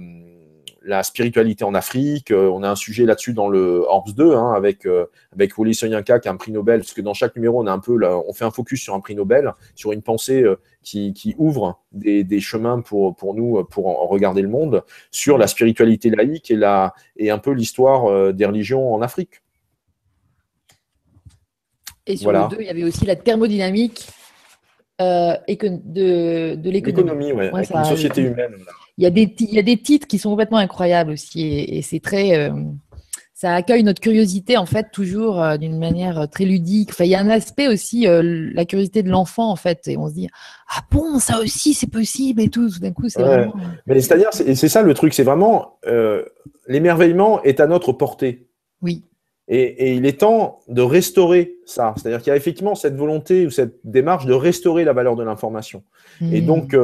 la 0.84 1.04
spiritualité 1.04 1.64
en 1.64 1.74
Afrique. 1.74 2.32
Euh, 2.32 2.50
on 2.50 2.64
a 2.64 2.70
un 2.70 2.76
sujet 2.76 3.06
là-dessus 3.06 3.34
dans 3.34 3.50
le 3.50 3.84
Orbs 3.88 4.14
2 4.14 4.36
hein, 4.36 4.54
avec, 4.54 4.86
euh, 4.86 5.06
avec 5.32 5.54
Soyinka 5.54 6.20
qui 6.20 6.28
a 6.28 6.32
un 6.32 6.38
prix 6.38 6.52
Nobel, 6.52 6.80
parce 6.80 6.94
que 6.94 7.02
dans 7.02 7.14
chaque 7.14 7.36
numéro, 7.36 7.62
on, 7.62 7.68
a 7.68 7.72
un 7.72 7.80
peu, 7.80 8.04
on 8.04 8.34
fait 8.34 8.46
un 8.46 8.52
focus 8.52 8.82
sur 8.82 8.96
un 8.96 9.00
prix 9.00 9.16
Nobel, 9.16 9.54
sur 9.76 9.92
une 9.92 10.02
pensée 10.02 10.42
euh, 10.42 10.60
qui, 10.82 11.36
ouvre 11.38 11.80
des, 11.92 12.40
chemins 12.40 12.82
pour, 12.82 13.16
pour 13.16 13.36
nous 13.36 13.64
pour 13.66 14.10
regarder 14.10 14.42
le 14.42 14.48
monde, 14.48 14.84
sur 15.12 15.38
la 15.38 15.48
spiritualité 15.48 16.10
laïque 16.10 16.50
et, 16.50 16.56
la, 16.56 16.94
et 17.18 17.30
un 17.30 17.38
peu 17.38 17.52
l'histoire 17.52 18.34
des 18.34 18.46
religions 18.46 18.94
en 18.94 19.02
Afrique. 19.02 19.42
Et 22.08 22.18
sur 22.18 22.32
le 22.32 22.50
2, 22.50 22.58
il 22.60 22.66
y 22.66 22.70
avait 22.70 22.84
aussi 22.84 23.06
la 23.06 23.16
thermodynamique 23.16 24.08
de, 25.00 26.56
de 26.56 26.70
l'économie. 26.70 27.32
ouais, 27.32 27.52
une 27.52 27.86
société 27.86 28.22
humaine. 28.22 28.56
Il 28.98 29.04
y, 29.04 29.08
a 29.08 29.10
des, 29.10 29.34
il 29.40 29.54
y 29.54 29.60
a 29.60 29.64
des 29.64 29.78
titres 29.78 30.08
qui 30.08 30.20
sont 30.20 30.30
complètement 30.30 30.58
incroyables 30.58 31.12
aussi 31.12 31.42
et, 31.48 31.82
c'est 31.82 32.00
très. 32.00 32.38
Euh, 32.38 32.52
ça 33.34 33.56
accueille 33.56 33.84
notre 33.84 34.02
curiosité 34.02 34.58
en 34.58 34.68
fait 34.68 34.92
toujours 34.92 35.42
euh, 35.42 35.58
d'une 35.58 35.80
manière 35.80 36.20
euh, 36.20 36.26
très 36.28 36.46
ludique. 36.46 36.90
Enfin, 36.92 37.06
il 37.06 37.10
y 37.10 37.16
a 37.16 37.20
un 37.20 37.30
aspect 37.30 37.68
aussi, 37.68 38.06
la 38.06 38.66
curiosité 38.66 39.02
de 39.02 39.10
l'enfant 39.10 39.50
en 39.50 39.56
fait, 39.56 39.88
et 39.88 39.98
on 39.98 40.08
se 40.08 40.14
dit 40.14 40.30
ah 40.70 40.82
bon 40.92 41.18
ça 41.18 41.40
aussi 41.40 41.74
c'est 41.74 41.90
possible 41.90 42.42
et 42.42 42.50
tout. 42.50 42.70
Tout 42.70 42.80
d'un 42.80 42.92
coup 42.92 43.10
c'est 43.10 43.24
vraiment. 43.24 43.54
Mais 43.88 44.00
c'est-à-dire 44.02 44.30
c'est 44.32 44.56
ça 44.56 44.84
le 44.84 44.94
truc, 44.94 45.14
c'est 45.14 45.24
vraiment 45.24 45.80
l'émerveillement 46.68 47.42
est 47.44 47.60
à 47.60 47.68
notre 47.68 47.94
portée. 47.94 48.48
Oui. 48.82 49.06
Et, 49.48 49.90
et, 49.90 49.94
il 49.96 50.06
est 50.06 50.20
temps 50.22 50.60
de 50.70 50.82
restaurer 50.82 51.56
ça. 51.66 51.94
C'est-à-dire 51.98 52.20
qu'il 52.20 52.30
y 52.30 52.34
a 52.34 52.38
effectivement 52.38 52.74
cette 52.74 52.96
volonté 52.96 53.46
ou 53.46 53.50
cette 53.50 53.80
démarche 53.84 54.26
de 54.26 54.34
restaurer 54.34 54.86
la 54.86 54.94
valeur 54.94 55.18
de 55.18 55.24
l'information. 55.24 55.84
Et 56.22 56.42
mmh. 56.42 56.46
donc, 56.46 56.76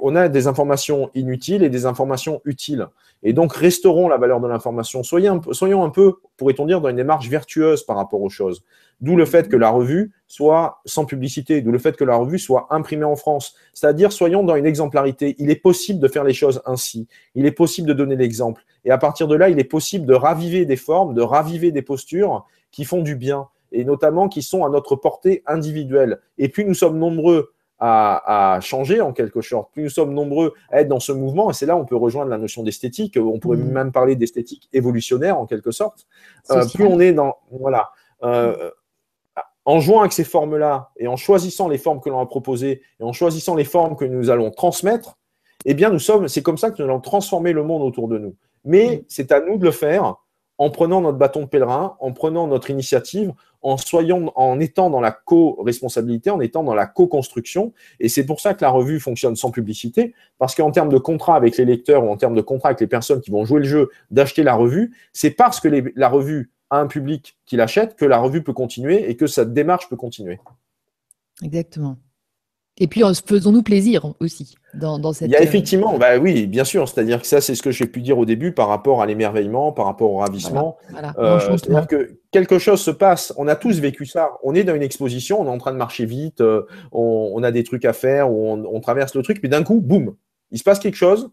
on 0.00 0.16
a 0.16 0.28
des 0.28 0.46
informations 0.46 1.10
inutiles 1.14 1.62
et 1.62 1.68
des 1.68 1.86
informations 1.86 2.40
utiles. 2.44 2.86
Et 3.22 3.32
donc, 3.32 3.52
restaurons 3.52 4.08
la 4.08 4.16
valeur 4.16 4.40
de 4.40 4.48
l'information. 4.48 5.02
Soyons, 5.02 5.40
soyons 5.52 5.84
un 5.84 5.90
peu, 5.90 6.16
pourrait-on 6.36 6.66
dire, 6.66 6.80
dans 6.80 6.88
une 6.88 6.96
démarche 6.96 7.28
vertueuse 7.28 7.84
par 7.84 7.96
rapport 7.96 8.20
aux 8.20 8.30
choses. 8.30 8.64
D'où 9.00 9.16
le 9.16 9.24
fait 9.24 9.48
que 9.48 9.56
la 9.56 9.70
revue 9.70 10.12
soit 10.28 10.80
sans 10.84 11.04
publicité, 11.04 11.60
d'où 11.60 11.72
le 11.72 11.78
fait 11.78 11.96
que 11.96 12.04
la 12.04 12.16
revue 12.16 12.38
soit 12.38 12.68
imprimée 12.70 13.04
en 13.04 13.16
France. 13.16 13.54
C'est-à-dire, 13.74 14.12
soyons 14.12 14.44
dans 14.44 14.56
une 14.56 14.66
exemplarité. 14.66 15.36
Il 15.38 15.50
est 15.50 15.56
possible 15.56 16.00
de 16.00 16.08
faire 16.08 16.24
les 16.24 16.34
choses 16.34 16.62
ainsi. 16.66 17.08
Il 17.34 17.46
est 17.46 17.52
possible 17.52 17.88
de 17.88 17.94
donner 17.94 18.16
l'exemple. 18.16 18.64
Et 18.84 18.90
à 18.90 18.98
partir 18.98 19.28
de 19.28 19.34
là, 19.34 19.48
il 19.48 19.58
est 19.58 19.64
possible 19.64 20.06
de 20.06 20.14
raviver 20.14 20.66
des 20.66 20.76
formes, 20.76 21.14
de 21.14 21.22
raviver 21.22 21.72
des 21.72 21.82
postures 21.82 22.46
qui 22.70 22.84
font 22.84 23.02
du 23.02 23.16
bien 23.16 23.48
et 23.72 23.84
notamment 23.84 24.28
qui 24.28 24.42
sont 24.42 24.64
à 24.64 24.68
notre 24.68 24.96
portée 24.96 25.42
individuelle. 25.46 26.20
Et 26.38 26.48
puis, 26.48 26.64
nous 26.64 26.74
sommes 26.74 26.98
nombreux 26.98 27.52
à, 27.84 28.60
changer 28.60 29.00
en 29.00 29.12
quelque 29.12 29.40
sorte. 29.40 29.72
Plus 29.72 29.82
nous 29.82 29.90
sommes 29.90 30.14
nombreux 30.14 30.54
à 30.70 30.80
être 30.80 30.88
dans 30.88 31.00
ce 31.00 31.10
mouvement, 31.10 31.50
et 31.50 31.52
c'est 31.52 31.66
là 31.66 31.76
où 31.76 31.80
on 31.80 31.84
peut 31.84 31.96
rejoindre 31.96 32.30
la 32.30 32.38
notion 32.38 32.62
d'esthétique, 32.62 33.18
on 33.20 33.38
pourrait 33.38 33.56
mm. 33.56 33.72
même 33.72 33.92
parler 33.92 34.14
d'esthétique 34.14 34.68
évolutionnaire 34.72 35.38
en 35.38 35.46
quelque 35.46 35.72
sorte. 35.72 36.06
Euh, 36.50 36.64
plus 36.72 36.86
on 36.86 37.00
est 37.00 37.12
dans. 37.12 37.36
Voilà. 37.50 37.90
Euh, 38.22 38.70
en 39.64 39.78
jouant 39.78 40.00
avec 40.00 40.12
ces 40.12 40.24
formes-là 40.24 40.90
et 40.96 41.06
en 41.06 41.16
choisissant 41.16 41.68
les 41.68 41.78
formes 41.78 42.00
que 42.00 42.10
l'on 42.10 42.20
a 42.20 42.26
proposées 42.26 42.82
et 42.98 43.04
en 43.04 43.12
choisissant 43.12 43.54
les 43.54 43.64
formes 43.64 43.94
que 43.94 44.04
nous 44.04 44.28
allons 44.28 44.50
transmettre, 44.50 45.18
eh 45.64 45.74
bien, 45.74 45.90
nous 45.90 46.00
sommes, 46.00 46.26
c'est 46.26 46.42
comme 46.42 46.58
ça 46.58 46.70
que 46.70 46.82
nous 46.82 46.88
allons 46.88 47.00
transformer 47.00 47.52
le 47.52 47.62
monde 47.62 47.82
autour 47.82 48.08
de 48.08 48.18
nous. 48.18 48.34
Mais 48.64 48.96
mm. 48.96 49.04
c'est 49.08 49.32
à 49.32 49.40
nous 49.40 49.58
de 49.58 49.64
le 49.64 49.70
faire 49.72 50.16
en 50.58 50.70
prenant 50.70 51.00
notre 51.00 51.18
bâton 51.18 51.42
de 51.42 51.46
pèlerin, 51.46 51.96
en 52.00 52.12
prenant 52.12 52.46
notre 52.46 52.70
initiative, 52.70 53.32
en, 53.62 53.76
soyons, 53.76 54.32
en 54.36 54.60
étant 54.60 54.90
dans 54.90 55.00
la 55.00 55.12
co-responsabilité, 55.12 56.30
en 56.30 56.40
étant 56.40 56.64
dans 56.64 56.74
la 56.74 56.86
co-construction. 56.86 57.72
Et 58.00 58.08
c'est 58.08 58.26
pour 58.26 58.40
ça 58.40 58.54
que 58.54 58.64
la 58.64 58.70
revue 58.70 59.00
fonctionne 59.00 59.36
sans 59.36 59.50
publicité, 59.50 60.14
parce 60.38 60.54
qu'en 60.54 60.70
termes 60.70 60.90
de 60.90 60.98
contrat 60.98 61.36
avec 61.36 61.56
les 61.56 61.64
lecteurs 61.64 62.04
ou 62.04 62.10
en 62.10 62.16
termes 62.16 62.34
de 62.34 62.40
contrat 62.40 62.70
avec 62.70 62.80
les 62.80 62.86
personnes 62.86 63.20
qui 63.20 63.30
vont 63.30 63.44
jouer 63.44 63.60
le 63.60 63.66
jeu 63.66 63.90
d'acheter 64.10 64.42
la 64.42 64.54
revue, 64.54 64.94
c'est 65.12 65.30
parce 65.30 65.60
que 65.60 65.68
la 65.96 66.08
revue 66.08 66.50
a 66.70 66.78
un 66.78 66.86
public 66.86 67.36
qui 67.46 67.56
l'achète 67.56 67.96
que 67.96 68.04
la 68.04 68.18
revue 68.18 68.42
peut 68.42 68.52
continuer 68.52 69.08
et 69.08 69.16
que 69.16 69.26
sa 69.26 69.44
démarche 69.44 69.88
peut 69.88 69.96
continuer. 69.96 70.40
Exactement. 71.42 71.96
Et 72.78 72.88
puis, 72.88 73.02
faisons-nous 73.26 73.62
plaisir 73.62 74.14
aussi. 74.20 74.56
Dans, 74.74 75.12
cette. 75.12 75.28
Il 75.28 75.32
y 75.32 75.36
a 75.36 75.42
effectivement, 75.42 75.98
bah 75.98 76.18
oui, 76.18 76.46
bien 76.46 76.64
sûr. 76.64 76.88
C'est-à-dire 76.88 77.20
que 77.20 77.26
ça, 77.26 77.40
c'est 77.40 77.54
ce 77.54 77.62
que 77.62 77.70
j'ai 77.70 77.86
pu 77.86 78.00
dire 78.00 78.18
au 78.18 78.24
début 78.24 78.52
par 78.52 78.68
rapport 78.68 79.02
à 79.02 79.06
l'émerveillement, 79.06 79.72
par 79.72 79.86
rapport 79.86 80.10
au 80.10 80.18
ravissement. 80.18 80.78
Euh, 81.18 81.38
c'est-à-dire 81.40 81.86
que 81.86 82.18
quelque 82.30 82.58
chose 82.58 82.80
se 82.80 82.90
passe. 82.90 83.32
On 83.36 83.48
a 83.48 83.56
tous 83.56 83.80
vécu 83.80 84.06
ça. 84.06 84.30
On 84.42 84.54
est 84.54 84.64
dans 84.64 84.74
une 84.74 84.82
exposition, 84.82 85.40
on 85.40 85.46
est 85.46 85.50
en 85.50 85.58
train 85.58 85.72
de 85.72 85.76
marcher 85.76 86.06
vite, 86.06 86.40
euh, 86.40 86.62
on, 86.92 87.42
a 87.42 87.50
des 87.50 87.64
trucs 87.64 87.84
à 87.84 87.92
faire, 87.92 88.30
on, 88.30 88.64
on 88.64 88.80
traverse 88.80 89.14
le 89.14 89.22
truc, 89.22 89.40
mais 89.42 89.48
d'un 89.48 89.62
coup, 89.62 89.80
boum, 89.80 90.14
il 90.50 90.58
se 90.58 90.64
passe 90.64 90.78
quelque 90.78 90.96
chose 90.96 91.30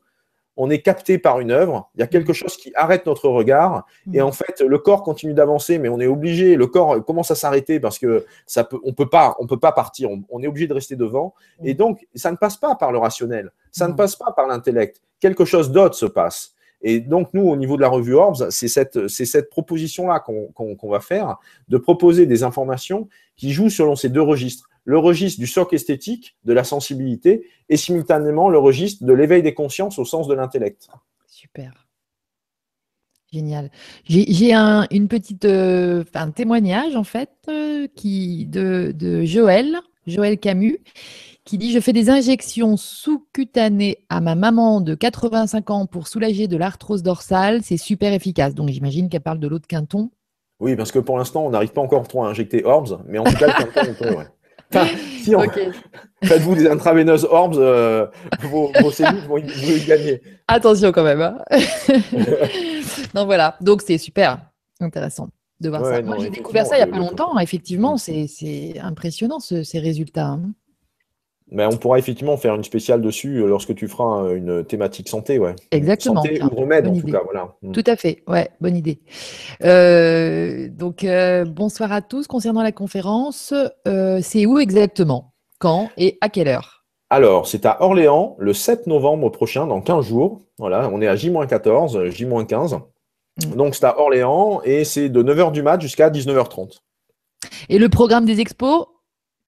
on 0.62 0.70
est 0.70 0.82
capté 0.82 1.18
par 1.18 1.39
une 1.39 1.51
œuvre, 1.51 1.89
il 1.95 2.01
y 2.01 2.03
a 2.03 2.07
quelque 2.07 2.34
chose 2.34 2.57
qui 2.57 2.74
arrête 2.76 3.05
notre 3.05 3.30
regard, 3.30 3.86
et 4.14 4.22
en 4.22 4.34
fait, 4.34 4.60
le 4.60 4.78
corps 4.78 5.03
continue 5.03 5.34
d'avancer, 5.34 5.80
mais 5.80 5.88
on 5.88 6.01
est 6.01 6.05
obligé, 6.05 6.57
le 6.57 6.68
corps 6.68 7.03
commence 7.05 7.32
à 7.32 7.36
s'arrêter 7.36 7.80
parce 7.80 7.97
que 7.97 8.26
ça 8.45 8.66
peut, 8.66 8.78
on 8.84 8.91
peut 8.91 9.07
pas, 9.07 9.38
on 9.39 9.47
peut 9.47 9.57
pas 9.57 9.72
partir, 9.72 10.10
on, 10.30 10.43
est 10.43 10.47
obligé 10.47 10.68
de 10.68 10.74
rester 10.74 10.97
devant, 10.97 11.34
et 11.64 11.76
donc 11.76 12.05
ça 12.14 12.30
ne 12.30 12.36
passe 12.36 12.57
pas 12.57 12.76
par 12.76 12.91
le 12.91 12.97
rationnel, 12.97 13.51
ça 13.72 13.88
ne 13.88 13.93
passe 13.93 14.18
pas 14.18 14.34
par 14.34 14.47
l'intellect, 14.47 15.01
quelque 15.22 15.45
chose 15.45 15.72
d'autre 15.72 15.95
se 15.95 16.05
passe. 16.05 16.53
Et 16.82 16.99
donc, 17.01 17.34
nous, 17.34 17.47
au 17.49 17.57
niveau 17.57 17.76
de 17.76 17.82
la 17.82 17.89
revue 17.89 18.16
Orbs, 18.16 18.49
c'est 18.51 18.70
cette, 18.70 19.10
cette 19.10 19.49
proposition-là 19.49 20.22
qu'on 20.22 20.89
va 20.89 20.99
faire, 21.01 21.38
de 21.68 21.78
proposer 21.78 22.26
des 22.26 22.43
informations 22.43 23.10
qui 23.36 23.51
jouent 23.51 23.70
selon 23.70 23.95
ces 23.97 24.07
deux 24.07 24.22
registres 24.22 24.69
le 24.86 24.98
registre 24.98 25.40
du 25.40 25.48
socle 25.48 25.76
esthétique, 25.76 26.38
de 26.46 26.54
la 26.54 26.64
sensibilité, 26.64 27.48
et 27.70 27.78
simultanément 27.78 28.50
le 28.50 28.58
registre 28.58 29.06
de 29.06 29.14
l'éveil 29.14 29.44
des 29.44 29.54
consciences 29.54 30.00
au 30.00 30.06
sens 30.06 30.28
de 30.28 30.34
l'intellect. 30.34 30.88
Super. 31.28 31.88
Génial. 33.32 33.70
J'ai 34.06 34.54
un 34.54 34.88
une 34.90 35.08
petite, 35.08 35.46
euh, 35.46 36.04
un 36.16 36.32
témoignage 36.32 36.96
en 36.96 37.04
fait 37.04 37.30
euh, 37.48 37.88
qui, 37.96 38.48
de, 38.48 38.92
de, 38.96 39.24
Joël, 39.24 39.78
Joël 40.08 40.40
Camus, 40.40 40.80
qui 41.46 41.60
dit 41.60 41.72
Je 41.72 41.80
fais 41.80 41.94
des 41.94 42.10
injections 42.10 42.76
sous-cutanées 42.76 43.98
à 44.10 44.20
ma 44.20 44.34
maman 44.34 44.82
de 44.82 44.96
85 44.96 45.70
ans 45.70 45.86
pour 45.86 46.08
soulager 46.08 46.48
de 46.48 46.58
l'arthrose 46.58 47.04
dorsale. 47.04 47.62
C'est 47.62 47.78
super 47.78 48.14
efficace. 48.14 48.56
Donc 48.56 48.70
j'imagine 48.70 49.10
qu'elle 49.10 49.22
parle 49.22 49.40
de 49.40 49.48
l'eau 49.48 49.60
de 49.60 49.68
Quinton. 49.68 50.10
Oui, 50.60 50.76
parce 50.76 50.92
que 50.92 51.00
pour 51.00 51.18
l'instant, 51.18 51.46
on 51.46 51.52
n'arrive 51.52 51.72
pas 51.72 51.82
encore 51.82 52.08
trop 52.08 52.24
à 52.24 52.30
injecter 52.30 52.66
Orbs, 52.66 53.00
mais 53.08 53.20
en 53.20 53.24
tout 53.24 53.38
cas, 53.38 53.48
le 53.48 53.64
Quinton, 53.64 53.92
on 53.92 54.04
peut, 54.04 54.16
ouais. 54.16 54.28
Faites-vous 56.24 56.56
des 56.56 56.68
intraveineuses 56.68 57.26
orbs, 57.26 57.58
euh, 57.58 58.06
vos, 58.44 58.72
cellules 58.92 59.26
vont, 59.28 59.38
y 59.38 59.86
gagner. 59.86 60.22
Attention 60.48 60.92
quand 60.92 61.04
même. 61.04 61.22
Hein. 61.22 61.38
non, 63.16 63.26
voilà. 63.26 63.56
Donc, 63.62 63.82
c'est 63.82 63.98
super 63.98 64.40
intéressant 64.80 65.30
de 65.60 65.70
voir 65.70 65.86
ça. 65.86 66.02
Moi, 66.02 66.18
j'ai 66.20 66.30
découvert 66.30 66.66
ça 66.66 66.76
il 66.76 66.80
n'y 66.80 66.84
a 66.84 66.88
pas 66.88 66.98
longtemps. 67.00 67.38
Effectivement, 67.40 67.98
c'est 67.98 68.80
impressionnant 68.82 69.40
ces 69.40 69.80
résultats. 69.80 70.28
Hein. 70.28 70.52
Mais 71.52 71.66
on 71.66 71.78
pourra 71.78 71.97
effectivement 71.97 72.38
faire 72.38 72.54
une 72.56 72.64
spéciale 72.64 73.02
dessus 73.02 73.38
euh, 73.38 73.47
lorsque 73.47 73.74
tu 73.74 73.88
feras 73.88 74.24
euh, 74.24 74.36
une 74.36 74.64
thématique 74.64 75.10
santé, 75.10 75.39
ouais. 75.39 75.56
Exactement. 75.72 76.22
Santé 76.22 76.41
ou 76.43 76.56
remède, 76.56 76.88
en 76.88 76.95
tout 76.95 77.08
cas, 77.08 77.22
voilà. 77.24 77.56
Mm. 77.62 77.72
Tout 77.72 77.84
à 77.88 77.95
fait, 77.95 78.24
ouais, 78.28 78.50
bonne 78.62 78.76
idée. 78.76 79.00
Euh, 79.64 80.70
donc, 80.70 81.06
bonsoir 81.47 81.91
à 81.91 82.02
tous. 82.02 82.28
Concernant 82.28 82.62
la 82.62 82.72
conférence, 82.72 83.54
c'est 84.22 84.45
où 84.45 84.60
exactement? 84.60 85.34
Quand 85.60 85.89
et 85.97 86.18
à 86.22 86.30
quelle 86.30 86.47
heure? 86.47 86.86
Alors, 87.10 87.47
c'est 87.47 87.66
à 87.66 87.82
Orléans, 87.82 88.36
le 88.39 88.54
7 88.54 88.88
novembre 88.88 89.30
prochain, 89.30 89.66
dans 89.66 89.82
15 89.82 90.06
jours. 90.06 90.41
Voilà, 90.60 90.89
on 90.93 91.02
est 91.02 91.08
à 91.08 91.16
J-14, 91.16 92.10
J-15. 92.12 92.76
Mm. 92.76 93.56
Donc, 93.56 93.76
c'est 93.76 93.86
à 93.86 94.00
Orléans 94.00 94.62
et 94.64 94.84
c'est 94.84 95.10
de 95.10 95.24
9h 95.24 95.52
du 95.52 95.64
mat 95.64 95.82
jusqu'à 95.82 96.12
19h30. 96.12 96.80
Et 97.70 97.80
le 97.80 97.89
programme 97.89 98.26
des 98.26 98.39
expos? 98.39 98.86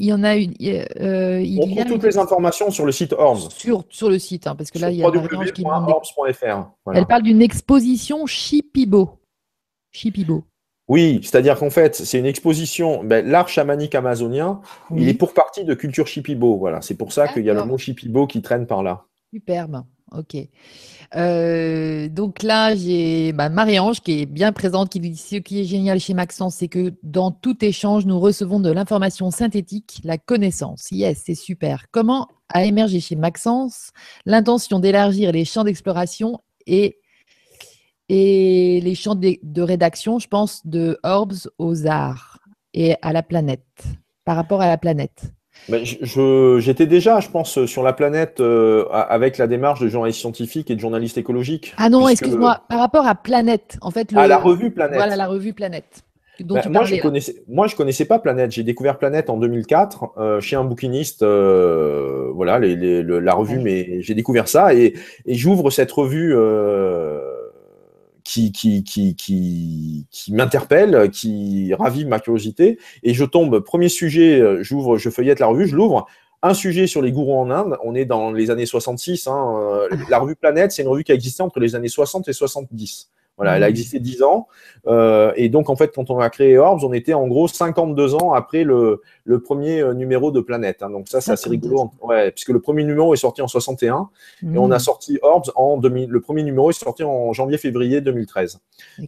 Il 0.02 0.08
y 0.08 0.14
en 0.14 0.24
a 0.24 0.36
une. 0.36 0.54
Euh, 1.00 1.42
il 1.42 1.60
On 1.62 1.68
trouve 1.68 1.86
toutes 1.86 2.04
les 2.04 2.18
informations 2.18 2.72
sur 2.72 2.88
le 2.88 2.92
site 2.92 3.14
Orbs. 3.14 3.52
Sur, 3.52 3.86
sur 3.90 4.10
le 4.10 4.18
site, 4.18 4.48
hein, 4.48 4.56
parce 4.56 4.72
que 4.72 4.80
là, 4.80 4.90
il 4.90 4.98
y 4.98 5.04
a 5.04 5.08
www.orbs.fr. 5.08 6.72
Elle 6.96 7.06
parle 7.06 7.22
d'une 7.22 7.42
exposition 7.42 8.26
Shipibo. 8.26 9.20
Shipibo. 9.92 10.44
Oui, 10.88 11.20
c'est-à-dire 11.22 11.58
qu'en 11.58 11.70
fait, 11.70 11.96
c'est 11.96 12.18
une 12.18 12.26
exposition. 12.26 13.04
Ben, 13.04 13.26
L'art 13.28 13.48
chamanique 13.48 13.94
amazonien, 13.94 14.62
il 14.96 15.08
est 15.08 15.14
pour 15.14 15.36
partie 15.36 15.66
de 15.66 15.76
culture 15.76 16.08
Shipibo. 16.08 16.58
Voilà, 16.58 16.82
c'est 16.82 16.96
pour 16.96 17.14
ça 17.14 17.28
qu'il 17.28 17.46
y 17.46 17.52
a 17.52 17.54
le 17.54 17.64
mot 17.64 17.78
Shipibo 17.78 18.26
qui 18.26 18.42
traîne 18.42 18.66
par 18.66 18.82
là. 18.82 19.06
Superbe. 19.32 19.84
Ok. 20.14 20.36
Euh, 21.16 22.10
donc 22.10 22.44
là, 22.44 22.76
j'ai 22.76 23.32
Marie-Ange 23.32 24.02
qui 24.02 24.22
est 24.22 24.26
bien 24.26 24.52
présente, 24.52 24.90
qui 24.90 25.00
dit 25.00 25.16
ce 25.16 25.38
qui 25.38 25.62
est 25.62 25.64
génial 25.64 26.00
chez 26.00 26.14
Maxence, 26.14 26.56
c'est 26.56 26.68
que 26.68 26.94
dans 27.02 27.32
tout 27.32 27.64
échange, 27.64 28.06
nous 28.06 28.20
recevons 28.20 28.60
de 28.60 28.70
l'information 28.72 29.32
synthétique, 29.32 30.02
la 30.04 30.18
connaissance. 30.18 30.90
Yes, 30.92 31.24
c'est 31.26 31.36
super. 31.36 31.86
Comment 31.92 32.28
a 32.50 32.66
émergé 32.66 33.00
chez 33.00 33.16
Maxence 33.16 33.92
l'intention 34.26 34.80
d'élargir 34.80 35.32
les 35.32 35.46
champs 35.46 35.64
d'exploration 35.64 36.42
et, 36.68 36.98
les 38.10 38.96
champs 38.96 39.16
de 39.16 39.62
rédaction, 39.62 40.20
je 40.20 40.28
pense, 40.28 40.66
de 40.68 41.00
Orbs 41.04 41.50
aux 41.58 41.88
arts 41.88 42.40
et 42.74 42.96
à 43.02 43.14
la 43.14 43.24
planète, 43.24 43.84
par 44.26 44.36
rapport 44.36 44.60
à 44.60 44.68
la 44.68 44.78
planète? 44.78 45.32
J'étais 45.70 46.86
déjà, 46.86 47.20
je 47.20 47.30
pense, 47.30 47.66
sur 47.66 47.84
la 47.84 47.94
planète 47.94 48.40
euh, 48.40 48.86
avec 48.92 49.38
la 49.38 49.48
démarche 49.48 49.80
de 49.80 49.88
journaliste 49.88 50.20
scientifique 50.20 50.72
et 50.72 50.76
de 50.76 50.80
journaliste 50.80 51.18
écologique. 51.18 51.74
Ah 51.78 51.90
non, 51.90 52.08
excuse-moi, 52.08 52.62
par 52.68 52.80
rapport 52.80 53.06
à 53.06 53.16
Planète, 53.16 53.78
en 53.82 53.92
fait. 53.92 54.12
Le... 54.12 54.18
À 54.18 54.28
la 54.28 54.38
revue 54.38 54.72
Planète. 54.72 54.98
Voilà, 54.98 55.16
la 55.16 55.28
revue 55.28 55.54
Planète. 55.54 56.04
Bah, 56.40 56.62
moi, 56.70 56.84
je 56.86 56.96
connaissais, 57.00 57.36
moi, 57.48 57.68
je 57.68 57.76
connaissais 57.76 58.06
pas 58.06 58.18
Planète. 58.18 58.52
J'ai 58.52 58.64
découvert 58.64 58.98
Planète 58.98 59.30
en 59.30 59.38
2004 59.38 60.14
euh, 60.18 60.42
chez 60.42 60.56
un 60.56 60.64
bouquiniste. 60.64 61.22
Euh, 61.22 62.32
voilà, 62.34 62.58
les, 62.58 63.04
la 63.04 63.34
revue, 63.34 63.60
mais 63.60 64.02
j'ai 64.02 64.16
découvert 64.16 64.48
ça 64.48 64.74
et, 64.74 64.96
et 65.26 65.36
j'ouvre 65.36 65.70
cette 65.70 65.92
revue 65.92 66.34
qui, 68.32 70.06
m'interpelle, 70.30 71.10
qui 71.12 71.74
ravive 71.74 72.08
ma 72.08 72.20
curiosité. 72.20 72.80
Et 73.04 73.14
je 73.14 73.26
tombe, 73.26 73.60
premier 73.60 73.90
sujet, 73.90 74.40
euh, 74.40 74.64
j'ouvre, 74.64 74.98
je 74.98 75.10
feuillette 75.10 75.40
la 75.40 75.48
revue, 75.48 75.68
je 75.68 75.76
l'ouvre. 75.76 76.08
Un 76.44 76.54
sujet 76.54 76.88
sur 76.88 77.02
les 77.02 77.12
gourous 77.12 77.38
en 77.38 77.52
Inde, 77.52 77.78
on 77.84 77.94
est 77.94 78.06
dans 78.06 78.32
les 78.32 78.50
années 78.50 78.66
66. 78.66 79.28
Hein, 79.28 79.56
euh, 79.60 79.90
la 80.10 80.20
revue 80.20 80.36
Planète, 80.36 80.72
c'est 80.72 80.82
une 80.82 80.88
revue 80.88 81.04
qui 81.04 81.12
a 81.12 81.16
existé 81.16 81.44
entre 81.44 81.60
les 81.60 81.76
années 81.76 81.88
60 81.88 82.28
et 82.30 82.34
70. 82.34 83.12
Voilà, 83.42 83.58
elle 83.58 83.64
a 83.64 83.68
mmh. 83.68 83.70
existé 83.72 84.00
10 84.00 84.22
ans. 84.22 84.48
Euh, 84.86 85.34
et 85.36 85.50
donc, 85.50 85.72
en 85.72 85.76
fait, 85.76 85.92
quand 85.96 86.12
on 86.12 86.20
a 86.20 86.30
créé 86.30 86.60
Orbs, 86.60 86.86
on 86.86 86.94
était 86.94 87.16
en 87.16 87.28
gros 87.28 87.48
52 87.48 88.14
ans 88.14 88.34
après 88.34 88.64
le, 88.64 89.02
le 89.24 89.40
premier 89.40 89.82
euh, 89.82 89.96
numéro 89.96 90.30
de 90.30 90.42
Planète. 90.42 90.84
Hein. 90.84 90.92
Donc, 90.92 91.08
ça, 91.08 91.22
c'est 91.22 91.32
assez 91.32 91.50
rigolo. 91.50 91.90
Ouais, 92.04 92.30
puisque 92.30 92.50
le 92.50 92.60
premier 92.60 92.84
numéro 92.84 93.16
est 93.16 93.18
sorti 93.18 93.42
en 93.42 93.48
61 93.48 94.10
et 94.44 94.60
on 94.60 94.70
a 94.70 94.76
mmh. 94.76 94.80
sorti 94.80 95.18
Orbs 95.24 95.52
en 95.56 95.78
2000. 95.78 96.12
Le 96.12 96.22
premier 96.22 96.44
numéro 96.44 96.70
est 96.70 96.74
sorti 96.74 97.04
en 97.04 97.34
janvier-février 97.34 98.02
2013. 98.02 98.60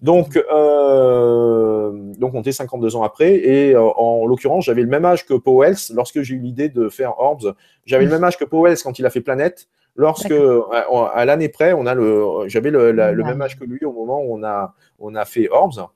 Donc, 0.02 0.36
euh, 0.52 1.92
donc, 2.18 2.34
on 2.34 2.42
était 2.42 2.52
52 2.52 2.96
ans 2.96 3.04
après. 3.04 3.36
Et 3.36 3.76
euh, 3.76 3.84
en 3.84 4.26
l'occurrence, 4.26 4.66
j'avais 4.66 4.82
le 4.82 4.88
même 4.88 5.06
âge 5.06 5.28
que 5.28 5.36
Powell 5.36 5.76
lorsque 5.94 6.24
j'ai 6.24 6.34
eu 6.34 6.40
l'idée 6.40 6.70
de 6.70 6.90
faire 6.90 7.20
Orbs. 7.20 7.54
J'avais 7.86 8.06
le 8.06 8.12
même 8.12 8.24
âge 8.24 8.40
que 8.40 8.46
Powell 8.46 8.76
quand 8.84 8.98
il 8.98 9.06
a 9.06 9.12
fait 9.12 9.22
Planète. 9.22 9.68
Lorsque, 9.96 10.34
à, 10.34 11.26
l'année 11.26 11.50
près, 11.50 11.74
on 11.74 11.86
a 11.86 11.94
le, 11.94 12.48
j'avais 12.48 12.72
le, 12.72 12.92
le, 12.92 13.24
même 13.24 13.42
âge 13.42 13.60
que 13.60 13.64
lui 13.64 13.86
au 13.86 13.92
moment 13.92 14.22
où 14.22 14.36
on 14.36 14.44
a, 14.44 14.74
on 15.00 15.14
a 15.14 15.24
fait 15.26 15.50
Orbs. 15.50 15.88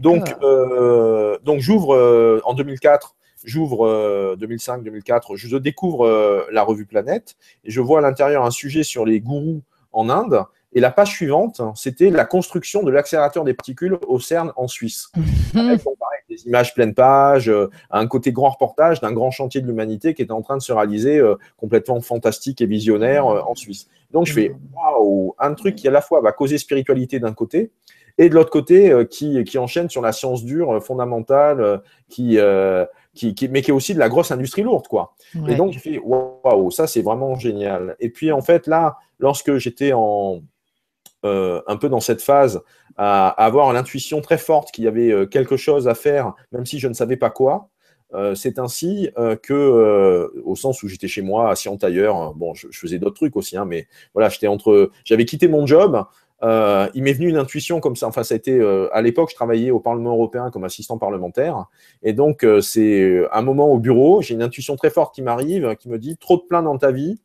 Donc, 0.00 0.34
euh, 0.42 1.38
donc 1.44 1.60
j'ouvre 1.60 1.94
euh, 1.94 2.40
en 2.44 2.54
2004, 2.54 3.16
j'ouvre 3.44 4.36
2005-2004, 4.38 5.32
euh, 5.32 5.36
je 5.36 5.56
découvre 5.56 6.46
la 6.50 6.62
revue 6.62 6.86
Planète 6.86 7.36
et 7.64 7.70
je 7.70 7.80
vois 7.80 7.98
à 7.98 8.02
l'intérieur 8.02 8.44
un 8.44 8.50
sujet 8.50 8.82
sur 8.82 9.04
les 9.04 9.20
gourous 9.20 9.62
en 9.92 10.10
Inde. 10.10 10.44
Et 10.74 10.80
la 10.80 10.90
page 10.90 11.08
suivante, 11.08 11.62
c'était 11.74 12.10
la 12.10 12.26
construction 12.26 12.82
de 12.82 12.90
l'accélérateur 12.90 13.42
des 13.44 13.54
particules 13.54 13.98
au 14.06 14.20
CERN 14.20 14.52
en 14.56 14.68
Suisse. 14.68 15.10
Avec, 15.54 15.80
des 16.28 16.46
images 16.46 16.74
pleines 16.74 16.94
pages, 16.94 17.48
euh, 17.48 17.70
un 17.90 18.06
côté 18.06 18.32
grand 18.32 18.50
reportage 18.50 19.00
d'un 19.00 19.12
grand 19.12 19.30
chantier 19.30 19.60
de 19.60 19.66
l'humanité 19.66 20.12
qui 20.12 20.22
est 20.22 20.30
en 20.30 20.42
train 20.42 20.56
de 20.56 20.62
se 20.62 20.72
réaliser 20.72 21.18
euh, 21.18 21.36
complètement 21.56 22.00
fantastique 22.00 22.60
et 22.60 22.66
visionnaire 22.66 23.26
euh, 23.26 23.40
en 23.40 23.54
Suisse. 23.54 23.88
Donc 24.10 24.26
je 24.26 24.34
fais 24.34 24.54
waouh, 24.74 25.34
un 25.38 25.54
truc 25.54 25.74
qui 25.74 25.88
à 25.88 25.90
la 25.90 26.02
fois 26.02 26.20
va 26.20 26.32
causer 26.32 26.58
spiritualité 26.58 27.18
d'un 27.18 27.32
côté 27.32 27.70
et 28.18 28.28
de 28.28 28.34
l'autre 28.34 28.50
côté 28.50 28.92
qui, 29.08 29.44
qui, 29.44 29.58
enchaîne 29.58 29.88
sur 29.88 30.02
la 30.02 30.10
science 30.10 30.44
dure 30.44 30.82
fondamentale, 30.82 31.82
qui, 32.08 32.36
qui, 33.14 33.34
qui, 33.34 33.48
mais 33.48 33.62
qui 33.62 33.70
est 33.70 33.74
aussi 33.74 33.94
de 33.94 34.00
la 34.00 34.08
grosse 34.08 34.32
industrie 34.32 34.62
lourde 34.62 34.88
quoi. 34.88 35.14
Et 35.46 35.54
donc 35.54 35.72
je 35.72 35.78
fais 35.78 35.98
waouh, 35.98 36.70
ça 36.72 36.88
c'est 36.88 37.02
vraiment 37.02 37.36
génial. 37.36 37.94
Et 38.00 38.10
puis 38.10 38.32
en 38.32 38.40
fait 38.42 38.66
là, 38.66 38.96
lorsque 39.20 39.58
j'étais 39.58 39.92
en 39.92 40.40
un 41.24 41.76
peu 41.76 41.88
dans 41.88 42.00
cette 42.00 42.22
phase 42.22 42.62
à, 42.98 43.28
avoir 43.28 43.72
l'intuition 43.72 44.20
très 44.20 44.38
forte 44.38 44.72
qu'il 44.72 44.84
y 44.84 44.88
avait 44.88 45.10
euh, 45.12 45.24
quelque 45.24 45.56
chose 45.56 45.88
à 45.88 45.94
faire, 45.94 46.34
même 46.52 46.66
si 46.66 46.78
je 46.78 46.88
ne 46.88 46.92
savais 46.92 47.16
pas 47.16 47.30
quoi. 47.30 47.70
Euh, 48.14 48.34
c'est 48.34 48.58
ainsi 48.58 49.10
euh, 49.18 49.36
que, 49.36 50.30
au 50.44 50.56
sens 50.56 50.82
où 50.82 50.88
j'étais 50.88 51.08
chez 51.08 51.22
moi, 51.22 51.50
assis 51.50 51.68
en 51.68 51.76
tailleur, 51.76 52.34
bon, 52.34 52.54
je, 52.54 52.66
faisais 52.72 52.98
d'autres 52.98 53.16
trucs 53.16 53.36
aussi, 53.36 53.56
hein, 53.56 53.66
mais 53.66 53.86
voilà, 54.14 54.28
j'étais 54.28 54.46
entre, 54.46 54.90
j'avais 55.04 55.26
quitté 55.26 55.46
mon 55.46 55.66
job. 55.66 56.04
il 56.42 57.02
m'est 57.02 57.12
venu 57.12 57.28
une 57.28 57.36
intuition 57.36 57.80
comme 57.80 57.96
ça. 57.96 58.08
Enfin, 58.08 58.22
ça 58.22 58.34
a 58.34 58.36
été 58.36 58.60
à 58.92 59.02
l'époque, 59.02 59.30
je 59.30 59.34
travaillais 59.34 59.70
au 59.70 59.80
Parlement 59.80 60.12
européen 60.12 60.50
comme 60.50 60.64
assistant 60.64 60.98
parlementaire, 60.98 61.66
et 62.02 62.12
donc 62.14 62.46
c'est 62.62 63.22
un 63.30 63.42
moment 63.42 63.70
au 63.70 63.78
bureau, 63.78 64.22
j'ai 64.22 64.34
une 64.34 64.42
intuition 64.42 64.74
très 64.76 64.90
forte 64.90 65.14
qui 65.14 65.22
m'arrive, 65.22 65.76
qui 65.76 65.88
me 65.88 65.98
dit 65.98 66.16
trop 66.16 66.38
de 66.38 66.42
plein 66.42 66.62
dans 66.62 66.78
ta 66.78 66.90
vie, 66.92 67.20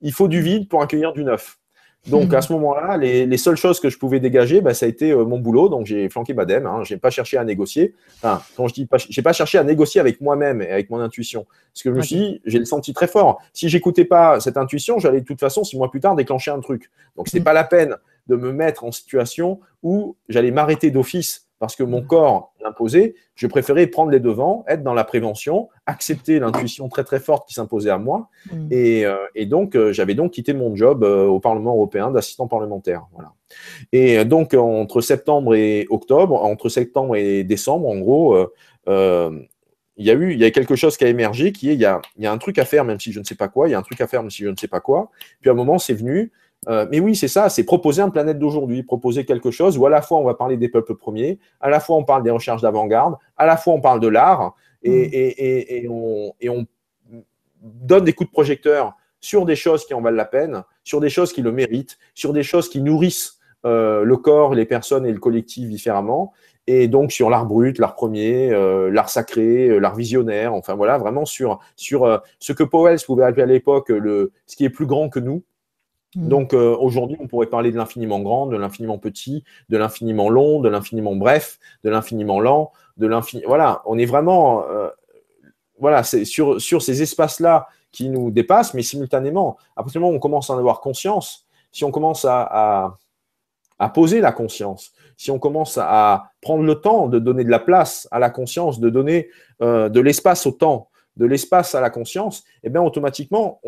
il 0.00 0.12
faut 0.12 0.28
du 0.28 0.40
vide 0.40 0.68
pour 0.68 0.82
accueillir 0.82 1.12
du 1.12 1.24
neuf. 1.24 1.58
Donc 2.06 2.32
à 2.34 2.40
ce 2.40 2.52
moment-là, 2.52 2.96
les, 2.96 3.36
seules 3.36 3.56
choses 3.56 3.80
que 3.80 3.90
je 3.90 3.98
pouvais 3.98 4.20
dégager, 4.20 4.60
bah, 4.60 4.74
ça 4.74 4.86
a 4.86 4.88
été 4.88 5.10
euh, 5.10 5.24
mon 5.24 5.38
boulot. 5.38 5.68
Donc 5.68 5.86
j'ai 5.86 6.08
flanqué 6.08 6.34
Badem. 6.34 6.66
Hein. 6.66 6.82
Je 6.84 6.94
n'ai 6.94 7.00
pas 7.00 7.10
cherché 7.10 7.36
à 7.36 7.44
négocier. 7.44 7.94
Enfin, 8.18 8.42
quand 8.56 8.68
je 8.68 8.74
dis 8.74 8.86
pas, 8.86 8.96
j'ai 8.98 9.22
pas 9.22 9.32
cherché 9.32 9.58
à 9.58 9.64
négocier 9.64 10.00
avec 10.00 10.20
moi-même 10.20 10.62
et 10.62 10.70
avec 10.70 10.90
mon 10.90 11.00
intuition. 11.00 11.46
Parce 11.72 11.82
que 11.82 11.90
je 11.90 11.96
me 11.96 12.02
suis 12.02 12.16
dit, 12.16 12.42
j'ai 12.46 12.58
le 12.58 12.64
senti 12.64 12.92
très 12.92 13.08
fort. 13.08 13.40
Si 13.52 13.68
j'écoutais 13.68 14.04
pas 14.04 14.40
cette 14.40 14.56
intuition, 14.56 14.98
j'allais 14.98 15.20
de 15.20 15.26
toute 15.26 15.40
façon 15.40 15.64
six 15.64 15.76
mois 15.76 15.90
plus 15.90 16.00
tard 16.00 16.14
déclencher 16.14 16.50
un 16.50 16.60
truc. 16.60 16.90
Donc 17.16 17.28
c'était 17.28 17.40
mm. 17.40 17.44
pas 17.44 17.52
la 17.52 17.64
peine 17.64 17.96
de 18.28 18.36
me 18.36 18.52
mettre 18.52 18.84
en 18.84 18.92
situation 18.92 19.60
où 19.82 20.16
j'allais 20.28 20.50
m'arrêter 20.50 20.90
d'office 20.90 21.45
parce 21.58 21.74
que 21.74 21.82
mon 21.82 22.02
corps 22.02 22.52
l'imposait, 22.62 23.14
je 23.34 23.46
préférais 23.46 23.86
prendre 23.86 24.10
les 24.10 24.20
devants, 24.20 24.64
être 24.68 24.82
dans 24.82 24.92
la 24.92 25.04
prévention, 25.04 25.68
accepter 25.86 26.38
l'intuition 26.38 26.88
très 26.88 27.04
très 27.04 27.18
forte 27.18 27.48
qui 27.48 27.54
s'imposait 27.54 27.90
à 27.90 27.98
moi. 27.98 28.28
Mm. 28.52 28.68
Euh, 28.72 29.16
et, 29.34 29.46
donc, 29.46 29.74
euh, 29.74 29.92
j'avais 29.92 30.14
donc 30.14 30.32
quitté 30.32 30.52
mon 30.52 30.74
job 30.76 31.02
euh, 31.02 31.26
au 31.26 31.40
Parlement 31.40 31.72
européen 31.72 32.10
d'assistant 32.10 32.46
parlementaire. 32.46 33.06
Voilà. 33.14 33.32
Et 33.92 34.24
donc, 34.24 34.52
entre 34.54 35.00
septembre 35.00 35.54
et 35.54 35.86
octobre, 35.88 36.42
entre 36.42 36.68
septembre 36.68 37.16
et 37.16 37.44
décembre, 37.44 37.88
en 37.88 37.98
gros, 37.98 38.36
il 39.98 40.04
y 40.04 40.10
a 40.10 40.14
eu 40.14 40.32
il 40.32 40.38
y 40.38 40.44
a 40.44 40.50
quelque 40.50 40.76
chose 40.76 40.98
qui 40.98 41.04
a 41.04 41.08
émergé 41.08 41.52
qui 41.52 41.70
est 41.70 41.74
il 41.74 41.80
y 41.80 41.86
a, 41.86 42.02
il 42.18 42.24
y 42.24 42.26
a 42.26 42.32
un 42.32 42.36
truc 42.36 42.58
à 42.58 42.66
faire, 42.66 42.84
même 42.84 43.00
si 43.00 43.12
je 43.12 43.20
ne 43.20 43.24
sais 43.24 43.34
pas 43.34 43.48
quoi, 43.48 43.66
il 43.66 43.70
y 43.70 43.74
a 43.74 43.78
un 43.78 43.82
truc 43.82 44.00
à 44.02 44.06
faire, 44.06 44.22
même 44.22 44.30
si 44.30 44.42
je 44.42 44.48
ne 44.48 44.56
sais 44.56 44.68
pas 44.68 44.80
quoi. 44.80 45.10
Puis 45.40 45.48
à 45.48 45.54
un 45.54 45.56
moment, 45.56 45.78
c'est 45.78 45.94
venu. 45.94 46.32
Euh, 46.68 46.86
mais 46.90 47.00
oui, 47.00 47.14
c'est 47.14 47.28
ça, 47.28 47.48
c'est 47.48 47.64
proposer 47.64 48.02
un 48.02 48.10
planète 48.10 48.38
d'aujourd'hui, 48.38 48.82
proposer 48.82 49.24
quelque 49.24 49.50
chose 49.50 49.78
où 49.78 49.86
à 49.86 49.90
la 49.90 50.02
fois 50.02 50.18
on 50.18 50.24
va 50.24 50.34
parler 50.34 50.56
des 50.56 50.68
peuples 50.68 50.96
premiers, 50.96 51.38
à 51.60 51.70
la 51.70 51.78
fois 51.78 51.96
on 51.96 52.04
parle 52.04 52.22
des 52.22 52.30
recherches 52.30 52.62
d'avant-garde, 52.62 53.14
à 53.36 53.46
la 53.46 53.56
fois 53.56 53.74
on 53.74 53.80
parle 53.80 54.00
de 54.00 54.08
l'art 54.08 54.54
et, 54.82 55.86
mm. 55.86 55.90
on, 56.50 56.66
donne 57.62 58.04
des 58.04 58.12
coups 58.12 58.30
de 58.30 58.32
projecteur 58.32 58.94
sur 59.20 59.44
des 59.44 59.56
choses 59.56 59.86
qui 59.86 59.94
en 59.94 60.00
valent 60.00 60.16
la 60.16 60.24
peine, 60.24 60.62
sur 60.84 61.00
des 61.00 61.08
choses 61.08 61.32
qui 61.32 61.42
le 61.42 61.50
méritent, 61.50 61.98
sur 62.14 62.32
des 62.32 62.42
choses 62.42 62.68
qui 62.68 62.80
nourrissent 62.80 63.38
euh, 63.64 64.04
le 64.04 64.16
corps, 64.16 64.54
les 64.54 64.66
personnes 64.66 65.04
et 65.06 65.12
le 65.12 65.18
collectif 65.18 65.68
différemment, 65.68 66.32
et 66.68 66.86
donc 66.86 67.10
sur 67.10 67.30
l'art 67.30 67.46
brut, 67.46 67.78
l'art 67.78 67.94
premier, 67.94 68.52
euh, 68.52 68.90
l'art 68.90 69.08
sacré, 69.08 69.80
l'art 69.80 69.96
visionnaire, 69.96 70.54
enfin 70.54 70.74
voilà, 70.74 70.98
vraiment 70.98 71.24
sur, 71.24 71.58
sur 71.74 72.22
ce 72.38 72.52
que 72.52 72.62
Powell 72.62 72.98
pouvait 73.04 73.24
appeler 73.24 73.42
à 73.42 73.46
l'époque 73.46 73.88
le, 73.88 74.32
ce 74.46 74.54
qui 74.54 74.64
est 74.64 74.70
plus 74.70 74.86
grand 74.86 75.08
que 75.08 75.18
nous. 75.18 75.42
Donc 76.16 76.54
euh, 76.54 76.74
aujourd'hui, 76.74 77.18
on 77.20 77.26
pourrait 77.26 77.46
parler 77.46 77.70
de 77.70 77.76
l'infiniment 77.76 78.20
grand, 78.20 78.46
de 78.46 78.56
l'infiniment 78.56 78.96
petit, 78.96 79.44
de 79.68 79.76
l'infiniment 79.76 80.30
long, 80.30 80.60
de 80.60 80.70
l'infiniment 80.70 81.14
bref, 81.14 81.58
de 81.84 81.90
l'infiniment 81.90 82.40
lent, 82.40 82.72
de 82.96 83.06
l'infiniment. 83.06 83.48
Voilà, 83.48 83.82
on 83.84 83.98
est 83.98 84.06
vraiment 84.06 84.64
euh, 84.66 84.88
sur, 86.24 86.58
ces 86.58 87.02
espaces-là 87.02 87.68
qui 87.92 88.08
nous 88.08 88.30
dépassent, 88.30 88.72
mais 88.72 88.82
simultanément, 88.82 89.58
à 89.76 89.82
partir 89.82 90.00
du 90.00 90.04
moment 90.04 90.14
où 90.14 90.16
on 90.16 90.20
commence 90.20 90.48
à 90.48 90.54
en 90.54 90.58
avoir 90.58 90.80
conscience, 90.80 91.46
si 91.70 91.84
on 91.84 91.90
commence 91.90 92.24
à, 92.26 92.96
poser 93.92 94.22
la 94.22 94.32
conscience, 94.32 94.92
si 95.18 95.30
on 95.30 95.38
commence 95.38 95.76
à 95.76 96.30
prendre 96.40 96.64
le 96.64 96.76
temps 96.76 97.08
de 97.08 97.18
donner 97.18 97.44
de 97.44 97.50
la 97.50 97.58
place 97.58 98.08
à 98.10 98.18
la 98.18 98.30
conscience, 98.30 98.80
de 98.80 98.88
donner 98.88 99.28
euh, 99.60 99.90
de 99.90 100.00
l'espace 100.00 100.46
au 100.46 100.52
temps, 100.52 100.88
de 101.18 101.26
l'espace 101.26 101.74
à 101.74 101.82
la 101.82 101.90
conscience, 101.90 102.44
eh 102.62 102.70
bien 102.70 102.80
automatiquement, 102.80 103.60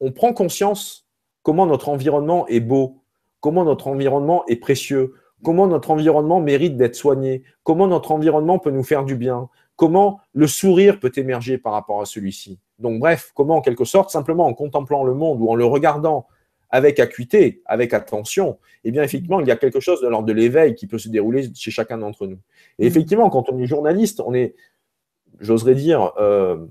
on 0.00 0.12
prend 0.12 0.34
conscience 0.34 1.03
comment 1.44 1.66
notre 1.66 1.90
environnement 1.90 2.48
est 2.48 2.58
beau, 2.58 3.02
comment 3.38 3.64
notre 3.64 3.86
environnement 3.86 4.44
est 4.48 4.56
précieux, 4.56 5.14
comment 5.44 5.68
notre 5.68 5.92
environnement 5.92 6.40
mérite 6.40 6.76
d'être 6.76 6.96
soigné, 6.96 7.44
comment 7.62 7.86
notre 7.86 8.10
environnement 8.10 8.58
peut 8.58 8.70
nous 8.70 8.82
faire 8.82 9.04
du 9.04 9.14
bien, 9.14 9.48
comment 9.76 10.20
le 10.32 10.48
sourire 10.48 10.98
peut 10.98 11.12
émerger 11.14 11.58
par 11.58 11.74
rapport 11.74 12.00
à 12.00 12.06
celui-ci. 12.06 12.58
Donc 12.80 12.98
bref, 12.98 13.30
comment 13.34 13.56
en 13.56 13.60
quelque 13.60 13.84
sorte, 13.84 14.10
simplement 14.10 14.46
en 14.46 14.54
contemplant 14.54 15.04
le 15.04 15.14
monde 15.14 15.40
ou 15.40 15.48
en 15.48 15.54
le 15.54 15.66
regardant 15.66 16.26
avec 16.70 16.98
acuité, 16.98 17.62
avec 17.66 17.92
attention, 17.92 18.58
eh 18.82 18.90
bien 18.90 19.02
effectivement, 19.02 19.38
il 19.38 19.46
y 19.46 19.52
a 19.52 19.56
quelque 19.56 19.78
chose 19.78 20.00
de 20.00 20.08
l'ordre 20.08 20.26
de 20.26 20.32
l'éveil 20.32 20.74
qui 20.74 20.88
peut 20.88 20.98
se 20.98 21.08
dérouler 21.08 21.48
chez 21.54 21.70
chacun 21.70 21.98
d'entre 21.98 22.26
nous. 22.26 22.38
Et 22.78 22.86
effectivement, 22.86 23.30
quand 23.30 23.48
on 23.50 23.58
est 23.58 23.66
journaliste, 23.66 24.20
on 24.24 24.34
est, 24.34 24.56
j'oserais 25.38 25.74
dire, 25.74 26.12
euh, 26.18 26.66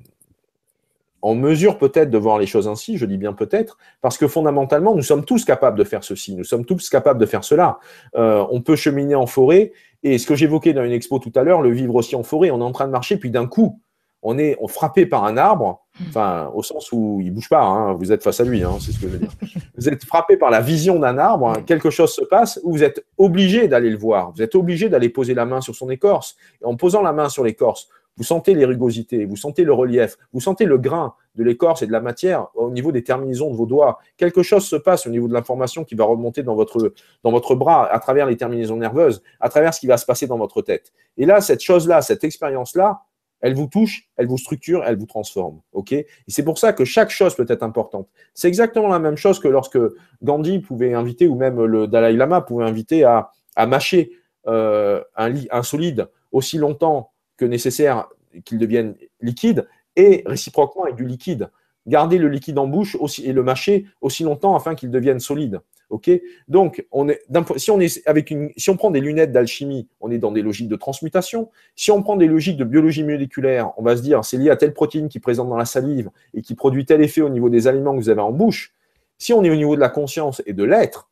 en 1.24 1.36
mesure 1.36 1.78
peut-être 1.78 2.10
de 2.10 2.18
voir 2.18 2.38
les 2.38 2.46
choses 2.46 2.68
ainsi, 2.68 2.98
je 2.98 3.06
dis 3.06 3.18
bien 3.18 3.32
peut-être, 3.32 3.78
parce 4.02 4.18
que 4.18 4.28
fondamentalement, 4.28 4.94
nous 4.94 5.02
sommes 5.02 5.24
tous 5.24 5.46
capables 5.46 5.80
de 5.80 5.86
faire 5.86 6.04
ceci, 6.04 6.36
nous 6.36 6.44
sommes 6.44 6.66
tous 6.66 6.90
capables 6.90 7.20
de 7.20 7.26
faire 7.26 7.46
cela. 7.46 7.80
Euh, 8.16 8.46
on 8.52 8.62
peut 8.62 8.76
cheminer 8.76 9.16
en 9.16 9.26
forêt, 9.26 9.72
et 10.04 10.18
ce 10.18 10.28
que 10.28 10.36
j'évoquais 10.36 10.74
dans 10.74 10.84
une 10.84 10.92
expo 10.92 11.20
tout 11.20 11.32
à 11.36 11.44
l'heure, 11.44 11.62
le 11.62 11.72
vivre 11.72 11.96
aussi 11.96 12.18
en 12.18 12.24
forêt, 12.24 12.52
on 12.52 12.60
est 12.60 12.64
en 12.64 12.74
train 12.74 12.88
de 12.88 12.92
marcher, 12.92 13.16
puis 13.16 13.32
d'un 13.32 13.48
coup, 13.48 13.80
on 14.22 14.38
est 14.38 14.58
frappé 14.68 15.06
par 15.06 15.24
un 15.24 15.38
arbre, 15.38 15.86
enfin, 16.10 16.52
au 16.54 16.62
sens 16.62 16.92
où 16.92 17.22
il 17.24 17.32
bouge 17.32 17.48
pas, 17.48 17.64
hein, 17.64 17.94
vous 17.94 18.12
êtes 18.12 18.22
face 18.22 18.42
à 18.42 18.44
lui, 18.44 18.62
hein, 18.62 18.74
c'est 18.82 18.92
ce 18.92 19.00
que 19.00 19.08
je 19.08 19.14
veux 19.14 19.20
dire. 19.20 19.32
Vous 19.78 19.88
êtes 19.88 20.04
frappé 20.04 20.36
par 20.36 20.50
la 20.50 20.60
vision 20.60 21.00
d'un 21.00 21.18
arbre, 21.18 21.50
hein, 21.50 21.62
quelque 21.66 21.90
chose 21.90 22.14
se 22.14 22.24
passe, 22.26 22.60
où 22.64 22.74
vous 22.74 22.84
êtes 22.84 23.06
obligé 23.18 23.70
d'aller 23.70 23.90
le 23.90 23.98
voir, 23.98 24.34
vous 24.34 24.42
êtes 24.42 24.56
obligé 24.56 24.90
d'aller 24.90 25.08
poser 25.08 25.34
la 25.34 25.46
main 25.46 25.62
sur 25.62 25.74
son 25.74 25.90
écorce, 25.90 26.36
et 26.62 26.66
en 26.66 26.76
posant 26.76 27.02
la 27.02 27.14
main 27.14 27.30
sur 27.30 27.46
l'écorce, 27.46 27.88
vous 28.18 28.24
sentez 28.24 28.54
les 28.54 28.66
rugosités, 28.66 29.26
vous 29.26 29.36
sentez 29.36 29.64
le 29.64 29.74
relief, 29.74 30.18
vous 30.34 30.42
sentez 30.42 30.66
le 30.66 30.78
grain 30.78 31.16
de 31.36 31.44
l'écorce 31.44 31.82
et 31.82 31.88
de 31.88 31.92
la 31.92 32.02
matière 32.02 32.48
au 32.54 32.70
niveau 32.70 32.92
des 32.92 33.04
terminaisons 33.04 33.50
de 33.52 33.56
vos 33.56 33.66
doigts. 33.66 34.00
Quelque 34.18 34.44
chose 34.44 34.66
se 34.66 34.76
passe 34.76 35.08
au 35.08 35.10
niveau 35.10 35.28
de 35.28 35.34
l'information 35.34 35.84
qui 35.84 35.96
va 35.96 36.06
remonter 36.06 36.44
dans 36.44 36.56
votre, 36.56 36.94
dans 37.24 37.32
votre 37.32 37.56
bras 37.56 37.92
à 37.92 38.00
travers 38.00 38.28
les 38.28 38.38
terminaisons 38.38 38.78
nerveuses, 38.78 39.24
à 39.40 39.50
travers 39.50 39.74
ce 39.74 39.80
qui 39.80 39.88
va 39.88 39.98
se 39.98 40.06
passer 40.06 40.28
dans 40.28 40.38
votre 40.38 40.62
tête. 40.62 40.92
Et 41.18 41.26
là, 41.26 41.42
cette 41.42 41.62
chose-là, 41.62 42.02
cette 42.02 42.24
expérience-là, 42.24 43.02
elle 43.42 43.56
vous 43.56 43.68
touche, 43.68 44.10
elle 44.16 44.28
vous 44.28 44.38
structure, 44.38 44.84
elle 44.86 44.98
vous 44.98 45.06
transforme. 45.06 45.60
ok? 45.74 45.92
Et 45.92 46.08
c'est 46.28 46.44
pour 46.44 46.58
ça 46.58 46.72
que 46.72 46.86
chaque 46.86 47.10
chose 47.10 47.36
peut 47.36 47.46
être 47.50 47.64
importante. 47.64 48.08
C'est 48.34 48.48
exactement 48.48 48.88
la 48.88 49.00
même 49.00 49.18
chose 49.18 49.40
que 49.40 49.50
lorsque 49.50 49.80
Gandhi 50.22 50.60
pouvait 50.60 50.94
inviter, 50.94 51.28
ou 51.28 51.36
même 51.36 51.62
le 51.66 51.88
Dalai 51.88 52.14
Lama 52.14 52.42
pouvait 52.42 52.64
inviter 52.64 53.04
à, 53.04 53.32
à 53.56 53.66
mâcher 53.66 54.12
euh, 54.48 55.04
un, 55.18 55.34
un 55.52 55.64
solide 55.64 56.10
aussi 56.32 56.58
longtemps 56.58 57.13
nécessaire 57.48 58.08
qu'il 58.46 58.58
devienne 58.58 58.96
liquide 59.22 59.68
et 59.96 60.24
réciproquement 60.26 60.84
avec 60.84 60.96
du 60.96 61.06
liquide. 61.06 61.50
Garder 61.86 62.18
le 62.18 62.30
liquide 62.30 62.58
en 62.58 62.68
bouche 62.68 62.96
aussi, 62.96 63.26
et 63.26 63.34
le 63.34 63.44
mâcher 63.44 63.86
aussi 64.02 64.24
longtemps 64.24 64.56
afin 64.56 64.74
qu'il 64.76 64.90
devienne 64.90 65.20
solide. 65.20 65.62
Donc, 66.48 66.86
on 66.92 67.10
est, 67.10 67.22
si, 67.58 67.72
on 67.72 67.80
est 67.80 68.02
avec 68.08 68.32
une, 68.32 68.52
si 68.58 68.70
on 68.70 68.78
prend 68.78 68.92
des 68.92 69.00
lunettes 69.00 69.32
d'alchimie, 69.32 69.88
on 70.02 70.12
est 70.12 70.18
dans 70.18 70.32
des 70.32 70.42
logiques 70.42 70.68
de 70.68 70.76
transmutation. 70.76 71.50
Si 71.76 71.92
on 71.92 72.02
prend 72.02 72.16
des 72.16 72.28
logiques 72.28 72.58
de 72.58 72.64
biologie 72.64 73.04
moléculaire, 73.04 73.72
on 73.78 73.84
va 73.84 73.96
se 73.96 74.02
dire 74.02 74.24
c'est 74.26 74.38
lié 74.38 74.50
à 74.50 74.56
telle 74.56 74.74
protéine 74.74 75.10
qui 75.10 75.20
est 75.20 75.22
présente 75.22 75.50
dans 75.50 75.58
la 75.58 75.66
salive 75.66 76.10
et 76.34 76.42
qui 76.42 76.56
produit 76.56 76.86
tel 76.86 77.02
effet 77.02 77.22
au 77.22 77.30
niveau 77.30 77.50
des 77.50 77.68
aliments 77.68 77.94
que 77.94 78.00
vous 78.00 78.10
avez 78.10 78.22
en 78.22 78.32
bouche. 78.32 78.74
Si 79.18 79.34
on 79.34 79.44
est 79.44 79.50
au 79.50 79.56
niveau 79.56 79.76
de 79.76 79.82
la 79.82 79.90
conscience 79.90 80.42
et 80.46 80.54
de 80.54 80.64
l'être, 80.64 81.10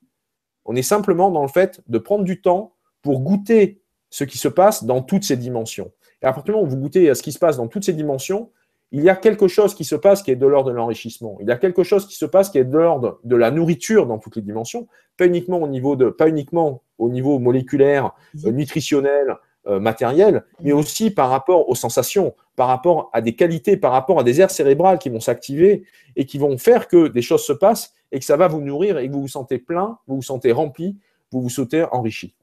on 0.66 0.76
est 0.76 0.82
simplement 0.82 1.32
dans 1.32 1.44
le 1.44 1.48
fait 1.48 1.82
de 1.88 1.98
prendre 1.98 2.24
du 2.24 2.41
temps 2.41 2.74
pour 3.02 3.22
goûter 3.22 3.82
ce 4.10 4.24
qui 4.24 4.38
se 4.38 4.48
passe 4.48 4.84
dans 4.84 5.02
toutes 5.02 5.24
ces 5.24 5.38
dimensions. 5.38 5.91
Et 6.22 6.26
à 6.26 6.34
partir 6.34 6.45
du 6.45 6.52
moment 6.52 6.68
où 6.68 6.69
vous 6.69 6.77
goûtez 6.77 7.10
à 7.10 7.15
ce 7.15 7.23
qui 7.23 7.31
se 7.31 7.39
passe 7.39 7.57
dans 7.57 7.68
toutes 7.68 7.84
ces 7.84 7.93
dimensions, 7.93 8.49
il 8.91 9.03
y 9.03 9.10
a 9.10 9.15
quelque 9.15 9.48
chose 9.48 9.73
qui 9.73 9.85
se 9.85 9.95
passe 9.95 10.22
qui 10.22 10.31
est 10.31 10.35
de 10.35 10.45
l'ordre 10.45 10.69
de 10.69 10.76
l'enrichissement. 10.76 11.38
Il 11.39 11.48
y 11.48 11.52
a 11.52 11.57
quelque 11.57 11.84
chose 11.84 12.07
qui 12.07 12.15
se 12.15 12.26
passe 12.26 12.49
qui 12.49 12.57
est 12.57 12.65
de 12.65 12.77
l'ordre 12.77 13.19
de 13.23 13.35
la 13.35 13.49
nourriture 13.49 14.06
dans 14.06 14.19
toutes 14.19 14.35
les 14.35 14.41
dimensions, 14.41 14.88
pas 15.18 15.26
uniquement 15.26 15.61
au 15.61 15.68
niveau 15.68 15.95
de, 15.95 16.10
pas 16.10 16.27
uniquement 16.27 16.84
au 16.98 17.10
niveau 17.10 17.39
moléculaire, 17.39 18.11
euh, 18.45 18.52
nutritionnel, 18.52 19.38
euh, 19.68 19.80
matériel, 19.80 20.43
mais 20.60 20.73
aussi 20.73 21.10
par 21.10 21.30
rapport 21.30 21.69
aux 21.69 21.76
sensations, 21.76 22.35
par 22.56 22.68
rapport 22.68 23.10
à 23.14 23.22
des 23.22 23.35
qualités, 23.35 23.77
par 23.77 23.93
rapport 23.93 24.19
à 24.19 24.23
des 24.23 24.41
aires 24.41 24.52
cérébrales 24.52 24.99
qui 24.99 25.10
vont 25.10 25.19
s'activer 25.22 25.85
et 26.15 26.26
qui 26.26 26.38
vont 26.38 26.57
faire 26.57 26.88
que 26.88 27.07
des 27.07 27.22
choses 27.22 27.45
se 27.45 27.53
passent 27.53 27.93
et 28.11 28.19
que 28.19 28.26
ça 28.26 28.35
va 28.35 28.48
vous 28.48 28.60
nourrir 28.60 28.98
et 28.98 29.07
que 29.07 29.14
vous 29.14 29.22
vous 29.22 29.27
sentez 29.27 29.57
plein, 29.57 29.98
vous 30.07 30.18
vous 30.18 30.22
sentez 30.22 30.52
rempli, 30.52 30.98
vous 31.31 31.41
vous 31.41 31.49
sentez 31.49 31.85
enrichi. 31.91 32.35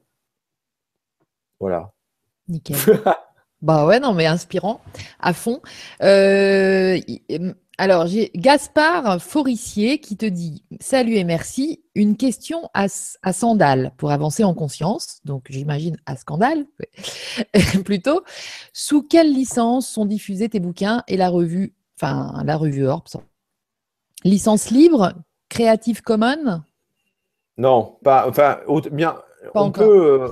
Voilà. 1.59 1.91
Nickel. 2.47 2.75
Bah 3.61 3.85
ouais, 3.85 3.99
non, 3.99 4.13
mais 4.13 4.25
inspirant, 4.25 4.81
à 5.19 5.33
fond. 5.33 5.61
Euh, 6.01 6.97
alors, 7.77 8.07
j'ai 8.07 8.31
Gaspard 8.35 9.21
Forissier 9.21 9.99
qui 9.99 10.17
te 10.17 10.25
dit 10.25 10.63
Salut 10.79 11.15
et 11.15 11.23
merci. 11.23 11.81
Une 11.95 12.15
question 12.15 12.69
à, 12.73 12.87
à 13.21 13.33
Sandal 13.33 13.91
pour 13.97 14.11
avancer 14.11 14.43
en 14.43 14.53
conscience. 14.53 15.19
Donc, 15.25 15.45
j'imagine 15.49 15.97
à 16.05 16.15
Scandale, 16.15 16.65
plutôt. 17.85 18.21
Sous 18.73 19.03
quelle 19.03 19.33
licence 19.33 19.87
sont 19.87 20.05
diffusés 20.05 20.49
tes 20.49 20.59
bouquins 20.59 21.03
et 21.07 21.17
la 21.17 21.29
revue, 21.29 21.73
enfin, 21.97 22.41
la 22.45 22.55
revue 22.55 22.87
Orps 22.87 23.17
Licence 24.23 24.71
libre 24.71 25.13
Creative 25.49 26.01
Commons? 26.01 26.61
Non, 27.57 27.97
pas, 28.03 28.27
enfin, 28.27 28.59
bien, 28.91 29.15
on 29.53 29.59
encore. 29.61 29.85
peut. 29.85 30.21
Euh, 30.23 30.31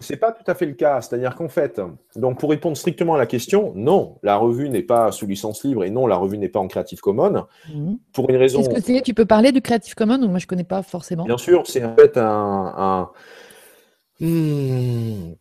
c'est 0.00 0.16
pas 0.16 0.32
tout 0.32 0.44
à 0.46 0.54
fait 0.54 0.66
le 0.66 0.72
cas. 0.72 1.00
C'est-à-dire 1.00 1.34
qu'en 1.34 1.48
fait, 1.48 1.80
donc 2.14 2.38
pour 2.38 2.50
répondre 2.50 2.76
strictement 2.76 3.14
à 3.14 3.18
la 3.18 3.26
question, 3.26 3.72
non, 3.74 4.18
la 4.22 4.36
revue 4.36 4.68
n'est 4.68 4.82
pas 4.82 5.12
sous 5.12 5.26
licence 5.26 5.64
libre 5.64 5.84
et 5.84 5.90
non, 5.90 6.06
la 6.06 6.16
revue 6.16 6.38
n'est 6.38 6.48
pas 6.48 6.60
en 6.60 6.68
Creative 6.68 7.00
Commons. 7.00 7.46
Mhm. 7.72 7.98
Pour 8.12 8.30
une 8.30 8.36
raison. 8.36 8.62
Qu'est-ce 8.62 8.74
que 8.74 8.80
c'est 8.80 9.02
Tu 9.02 9.14
peux 9.14 9.26
parler 9.26 9.52
du 9.52 9.60
Creative 9.60 9.94
Commons 9.94 10.18
Moi, 10.28 10.38
je 10.38 10.46
connais 10.46 10.64
pas 10.64 10.82
forcément? 10.82 11.24
Bien 11.24 11.38
sûr, 11.38 11.66
c'est 11.66 11.84
en 11.84 11.94
fait 11.94 12.16
un. 12.16 13.10
Hmm, 14.18 15.34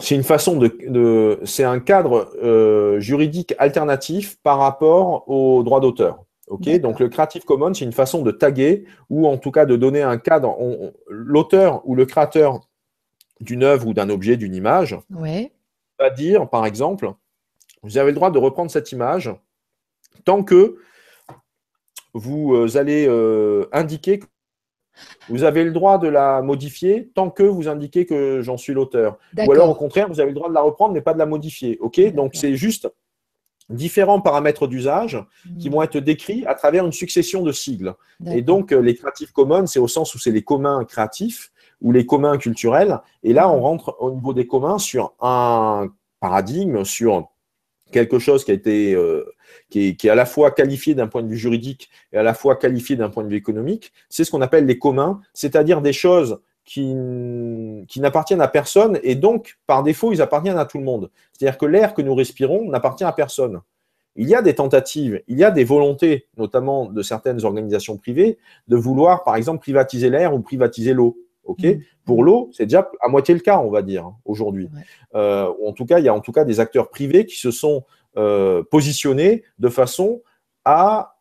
c'est 0.00 0.14
une 0.14 0.22
façon 0.22 0.56
de, 0.58 1.40
c'est 1.44 1.64
un 1.64 1.80
cadre 1.80 2.30
euh, 2.42 3.00
juridique 3.00 3.54
alternatif 3.58 4.36
par 4.42 4.58
rapport 4.58 5.28
aux 5.28 5.62
droits 5.62 5.80
d'auteur. 5.80 6.24
Donc 6.80 7.00
le 7.00 7.08
Creative 7.08 7.44
Commons, 7.44 7.74
c'est 7.74 7.84
une 7.84 7.92
façon 7.92 8.22
de 8.22 8.30
taguer 8.30 8.84
ou 9.10 9.26
en 9.26 9.36
tout 9.36 9.50
cas 9.50 9.66
de 9.66 9.76
donner 9.76 10.02
un 10.02 10.16
cadre. 10.18 10.56
L'auteur 11.08 11.82
ou 11.84 11.94
le 11.94 12.06
créateur 12.06 12.60
d'une 13.40 13.62
œuvre 13.62 13.86
ou 13.86 13.94
d'un 13.94 14.10
objet, 14.10 14.36
d'une 14.36 14.54
image, 14.54 14.98
va 15.98 16.10
dire, 16.10 16.48
par 16.48 16.66
exemple, 16.66 17.12
vous 17.82 17.98
avez 17.98 18.10
le 18.10 18.16
droit 18.16 18.30
de 18.30 18.38
reprendre 18.38 18.70
cette 18.70 18.92
image 18.92 19.30
tant 20.24 20.42
que 20.42 20.78
vous 22.14 22.54
euh, 22.54 22.76
allez 22.76 23.06
euh, 23.08 23.66
indiquer 23.72 24.20
vous 25.28 25.44
avez 25.44 25.64
le 25.64 25.70
droit 25.70 25.98
de 25.98 26.08
la 26.08 26.42
modifier 26.42 27.10
tant 27.14 27.30
que 27.30 27.42
vous 27.42 27.68
indiquez 27.68 28.06
que 28.06 28.40
j'en 28.42 28.56
suis 28.56 28.72
l'auteur. 28.72 29.18
Ou 29.36 29.52
alors, 29.52 29.70
au 29.70 29.74
contraire, 29.74 30.08
vous 30.08 30.20
avez 30.20 30.30
le 30.30 30.34
droit 30.34 30.48
de 30.48 30.54
la 30.54 30.60
reprendre, 30.60 30.94
mais 30.94 31.00
pas 31.00 31.14
de 31.14 31.18
la 31.18 31.26
modifier. 31.26 31.78
OK 31.80 32.00
Donc, 32.12 32.32
c'est 32.34 32.56
juste 32.56 32.88
différents 33.70 34.20
paramètres 34.20 34.66
d'usage 34.66 35.22
qui 35.60 35.68
mmh. 35.68 35.72
vont 35.72 35.82
être 35.82 35.98
décrits 35.98 36.46
à 36.46 36.54
travers 36.54 36.86
une 36.86 36.92
succession 36.92 37.42
de 37.42 37.52
sigles. 37.52 37.94
Et 38.26 38.40
donc, 38.40 38.72
euh, 38.72 38.80
les 38.80 38.94
Creative 38.94 39.30
Commons, 39.32 39.66
c'est 39.66 39.78
au 39.78 39.88
sens 39.88 40.14
où 40.14 40.18
c'est 40.18 40.30
les 40.30 40.42
communs 40.42 40.84
créatifs 40.84 41.52
ou 41.80 41.92
les 41.92 42.06
communs 42.06 42.38
culturels. 42.38 43.00
Et 43.22 43.32
là, 43.32 43.50
on 43.50 43.58
mmh. 43.58 43.62
rentre 43.62 43.96
au 44.00 44.10
niveau 44.10 44.32
des 44.32 44.46
communs 44.46 44.78
sur 44.78 45.14
un 45.20 45.88
paradigme, 46.20 46.84
sur 46.84 47.28
quelque 47.92 48.18
chose 48.18 48.44
qui 48.44 48.50
a 48.50 48.54
été 48.54 48.94
euh, 48.94 49.24
qui, 49.70 49.88
est, 49.88 49.94
qui, 49.96 50.08
est, 50.08 50.10
à 50.10 50.14
la 50.14 50.26
fois 50.26 50.50
qualifié 50.50 50.94
d'un 50.94 51.06
point 51.06 51.22
de 51.22 51.28
vue 51.28 51.36
juridique 51.36 51.88
et 52.12 52.18
à 52.18 52.22
la 52.22 52.34
fois 52.34 52.56
qualifié 52.56 52.96
d'un 52.96 53.08
point 53.08 53.24
de 53.24 53.28
vue 53.28 53.36
économique, 53.36 53.92
c'est 54.08 54.24
ce 54.24 54.30
qu'on 54.30 54.42
appelle 54.42 54.66
les 54.66 54.78
communs, 54.78 55.20
c'est-à-dire 55.32 55.80
des 55.80 55.92
choses 55.92 56.40
qui, 56.64 56.94
qui 57.88 58.00
n'appartiennent 58.00 58.42
à 58.42 58.48
personne 58.48 58.98
et 59.02 59.14
donc, 59.14 59.58
par 59.66 59.82
défaut, 59.82 60.12
ils 60.12 60.20
appartiennent 60.20 60.58
à 60.58 60.66
tout 60.66 60.78
le 60.78 60.84
monde. 60.84 61.10
C'est-à-dire 61.32 61.56
que 61.56 61.66
l'air 61.66 61.94
que 61.94 62.02
nous 62.02 62.14
respirons 62.14 62.68
n'appartient 62.68 63.04
à 63.04 63.12
personne. 63.12 63.60
Il 64.16 64.28
y 64.28 64.34
a 64.34 64.42
des 64.42 64.54
tentatives, 64.54 65.22
il 65.28 65.38
y 65.38 65.44
a 65.44 65.50
des 65.50 65.64
volontés, 65.64 66.26
notamment 66.36 66.86
de 66.86 67.02
certaines 67.02 67.44
organisations 67.44 67.96
privées, 67.96 68.38
de 68.66 68.76
vouloir, 68.76 69.22
par 69.22 69.36
exemple, 69.36 69.60
privatiser 69.60 70.10
l'air 70.10 70.34
ou 70.34 70.40
privatiser 70.40 70.92
l'eau. 70.92 71.16
Ok, 71.48 71.64
mmh. 71.64 71.80
Pour 72.04 72.22
l'eau, 72.22 72.50
c'est 72.52 72.66
déjà 72.66 72.90
à 73.00 73.08
moitié 73.08 73.34
le 73.34 73.40
cas, 73.40 73.58
on 73.58 73.70
va 73.70 73.80
dire, 73.80 74.12
aujourd'hui. 74.26 74.68
Euh, 75.14 75.50
en 75.66 75.72
tout 75.72 75.86
cas, 75.86 75.98
il 75.98 76.04
y 76.04 76.08
a 76.08 76.14
en 76.14 76.20
tout 76.20 76.30
cas 76.30 76.44
des 76.44 76.60
acteurs 76.60 76.90
privés 76.90 77.24
qui 77.24 77.36
se 77.36 77.50
sont 77.50 77.84
euh, 78.18 78.62
positionnés 78.70 79.44
de 79.58 79.70
façon 79.70 80.22
à 80.66 81.16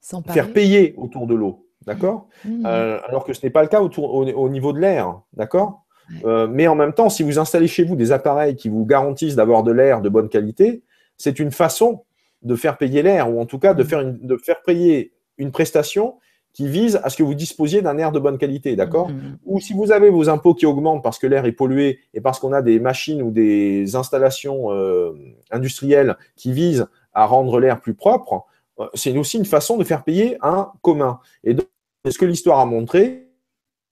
faire 0.00 0.52
payer 0.52 0.94
autour 0.96 1.26
de 1.26 1.34
l'eau. 1.34 1.66
D'accord? 1.86 2.28
Mmh. 2.46 2.64
euh, 2.64 2.98
Alors 3.06 3.24
que 3.24 3.34
ce 3.34 3.44
n'est 3.44 3.50
pas 3.50 3.62
le 3.62 3.68
cas 3.68 3.82
autour, 3.82 4.14
au, 4.14 4.48
niveau 4.48 4.72
de 4.72 4.80
l'air. 4.80 5.20
D'accord? 5.34 5.84
Mais 6.24 6.66
en 6.66 6.74
même 6.74 6.94
temps, 6.94 7.10
si 7.10 7.22
vous 7.22 7.38
installez 7.38 7.68
chez 7.68 7.84
vous 7.84 7.94
des 7.94 8.12
appareils 8.12 8.56
qui 8.56 8.70
vous 8.70 8.86
garantissent 8.86 9.36
d'avoir 9.36 9.62
de 9.64 9.72
l'air 9.72 10.00
de 10.00 10.08
bonne 10.08 10.30
qualité, 10.30 10.82
c'est 11.18 11.38
une 11.38 11.50
façon 11.50 12.04
de 12.42 12.54
faire 12.54 12.78
payer 12.78 13.02
l'air, 13.02 13.30
ou 13.30 13.40
en 13.40 13.44
tout 13.44 13.58
cas 13.58 13.74
de 13.74 13.84
faire, 13.84 14.04
de 14.04 14.36
faire 14.36 14.62
payer 14.62 15.12
une 15.36 15.50
prestation 15.50 16.14
qui 16.56 16.66
vise 16.66 16.98
à 17.04 17.10
ce 17.10 17.18
que 17.18 17.22
vous 17.22 17.34
disposiez 17.34 17.82
d'un 17.82 17.98
air 17.98 18.12
de 18.12 18.18
bonne 18.18 18.38
qualité, 18.38 18.76
d'accord? 18.76 19.10
Mm-hmm. 19.10 19.36
Ou 19.44 19.60
si 19.60 19.74
vous 19.74 19.92
avez 19.92 20.08
vos 20.08 20.30
impôts 20.30 20.54
qui 20.54 20.64
augmentent 20.64 21.02
parce 21.02 21.18
que 21.18 21.26
l'air 21.26 21.44
est 21.44 21.52
pollué 21.52 21.98
et 22.14 22.22
parce 22.22 22.38
qu'on 22.38 22.54
a 22.54 22.62
des 22.62 22.80
machines 22.80 23.20
ou 23.20 23.30
des 23.30 23.94
installations 23.94 24.72
euh, 24.72 25.12
industrielles 25.50 26.16
qui 26.34 26.54
visent 26.54 26.86
à 27.12 27.26
rendre 27.26 27.60
l'air 27.60 27.78
plus 27.82 27.92
propre, 27.92 28.46
euh, 28.80 28.86
c'est 28.94 29.14
aussi 29.18 29.36
une 29.36 29.44
façon 29.44 29.76
de 29.76 29.84
faire 29.84 30.02
payer 30.02 30.38
un 30.40 30.72
commun. 30.80 31.20
Et 31.44 31.52
donc, 31.52 31.66
ce 32.08 32.16
que 32.16 32.24
l'histoire 32.24 32.58
a 32.58 32.64
montré, 32.64 33.26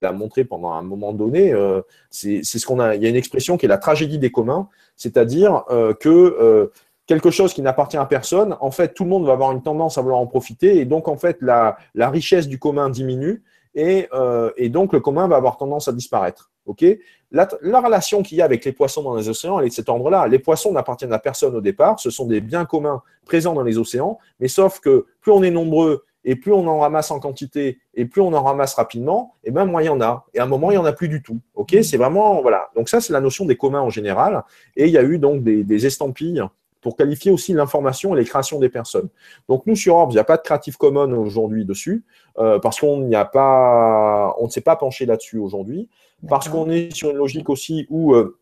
a 0.03 0.12
montré 0.12 0.45
pendant 0.45 0.73
un 0.73 0.82
moment 0.82 1.12
donné, 1.12 1.53
euh, 1.53 1.82
c'est 2.09 2.43
ce 2.45 2.65
qu'on 2.65 2.81
a. 2.81 2.95
Il 2.95 3.03
y 3.03 3.07
a 3.07 3.11
une 3.11 3.16
expression 3.16 3.59
qui 3.59 3.66
est 3.66 3.69
la 3.69 3.77
tragédie 3.77 4.19
des 4.19 4.32
communs, 4.32 4.70
c'est-à-dire 4.97 5.65
que 6.01 6.70
quelque 7.06 7.31
chose 7.31 7.52
qui 7.52 7.62
n'appartient 7.62 7.97
à 7.97 8.06
personne, 8.06 8.56
en 8.60 8.70
fait, 8.70 8.94
tout 8.94 9.05
le 9.05 9.10
monde 9.10 9.26
va 9.26 9.32
avoir 9.32 9.52
une 9.52 9.62
tendance 9.62 9.98
à 9.98 10.02
vouloir 10.02 10.20
en 10.20 10.26
profiter, 10.26 10.78
et 10.78 10.85
donc, 10.85 11.09
en 11.09 11.16
fait, 11.16 11.39
la, 11.40 11.76
richesse 11.94 12.48
du 12.48 12.59
commun 12.59 12.90
diminue, 12.90 13.43
euh, 13.76 14.51
et, 14.56 14.68
donc 14.68 14.93
le 14.93 15.01
commun 15.01 15.26
va 15.26 15.36
avoir 15.36 15.56
tendance 15.56 15.89
à 15.89 15.93
disparaître. 15.93 16.51
Ok? 16.66 16.85
La, 17.32 17.48
relation 17.81 18.22
qu'il 18.22 18.39
y 18.39 18.43
a 18.43 18.44
avec 18.44 18.64
les 18.64 18.72
poissons 18.72 19.02
dans 19.02 19.16
les 19.16 19.28
océans, 19.28 19.59
elle 19.59 19.66
est 19.66 19.70
de 19.70 19.74
cet 19.74 19.89
ordre-là. 19.89 20.28
Les 20.28 20.39
poissons 20.39 20.72
n'appartiennent 20.72 21.12
à 21.12 21.18
personne 21.18 21.55
au 21.56 21.60
départ, 21.60 21.98
ce 21.98 22.10
sont 22.10 22.26
des 22.26 22.40
biens 22.40 22.64
communs 22.64 23.02
présents 23.26 23.55
dans 23.55 23.62
les 23.62 23.76
océans, 23.76 24.18
mais 24.39 24.48
sauf 24.48 24.81
que 24.81 25.06
plus 25.20 25.32
on 25.32 25.43
est 25.43 25.51
nombreux 25.51 26.05
et 26.26 26.36
plus 26.36 26.52
on 26.52 26.66
en 26.68 26.78
ramasse 26.78 27.10
en 27.10 27.18
quantité 27.18 27.81
et 27.94 28.06
plus 28.06 28.22
on 28.22 28.32
en 28.32 28.43
ramasse 28.43 28.74
rapidement, 28.74 29.35
et 29.43 29.51
bien 29.51 29.66
moins 29.66 29.82
il 29.82 29.86
y 29.86 29.90
en 29.90 30.01
a. 30.01 30.24
Et 30.32 30.39
à 30.39 30.44
un 30.44 30.47
moment, 30.47 30.70
il 30.70 30.74
n'y 30.74 30.78
en 30.78 30.85
a 30.86 30.93
plus 30.93 31.09
du 31.09 31.22
tout. 31.22 31.40
Ok? 31.55 31.76
C'est 31.82 31.97
vraiment, 31.97 32.40
voilà. 32.40 32.70
Donc 32.76 32.89
ça, 32.89 33.01
c'est 33.01 33.12
la 33.12 33.20
notion 33.20 33.44
des 33.44 33.56
communs 33.56 33.82
en 33.82 33.90
général. 33.90 34.44
Et 34.76 34.86
il 34.86 34.93
y 34.93 34.98
a 34.98 35.02
eu 35.02 35.18
donc 35.18 35.43
des 35.43 35.86
estampilles 35.86 36.44
pour 36.85 36.97
qualifier 36.97 37.32
aussi 37.32 37.55
l'information 37.55 38.15
et 38.15 38.19
les 38.19 38.27
créations 38.27 38.61
des 38.61 38.69
personnes. 38.69 39.09
Donc 39.48 39.66
nous, 39.66 39.74
sur 39.74 39.97
Orbs, 39.97 40.12
il 40.12 40.16
n'y 40.16 40.20
a 40.20 40.24
pas 40.24 40.36
de 40.36 40.43
Creative 40.43 40.77
Commons 40.77 41.16
aujourd'hui 41.16 41.65
dessus, 41.65 42.05
euh, 42.39 42.59
parce 42.59 42.78
qu'on 42.78 42.98
n'y 42.98 43.16
a 43.16 43.24
pas, 43.24 44.35
on 44.39 44.44
ne 44.44 44.51
s'est 44.51 44.61
pas 44.61 44.77
penché 44.77 45.06
là-dessus 45.06 45.39
aujourd'hui, 45.39 45.89
parce 46.28 46.51
qu'on 46.51 46.70
est 46.70 46.94
sur 46.94 47.11
une 47.11 47.16
logique 47.16 47.48
aussi 47.48 47.86
où 47.89 48.15
euh, 48.15 48.36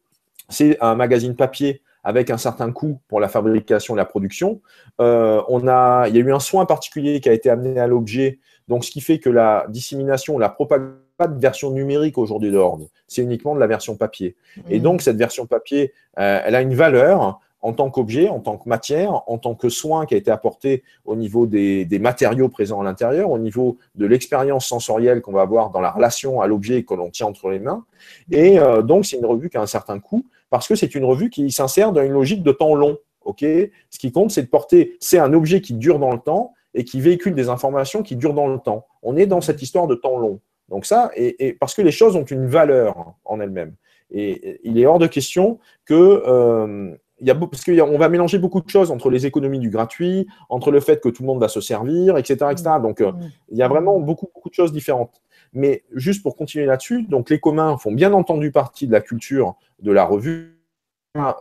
c'est 0.48 0.76
un 0.80 0.96
magazine 0.96 1.36
papier 1.36 1.82
avec 2.02 2.30
un 2.30 2.36
certain 2.36 2.72
coût 2.72 2.98
pour 3.06 3.20
la 3.20 3.28
fabrication 3.28 3.94
et 3.94 3.96
la 3.96 4.04
production. 4.04 4.60
Euh, 5.00 5.40
on 5.46 5.68
a, 5.68 6.08
il 6.08 6.16
y 6.16 6.18
a 6.18 6.20
eu 6.20 6.32
un 6.32 6.40
soin 6.40 6.66
particulier 6.66 7.20
qui 7.20 7.28
a 7.28 7.32
été 7.32 7.48
amené 7.48 7.78
à 7.78 7.86
l'objet, 7.86 8.40
donc 8.66 8.84
ce 8.84 8.90
qui 8.90 9.00
fait 9.00 9.20
que 9.20 9.30
la 9.30 9.66
dissémination, 9.68 10.36
la 10.36 10.48
propagation 10.48 10.98
pas 11.18 11.28
de 11.28 11.38
version 11.38 11.70
numérique 11.70 12.16
aujourd'hui 12.16 12.50
de 12.50 12.58
c'est 13.06 13.22
uniquement 13.22 13.54
de 13.54 13.60
la 13.60 13.66
version 13.66 13.96
papier. 13.96 14.34
Et 14.70 14.80
mmh. 14.80 14.82
donc 14.82 15.02
cette 15.02 15.18
version 15.18 15.46
papier, 15.46 15.92
elle 16.16 16.54
a 16.54 16.62
une 16.62 16.74
valeur 16.74 17.38
en 17.62 17.72
tant 17.72 17.90
qu'objet, 17.90 18.28
en 18.28 18.40
tant 18.40 18.58
que 18.58 18.68
matière, 18.68 19.22
en 19.28 19.38
tant 19.38 19.54
que 19.54 19.68
soin 19.68 20.04
qui 20.04 20.14
a 20.14 20.16
été 20.16 20.30
apporté 20.30 20.82
au 21.04 21.14
niveau 21.14 21.46
des, 21.46 21.86
matériaux 22.00 22.48
présents 22.48 22.80
à 22.80 22.84
l'intérieur, 22.84 23.30
au 23.30 23.38
niveau 23.38 23.78
de 23.94 24.04
l'expérience 24.04 24.66
sensorielle 24.66 25.22
qu'on 25.22 25.32
va 25.32 25.42
avoir 25.42 25.70
dans 25.70 25.80
la 25.80 25.90
relation 25.90 26.40
à 26.40 26.48
l'objet 26.48 26.82
que 26.82 26.94
l'on 26.94 27.10
tient 27.10 27.26
entre 27.26 27.50
les 27.50 27.60
mains. 27.60 27.84
Et 28.30 28.58
euh, 28.58 28.82
donc, 28.82 29.06
c'est 29.06 29.16
une 29.16 29.26
revue 29.26 29.48
qui 29.48 29.56
a 29.56 29.62
un 29.62 29.66
certain 29.66 30.00
coût 30.00 30.26
parce 30.50 30.66
que 30.66 30.74
c'est 30.74 30.94
une 30.94 31.04
revue 31.04 31.30
qui 31.30 31.50
s'insère 31.52 31.92
dans 31.92 32.02
une 32.02 32.12
logique 32.12 32.42
de 32.42 32.52
temps 32.52 32.74
long. 32.74 32.98
Ok? 33.24 33.42
Ce 33.42 33.98
qui 33.98 34.10
compte, 34.10 34.32
c'est 34.32 34.42
de 34.42 34.48
porter, 34.48 34.96
c'est 34.98 35.18
un 35.18 35.32
objet 35.32 35.60
qui 35.60 35.74
dure 35.74 36.00
dans 36.00 36.12
le 36.12 36.18
temps 36.18 36.52
et 36.74 36.84
qui 36.84 37.00
véhicule 37.00 37.34
des 37.34 37.48
informations 37.48 38.02
qui 38.02 38.16
durent 38.16 38.34
dans 38.34 38.48
le 38.48 38.58
temps. 38.58 38.86
On 39.02 39.16
est 39.16 39.26
dans 39.26 39.40
cette 39.40 39.62
histoire 39.62 39.86
de 39.86 39.94
temps 39.94 40.18
long. 40.18 40.40
Donc 40.68 40.86
ça, 40.86 41.10
et, 41.14 41.52
parce 41.60 41.74
que 41.74 41.82
les 41.82 41.92
choses 41.92 42.16
ont 42.16 42.24
une 42.24 42.46
valeur 42.46 43.14
en 43.24 43.40
elles-mêmes. 43.40 43.74
Et 44.10 44.60
il 44.64 44.78
est 44.78 44.86
hors 44.86 44.98
de 44.98 45.06
question 45.06 45.58
que 45.84 46.22
euh, 46.26 46.94
il 47.22 47.32
parce 47.38 47.64
qu'on 47.64 47.98
va 47.98 48.08
mélanger 48.08 48.38
beaucoup 48.38 48.60
de 48.60 48.68
choses 48.68 48.90
entre 48.90 49.08
les 49.08 49.26
économies 49.26 49.60
du 49.60 49.70
gratuit, 49.70 50.26
entre 50.48 50.72
le 50.72 50.80
fait 50.80 51.00
que 51.00 51.08
tout 51.08 51.22
le 51.22 51.28
monde 51.28 51.40
va 51.40 51.48
se 51.48 51.60
servir, 51.60 52.18
etc. 52.18 52.36
Donc, 52.82 53.00
euh, 53.00 53.12
il 53.50 53.56
y 53.56 53.62
a 53.62 53.68
vraiment 53.68 54.00
beaucoup, 54.00 54.28
beaucoup 54.34 54.48
de 54.48 54.54
choses 54.54 54.72
différentes. 54.72 55.22
Mais 55.52 55.84
juste 55.94 56.22
pour 56.22 56.36
continuer 56.36 56.66
là-dessus, 56.66 57.04
donc 57.04 57.30
les 57.30 57.38
communs 57.38 57.76
font 57.78 57.92
bien 57.92 58.12
entendu 58.12 58.50
partie 58.50 58.86
de 58.88 58.92
la 58.92 59.00
culture 59.00 59.54
de 59.80 59.92
la 59.92 60.04
revue 60.04 60.61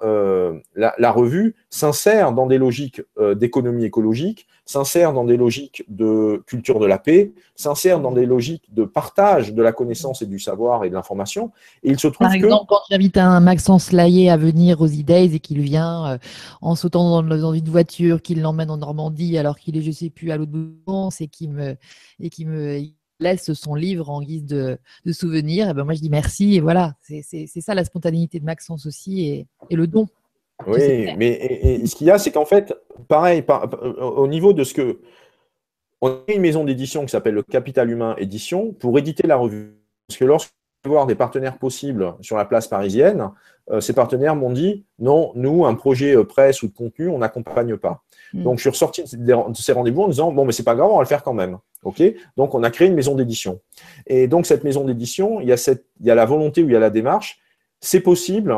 euh, 0.03 0.59
la, 0.75 1.11
revue 1.13 1.55
s'insère 1.69 2.33
dans 2.33 2.45
des 2.45 2.57
logiques 2.57 3.01
euh, 3.17 3.35
d'économie 3.35 3.85
écologique, 3.85 4.45
s'insère 4.65 5.13
dans 5.13 5.23
des 5.23 5.37
logiques 5.37 5.85
de 5.87 6.43
culture 6.45 6.77
de 6.77 6.85
la 6.85 6.97
paix, 6.97 7.31
s'insère 7.55 8.01
dans 8.01 8.11
des 8.11 8.25
logiques 8.25 8.65
de 8.73 8.83
partage 8.83 9.53
de 9.53 9.61
la 9.61 9.71
connaissance 9.71 10.21
et 10.21 10.25
du 10.25 10.39
savoir 10.39 10.83
et 10.83 10.89
de 10.89 10.93
l'information. 10.93 11.51
Et 11.83 11.91
il 11.91 11.97
se 11.97 12.09
trouve 12.09 12.27
Par 12.27 12.33
exemple, 12.33 12.65
quand 12.67 12.81
j'invite 12.89 13.15
un 13.15 13.39
Maxence 13.39 13.93
Laillé 13.93 14.29
à 14.29 14.35
venir 14.35 14.81
aux 14.81 14.89
Days 14.89 15.35
et 15.35 15.39
qu'il 15.39 15.61
vient 15.61 16.05
euh, 16.05 16.17
en 16.61 16.75
sautant 16.75 17.23
dans, 17.23 17.53
une 17.53 17.69
voiture, 17.69 18.21
qu'il 18.21 18.41
l'emmène 18.41 18.71
en 18.71 18.77
Normandie 18.77 19.37
alors 19.37 19.57
qu'il 19.57 19.77
est, 19.77 19.81
je 19.83 19.91
sais 19.91 20.09
plus, 20.09 20.31
à 20.31 20.37
l'autre 20.37 20.51
bout 20.51 20.65
de 20.65 20.81
France 20.85 21.21
et 21.21 21.29
qui 21.29 21.47
me, 21.47 21.77
et 22.19 22.29
qui 22.29 22.43
me 22.43 22.81
laisse 23.21 23.53
son 23.53 23.75
livre 23.75 24.09
en 24.09 24.21
guise 24.21 24.45
de, 24.45 24.77
souvenir, 25.11 25.69
et 25.69 25.73
ben 25.73 25.83
moi 25.83 25.93
je 25.93 26.01
dis 26.01 26.09
merci 26.09 26.55
et 26.55 26.59
voilà, 26.59 26.95
c'est 27.01 27.47
ça 27.47 27.73
la 27.73 27.85
spontanéité 27.85 28.39
de 28.39 28.45
Maxence 28.45 28.85
aussi 28.85 29.47
et, 29.69 29.75
le 29.75 29.87
don. 29.87 30.07
Oui, 30.67 31.07
mais 31.17 31.85
ce 31.85 31.95
qu'il 31.95 32.07
y 32.07 32.11
a, 32.11 32.19
c'est 32.19 32.31
qu'en 32.31 32.45
fait, 32.45 32.73
pareil, 33.07 33.43
au 33.99 34.27
niveau 34.27 34.53
de 34.53 34.63
ce 34.63 34.73
que. 34.73 34.99
On 36.03 36.09
a 36.09 36.31
une 36.33 36.41
maison 36.41 36.63
d'édition 36.63 37.03
qui 37.05 37.11
s'appelle 37.11 37.35
le 37.35 37.43
Capital 37.43 37.89
Humain 37.89 38.15
Édition 38.17 38.73
pour 38.73 38.97
éditer 38.97 39.27
la 39.27 39.35
revue. 39.35 39.75
Parce 40.07 40.17
que 40.17 40.25
lorsque 40.25 40.51
voir 40.89 41.05
des 41.05 41.15
partenaires 41.15 41.57
possibles 41.57 42.15
sur 42.21 42.37
la 42.37 42.45
place 42.45 42.67
parisienne, 42.67 43.29
euh, 43.69 43.81
ces 43.81 43.93
partenaires 43.93 44.35
m'ont 44.35 44.51
dit 44.51 44.85
non, 44.99 45.31
nous, 45.35 45.65
un 45.65 45.75
projet 45.75 46.15
euh, 46.15 46.23
presse 46.23 46.63
ou 46.63 46.67
de 46.67 46.73
contenu, 46.73 47.07
on 47.09 47.19
n'accompagne 47.19 47.77
pas. 47.77 48.01
Hmm. 48.33 48.43
Donc, 48.43 48.57
je 48.57 48.61
suis 48.61 48.69
ressorti 48.69 49.03
de 49.03 49.35
ces 49.53 49.73
rendez-vous 49.73 50.03
en 50.03 50.07
disant 50.07 50.31
bon, 50.31 50.45
mais 50.45 50.51
c'est 50.51 50.63
pas 50.63 50.75
grave, 50.75 50.89
on 50.89 50.95
va 50.95 51.03
le 51.03 51.07
faire 51.07 51.23
quand 51.23 51.33
même. 51.33 51.57
Ok 51.83 52.03
Donc, 52.37 52.53
on 52.53 52.63
a 52.63 52.69
créé 52.69 52.87
une 52.87 52.95
maison 52.95 53.15
d'édition. 53.15 53.59
Et 54.07 54.27
donc, 54.27 54.45
cette 54.45 54.63
maison 54.63 54.85
d'édition, 54.85 55.41
il, 55.41 55.47
y 55.47 55.51
a 55.51 55.57
cette, 55.57 55.85
il 55.99 56.05
y 56.05 56.11
a 56.11 56.15
la 56.15 56.25
volonté 56.25 56.63
ou 56.63 56.67
il 56.67 56.73
y 56.73 56.75
a 56.75 56.79
la 56.79 56.89
démarche. 56.89 57.39
C'est 57.79 58.01
possible 58.01 58.55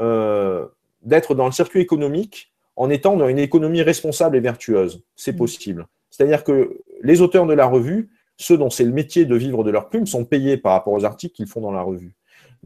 euh, 0.00 0.66
d'être 1.02 1.34
dans 1.34 1.46
le 1.46 1.52
circuit 1.52 1.80
économique 1.80 2.52
en 2.74 2.90
étant 2.90 3.16
dans 3.16 3.28
une 3.28 3.38
économie 3.38 3.82
responsable 3.82 4.36
et 4.36 4.40
vertueuse. 4.40 5.02
C'est 5.14 5.34
hmm. 5.34 5.36
possible. 5.36 5.86
C'est-à-dire 6.10 6.44
que 6.44 6.80
les 7.02 7.20
auteurs 7.20 7.46
de 7.46 7.54
la 7.54 7.66
revue 7.66 8.10
ceux 8.36 8.58
dont 8.58 8.70
c'est 8.70 8.84
le 8.84 8.92
métier 8.92 9.24
de 9.24 9.34
vivre 9.34 9.64
de 9.64 9.70
leur 9.70 9.88
plume 9.88 10.06
sont 10.06 10.24
payés 10.24 10.56
par 10.56 10.72
rapport 10.72 10.92
aux 10.92 11.04
articles 11.04 11.34
qu'ils 11.34 11.46
font 11.46 11.60
dans 11.60 11.72
la 11.72 11.82
revue. 11.82 12.14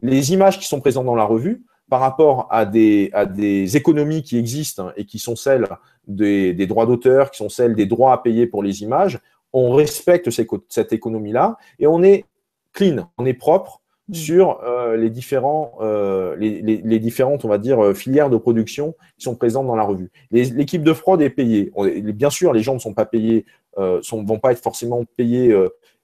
Les 0.01 0.33
images 0.33 0.59
qui 0.59 0.65
sont 0.65 0.79
présentes 0.79 1.05
dans 1.05 1.15
la 1.15 1.23
revue 1.23 1.63
par 1.89 2.01
rapport 2.01 2.47
à 2.51 2.65
des, 2.65 3.09
à 3.13 3.25
des 3.25 3.77
économies 3.77 4.21
qui 4.21 4.37
existent 4.37 4.91
et 4.97 5.05
qui 5.05 5.19
sont 5.19 5.35
celles 5.35 5.67
des, 6.07 6.53
des 6.53 6.67
droits 6.67 6.85
d'auteur, 6.85 7.31
qui 7.31 7.37
sont 7.37 7.49
celles 7.49 7.75
des 7.75 7.85
droits 7.85 8.13
à 8.13 8.17
payer 8.17 8.45
pour 8.45 8.61
les 8.61 8.83
images, 8.83 9.19
on 9.57 9.73
respecte 9.73 10.29
cette 10.69 10.93
économie-là 10.93 11.57
et 11.79 11.87
on 11.87 12.03
est 12.03 12.25
clean, 12.73 13.09
on 13.17 13.25
est 13.25 13.33
propre 13.33 13.81
mm. 14.07 14.13
sur 14.13 14.61
euh, 14.63 14.95
les, 14.95 15.09
différents, 15.09 15.73
euh, 15.81 16.35
les, 16.35 16.61
les, 16.61 16.99
différentes, 16.99 17.43
on 17.43 17.47
va 17.47 17.57
dire, 17.57 17.83
euh, 17.83 17.93
filières 17.93 18.29
de 18.29 18.37
production 18.37 18.95
qui 19.17 19.23
sont 19.23 19.35
présentes 19.35 19.65
dans 19.65 19.75
la 19.75 19.83
revue. 19.83 20.11
L'équipe 20.31 20.83
de 20.83 20.93
fraude 20.93 21.21
est 21.21 21.31
payée. 21.31 21.71
bien 22.13 22.29
sûr, 22.29 22.53
les 22.53 22.61
gens 22.61 22.75
ne 22.75 22.79
sont 22.79 22.93
pas 22.93 23.05
payés, 23.05 23.45
ne 23.77 24.27
vont 24.27 24.39
pas 24.39 24.51
être 24.51 24.61
forcément 24.61 25.03
payés 25.17 25.55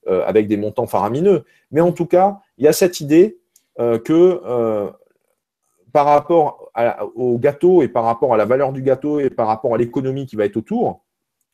avec 0.08 0.48
des 0.48 0.58
montants 0.58 0.88
faramineux, 0.88 1.44
mais 1.72 1.82
en 1.82 1.92
tout 1.92 2.06
cas, 2.06 2.40
il 2.58 2.66
y 2.66 2.68
a 2.68 2.74
cette 2.74 3.00
idée 3.00 3.38
que 3.78 4.92
par 5.92 6.06
rapport 6.08 6.72
au 7.16 7.38
gâteau 7.38 7.84
et 7.84 7.88
par 7.88 8.04
rapport 8.04 8.34
à 8.34 8.38
la 8.38 8.46
valeur 8.46 8.74
du 8.74 8.82
gâteau 8.82 9.20
et 9.20 9.30
par 9.30 9.48
rapport 9.48 9.76
à 9.76 9.78
l'économie 9.78 10.26
qui 10.26 10.36
va 10.36 10.46
être 10.46 10.58
autour, 10.58 11.03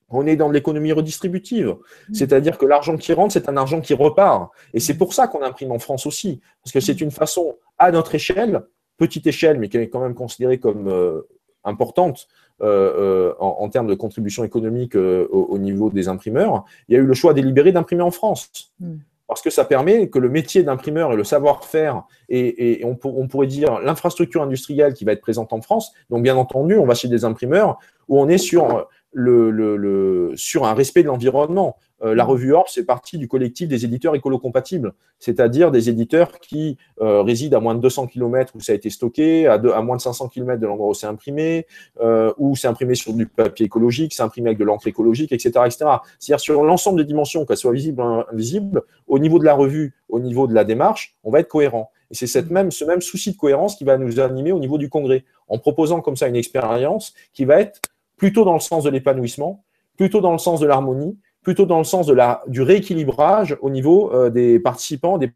on 0.10 0.26
est 0.26 0.36
dans 0.36 0.50
l'économie 0.50 0.92
redistributive. 0.92 1.70
Mm. 2.10 2.14
C'est-à-dire 2.14 2.58
que 2.58 2.66
l'argent 2.66 2.98
qui 2.98 3.14
rentre, 3.14 3.34
c'est 3.34 3.50
un 3.50 3.58
argent 3.58 3.82
qui 3.82 3.94
repart. 3.94 4.52
Et 4.74 4.80
c'est 4.80 4.98
pour 4.98 5.14
ça 5.14 5.28
qu'on 5.28 5.42
imprime 5.42 5.72
en 5.72 5.80
France 5.80 6.06
aussi. 6.06 6.42
Parce 6.64 6.72
que 6.74 6.80
c'est 6.80 7.02
une 7.02 7.12
façon, 7.12 7.58
à 7.78 7.92
notre 7.92 8.16
échelle, 8.16 8.64
petite 9.00 9.26
échelle, 9.26 9.58
mais 9.58 9.70
qui 9.70 9.78
est 9.78 9.90
quand 9.90 10.02
même 10.02 10.14
considérée 10.14 10.60
comme 10.60 10.88
euh, 10.88 11.28
importante 11.64 12.28
euh, 12.62 13.32
euh, 13.32 13.34
en, 13.40 13.70
termes 13.70 13.88
de 13.88 13.96
contribution 13.96 14.44
économique 14.44 14.96
au, 14.96 15.58
niveau 15.58 15.90
des 15.90 16.10
imprimeurs, 16.10 16.66
il 16.88 16.94
y 16.94 16.98
a 16.98 17.00
eu 17.00 17.06
le 17.06 17.14
choix 17.14 17.34
délibéré 17.34 17.72
d'imprimer 17.72 18.04
en 18.04 18.12
France. 18.12 18.74
Mm. 18.80 18.98
Parce 19.28 19.44
que 19.44 19.52
ça 19.52 19.64
permet 19.64 20.10
que 20.10 20.18
le 20.18 20.28
métier 20.28 20.64
d'imprimeur 20.64 21.14
et 21.14 21.16
le 21.16 21.24
savoir-faire, 21.24 22.04
et, 22.30 22.82
on, 22.84 22.98
on, 23.04 23.28
pourrait 23.28 23.46
dire 23.46 23.80
l'infrastructure 23.80 24.42
industrielle 24.42 24.96
qui 24.96 25.06
va 25.06 25.12
être 25.12 25.22
présente 25.22 25.54
en 25.54 25.62
France, 25.62 25.94
donc 26.10 26.24
bien 26.24 26.36
entendu, 26.36 26.78
on 26.78 26.86
va 26.88 26.96
chez 26.96 27.08
des 27.08 27.26
imprimeurs 27.26 27.78
où 28.08 28.20
on 28.20 28.28
est 28.28 28.40
sur 28.40 28.88
le, 29.12 29.52
le, 29.52 30.34
sur 30.36 30.66
un 30.66 30.74
respect 30.74 31.04
de 31.04 31.08
l'environnement. 31.08 31.78
Euh, 32.02 32.16
la 32.16 32.24
revue 32.24 32.54
Orb, 32.54 32.68
c'est 32.70 32.86
partie 32.86 33.18
du 33.18 33.28
collectif 33.28 33.68
des 33.68 33.84
éditeurs 33.84 34.16
écolo-compatibles, 34.16 34.94
c'est-à-dire 35.20 35.70
des 35.70 35.90
éditeurs 35.90 36.40
qui 36.40 36.78
euh, 37.02 37.22
résident 37.22 37.58
à 37.58 37.60
moins 37.60 37.76
de 37.76 37.82
200 37.82 38.08
km 38.08 38.54
où 38.56 38.62
ça 38.62 38.72
a 38.72 38.76
été 38.76 38.90
stocké, 38.90 39.48
à, 39.48 39.54
à 39.54 39.82
moins 39.82 39.98
de 39.98 40.02
500 40.02 40.30
km 40.30 40.62
de 40.62 40.68
l'endroit 40.68 40.90
où 40.90 40.94
c'est 40.94 41.08
imprimé, 41.08 41.66
euh, 42.00 42.32
où 42.38 42.56
c'est 42.56 42.68
imprimé 42.68 42.96
sur 42.96 43.14
du 43.14 43.26
papier 43.26 43.66
écologique, 43.66 44.14
c'est 44.14 44.24
imprimé 44.24 44.50
avec 44.50 44.60
de 44.60 44.64
l'encre 44.64 44.88
écologique, 44.88 45.34
etc. 45.34 45.50
etc. 45.66 45.86
C'est-à-dire 46.20 46.40
sur 46.40 46.64
l'ensemble 46.64 47.00
des 47.00 47.06
dimensions, 47.06 47.46
qu'elles 47.46 47.58
soient 47.58 47.74
visibles 47.74 48.02
ou 48.02 48.24
invisibles, 48.32 48.84
au 49.08 49.20
niveau 49.20 49.40
de 49.40 49.46
la 49.46 49.54
revue, 49.54 49.94
au 50.08 50.20
niveau 50.20 50.48
de 50.48 50.54
la 50.54 50.64
démarche, 50.64 51.18
on 51.24 51.32
va 51.32 51.42
être 51.42 51.50
cohérent. 51.50 51.92
Et 52.12 52.16
c'est 52.16 52.28
cette 52.28 52.50
même, 52.50 52.72
ce 52.72 52.86
même 52.86 53.02
souci 53.02 53.34
de 53.34 53.38
cohérence 53.38 53.76
qui 53.76 53.84
va 53.84 53.98
nous 53.98 54.20
animer 54.20 54.52
au 54.52 54.60
niveau 54.60 54.78
du 54.78 54.90
congrès, 54.90 55.26
en 55.48 55.58
proposant 55.58 56.00
comme 56.02 56.16
ça 56.16 56.28
une 56.28 56.36
expérience 56.36 57.14
qui 57.34 57.46
va 57.46 57.60
être 57.60 57.82
plutôt 58.20 58.46
dans 58.46 58.54
le 58.54 58.60
sens 58.60 58.84
de 58.84 58.92
l'épanouissement, 58.92 59.64
plutôt 59.98 60.22
dans 60.22 60.34
le 60.34 60.38
sens 60.38 60.60
de 60.60 60.68
l'harmonie, 60.68 61.18
plutôt 61.42 61.66
dans 61.66 61.80
le 61.80 61.84
sens 61.84 62.06
de 62.06 62.14
la, 62.14 62.44
du 62.48 62.62
rééquilibrage 62.62 63.58
au 63.62 63.72
niveau 63.72 64.14
euh, 64.14 64.30
des 64.30 64.60
participants, 64.60 65.18
des 65.18 65.32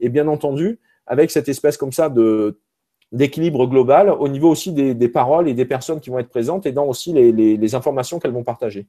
et 0.00 0.08
bien 0.08 0.26
entendu, 0.26 0.80
avec 1.06 1.30
cette 1.30 1.48
espèce 1.48 1.76
comme 1.76 1.92
ça 1.92 2.08
de 2.08 2.58
d'équilibre 3.12 3.66
global 3.66 4.08
au 4.08 4.26
niveau 4.26 4.48
aussi 4.48 4.72
des, 4.72 5.08
paroles 5.08 5.46
et 5.46 5.52
des 5.52 5.66
personnes 5.66 6.00
qui 6.00 6.08
vont 6.08 6.18
être 6.18 6.30
présentes 6.30 6.64
et 6.64 6.72
dans 6.72 6.86
aussi 6.86 7.12
les, 7.12 7.74
informations 7.74 8.18
qu'elles 8.18 8.32
vont 8.32 8.42
partager. 8.42 8.88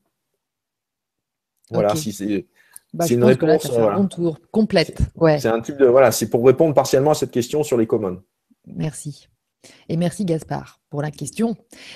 Voilà, 1.69 1.93
si 1.95 2.13
c'est 2.13 2.47
bah, 2.93 3.05
une 3.09 3.23
réponse. 3.23 3.69
un 3.69 4.05
tour 4.05 4.39
complète. 4.49 4.97
Ouais. 5.15 5.39
C'est 5.39 5.49
un 5.49 5.59
type 5.59 5.75
de 5.75 5.85
voilà, 5.85 6.13
c'est 6.13 6.29
pour 6.29 6.45
répondre 6.45 6.73
partiellement 6.73 7.11
à 7.11 7.15
cette 7.15 7.31
question 7.31 7.63
sur 7.63 7.77
les 7.77 7.85
commons. 7.85 8.21
Merci. 8.65 9.27
Et 9.89 9.97
merci 9.97 10.25
Gaspard 10.25 10.79
pour 10.89 11.01
la 11.01 11.11
question. 11.11 11.55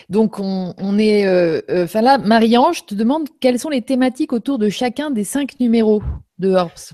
Donc 0.10 0.39
on, 0.39 0.73
est, 0.98 1.27
euh, 1.27 1.61
euh, 1.69 1.84
enfin 1.85 2.02
là, 2.02 2.18
Marie-Ange 2.18 2.85
te 2.85 2.95
demande 2.95 3.27
quelles 3.39 3.60
sont 3.60 3.69
les 3.69 3.81
thématiques 3.81 4.34
autour 4.34 4.57
de 4.57 4.69
chacun 4.69 5.11
des 5.11 5.23
cinq 5.23 5.60
numéros 5.60 6.02
de 6.39 6.52
Horps. 6.52 6.94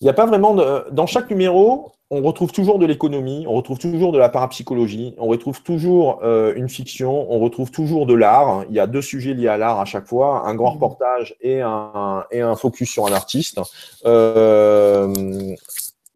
Il 0.00 0.04
n'y 0.04 0.10
a 0.10 0.14
pas 0.14 0.26
vraiment 0.26 0.54
de... 0.54 0.90
dans 0.90 1.06
chaque 1.06 1.30
numéro, 1.30 1.92
on 2.10 2.20
retrouve 2.20 2.52
toujours 2.52 2.78
de 2.78 2.84
l'économie, 2.84 3.46
on 3.48 3.54
retrouve 3.54 3.78
toujours 3.78 4.12
de 4.12 4.18
la 4.18 4.28
parapsychologie, 4.28 5.14
on 5.16 5.28
retrouve 5.28 5.62
toujours 5.62 6.20
euh, 6.22 6.52
une 6.56 6.68
fiction, 6.68 7.32
on 7.32 7.38
retrouve 7.38 7.70
toujours 7.70 8.04
de 8.04 8.12
l'art. 8.12 8.64
Il 8.68 8.74
y 8.74 8.80
a 8.80 8.86
deux 8.86 9.00
sujets 9.00 9.32
liés 9.32 9.48
à 9.48 9.56
l'art 9.56 9.80
à 9.80 9.86
chaque 9.86 10.06
fois, 10.06 10.46
un 10.46 10.54
grand 10.54 10.72
mmh. 10.72 10.74
reportage 10.74 11.36
et 11.40 11.62
un, 11.62 12.24
et 12.30 12.42
un 12.42 12.54
focus 12.54 12.90
sur 12.90 13.06
un 13.06 13.12
artiste. 13.12 13.60
Euh, 14.04 15.54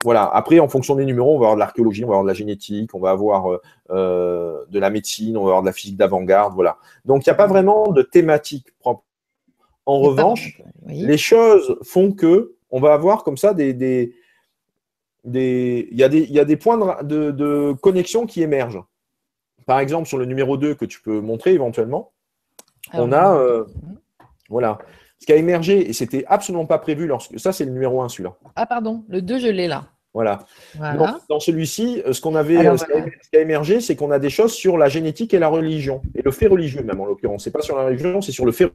voilà. 0.06 0.22
Après, 0.32 0.60
en 0.60 0.68
fonction 0.68 0.94
des 0.94 1.04
numéros, 1.04 1.34
on 1.34 1.40
va 1.40 1.46
avoir 1.46 1.54
de 1.56 1.58
l'archéologie, 1.58 2.04
on 2.04 2.06
va 2.06 2.12
avoir 2.12 2.22
de 2.22 2.28
la 2.28 2.34
génétique, 2.34 2.94
on 2.94 3.00
va 3.00 3.10
avoir 3.10 3.50
euh, 3.50 3.60
euh, 3.90 4.64
de 4.70 4.78
la 4.78 4.88
médecine, 4.88 5.36
on 5.36 5.42
va 5.42 5.48
avoir 5.48 5.62
de 5.62 5.66
la 5.66 5.72
physique 5.72 5.96
d'avant-garde. 5.96 6.54
Voilà. 6.54 6.78
Donc, 7.04 7.26
il 7.26 7.28
n'y 7.28 7.32
a 7.32 7.34
pas 7.34 7.48
vraiment 7.48 7.88
de 7.88 8.02
thématique 8.02 8.68
propre. 8.78 9.02
En 9.84 9.98
revanche, 9.98 10.62
les 10.86 11.18
choses 11.18 11.76
font 11.82 12.12
que 12.12 12.54
on 12.70 12.78
va 12.78 12.92
avoir 12.92 13.24
comme 13.24 13.36
ça 13.36 13.52
des, 13.52 13.74
des, 13.74 14.14
des 15.24 15.88
il, 15.90 15.98
y 15.98 16.04
a 16.04 16.08
des, 16.08 16.20
il 16.20 16.32
y 16.32 16.38
a 16.38 16.44
des 16.44 16.56
points 16.56 17.02
de, 17.02 17.32
de, 17.32 17.72
connexion 17.72 18.26
qui 18.26 18.42
émergent. 18.42 18.84
Par 19.66 19.80
exemple, 19.80 20.06
sur 20.06 20.18
le 20.18 20.24
numéro 20.24 20.56
2 20.56 20.76
que 20.76 20.84
tu 20.84 21.02
peux 21.02 21.20
montrer 21.20 21.52
éventuellement, 21.52 22.12
on 22.92 23.10
a 23.10 23.36
euh, 23.36 23.64
voilà. 24.48 24.78
Ce 25.18 25.26
qui 25.26 25.32
a 25.32 25.36
émergé, 25.36 25.88
et 25.88 25.92
c'était 25.92 26.24
absolument 26.28 26.66
pas 26.66 26.78
prévu 26.78 27.08
lorsque. 27.08 27.40
Ça, 27.40 27.52
c'est 27.52 27.64
le 27.64 27.72
numéro 27.72 28.02
1, 28.02 28.08
celui-là. 28.08 28.36
Ah, 28.54 28.66
pardon, 28.66 29.04
le 29.08 29.20
2, 29.20 29.40
je 29.40 29.48
l'ai 29.48 29.66
là. 29.66 29.86
Voilà. 30.16 30.46
dans 31.28 31.40
celui-ci, 31.40 32.02
euh, 32.06 32.14
ce 32.14 32.22
qu'on 32.22 32.36
avait, 32.36 32.56
ce, 32.78 32.84
qui 33.30 33.36
a, 33.36 33.40
émergé, 33.40 33.82
c'est 33.82 33.96
qu'on 33.96 34.10
a 34.10 34.18
des 34.18 34.30
choses 34.30 34.54
sur 34.54 34.78
la 34.78 34.88
génétique 34.88 35.34
et 35.34 35.38
la 35.38 35.48
religion, 35.48 36.00
et 36.14 36.22
le 36.22 36.30
fait 36.30 36.46
religieux 36.46 36.82
même 36.82 36.98
en 37.00 37.04
l'occurrence. 37.04 37.44
C'est 37.44 37.50
pas 37.50 37.60
sur 37.60 37.76
la 37.76 37.84
religion, 37.84 38.22
c'est 38.22 38.32
sur 38.32 38.46
le 38.46 38.52
fait. 38.52 38.72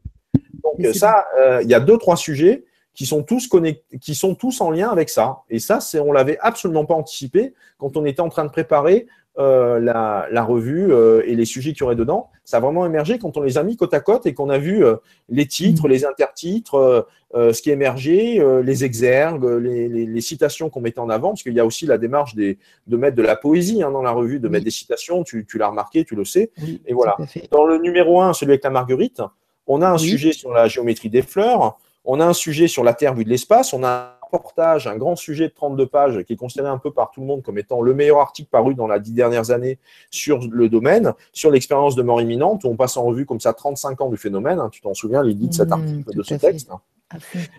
Donc 0.63 0.93
ça, 0.93 1.25
euh, 1.39 1.59
il 1.63 1.69
y 1.69 1.73
a 1.73 1.79
deux 1.79 1.97
trois 1.97 2.15
sujets 2.15 2.63
qui 2.93 3.07
sont 3.07 3.23
tous 3.23 3.47
connectés, 3.47 3.97
qui 3.97 4.13
sont 4.13 4.35
tous 4.35 4.61
en 4.61 4.69
lien 4.69 4.89
avec 4.89 5.09
ça. 5.09 5.39
Et 5.49 5.57
ça, 5.57 5.79
c'est, 5.79 5.99
on 5.99 6.11
l'avait 6.11 6.37
absolument 6.41 6.85
pas 6.85 6.93
anticipé 6.93 7.53
quand 7.79 7.97
on 7.97 8.05
était 8.05 8.21
en 8.21 8.29
train 8.29 8.45
de 8.45 8.51
préparer 8.51 9.07
euh, 9.39 9.79
la, 9.79 10.43
revue 10.43 10.91
euh, 10.91 11.21
et 11.25 11.35
les 11.35 11.45
sujets 11.45 11.71
qu'il 11.71 11.81
y 11.81 11.83
aurait 11.83 11.95
dedans. 11.95 12.29
Ça 12.43 12.57
a 12.57 12.59
vraiment 12.59 12.85
émergé 12.85 13.17
quand 13.17 13.37
on 13.37 13.41
les 13.41 13.57
a 13.57 13.63
mis 13.63 13.77
côte 13.77 13.93
à 13.93 14.01
côte 14.01 14.25
et 14.25 14.33
qu'on 14.33 14.49
a 14.49 14.57
vu 14.57 14.83
euh, 14.83 14.97
les 15.29 15.45
titres, 15.45 15.87
mm. 15.87 15.91
les 15.91 16.05
intertitres, 16.05 17.07
ce 17.33 17.61
qui 17.61 17.71
émergeait, 17.71 18.43
les 18.61 18.83
exergues, 18.83 19.45
les, 19.45 20.21
citations 20.21 20.69
qu'on 20.69 20.81
mettait 20.81 20.99
en 20.99 21.09
avant, 21.09 21.29
parce 21.29 21.43
qu'il 21.43 21.53
y 21.53 21.61
a 21.61 21.65
aussi 21.65 21.85
la 21.85 21.97
démarche 21.97 22.35
des, 22.35 22.57
de 22.87 22.97
mettre 22.97 23.15
de 23.15 23.21
la 23.21 23.37
poésie 23.37 23.83
hein, 23.83 23.91
dans 23.91 24.01
la 24.01 24.11
revue, 24.11 24.41
de 24.41 24.49
mettre 24.49 24.65
des 24.65 24.71
citations, 24.71 25.23
tu, 25.23 25.45
l'as 25.55 25.69
remarqué, 25.69 26.03
tu 26.03 26.15
le 26.15 26.25
sais. 26.25 26.51
et 26.85 26.93
voilà. 26.93 27.15
Dans 27.51 27.63
le 27.63 27.77
numéro 27.77 28.19
1, 28.19 28.33
celui 28.33 28.51
avec 28.51 28.65
la 28.65 28.69
marguerite, 28.69 29.21
on 29.65 29.81
a 29.81 29.89
un 29.89 29.97
sujet 29.97 30.33
sur 30.33 30.51
la 30.51 30.67
géométrie 30.67 31.09
des 31.09 31.21
fleurs, 31.21 31.77
on 32.03 32.19
a 32.19 32.25
un 32.25 32.33
sujet 32.33 32.67
sur 32.67 32.83
la 32.83 32.93
Terre 32.93 33.13
vue 33.13 33.23
de 33.23 33.29
l'espace, 33.29 33.71
on 33.71 33.83
a 33.85 34.19
reportage, 34.31 34.87
un 34.87 34.97
grand 34.97 35.15
sujet 35.15 35.47
de 35.47 35.53
32 35.53 35.85
pages 35.87 36.23
qui 36.23 36.33
est 36.33 36.37
considéré 36.37 36.69
un 36.69 36.77
peu 36.77 36.91
par 36.91 37.11
tout 37.11 37.21
le 37.21 37.27
monde 37.27 37.41
comme 37.41 37.57
étant 37.57 37.81
le 37.81 37.93
meilleur 37.93 38.19
article 38.19 38.49
paru 38.49 38.75
dans 38.75 38.87
les 38.87 38.99
dix 38.99 39.13
dernières 39.13 39.51
années 39.51 39.79
sur 40.09 40.39
le 40.49 40.69
domaine, 40.69 41.13
sur 41.33 41.51
l'expérience 41.51 41.95
de 41.95 42.03
mort 42.03 42.21
imminente, 42.21 42.63
où 42.63 42.67
on 42.67 42.75
passe 42.75 42.97
en 42.97 43.03
revue 43.03 43.25
comme 43.25 43.39
ça 43.39 43.53
35 43.53 44.01
ans 44.01 44.09
du 44.09 44.17
phénomène. 44.17 44.59
Hein, 44.59 44.69
tu 44.71 44.81
t'en 44.81 44.93
souviens, 44.93 45.23
l'idée 45.23 45.47
de 45.47 45.53
cet 45.53 45.69
mmh, 45.69 45.73
article, 45.73 46.15
de 46.15 46.23
ce 46.23 46.33
texte, 46.35 46.69
hein, 46.71 46.81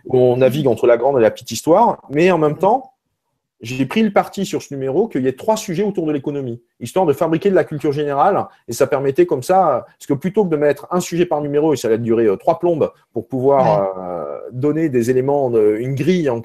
où 0.06 0.18
on 0.18 0.36
navigue 0.36 0.66
entre 0.66 0.86
la 0.86 0.96
grande 0.96 1.18
et 1.18 1.22
la 1.22 1.30
petite 1.30 1.50
histoire, 1.50 2.00
mais 2.10 2.30
en 2.30 2.38
même 2.38 2.56
temps, 2.56 2.92
j'ai 3.62 3.86
pris 3.86 4.02
le 4.02 4.12
parti 4.12 4.44
sur 4.44 4.60
ce 4.60 4.74
numéro 4.74 5.06
qu'il 5.06 5.22
y 5.22 5.28
ait 5.28 5.34
trois 5.34 5.56
sujets 5.56 5.84
autour 5.84 6.04
de 6.06 6.12
l'économie, 6.12 6.60
histoire 6.80 7.06
de 7.06 7.12
fabriquer 7.12 7.48
de 7.48 7.54
la 7.54 7.62
culture 7.62 7.92
générale, 7.92 8.46
et 8.66 8.72
ça 8.72 8.88
permettait 8.88 9.24
comme 9.24 9.44
ça, 9.44 9.86
parce 9.86 10.06
que 10.06 10.14
plutôt 10.14 10.44
que 10.44 10.50
de 10.50 10.56
mettre 10.56 10.88
un 10.90 11.00
sujet 11.00 11.26
par 11.26 11.40
numéro, 11.40 11.72
et 11.72 11.76
ça 11.76 11.86
allait 11.86 11.98
durer 11.98 12.26
euh, 12.26 12.36
trois 12.36 12.58
plombes 12.58 12.92
pour 13.12 13.28
pouvoir 13.28 13.98
euh, 13.98 14.40
donner 14.50 14.88
des 14.88 15.10
éléments, 15.10 15.50
une 15.52 15.94
grille 15.94 16.28
en 16.28 16.42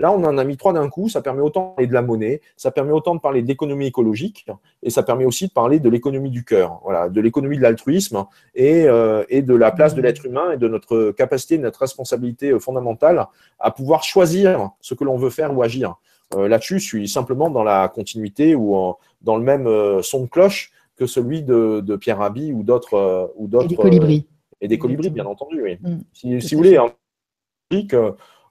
Là, 0.00 0.10
on 0.12 0.24
en 0.24 0.38
a 0.38 0.44
mis 0.44 0.56
trois 0.56 0.72
d'un 0.72 0.88
coup. 0.88 1.10
Ça 1.10 1.20
permet 1.20 1.42
autant 1.42 1.68
de 1.68 1.74
parler 1.74 1.86
de 1.86 1.92
la 1.92 2.00
monnaie, 2.00 2.40
ça 2.56 2.70
permet 2.70 2.92
autant 2.92 3.14
de 3.14 3.20
parler 3.20 3.42
de 3.42 3.46
l'économie 3.46 3.86
écologique, 3.86 4.46
et 4.82 4.88
ça 4.88 5.02
permet 5.02 5.26
aussi 5.26 5.48
de 5.48 5.52
parler 5.52 5.78
de 5.78 5.90
l'économie 5.90 6.30
du 6.30 6.42
cœur, 6.42 6.80
voilà, 6.82 7.10
de 7.10 7.20
l'économie 7.20 7.58
de 7.58 7.62
l'altruisme 7.62 8.24
et, 8.54 8.86
euh, 8.86 9.24
et, 9.28 9.42
de 9.42 9.54
la 9.54 9.70
place 9.70 9.94
de 9.94 10.00
l'être 10.00 10.24
humain 10.24 10.52
et 10.52 10.56
de 10.56 10.68
notre 10.68 11.10
capacité, 11.10 11.58
de 11.58 11.62
notre 11.62 11.80
responsabilité 11.80 12.58
fondamentale 12.58 13.26
à 13.58 13.70
pouvoir 13.70 14.02
choisir 14.02 14.70
ce 14.80 14.94
que 14.94 15.04
l'on 15.04 15.18
veut 15.18 15.28
faire 15.28 15.54
ou 15.54 15.62
agir. 15.62 15.96
Euh, 16.34 16.48
là-dessus, 16.48 16.78
je 16.78 16.86
suis 16.86 17.08
simplement 17.08 17.50
dans 17.50 17.62
la 17.62 17.88
continuité 17.88 18.54
ou 18.54 18.94
dans 19.20 19.36
le 19.36 19.44
même 19.44 19.66
euh, 19.66 20.00
son 20.00 20.22
de 20.22 20.28
cloche 20.28 20.72
que 20.96 21.04
celui 21.04 21.42
de, 21.42 21.96
Pierre 21.96 22.18
Rabhi 22.18 22.54
ou 22.54 22.62
d'autres. 22.62 23.32
ou 23.36 23.48
d'autres 23.48 23.66
et 23.66 23.68
des 23.68 23.76
colibris. 23.76 24.26
et 24.62 24.68
des 24.68 24.78
colibris, 24.78 25.10
bien 25.10 25.26
entendu, 25.26 25.62
oui. 25.62 25.78
Mm. 25.82 25.98
si, 26.14 26.40
si 26.40 26.54
vous 26.54 26.62
voulez, 26.62 26.78
en 26.78 26.90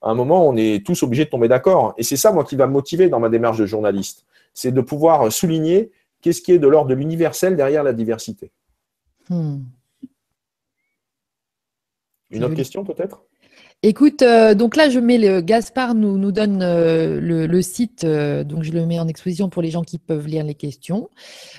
à 0.02 0.10
un 0.12 0.14
moment, 0.14 0.48
on 0.48 0.56
est 0.56 0.86
tous 0.86 1.04
obligés 1.04 1.26
de 1.26 1.30
tomber 1.30 1.48
d'accord. 1.48 1.94
Et 1.98 2.04
c'est 2.04 2.18
ça, 2.18 2.32
moi, 2.32 2.44
qui 2.44 2.56
va 2.56 2.68
me 2.68 2.74
motiver 2.74 3.10
dans 3.10 3.20
ma 3.20 3.30
démarche 3.30 3.58
de 3.58 3.66
journaliste. 3.66 4.26
C'est 4.54 4.72
de 4.72 4.82
pouvoir 4.82 5.32
souligner 5.32 5.92
qu'est-ce 6.22 6.42
qui 6.42 6.54
est 6.54 6.60
de 6.60 6.68
l'ordre 6.68 6.90
de 6.90 6.96
l'universel 6.96 7.56
derrière 7.56 7.84
la 7.84 7.94
diversité. 7.94 8.52
Hmm. 9.30 9.60
Une 12.30 12.44
autre 12.44 12.56
question, 12.56 12.84
peut-être? 12.84 13.24
Écoute, 13.82 14.24
euh, 14.24 14.56
donc 14.56 14.76
là, 14.76 14.90
je 14.90 15.00
mets 15.00 15.18
le 15.18 15.40
Gaspard 15.40 15.96
nous, 15.96 16.18
nous 16.18 16.34
donne 16.34 16.62
euh, 16.62 17.22
le, 17.22 17.62
site, 17.62 18.04
euh, 18.04 18.44
donc 18.44 18.64
je 18.64 18.74
le 18.74 18.86
mets 18.86 19.00
en 19.00 19.08
exposition 19.08 19.48
pour 19.48 19.62
les 19.62 19.72
gens 19.72 19.84
qui 19.84 19.98
peuvent 20.00 20.28
lire 20.28 20.44
les 20.44 20.54
questions. 20.54 21.10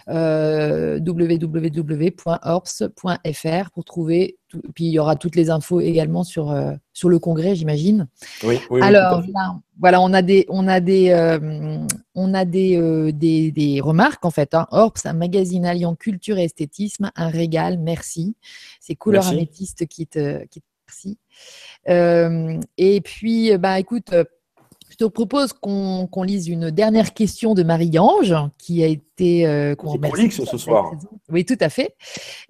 www.orps.fr 0.06 1.00
pour 3.70 3.84
trouver. 3.86 4.36
puis 4.74 4.84
il 4.84 4.90
y 4.90 4.98
aura 4.98 5.16
toutes 5.16 5.34
les 5.34 5.48
infos 5.48 5.80
également 5.80 6.22
sur, 6.22 6.54
sur 6.92 7.08
le 7.08 7.18
congrès, 7.18 7.56
j'imagine. 7.56 8.06
Oui, 8.42 8.60
oui. 8.68 8.82
Alors 8.82 9.22
voilà, 9.78 10.02
on 10.02 10.12
a 10.12 10.20
des, 10.20 10.44
on 10.50 10.68
a 10.68 10.80
des, 10.80 11.14
on 12.14 12.34
a 12.34 12.44
des, 12.44 13.12
des, 13.14 13.80
remarques 13.80 14.26
en 14.26 14.30
fait. 14.30 14.52
Hein. 14.52 14.66
Orps, 14.72 15.06
un 15.06 15.14
magazine 15.14 15.64
alliant 15.64 15.94
culture 15.94 16.36
et 16.36 16.44
esthétisme, 16.44 17.10
un 17.16 17.28
régal, 17.28 17.78
merci. 17.78 18.36
C'est 18.78 18.94
couleur 18.94 19.26
améthyste 19.26 19.86
qui 19.86 20.06
te, 20.06 20.44
qui 20.48 20.60
te 20.60 20.66
merci. 20.90 21.18
Euh, 21.88 22.60
et 22.76 23.00
puis, 23.00 23.56
bah, 23.58 23.78
écoute, 23.78 24.12
euh, 24.12 24.24
je 24.90 24.96
te 24.96 25.04
propose 25.04 25.52
qu'on 25.52 26.22
lise 26.24 26.48
une 26.48 26.70
dernière 26.70 27.14
question 27.14 27.54
de 27.54 27.62
Marie-Ange, 27.62 28.34
qui 28.58 28.82
a 28.82 28.86
été. 28.86 29.46
Euh, 29.46 29.74
ce 30.30 30.58
soir. 30.58 30.92
Oui, 31.30 31.44
tout 31.44 31.56
à 31.60 31.68
fait. 31.68 31.94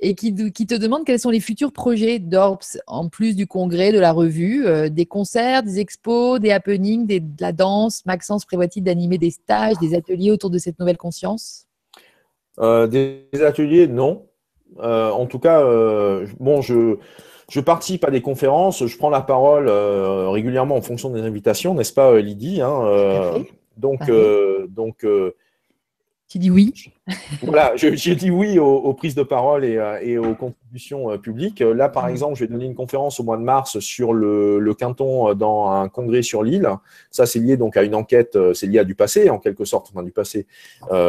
Et 0.01 0.15
qui, 0.15 0.35
qui, 0.53 0.67
te 0.67 0.75
demande 0.75 1.05
quels 1.05 1.21
sont 1.21 1.31
les 1.31 1.41
futurs 1.41 1.73
projets 1.73 2.19
d'ORPS, 2.19 2.79
en 2.87 3.09
plus 3.09 3.37
du 3.37 3.47
congrès, 3.47 3.93
de 3.93 3.99
la 3.99 4.13
revue, 4.13 4.65
des 4.91 5.07
concerts, 5.07 5.63
des 5.63 5.81
expos, 5.81 6.41
des 6.41 6.51
happenings, 6.51 7.07
de 7.07 7.21
la 7.41 7.53
danse. 7.53 8.07
Maxence 8.07 8.47
prévoit-il 8.47 8.83
d'animer 8.83 9.19
des 9.19 9.31
stages, 9.31 9.77
des 9.79 9.95
ateliers 9.95 10.31
autour 10.31 10.49
de 10.49 10.59
cette 10.59 10.79
nouvelle 10.79 10.97
conscience? 10.97 11.67
Des 12.59 13.29
ateliers, 13.45 13.87
non. 13.87 14.30
En 14.79 15.27
tout 15.27 15.39
cas, 15.39 15.63
bon, 16.39 16.63
je 16.63 16.97
je 17.51 17.61
participe 17.61 18.05
à 18.05 18.11
des 18.11 18.23
conférences, 18.23 18.87
je 18.87 18.97
prends 18.97 19.11
la 19.11 19.21
parole 19.21 19.69
euh, 19.69 20.31
régulièrement 20.31 20.77
en 20.77 20.81
fonction 20.81 21.11
des 21.11 21.23
invitations, 21.23 21.75
n'est-ce 21.75 21.93
pas, 21.93 22.13
euh, 22.13 22.21
Lydie 22.21 22.63
hein, 22.63 22.81
euh, 22.85 23.41
Donc, 23.77 24.11
donc 24.69 25.05
tu 26.29 26.39
dis 26.39 26.49
oui 26.49 26.73
Voilà, 27.43 27.73
j'ai 27.75 28.15
dit 28.15 28.31
oui 28.31 28.61
aux, 28.61 28.95
prises 28.95 29.17
de 29.17 29.25
parole 29.25 29.65
et, 29.65 30.17
aux 30.17 30.35
contributions 30.37 31.19
publiques. 31.19 31.59
Là, 31.59 31.89
par 31.89 32.07
exemple, 32.07 32.37
je 32.37 32.45
vais 32.45 32.47
donner 32.47 32.67
une 32.67 32.77
conférence 32.77 33.19
au 33.19 33.25
mois 33.25 33.37
de 33.37 33.43
mars 33.43 33.81
sur 33.81 34.13
le, 34.13 34.61
le 34.61 34.75
Quinton 34.75 35.35
dans 35.35 35.71
un 35.71 35.89
congrès 35.89 36.23
sur 36.23 36.45
l'île. 36.45 36.69
Ça, 37.11 37.27
c'est 37.27 37.41
lié 37.41 37.57
donc 37.57 37.77
à 37.77 37.83
une 37.83 37.97
enquête, 37.97 38.39
c'est 38.55 38.69
lié 38.69 38.79
à 38.79 38.85
du 38.85 38.95
passé, 38.95 39.29
en 39.29 39.41
quelque 39.41 39.65
sorte, 39.65 39.89
enfin 39.91 40.05
du 40.05 40.13
passé. 40.13 40.47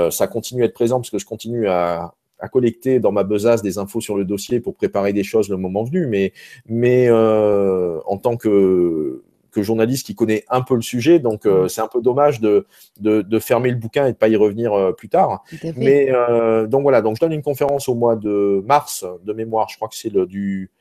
ça 0.09 0.25
continue 0.25 0.63
à 0.63 0.65
être 0.65 0.73
présent 0.73 0.97
parce 0.99 1.11
que 1.11 1.19
je 1.19 1.25
continue 1.27 1.67
à, 1.67 2.15
à 2.41 2.49
collecter 2.49 2.99
dans 2.99 3.11
ma 3.11 3.23
besace 3.23 3.61
des 3.61 3.77
infos 3.77 4.01
sur 4.01 4.17
le 4.17 4.25
dossier 4.25 4.59
pour 4.59 4.75
préparer 4.75 5.13
des 5.13 5.23
choses 5.23 5.47
le 5.49 5.57
moment 5.57 5.83
venu, 5.83 6.07
mais, 6.07 6.33
mais 6.67 7.07
euh, 7.07 7.99
en 8.05 8.17
tant 8.17 8.35
que, 8.35 9.23
que 9.51 9.61
journaliste 9.61 10.07
qui 10.07 10.15
connaît 10.15 10.43
un 10.49 10.61
peu 10.61 10.75
le 10.75 10.81
sujet, 10.81 11.19
donc 11.19 11.45
euh, 11.45 11.67
c'est 11.67 11.81
un 11.81 11.87
peu 11.87 12.01
dommage 12.01 12.41
de, 12.41 12.65
de, 12.99 13.39
fermer 13.39 13.69
le 13.69 13.77
bouquin 13.77 14.07
et 14.07 14.13
de 14.13 14.17
pas 14.17 14.27
y 14.27 14.35
revenir 14.35 14.73
euh, 14.73 14.91
plus 14.91 15.09
tard. 15.09 15.43
Mais 15.77 16.11
donc 16.67 16.81
voilà, 16.81 17.01
donc 17.01 17.15
je 17.15 17.21
donne 17.21 17.33
une 17.33 17.43
conférence 17.43 17.87
au 17.87 17.95
mois 17.95 18.15
de 18.15 18.63
mars 18.65 19.05
de 19.23 19.33
mémoire, 19.33 19.69
je 19.69 19.75
crois 19.75 19.87
que 19.87 19.95
c'est 19.95 20.11
le 20.11 20.25
du 20.25 20.71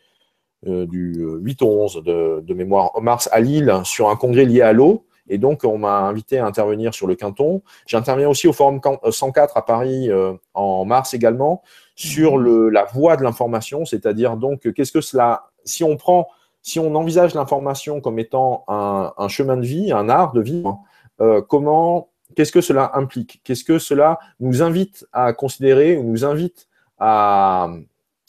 du 0.66 1.24
8 1.40 1.62
au 1.62 1.84
11 1.84 2.02
de, 2.04 2.40
de 2.42 2.54
mémoire 2.54 2.90
en 2.94 3.00
mars 3.00 3.30
à 3.32 3.40
Lille 3.40 3.80
sur 3.84 4.10
un 4.10 4.16
congrès 4.16 4.44
lié 4.44 4.60
à 4.60 4.74
l'eau. 4.74 5.06
Et 5.30 5.38
donc, 5.38 5.62
on 5.64 5.78
m'a 5.78 6.00
invité 6.00 6.38
à 6.38 6.46
intervenir 6.46 6.92
sur 6.92 7.06
le 7.06 7.14
Quinton. 7.14 7.62
J'interviens 7.86 8.28
aussi 8.28 8.48
au 8.48 8.52
Forum 8.52 8.80
104 9.08 9.56
à 9.56 9.64
Paris 9.64 10.10
euh, 10.10 10.34
en 10.54 10.84
mars 10.84 11.14
également 11.14 11.62
sur 11.94 12.36
mhm. 12.36 12.42
le, 12.42 12.68
la 12.68 12.84
voie 12.84 13.16
de 13.16 13.22
l'information, 13.22 13.84
c'est-à-dire 13.84 14.36
donc 14.36 14.70
qu'est-ce 14.72 14.92
que 14.92 15.00
cela, 15.00 15.50
si 15.64 15.84
on 15.84 15.96
prend, 15.96 16.26
si 16.62 16.80
on 16.80 16.94
envisage 16.94 17.34
l'information 17.34 18.00
comme 18.00 18.18
étant 18.18 18.64
un, 18.68 19.28
chemin 19.28 19.56
de 19.56 19.64
vie, 19.64 19.92
un 19.92 20.08
art 20.08 20.32
de 20.32 20.40
vivre, 20.40 20.80
euh, 21.20 21.40
comment, 21.40 22.08
qu'est-ce 22.34 22.52
que 22.52 22.60
cela 22.60 22.90
implique? 22.94 23.40
Qu'est-ce 23.44 23.64
que 23.64 23.78
cela 23.78 24.18
nous 24.40 24.62
invite 24.62 25.06
à 25.12 25.32
considérer 25.32 25.96
ou 25.96 26.02
nous 26.02 26.24
invite 26.24 26.68
à, 26.98 27.68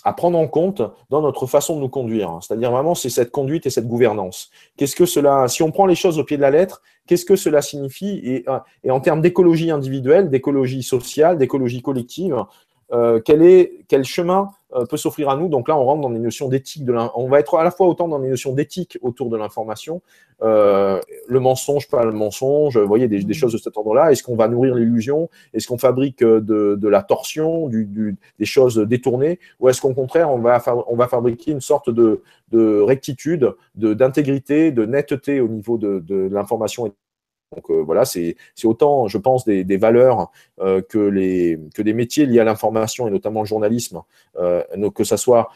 à 0.04 0.14
prendre 0.14 0.38
en 0.38 0.48
compte 0.48 0.82
dans 1.10 1.22
notre 1.22 1.46
façon 1.46 1.76
de 1.76 1.82
nous 1.82 1.90
conduire. 1.90 2.40
C'est-à-dire 2.42 2.72
vraiment, 2.72 2.96
c'est 2.96 3.10
cette 3.10 3.32
conduite 3.32 3.66
et 3.66 3.70
cette 3.70 3.88
gouvernance. 3.88 4.50
Qu'est-ce 4.78 4.96
que 4.96 5.06
cela, 5.06 5.48
si 5.48 5.64
on 5.64 5.72
prend 5.72 5.86
les 5.86 5.96
choses 5.96 6.20
au 6.20 6.24
pied 6.24 6.38
de 6.38 6.42
la 6.42 6.52
lettre, 6.52 6.82
qu'est-ce 7.08 7.26
que 7.26 7.36
cela 7.36 7.62
signifie 7.62 8.22
et, 8.24 8.50
euh, 8.50 8.60
et, 8.84 8.92
en 8.92 9.00
termes 9.00 9.22
d'écologie 9.22 9.72
individuelle, 9.72 10.30
d'écologie 10.30 10.84
sociale, 10.84 11.38
d'écologie 11.38 11.82
collective, 11.82 12.36
quel, 13.24 13.42
est, 13.42 13.86
quel 13.88 14.04
chemin 14.04 14.50
euh, 14.76 14.86
peut 14.86 14.98
s'offrir 14.98 15.30
à 15.30 15.38
nous? 15.38 15.48
Donc 15.48 15.68
là, 15.68 15.78
on 15.78 15.86
rentre 15.86 16.02
dans 16.02 16.10
des 16.10 16.20
notions 16.20 16.50
d'éthique. 16.50 16.86
De 16.86 16.94
on 17.16 17.30
va 17.30 17.40
être 17.40 17.56
à 17.56 17.64
la 17.64 17.72
fois 17.72 17.88
autant 17.88 18.08
dans 18.08 18.20
des 18.20 18.28
notions 18.28 18.54
d'éthique 18.54 18.98
autour 19.02 19.30
de 19.30 19.38
l'information, 19.38 20.02
euh, 20.44 21.00
le 21.28 21.40
mensonge, 21.40 21.88
pas 21.90 22.04
le 22.04 22.12
mensonge, 22.12 22.78
vous 22.78 22.88
voyez, 22.88 23.08
des, 23.08 23.24
des 23.24 23.34
choses 23.34 23.54
de 23.54 23.58
cet 23.58 23.78
ordre-là. 23.78 24.12
Est-ce 24.12 24.24
qu'on 24.24 24.36
va 24.36 24.48
nourrir 24.48 24.76
l'illusion? 24.76 25.30
Est-ce 25.54 25.68
qu'on 25.68 25.78
fabrique 25.78 26.20
de, 26.20 26.76
de, 26.76 26.88
la 26.88 27.04
torsion, 27.04 27.68
du, 27.68 27.86
du, 27.86 28.18
des 28.40 28.46
choses 28.46 28.78
détournées? 28.78 29.40
Ou 29.60 29.70
est-ce 29.70 29.82
qu'au 29.82 29.94
contraire, 29.94 30.30
on 30.32 30.40
va, 30.40 30.62
on 30.88 30.96
va 30.96 31.08
fabriquer 31.08 31.52
une 31.52 31.62
sorte 31.62 31.90
de, 31.90 32.22
de 32.52 32.82
rectitude, 32.82 33.54
d'intégrité, 33.76 34.72
de, 34.72 34.86
netteté 34.86 35.42
au 35.42 35.48
niveau 35.48 35.78
de, 35.78 36.00
de 36.00 36.28
l'information 36.32 36.92
donc 37.56 37.70
euh, 37.70 37.82
voilà, 37.82 38.06
c'est 38.06 38.36
autant, 38.64 39.08
je 39.08 39.18
pense, 39.18 39.44
des, 39.46 39.78
valeurs 39.78 40.32
euh, 40.62 40.82
que, 40.82 40.98
les, 40.98 41.60
que 41.76 41.82
des 41.82 41.94
métiers 41.94 42.26
liés 42.26 42.40
à 42.40 42.44
l'information 42.44 43.08
et 43.08 43.12
notamment 43.12 43.42
le 43.42 43.48
journalisme, 43.48 44.02
euh, 44.38 44.64
que 44.96 45.04
ce 45.04 45.18
soit 45.18 45.50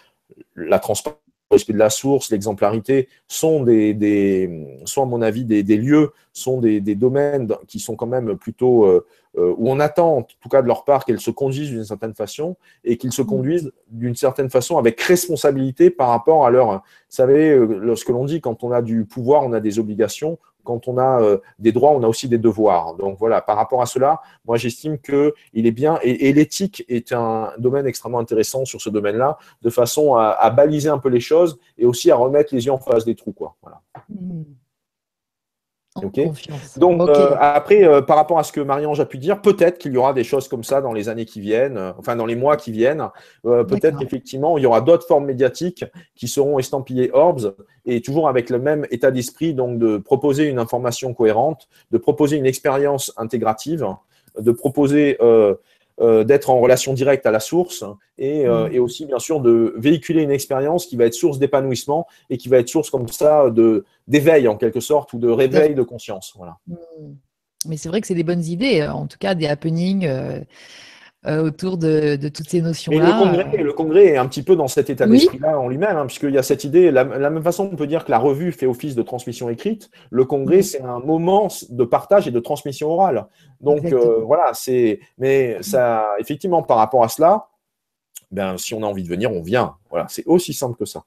la 0.55 0.79
transparence, 0.79 1.19
le 1.51 1.55
respect 1.55 1.73
de 1.73 1.77
la 1.77 1.91
source, 1.91 2.31
l'exemplarité, 2.31 3.07
sont, 3.27 3.63
des, 3.63 4.49
sont, 4.85 5.03
à 5.03 5.05
mon 5.05 5.21
avis, 5.21 5.45
des, 5.45 5.63
lieux, 5.77 6.11
sont 6.33 6.59
des, 6.59 6.81
domaines 6.95 7.53
qui 7.67 7.79
sont 7.79 7.95
quand 7.95 8.07
même 8.07 8.35
plutôt 8.35 8.89
où 9.37 9.69
on 9.69 9.79
attend, 9.79 10.17
en 10.17 10.23
tout 10.23 10.49
cas 10.49 10.63
de 10.63 10.67
leur 10.67 10.85
part, 10.85 11.05
qu'elles 11.05 11.21
se 11.21 11.29
conduisent 11.29 11.69
d'une 11.69 11.85
certaine 11.85 12.15
façon 12.15 12.57
et 12.83 12.97
qu'ils 12.97 13.13
se 13.13 13.21
conduisent 13.21 13.71
d'une 13.89 14.15
certaine 14.15 14.49
façon 14.49 14.79
avec 14.79 14.99
responsabilité 15.01 15.91
par 15.91 16.09
rapport 16.09 16.47
à 16.47 16.49
leur. 16.49 16.67
Vous 16.67 16.81
savez, 17.09 17.55
lorsque 17.55 18.09
l'on 18.09 18.25
dit 18.25 18.41
quand 18.41 18.63
on 18.63 18.71
a 18.71 18.81
du 18.81 19.05
pouvoir, 19.05 19.43
on 19.43 19.53
a 19.53 19.59
des 19.59 19.77
obligations, 19.77 20.39
quand 20.65 20.87
on 20.89 20.97
a 20.97 21.21
euh, 21.21 21.37
des 21.59 21.71
droits, 21.71 21.91
on 21.91 22.03
a 22.03 22.07
aussi 22.07 22.27
des 22.27 22.37
devoirs. 22.37 22.95
Donc 22.95 23.17
voilà, 23.19 23.39
par 23.41 23.55
rapport 23.55 23.81
à 23.81 23.85
cela, 23.85 24.19
moi 24.45 24.57
j'estime 24.57 24.97
qu'il 24.99 25.33
est 25.53 25.71
bien, 25.71 25.99
et, 26.03 26.33
l'éthique 26.33 26.83
est 26.89 27.13
un 27.13 27.51
domaine 27.57 27.87
extrêmement 27.87 28.19
intéressant 28.19 28.65
sur 28.65 28.81
ce 28.81 28.89
domaine-là, 28.89 29.37
de 29.61 29.69
façon 29.69 30.15
à, 30.15 30.49
baliser 30.49 30.89
un 30.89 30.97
peu 30.97 31.09
les 31.09 31.19
choses 31.19 31.57
et 31.77 31.85
aussi 31.85 32.11
à 32.11 32.15
remettre 32.15 32.53
les 32.53 32.65
yeux 32.65 32.71
en 32.71 32.77
face 32.77 33.05
des 33.05 33.15
trous. 33.15 33.35
Voilà. 33.61 33.81
Mmh. 34.09 34.43
Donc 36.77 37.07
euh, 37.07 37.35
après, 37.39 37.85
euh, 37.85 38.01
par 38.01 38.17
rapport 38.17 38.37
à 38.37 38.43
ce 38.43 38.51
que 38.51 38.59
Marie-Ange 38.59 38.99
a 38.99 39.05
pu 39.05 39.17
dire, 39.17 39.41
peut-être 39.41 39.77
qu'il 39.77 39.93
y 39.93 39.97
aura 39.97 40.13
des 40.13 40.25
choses 40.25 40.49
comme 40.49 40.63
ça 40.65 40.81
dans 40.81 40.91
les 40.91 41.07
années 41.07 41.23
qui 41.23 41.39
viennent, 41.39 41.77
euh, 41.77 41.93
enfin 41.97 42.17
dans 42.17 42.25
les 42.25 42.35
mois 42.35 42.57
qui 42.57 42.73
viennent. 42.73 43.07
peut-être 43.43 43.97
qu'effectivement, 43.97 44.57
il 44.57 44.63
y 44.63 44.67
aura 44.67 44.81
d'autres 44.81 45.07
formes 45.07 45.25
médiatiques 45.25 45.85
qui 46.15 46.27
seront 46.27 46.59
estampillées 46.59 47.11
Orbs 47.13 47.55
et 47.85 48.01
toujours 48.01 48.27
avec 48.27 48.49
le 48.49 48.59
même 48.59 48.85
état 48.91 49.09
d'esprit, 49.09 49.53
donc 49.53 49.79
de 49.79 49.97
proposer 49.97 50.45
une 50.45 50.59
information 50.59 51.13
cohérente, 51.13 51.69
de 51.91 51.97
proposer 51.97 52.35
une 52.35 52.45
expérience 52.45 53.13
intégrative, 53.15 53.87
de 54.39 54.51
proposer 54.51 55.17
euh, 55.21 55.55
d'être 55.99 56.49
en 56.49 56.59
relation 56.59 56.93
directe 56.93 57.25
à 57.25 57.31
la 57.31 57.39
source 57.39 57.83
et, 58.17 58.45
euh, 58.45 58.67
mm. 58.67 58.73
et, 58.73 58.79
aussi, 58.79 59.05
bien 59.05 59.19
sûr, 59.19 59.39
de 59.39 59.73
véhiculer 59.77 60.23
une 60.23 60.31
expérience 60.31 60.85
qui 60.85 60.97
va 60.97 61.05
être 61.05 61.13
source 61.13 61.39
d'épanouissement 61.39 62.07
et 62.29 62.37
qui 62.37 62.49
va 62.49 62.57
être 62.57 62.69
source 62.69 62.89
comme 62.89 63.07
ça 63.07 63.49
de 63.49 63.85
d'éveil 64.07 64.47
en 64.47 64.55
quelque 64.57 64.81
sorte 64.81 65.13
ou 65.13 65.19
de 65.19 65.29
réveil 65.29 65.73
de 65.73 65.83
conscience. 65.83 66.33
Voilà. 66.37 66.57
Mm. 66.67 66.75
Mais 67.67 67.77
c'est 67.77 67.89
vrai 67.89 68.01
que 68.01 68.07
c'est 68.07 68.15
des 68.15 68.23
bonnes 68.23 68.43
idées, 68.43 68.85
en 68.85 69.07
tout 69.07 69.17
cas 69.17 69.33
des 69.33 69.47
happenings. 69.47 70.07
Euh, 71.27 71.41
autour 71.41 71.77
de, 71.77 72.17
toutes 72.29 72.49
ces 72.49 72.61
notions-là. 72.61 73.47
Le, 73.57 73.63
le 73.63 73.73
congrès, 73.73 74.05
est 74.09 74.17
un 74.17 74.27
petit 74.27 74.43
peu 74.43 74.55
dans 74.55 74.67
cet 74.67 74.91
état 74.91 75.07
d'esprit-là 75.07 75.57
en 75.59 75.67
lui-même, 75.67 75.97
hein, 75.97 76.05
puisqu'il 76.05 76.29
y 76.29 76.37
a 76.37 76.43
cette 76.43 76.63
idée, 76.63 76.91
la, 76.91 77.03
la 77.03 77.31
même 77.31 77.41
façon 77.41 77.67
on 77.71 77.75
peut 77.75 77.87
dire 77.87 78.05
que 78.05 78.11
la 78.11 78.19
revue 78.19 78.51
fait 78.51 78.67
office 78.67 78.93
de 78.93 79.01
transmission 79.01 79.49
écrite, 79.49 79.89
le 80.11 80.25
congrès, 80.25 80.61
c'est 80.61 80.83
un 80.83 80.99
moment 80.99 81.47
de 81.69 81.83
partage 81.83 82.27
et 82.27 82.31
de 82.31 82.39
transmission 82.39 82.91
orale. 82.91 83.25
Donc 83.59 83.85
euh, 83.85 84.21
voilà, 84.23 84.51
c'est. 84.53 84.99
Mais 85.17 85.57
ça, 85.61 86.05
effectivement, 86.19 86.61
par 86.61 86.77
rapport 86.77 87.03
à 87.03 87.09
cela, 87.09 87.47
ben, 88.29 88.57
si 88.59 88.75
on 88.75 88.83
a 88.83 88.85
envie 88.85 89.03
de 89.03 89.09
venir, 89.09 89.31
on 89.31 89.41
vient. 89.41 89.75
Voilà, 89.89 90.05
c'est 90.09 90.25
aussi 90.27 90.53
simple 90.53 90.77
que 90.77 90.85
ça. 90.85 91.03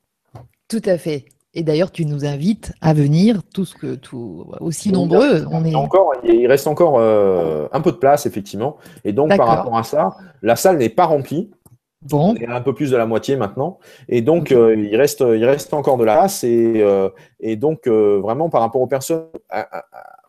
Tout 0.66 0.82
à 0.84 0.98
fait. 0.98 1.26
Et 1.54 1.62
d'ailleurs, 1.62 1.90
tu 1.90 2.04
nous 2.04 2.26
invites 2.26 2.72
à 2.80 2.92
venir, 2.92 3.40
tous 3.54 3.74
que, 3.74 3.94
tout, 3.94 4.46
aussi 4.60 4.92
nombreux. 4.92 5.46
On 5.50 5.64
est... 5.64 5.74
encore, 5.74 6.12
il 6.22 6.46
reste 6.46 6.66
encore 6.66 6.98
euh, 6.98 7.66
un 7.72 7.80
peu 7.80 7.90
de 7.90 7.96
place, 7.96 8.26
effectivement. 8.26 8.76
Et 9.04 9.12
donc, 9.12 9.34
par 9.36 9.46
rapport 9.46 9.76
à 9.76 9.82
ça, 9.82 10.14
la 10.42 10.56
salle 10.56 10.76
n'est 10.76 10.90
pas 10.90 11.06
remplie. 11.06 11.50
Bon. 12.02 12.32
On 12.32 12.36
est 12.36 12.46
un 12.46 12.60
peu 12.60 12.74
plus 12.74 12.90
de 12.90 12.96
la 12.96 13.06
moitié 13.06 13.36
maintenant. 13.36 13.78
Et 14.08 14.20
donc, 14.20 14.52
euh, 14.52 14.76
il, 14.76 14.94
reste, 14.94 15.20
il 15.20 15.44
reste 15.44 15.72
encore 15.72 15.96
de 15.96 16.04
la 16.04 16.18
place. 16.18 16.44
Et, 16.44 16.82
euh, 16.82 17.08
et 17.40 17.56
donc, 17.56 17.88
vraiment, 17.88 18.50
par 18.50 18.60
rapport 18.60 18.82
aux 18.82 18.86
personnes 18.86 19.24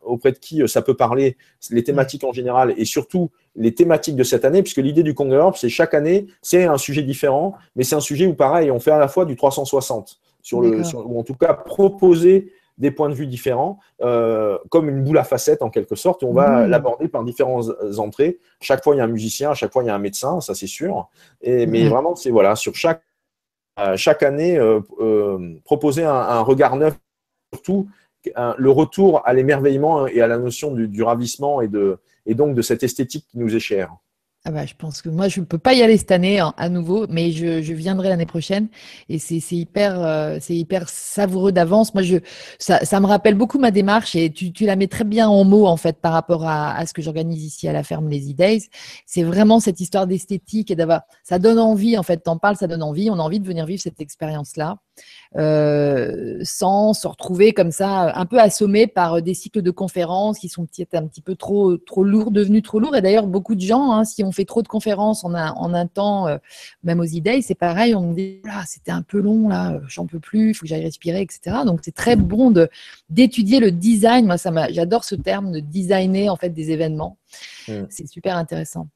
auprès 0.01 0.31
de 0.31 0.37
qui 0.39 0.67
ça 0.67 0.81
peut 0.81 0.95
parler, 0.95 1.37
les 1.69 1.83
thématiques 1.83 2.23
en 2.23 2.31
général, 2.31 2.73
et 2.77 2.85
surtout 2.85 3.29
les 3.55 3.75
thématiques 3.75 4.15
de 4.15 4.23
cette 4.23 4.45
année, 4.45 4.63
puisque 4.63 4.77
l'idée 4.77 5.03
du 5.03 5.13
Congrès 5.13 5.51
c'est 5.55 5.69
chaque 5.69 5.93
année, 5.93 6.27
c'est 6.41 6.63
un 6.63 6.77
sujet 6.77 7.03
différent, 7.03 7.53
mais 7.75 7.83
c'est 7.83 7.95
un 7.95 7.99
sujet 7.99 8.25
où, 8.25 8.33
pareil, 8.33 8.71
on 8.71 8.79
fait 8.79 8.91
à 8.91 8.97
la 8.97 9.09
fois 9.09 9.25
du 9.25 9.35
360 9.35 10.19
sur 10.49 10.61
le, 10.61 10.81
ou 10.95 11.19
en 11.19 11.23
tout 11.23 11.35
cas 11.35 11.53
proposer 11.53 12.51
des 12.79 12.91
points 12.91 13.09
de 13.09 13.13
vue 13.13 13.27
différents, 13.27 13.77
euh, 14.01 14.57
comme 14.69 14.89
une 14.89 15.03
boule 15.03 15.17
à 15.17 15.23
facettes 15.23 15.61
en 15.61 15.69
quelque 15.69 15.95
sorte. 15.95 16.23
on 16.23 16.33
va 16.33 16.65
mmh. 16.65 16.69
l'aborder 16.69 17.07
par 17.09 17.23
différentes 17.23 17.65
entrées. 17.97 18.39
Chaque 18.61 18.83
fois, 18.83 18.95
il 18.95 18.99
y 18.99 19.01
a 19.01 19.03
un 19.03 19.07
musicien, 19.07 19.53
chaque 19.53 19.73
fois, 19.73 19.83
il 19.83 19.87
y 19.87 19.89
a 19.89 19.95
un 19.95 19.99
médecin, 19.99 20.39
ça 20.39 20.55
c'est 20.55 20.67
sûr. 20.67 21.09
Et, 21.41 21.65
mais 21.65 21.83
mmh. 21.83 21.89
vraiment, 21.89 22.15
c'est 22.15 22.31
voilà, 22.31 22.55
sur 22.55 22.75
chaque, 22.75 23.03
euh, 23.79 23.97
chaque 23.97 24.23
année, 24.23 24.57
euh, 24.57 24.79
proposer 25.65 26.05
un, 26.05 26.39
regard 26.39 26.77
neuf, 26.77 26.97
surtout 27.53 27.87
le 28.57 28.69
retour 28.69 29.21
à 29.25 29.33
l'émerveillement 29.33 30.07
et 30.07 30.21
à 30.21 30.27
la 30.27 30.37
notion 30.37 30.73
du, 30.73 30.87
du 30.87 31.03
ravissement 31.03 31.61
et, 31.61 31.67
de, 31.67 31.99
et 32.25 32.35
donc 32.35 32.55
de 32.55 32.61
cette 32.61 32.83
esthétique 32.83 33.25
qui 33.29 33.37
nous 33.39 33.55
est 33.55 33.61
chère. 33.61 33.95
Ah 34.45 34.51
bah, 34.51 34.65
je 34.65 34.73
pense 34.73 35.01
que 35.01 35.09
moi, 35.09 35.27
je 35.27 35.41
ne 35.41 35.45
peux 35.45 35.57
pas 35.57 35.73
y 35.73 35.81
aller 35.83 35.97
cette 35.97 36.11
année 36.11 36.39
hein, 36.39 36.53
à 36.55 36.69
nouveau, 36.69 37.05
mais 37.09 37.31
je, 37.31 37.61
je 37.61 37.73
viendrai 37.73 38.07
l'année 38.07 38.25
prochaine. 38.25 38.69
Et 39.09 39.19
c'est 39.19 39.41
hyper, 39.51 40.01
euh, 40.01 40.37
c'est 40.39 40.55
hyper 40.55 40.87
savoureux 40.87 41.51
d'avance. 41.51 41.93
Moi, 41.93 42.03
je, 42.03 42.17
ça, 42.57 42.85
ça, 42.85 43.01
me 43.01 43.05
rappelle 43.05 43.35
beaucoup 43.35 43.59
ma 43.59 43.69
démarche 43.71 44.15
et 44.15 44.31
tu, 44.31 44.53
tu, 44.53 44.65
la 44.65 44.77
mets 44.77 44.87
très 44.87 45.03
bien 45.03 45.27
en 45.27 45.43
mots, 45.43 45.67
en 45.67 45.75
fait, 45.75 45.97
par 45.99 46.13
rapport 46.13 46.47
à, 46.47 46.73
à 46.73 46.85
ce 46.85 46.93
que 46.93 47.01
j'organise 47.01 47.43
ici 47.43 47.67
à 47.67 47.73
la 47.73 47.83
ferme 47.83 48.07
Les 48.07 48.31
E-Days. 48.31 48.69
C'est 49.05 49.23
vraiment 49.23 49.59
cette 49.59 49.81
histoire 49.81 50.07
d'esthétique 50.07 50.71
et 50.71 50.75
d'avoir. 50.75 51.01
Ça 51.23 51.37
donne 51.37 51.59
envie, 51.59 51.97
en 51.97 52.03
fait. 52.03 52.19
T'en 52.19 52.37
parles, 52.37 52.55
ça 52.55 52.67
donne 52.67 52.83
envie. 52.83 53.09
On 53.09 53.19
a 53.19 53.21
envie 53.21 53.41
de 53.41 53.47
venir 53.47 53.65
vivre 53.65 53.81
cette 53.81 53.99
expérience-là. 53.99 54.77
Euh, 55.37 56.39
sans 56.41 56.93
se 56.93 57.07
retrouver 57.07 57.53
comme 57.53 57.71
ça, 57.71 58.17
un 58.17 58.25
peu 58.25 58.39
assommé 58.39 58.87
par 58.87 59.21
des 59.21 59.35
cycles 59.35 59.61
de 59.61 59.69
conférences 59.69 60.39
qui 60.39 60.49
sont 60.49 60.65
peut-être 60.65 60.95
un 60.95 61.05
petit 61.05 61.21
peu 61.21 61.35
trop, 61.35 61.77
trop 61.77 62.03
lourds, 62.03 62.31
devenus 62.31 62.63
trop 62.63 62.79
lourds. 62.79 62.95
Et 62.95 63.01
d'ailleurs, 63.01 63.27
beaucoup 63.27 63.53
de 63.53 63.61
gens, 63.61 63.91
hein, 63.91 64.05
si 64.05 64.23
on 64.23 64.31
fait 64.31 64.45
trop 64.45 64.63
de 64.63 64.67
conférences 64.67 65.23
en 65.23 65.35
un, 65.35 65.51
en 65.51 65.73
un 65.75 65.85
temps, 65.85 66.27
euh, 66.27 66.37
même 66.83 66.99
aux 66.99 67.03
idées, 67.03 67.43
c'est 67.43 67.53
pareil, 67.53 67.93
on 67.93 68.07
me 68.07 68.15
dit, 68.15 68.41
ah, 68.49 68.63
c'était 68.65 68.91
un 68.91 69.03
peu 69.03 69.19
long, 69.19 69.49
là, 69.49 69.79
j'en 69.87 70.07
peux 70.07 70.19
plus, 70.19 70.49
il 70.49 70.53
faut 70.55 70.61
que 70.61 70.67
j'aille 70.67 70.83
respirer, 70.83 71.21
etc. 71.21 71.57
Donc, 71.63 71.81
c'est 71.83 71.93
très 71.93 72.15
bon 72.15 72.51
d'étudier 73.09 73.59
le 73.59 73.71
design. 73.71 74.25
Moi, 74.25 74.37
j'adore 74.71 75.03
ce 75.03 75.15
terme 75.15 75.51
de 75.51 75.59
designer, 75.59 76.29
en 76.29 76.37
fait, 76.37 76.49
des 76.49 76.71
événements. 76.71 77.17
Mmh. 77.67 77.83
C'est 77.89 78.07
super 78.07 78.35
intéressant. 78.35 78.87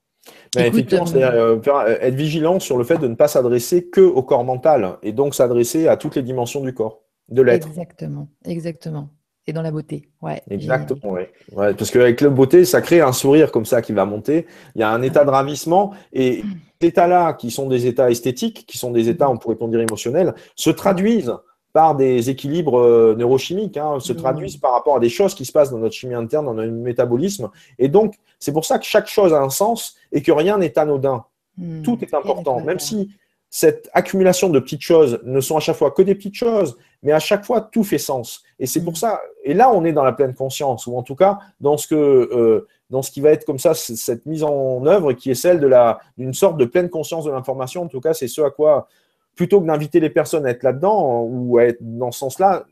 Mais 0.56 0.68
effectivement, 0.68 1.06
c'est 1.06 1.24
euh, 1.24 1.58
euh, 1.68 1.98
être 2.00 2.16
vigilant 2.16 2.60
sur 2.60 2.78
le 2.78 2.84
fait 2.84 2.98
de 2.98 3.08
ne 3.08 3.16
pas 3.16 3.28
s'adresser 3.28 3.90
que 3.90 4.02
au 4.02 4.24
corps 4.24 4.44
mental 4.44 4.98
et 5.04 5.12
donc 5.12 5.36
s'adresser 5.36 5.88
à 5.88 5.98
toutes 5.98 6.16
les 6.16 6.22
dimensions 6.22 6.62
du 6.62 6.74
corps, 6.74 7.02
de 7.30 7.42
l'être. 7.42 7.68
Exactement, 7.68 8.30
exactement. 8.46 9.10
Et 9.46 9.52
dans 9.52 9.62
la 9.62 9.72
beauté, 9.72 10.10
ouais. 10.22 10.42
Exactement, 10.50 11.12
ouais. 11.12 11.30
ouais. 11.52 11.74
Parce 11.74 11.92
qu'avec 11.92 12.22
la 12.22 12.30
beauté, 12.30 12.64
ça 12.64 12.82
crée 12.82 13.02
un 13.02 13.12
sourire 13.12 13.52
comme 13.52 13.66
ça 13.66 13.82
qui 13.82 13.92
va 13.92 14.06
monter. 14.06 14.48
Il 14.76 14.80
y 14.80 14.84
a 14.84 14.90
un 14.90 15.02
état 15.02 15.26
de 15.26 15.30
ravissement 15.30 15.94
et 16.14 16.44
ces 16.80 16.88
états-là, 16.88 17.34
qui 17.34 17.52
sont 17.52 17.68
des 17.68 17.86
états 17.86 18.10
esthétiques, 18.10 18.66
qui 18.66 18.78
sont 18.78 18.92
des 18.92 19.10
états, 19.10 19.30
on 19.30 19.38
pourrait 19.38 19.58
dire 19.68 19.82
émotionnels, 19.82 20.34
se 20.56 20.70
traduisent 20.70 21.34
par 21.74 21.96
des 21.96 22.30
équilibres 22.30 22.80
euh, 22.80 23.16
neurochimiques, 23.18 23.78
hein, 23.78 24.00
se 24.00 24.14
mmh. 24.14 24.18
traduisent 24.18 24.58
par 24.58 24.74
rapport 24.74 24.96
à 24.96 25.00
des 25.00 25.10
choses 25.10 25.34
qui 25.34 25.44
se 25.44 25.52
passent 25.52 25.72
dans 25.72 25.80
notre 25.80 25.96
chimie 25.96 26.14
interne, 26.14 26.46
dans 26.46 26.54
notre 26.54 26.72
métabolisme. 26.72 27.50
Et 27.80 27.90
donc, 27.90 28.16
c'est 28.40 28.54
pour 28.54 28.64
ça 28.64 28.78
que 28.78 28.86
chaque 28.86 29.08
chose 29.08 29.34
a 29.34 29.42
un 29.42 29.50
sens 29.50 29.96
et 30.12 30.22
que 30.22 30.32
rien 30.32 30.60
n'est 30.60 30.78
anodin. 30.78 31.26
Mmh. 31.58 31.82
Tout 31.82 31.98
est 32.02 32.14
important, 32.14 32.62
même 32.62 32.80
si 32.80 33.10
cette 33.50 33.90
accumulation 33.94 34.50
de 34.50 34.60
petites 34.60 34.82
choses 34.82 35.20
ne 35.24 35.42
sont 35.42 35.58
à 35.58 35.60
chaque 35.60 35.76
fois 35.76 35.92
que 35.92 36.02
des 36.04 36.16
petites 36.16 36.36
choses, 36.36 36.78
mais 37.02 37.12
à 37.12 37.20
chaque 37.20 37.46
fois 37.46 37.62
tout 37.62 37.84
fait 37.84 37.98
sens. 37.98 38.44
Et 38.60 38.68
c'est 38.68 38.84
pour 38.84 38.94
mmh. 38.94 38.98
ça. 38.98 39.22
Et 39.44 39.56
là, 39.56 39.72
on 39.72 39.84
est 39.84 39.94
dans 39.94 40.04
la 40.04 40.14
pleine 40.14 40.36
conscience, 40.36 40.86
ou 40.86 40.96
en 40.96 41.04
tout 41.04 41.16
cas 41.16 41.40
dans 41.60 41.78
ce 41.78 41.88
que, 41.88 41.96
euh, 41.96 42.68
dans 42.92 43.02
ce 43.02 43.10
qui 43.10 43.20
va 43.20 43.32
être 43.32 43.46
comme 43.46 43.60
ça, 43.60 43.74
cette 43.74 44.28
mise 44.28 44.44
en 44.44 44.86
œuvre 44.86 45.14
qui 45.14 45.32
est 45.32 45.36
celle 45.36 45.60
d'une 46.18 46.34
sorte 46.36 46.58
de 46.58 46.66
pleine 46.66 46.90
conscience 46.90 47.26
de 47.26 47.32
l'information. 47.32 47.82
En 47.82 47.88
tout 47.88 48.02
cas, 48.02 48.14
c'est 48.14 48.28
ce 48.28 48.42
à 48.42 48.52
quoi 48.52 48.88
plutôt 49.36 49.62
que 49.62 49.68
d'inviter 49.68 50.00
les 50.00 50.10
personnes 50.10 50.46
à 50.46 50.50
être 50.50 50.64
là-dedans 50.64 51.22
ou 51.22 51.58
à 51.58 51.66
être 51.66 51.80
dans 51.82 52.12
ce 52.12 52.20
sens-là, 52.20 52.66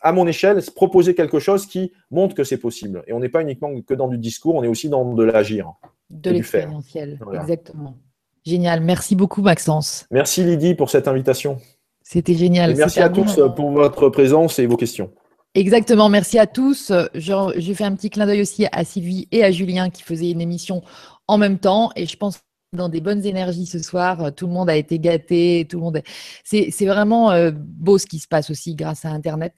à 0.00 0.12
mon 0.12 0.26
échelle, 0.26 0.60
proposer 0.74 1.14
quelque 1.14 1.38
chose 1.38 1.66
qui 1.66 1.92
montre 2.10 2.34
que 2.34 2.44
c'est 2.44 2.58
possible. 2.58 3.02
Et 3.06 3.12
on 3.12 3.20
n'est 3.20 3.28
pas 3.28 3.42
uniquement 3.42 3.70
que 3.80 3.94
dans 3.94 4.08
du 4.08 4.18
discours, 4.18 4.56
on 4.56 4.62
est 4.64 4.68
aussi 4.68 4.88
dans 4.88 5.04
de 5.04 5.22
l'agir. 5.22 5.72
De 6.10 6.30
l'expérientiel, 6.30 7.18
exactement. 7.32 7.96
Génial. 8.44 8.80
Merci 8.80 9.14
beaucoup, 9.14 9.40
Maxence. 9.40 10.06
Merci, 10.10 10.42
Lydie, 10.42 10.74
pour 10.74 10.90
cette 10.90 11.06
invitation. 11.06 11.58
C'était 12.02 12.34
génial. 12.34 12.74
merci 12.76 13.00
à 13.00 13.08
tous 13.08 13.40
pour 13.54 13.70
votre 13.70 14.08
présence 14.08 14.58
et 14.58 14.66
vos 14.66 14.76
questions. 14.76 15.10
Exactement, 15.54 16.08
merci 16.08 16.38
à 16.38 16.46
tous. 16.46 16.92
J'ai 17.14 17.74
fait 17.74 17.84
un 17.84 17.94
petit 17.94 18.10
clin 18.10 18.26
d'œil 18.26 18.40
aussi 18.40 18.66
à 18.72 18.84
Sylvie 18.84 19.28
et 19.30 19.44
à 19.44 19.50
Julien 19.50 19.90
qui 19.90 20.02
faisaient 20.02 20.30
une 20.30 20.40
émission 20.40 20.82
en 21.28 21.38
même 21.38 21.58
temps. 21.58 21.90
Et 21.94 22.06
je 22.06 22.16
pense 22.16 22.40
dans 22.74 22.88
des 22.88 23.02
bonnes 23.02 23.24
énergies 23.26 23.66
ce 23.66 23.78
soir. 23.78 24.24
Euh, 24.24 24.30
tout 24.30 24.46
le 24.46 24.52
monde 24.52 24.70
a 24.70 24.76
été 24.76 24.98
gâté. 24.98 25.66
Tout 25.68 25.76
le 25.76 25.82
monde. 25.82 26.02
C'est 26.42 26.86
vraiment 26.86 27.30
euh, 27.30 27.50
beau 27.54 27.98
ce 27.98 28.06
qui 28.06 28.18
se 28.18 28.26
passe 28.26 28.50
aussi 28.50 28.74
grâce 28.74 29.04
à 29.04 29.10
Internet. 29.10 29.52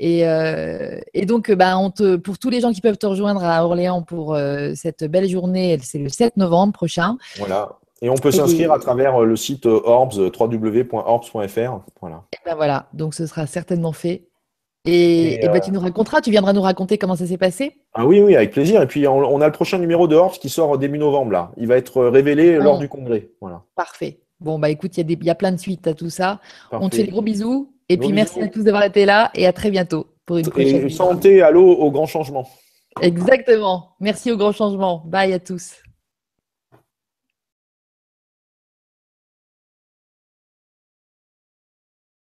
Et, 0.00 0.26
euh, 0.26 0.98
et 1.14 1.26
donc, 1.26 1.52
bah, 1.52 1.78
on 1.78 1.90
te, 1.90 2.16
pour 2.16 2.38
tous 2.38 2.50
les 2.50 2.60
gens 2.60 2.72
qui 2.72 2.80
peuvent 2.80 2.98
te 2.98 3.06
rejoindre 3.06 3.44
à 3.44 3.64
Orléans 3.64 4.02
pour 4.02 4.36
cette 4.74 5.04
belle 5.04 5.28
journée, 5.28 5.78
c'est 5.82 5.98
le 5.98 6.08
7 6.08 6.36
novembre 6.36 6.72
prochain. 6.72 7.16
Voilà. 7.38 7.78
Et 8.02 8.10
on 8.10 8.16
peut 8.16 8.30
s'inscrire 8.30 8.72
à 8.72 8.78
travers 8.78 9.20
le 9.20 9.36
site 9.36 9.66
Orbs, 9.66 10.18
www.orbs.fr. 10.18 11.80
Voilà. 12.00 12.22
Et 12.32 12.38
ben 12.44 12.54
voilà. 12.56 12.88
Donc, 12.92 13.14
ce 13.14 13.26
sera 13.26 13.46
certainement 13.46 13.92
fait. 13.92 14.24
Et, 14.86 15.40
bah, 15.44 15.60
tu 15.60 15.72
nous 15.72 15.80
raconteras, 15.80 16.20
tu 16.20 16.30
viendras 16.30 16.52
nous 16.52 16.62
raconter 16.62 16.98
comment 16.98 17.16
ça 17.16 17.26
s'est 17.26 17.38
passé 17.38 17.76
Ah 17.94 18.06
oui, 18.06 18.20
oui, 18.20 18.36
avec 18.36 18.52
plaisir. 18.52 18.82
Et 18.82 18.86
puis 18.86 19.06
on, 19.08 19.40
a 19.40 19.46
le 19.46 19.52
prochain 19.52 19.78
numéro 19.78 20.06
de 20.06 20.14
Horse 20.14 20.38
qui 20.38 20.48
sort 20.48 20.78
début 20.78 20.98
novembre 20.98 21.32
là. 21.32 21.50
Il 21.56 21.66
va 21.66 21.76
être 21.76 22.04
révélé 22.04 22.56
lors 22.56 22.78
du 22.78 22.88
congrès. 22.88 23.30
Voilà. 23.40 23.62
Parfait. 23.74 24.20
Bon 24.40 24.58
bah 24.58 24.68
écoute, 24.68 24.96
il 24.98 25.24
y, 25.24 25.30
a 25.30 25.34
plein 25.34 25.52
de 25.52 25.56
suites 25.56 25.86
à 25.86 25.94
tout 25.94 26.10
ça. 26.10 26.40
On 26.70 26.88
te 26.88 26.96
fait 26.96 27.04
des 27.04 27.10
gros 27.10 27.22
bisous. 27.22 27.72
Et 27.88 27.96
puis 27.96 28.12
merci 28.12 28.40
à 28.40 28.48
tous 28.48 28.64
d'avoir 28.64 28.84
été 28.84 29.06
là 29.06 29.30
et 29.34 29.46
à 29.46 29.52
très 29.52 29.70
bientôt 29.70 30.08
pour 30.24 30.38
une 30.38 30.48
prochaine. 30.48 30.86
Et 30.86 30.90
santé, 30.90 31.42
allô 31.42 31.64
au 31.64 31.90
grand 31.90 32.06
changement. 32.06 32.46
Exactement. 33.00 33.94
Merci 34.00 34.32
au 34.32 34.36
grand 34.36 34.52
changement. 34.52 35.02
Bye 35.06 35.32
à 35.32 35.38
tous. 35.38 35.76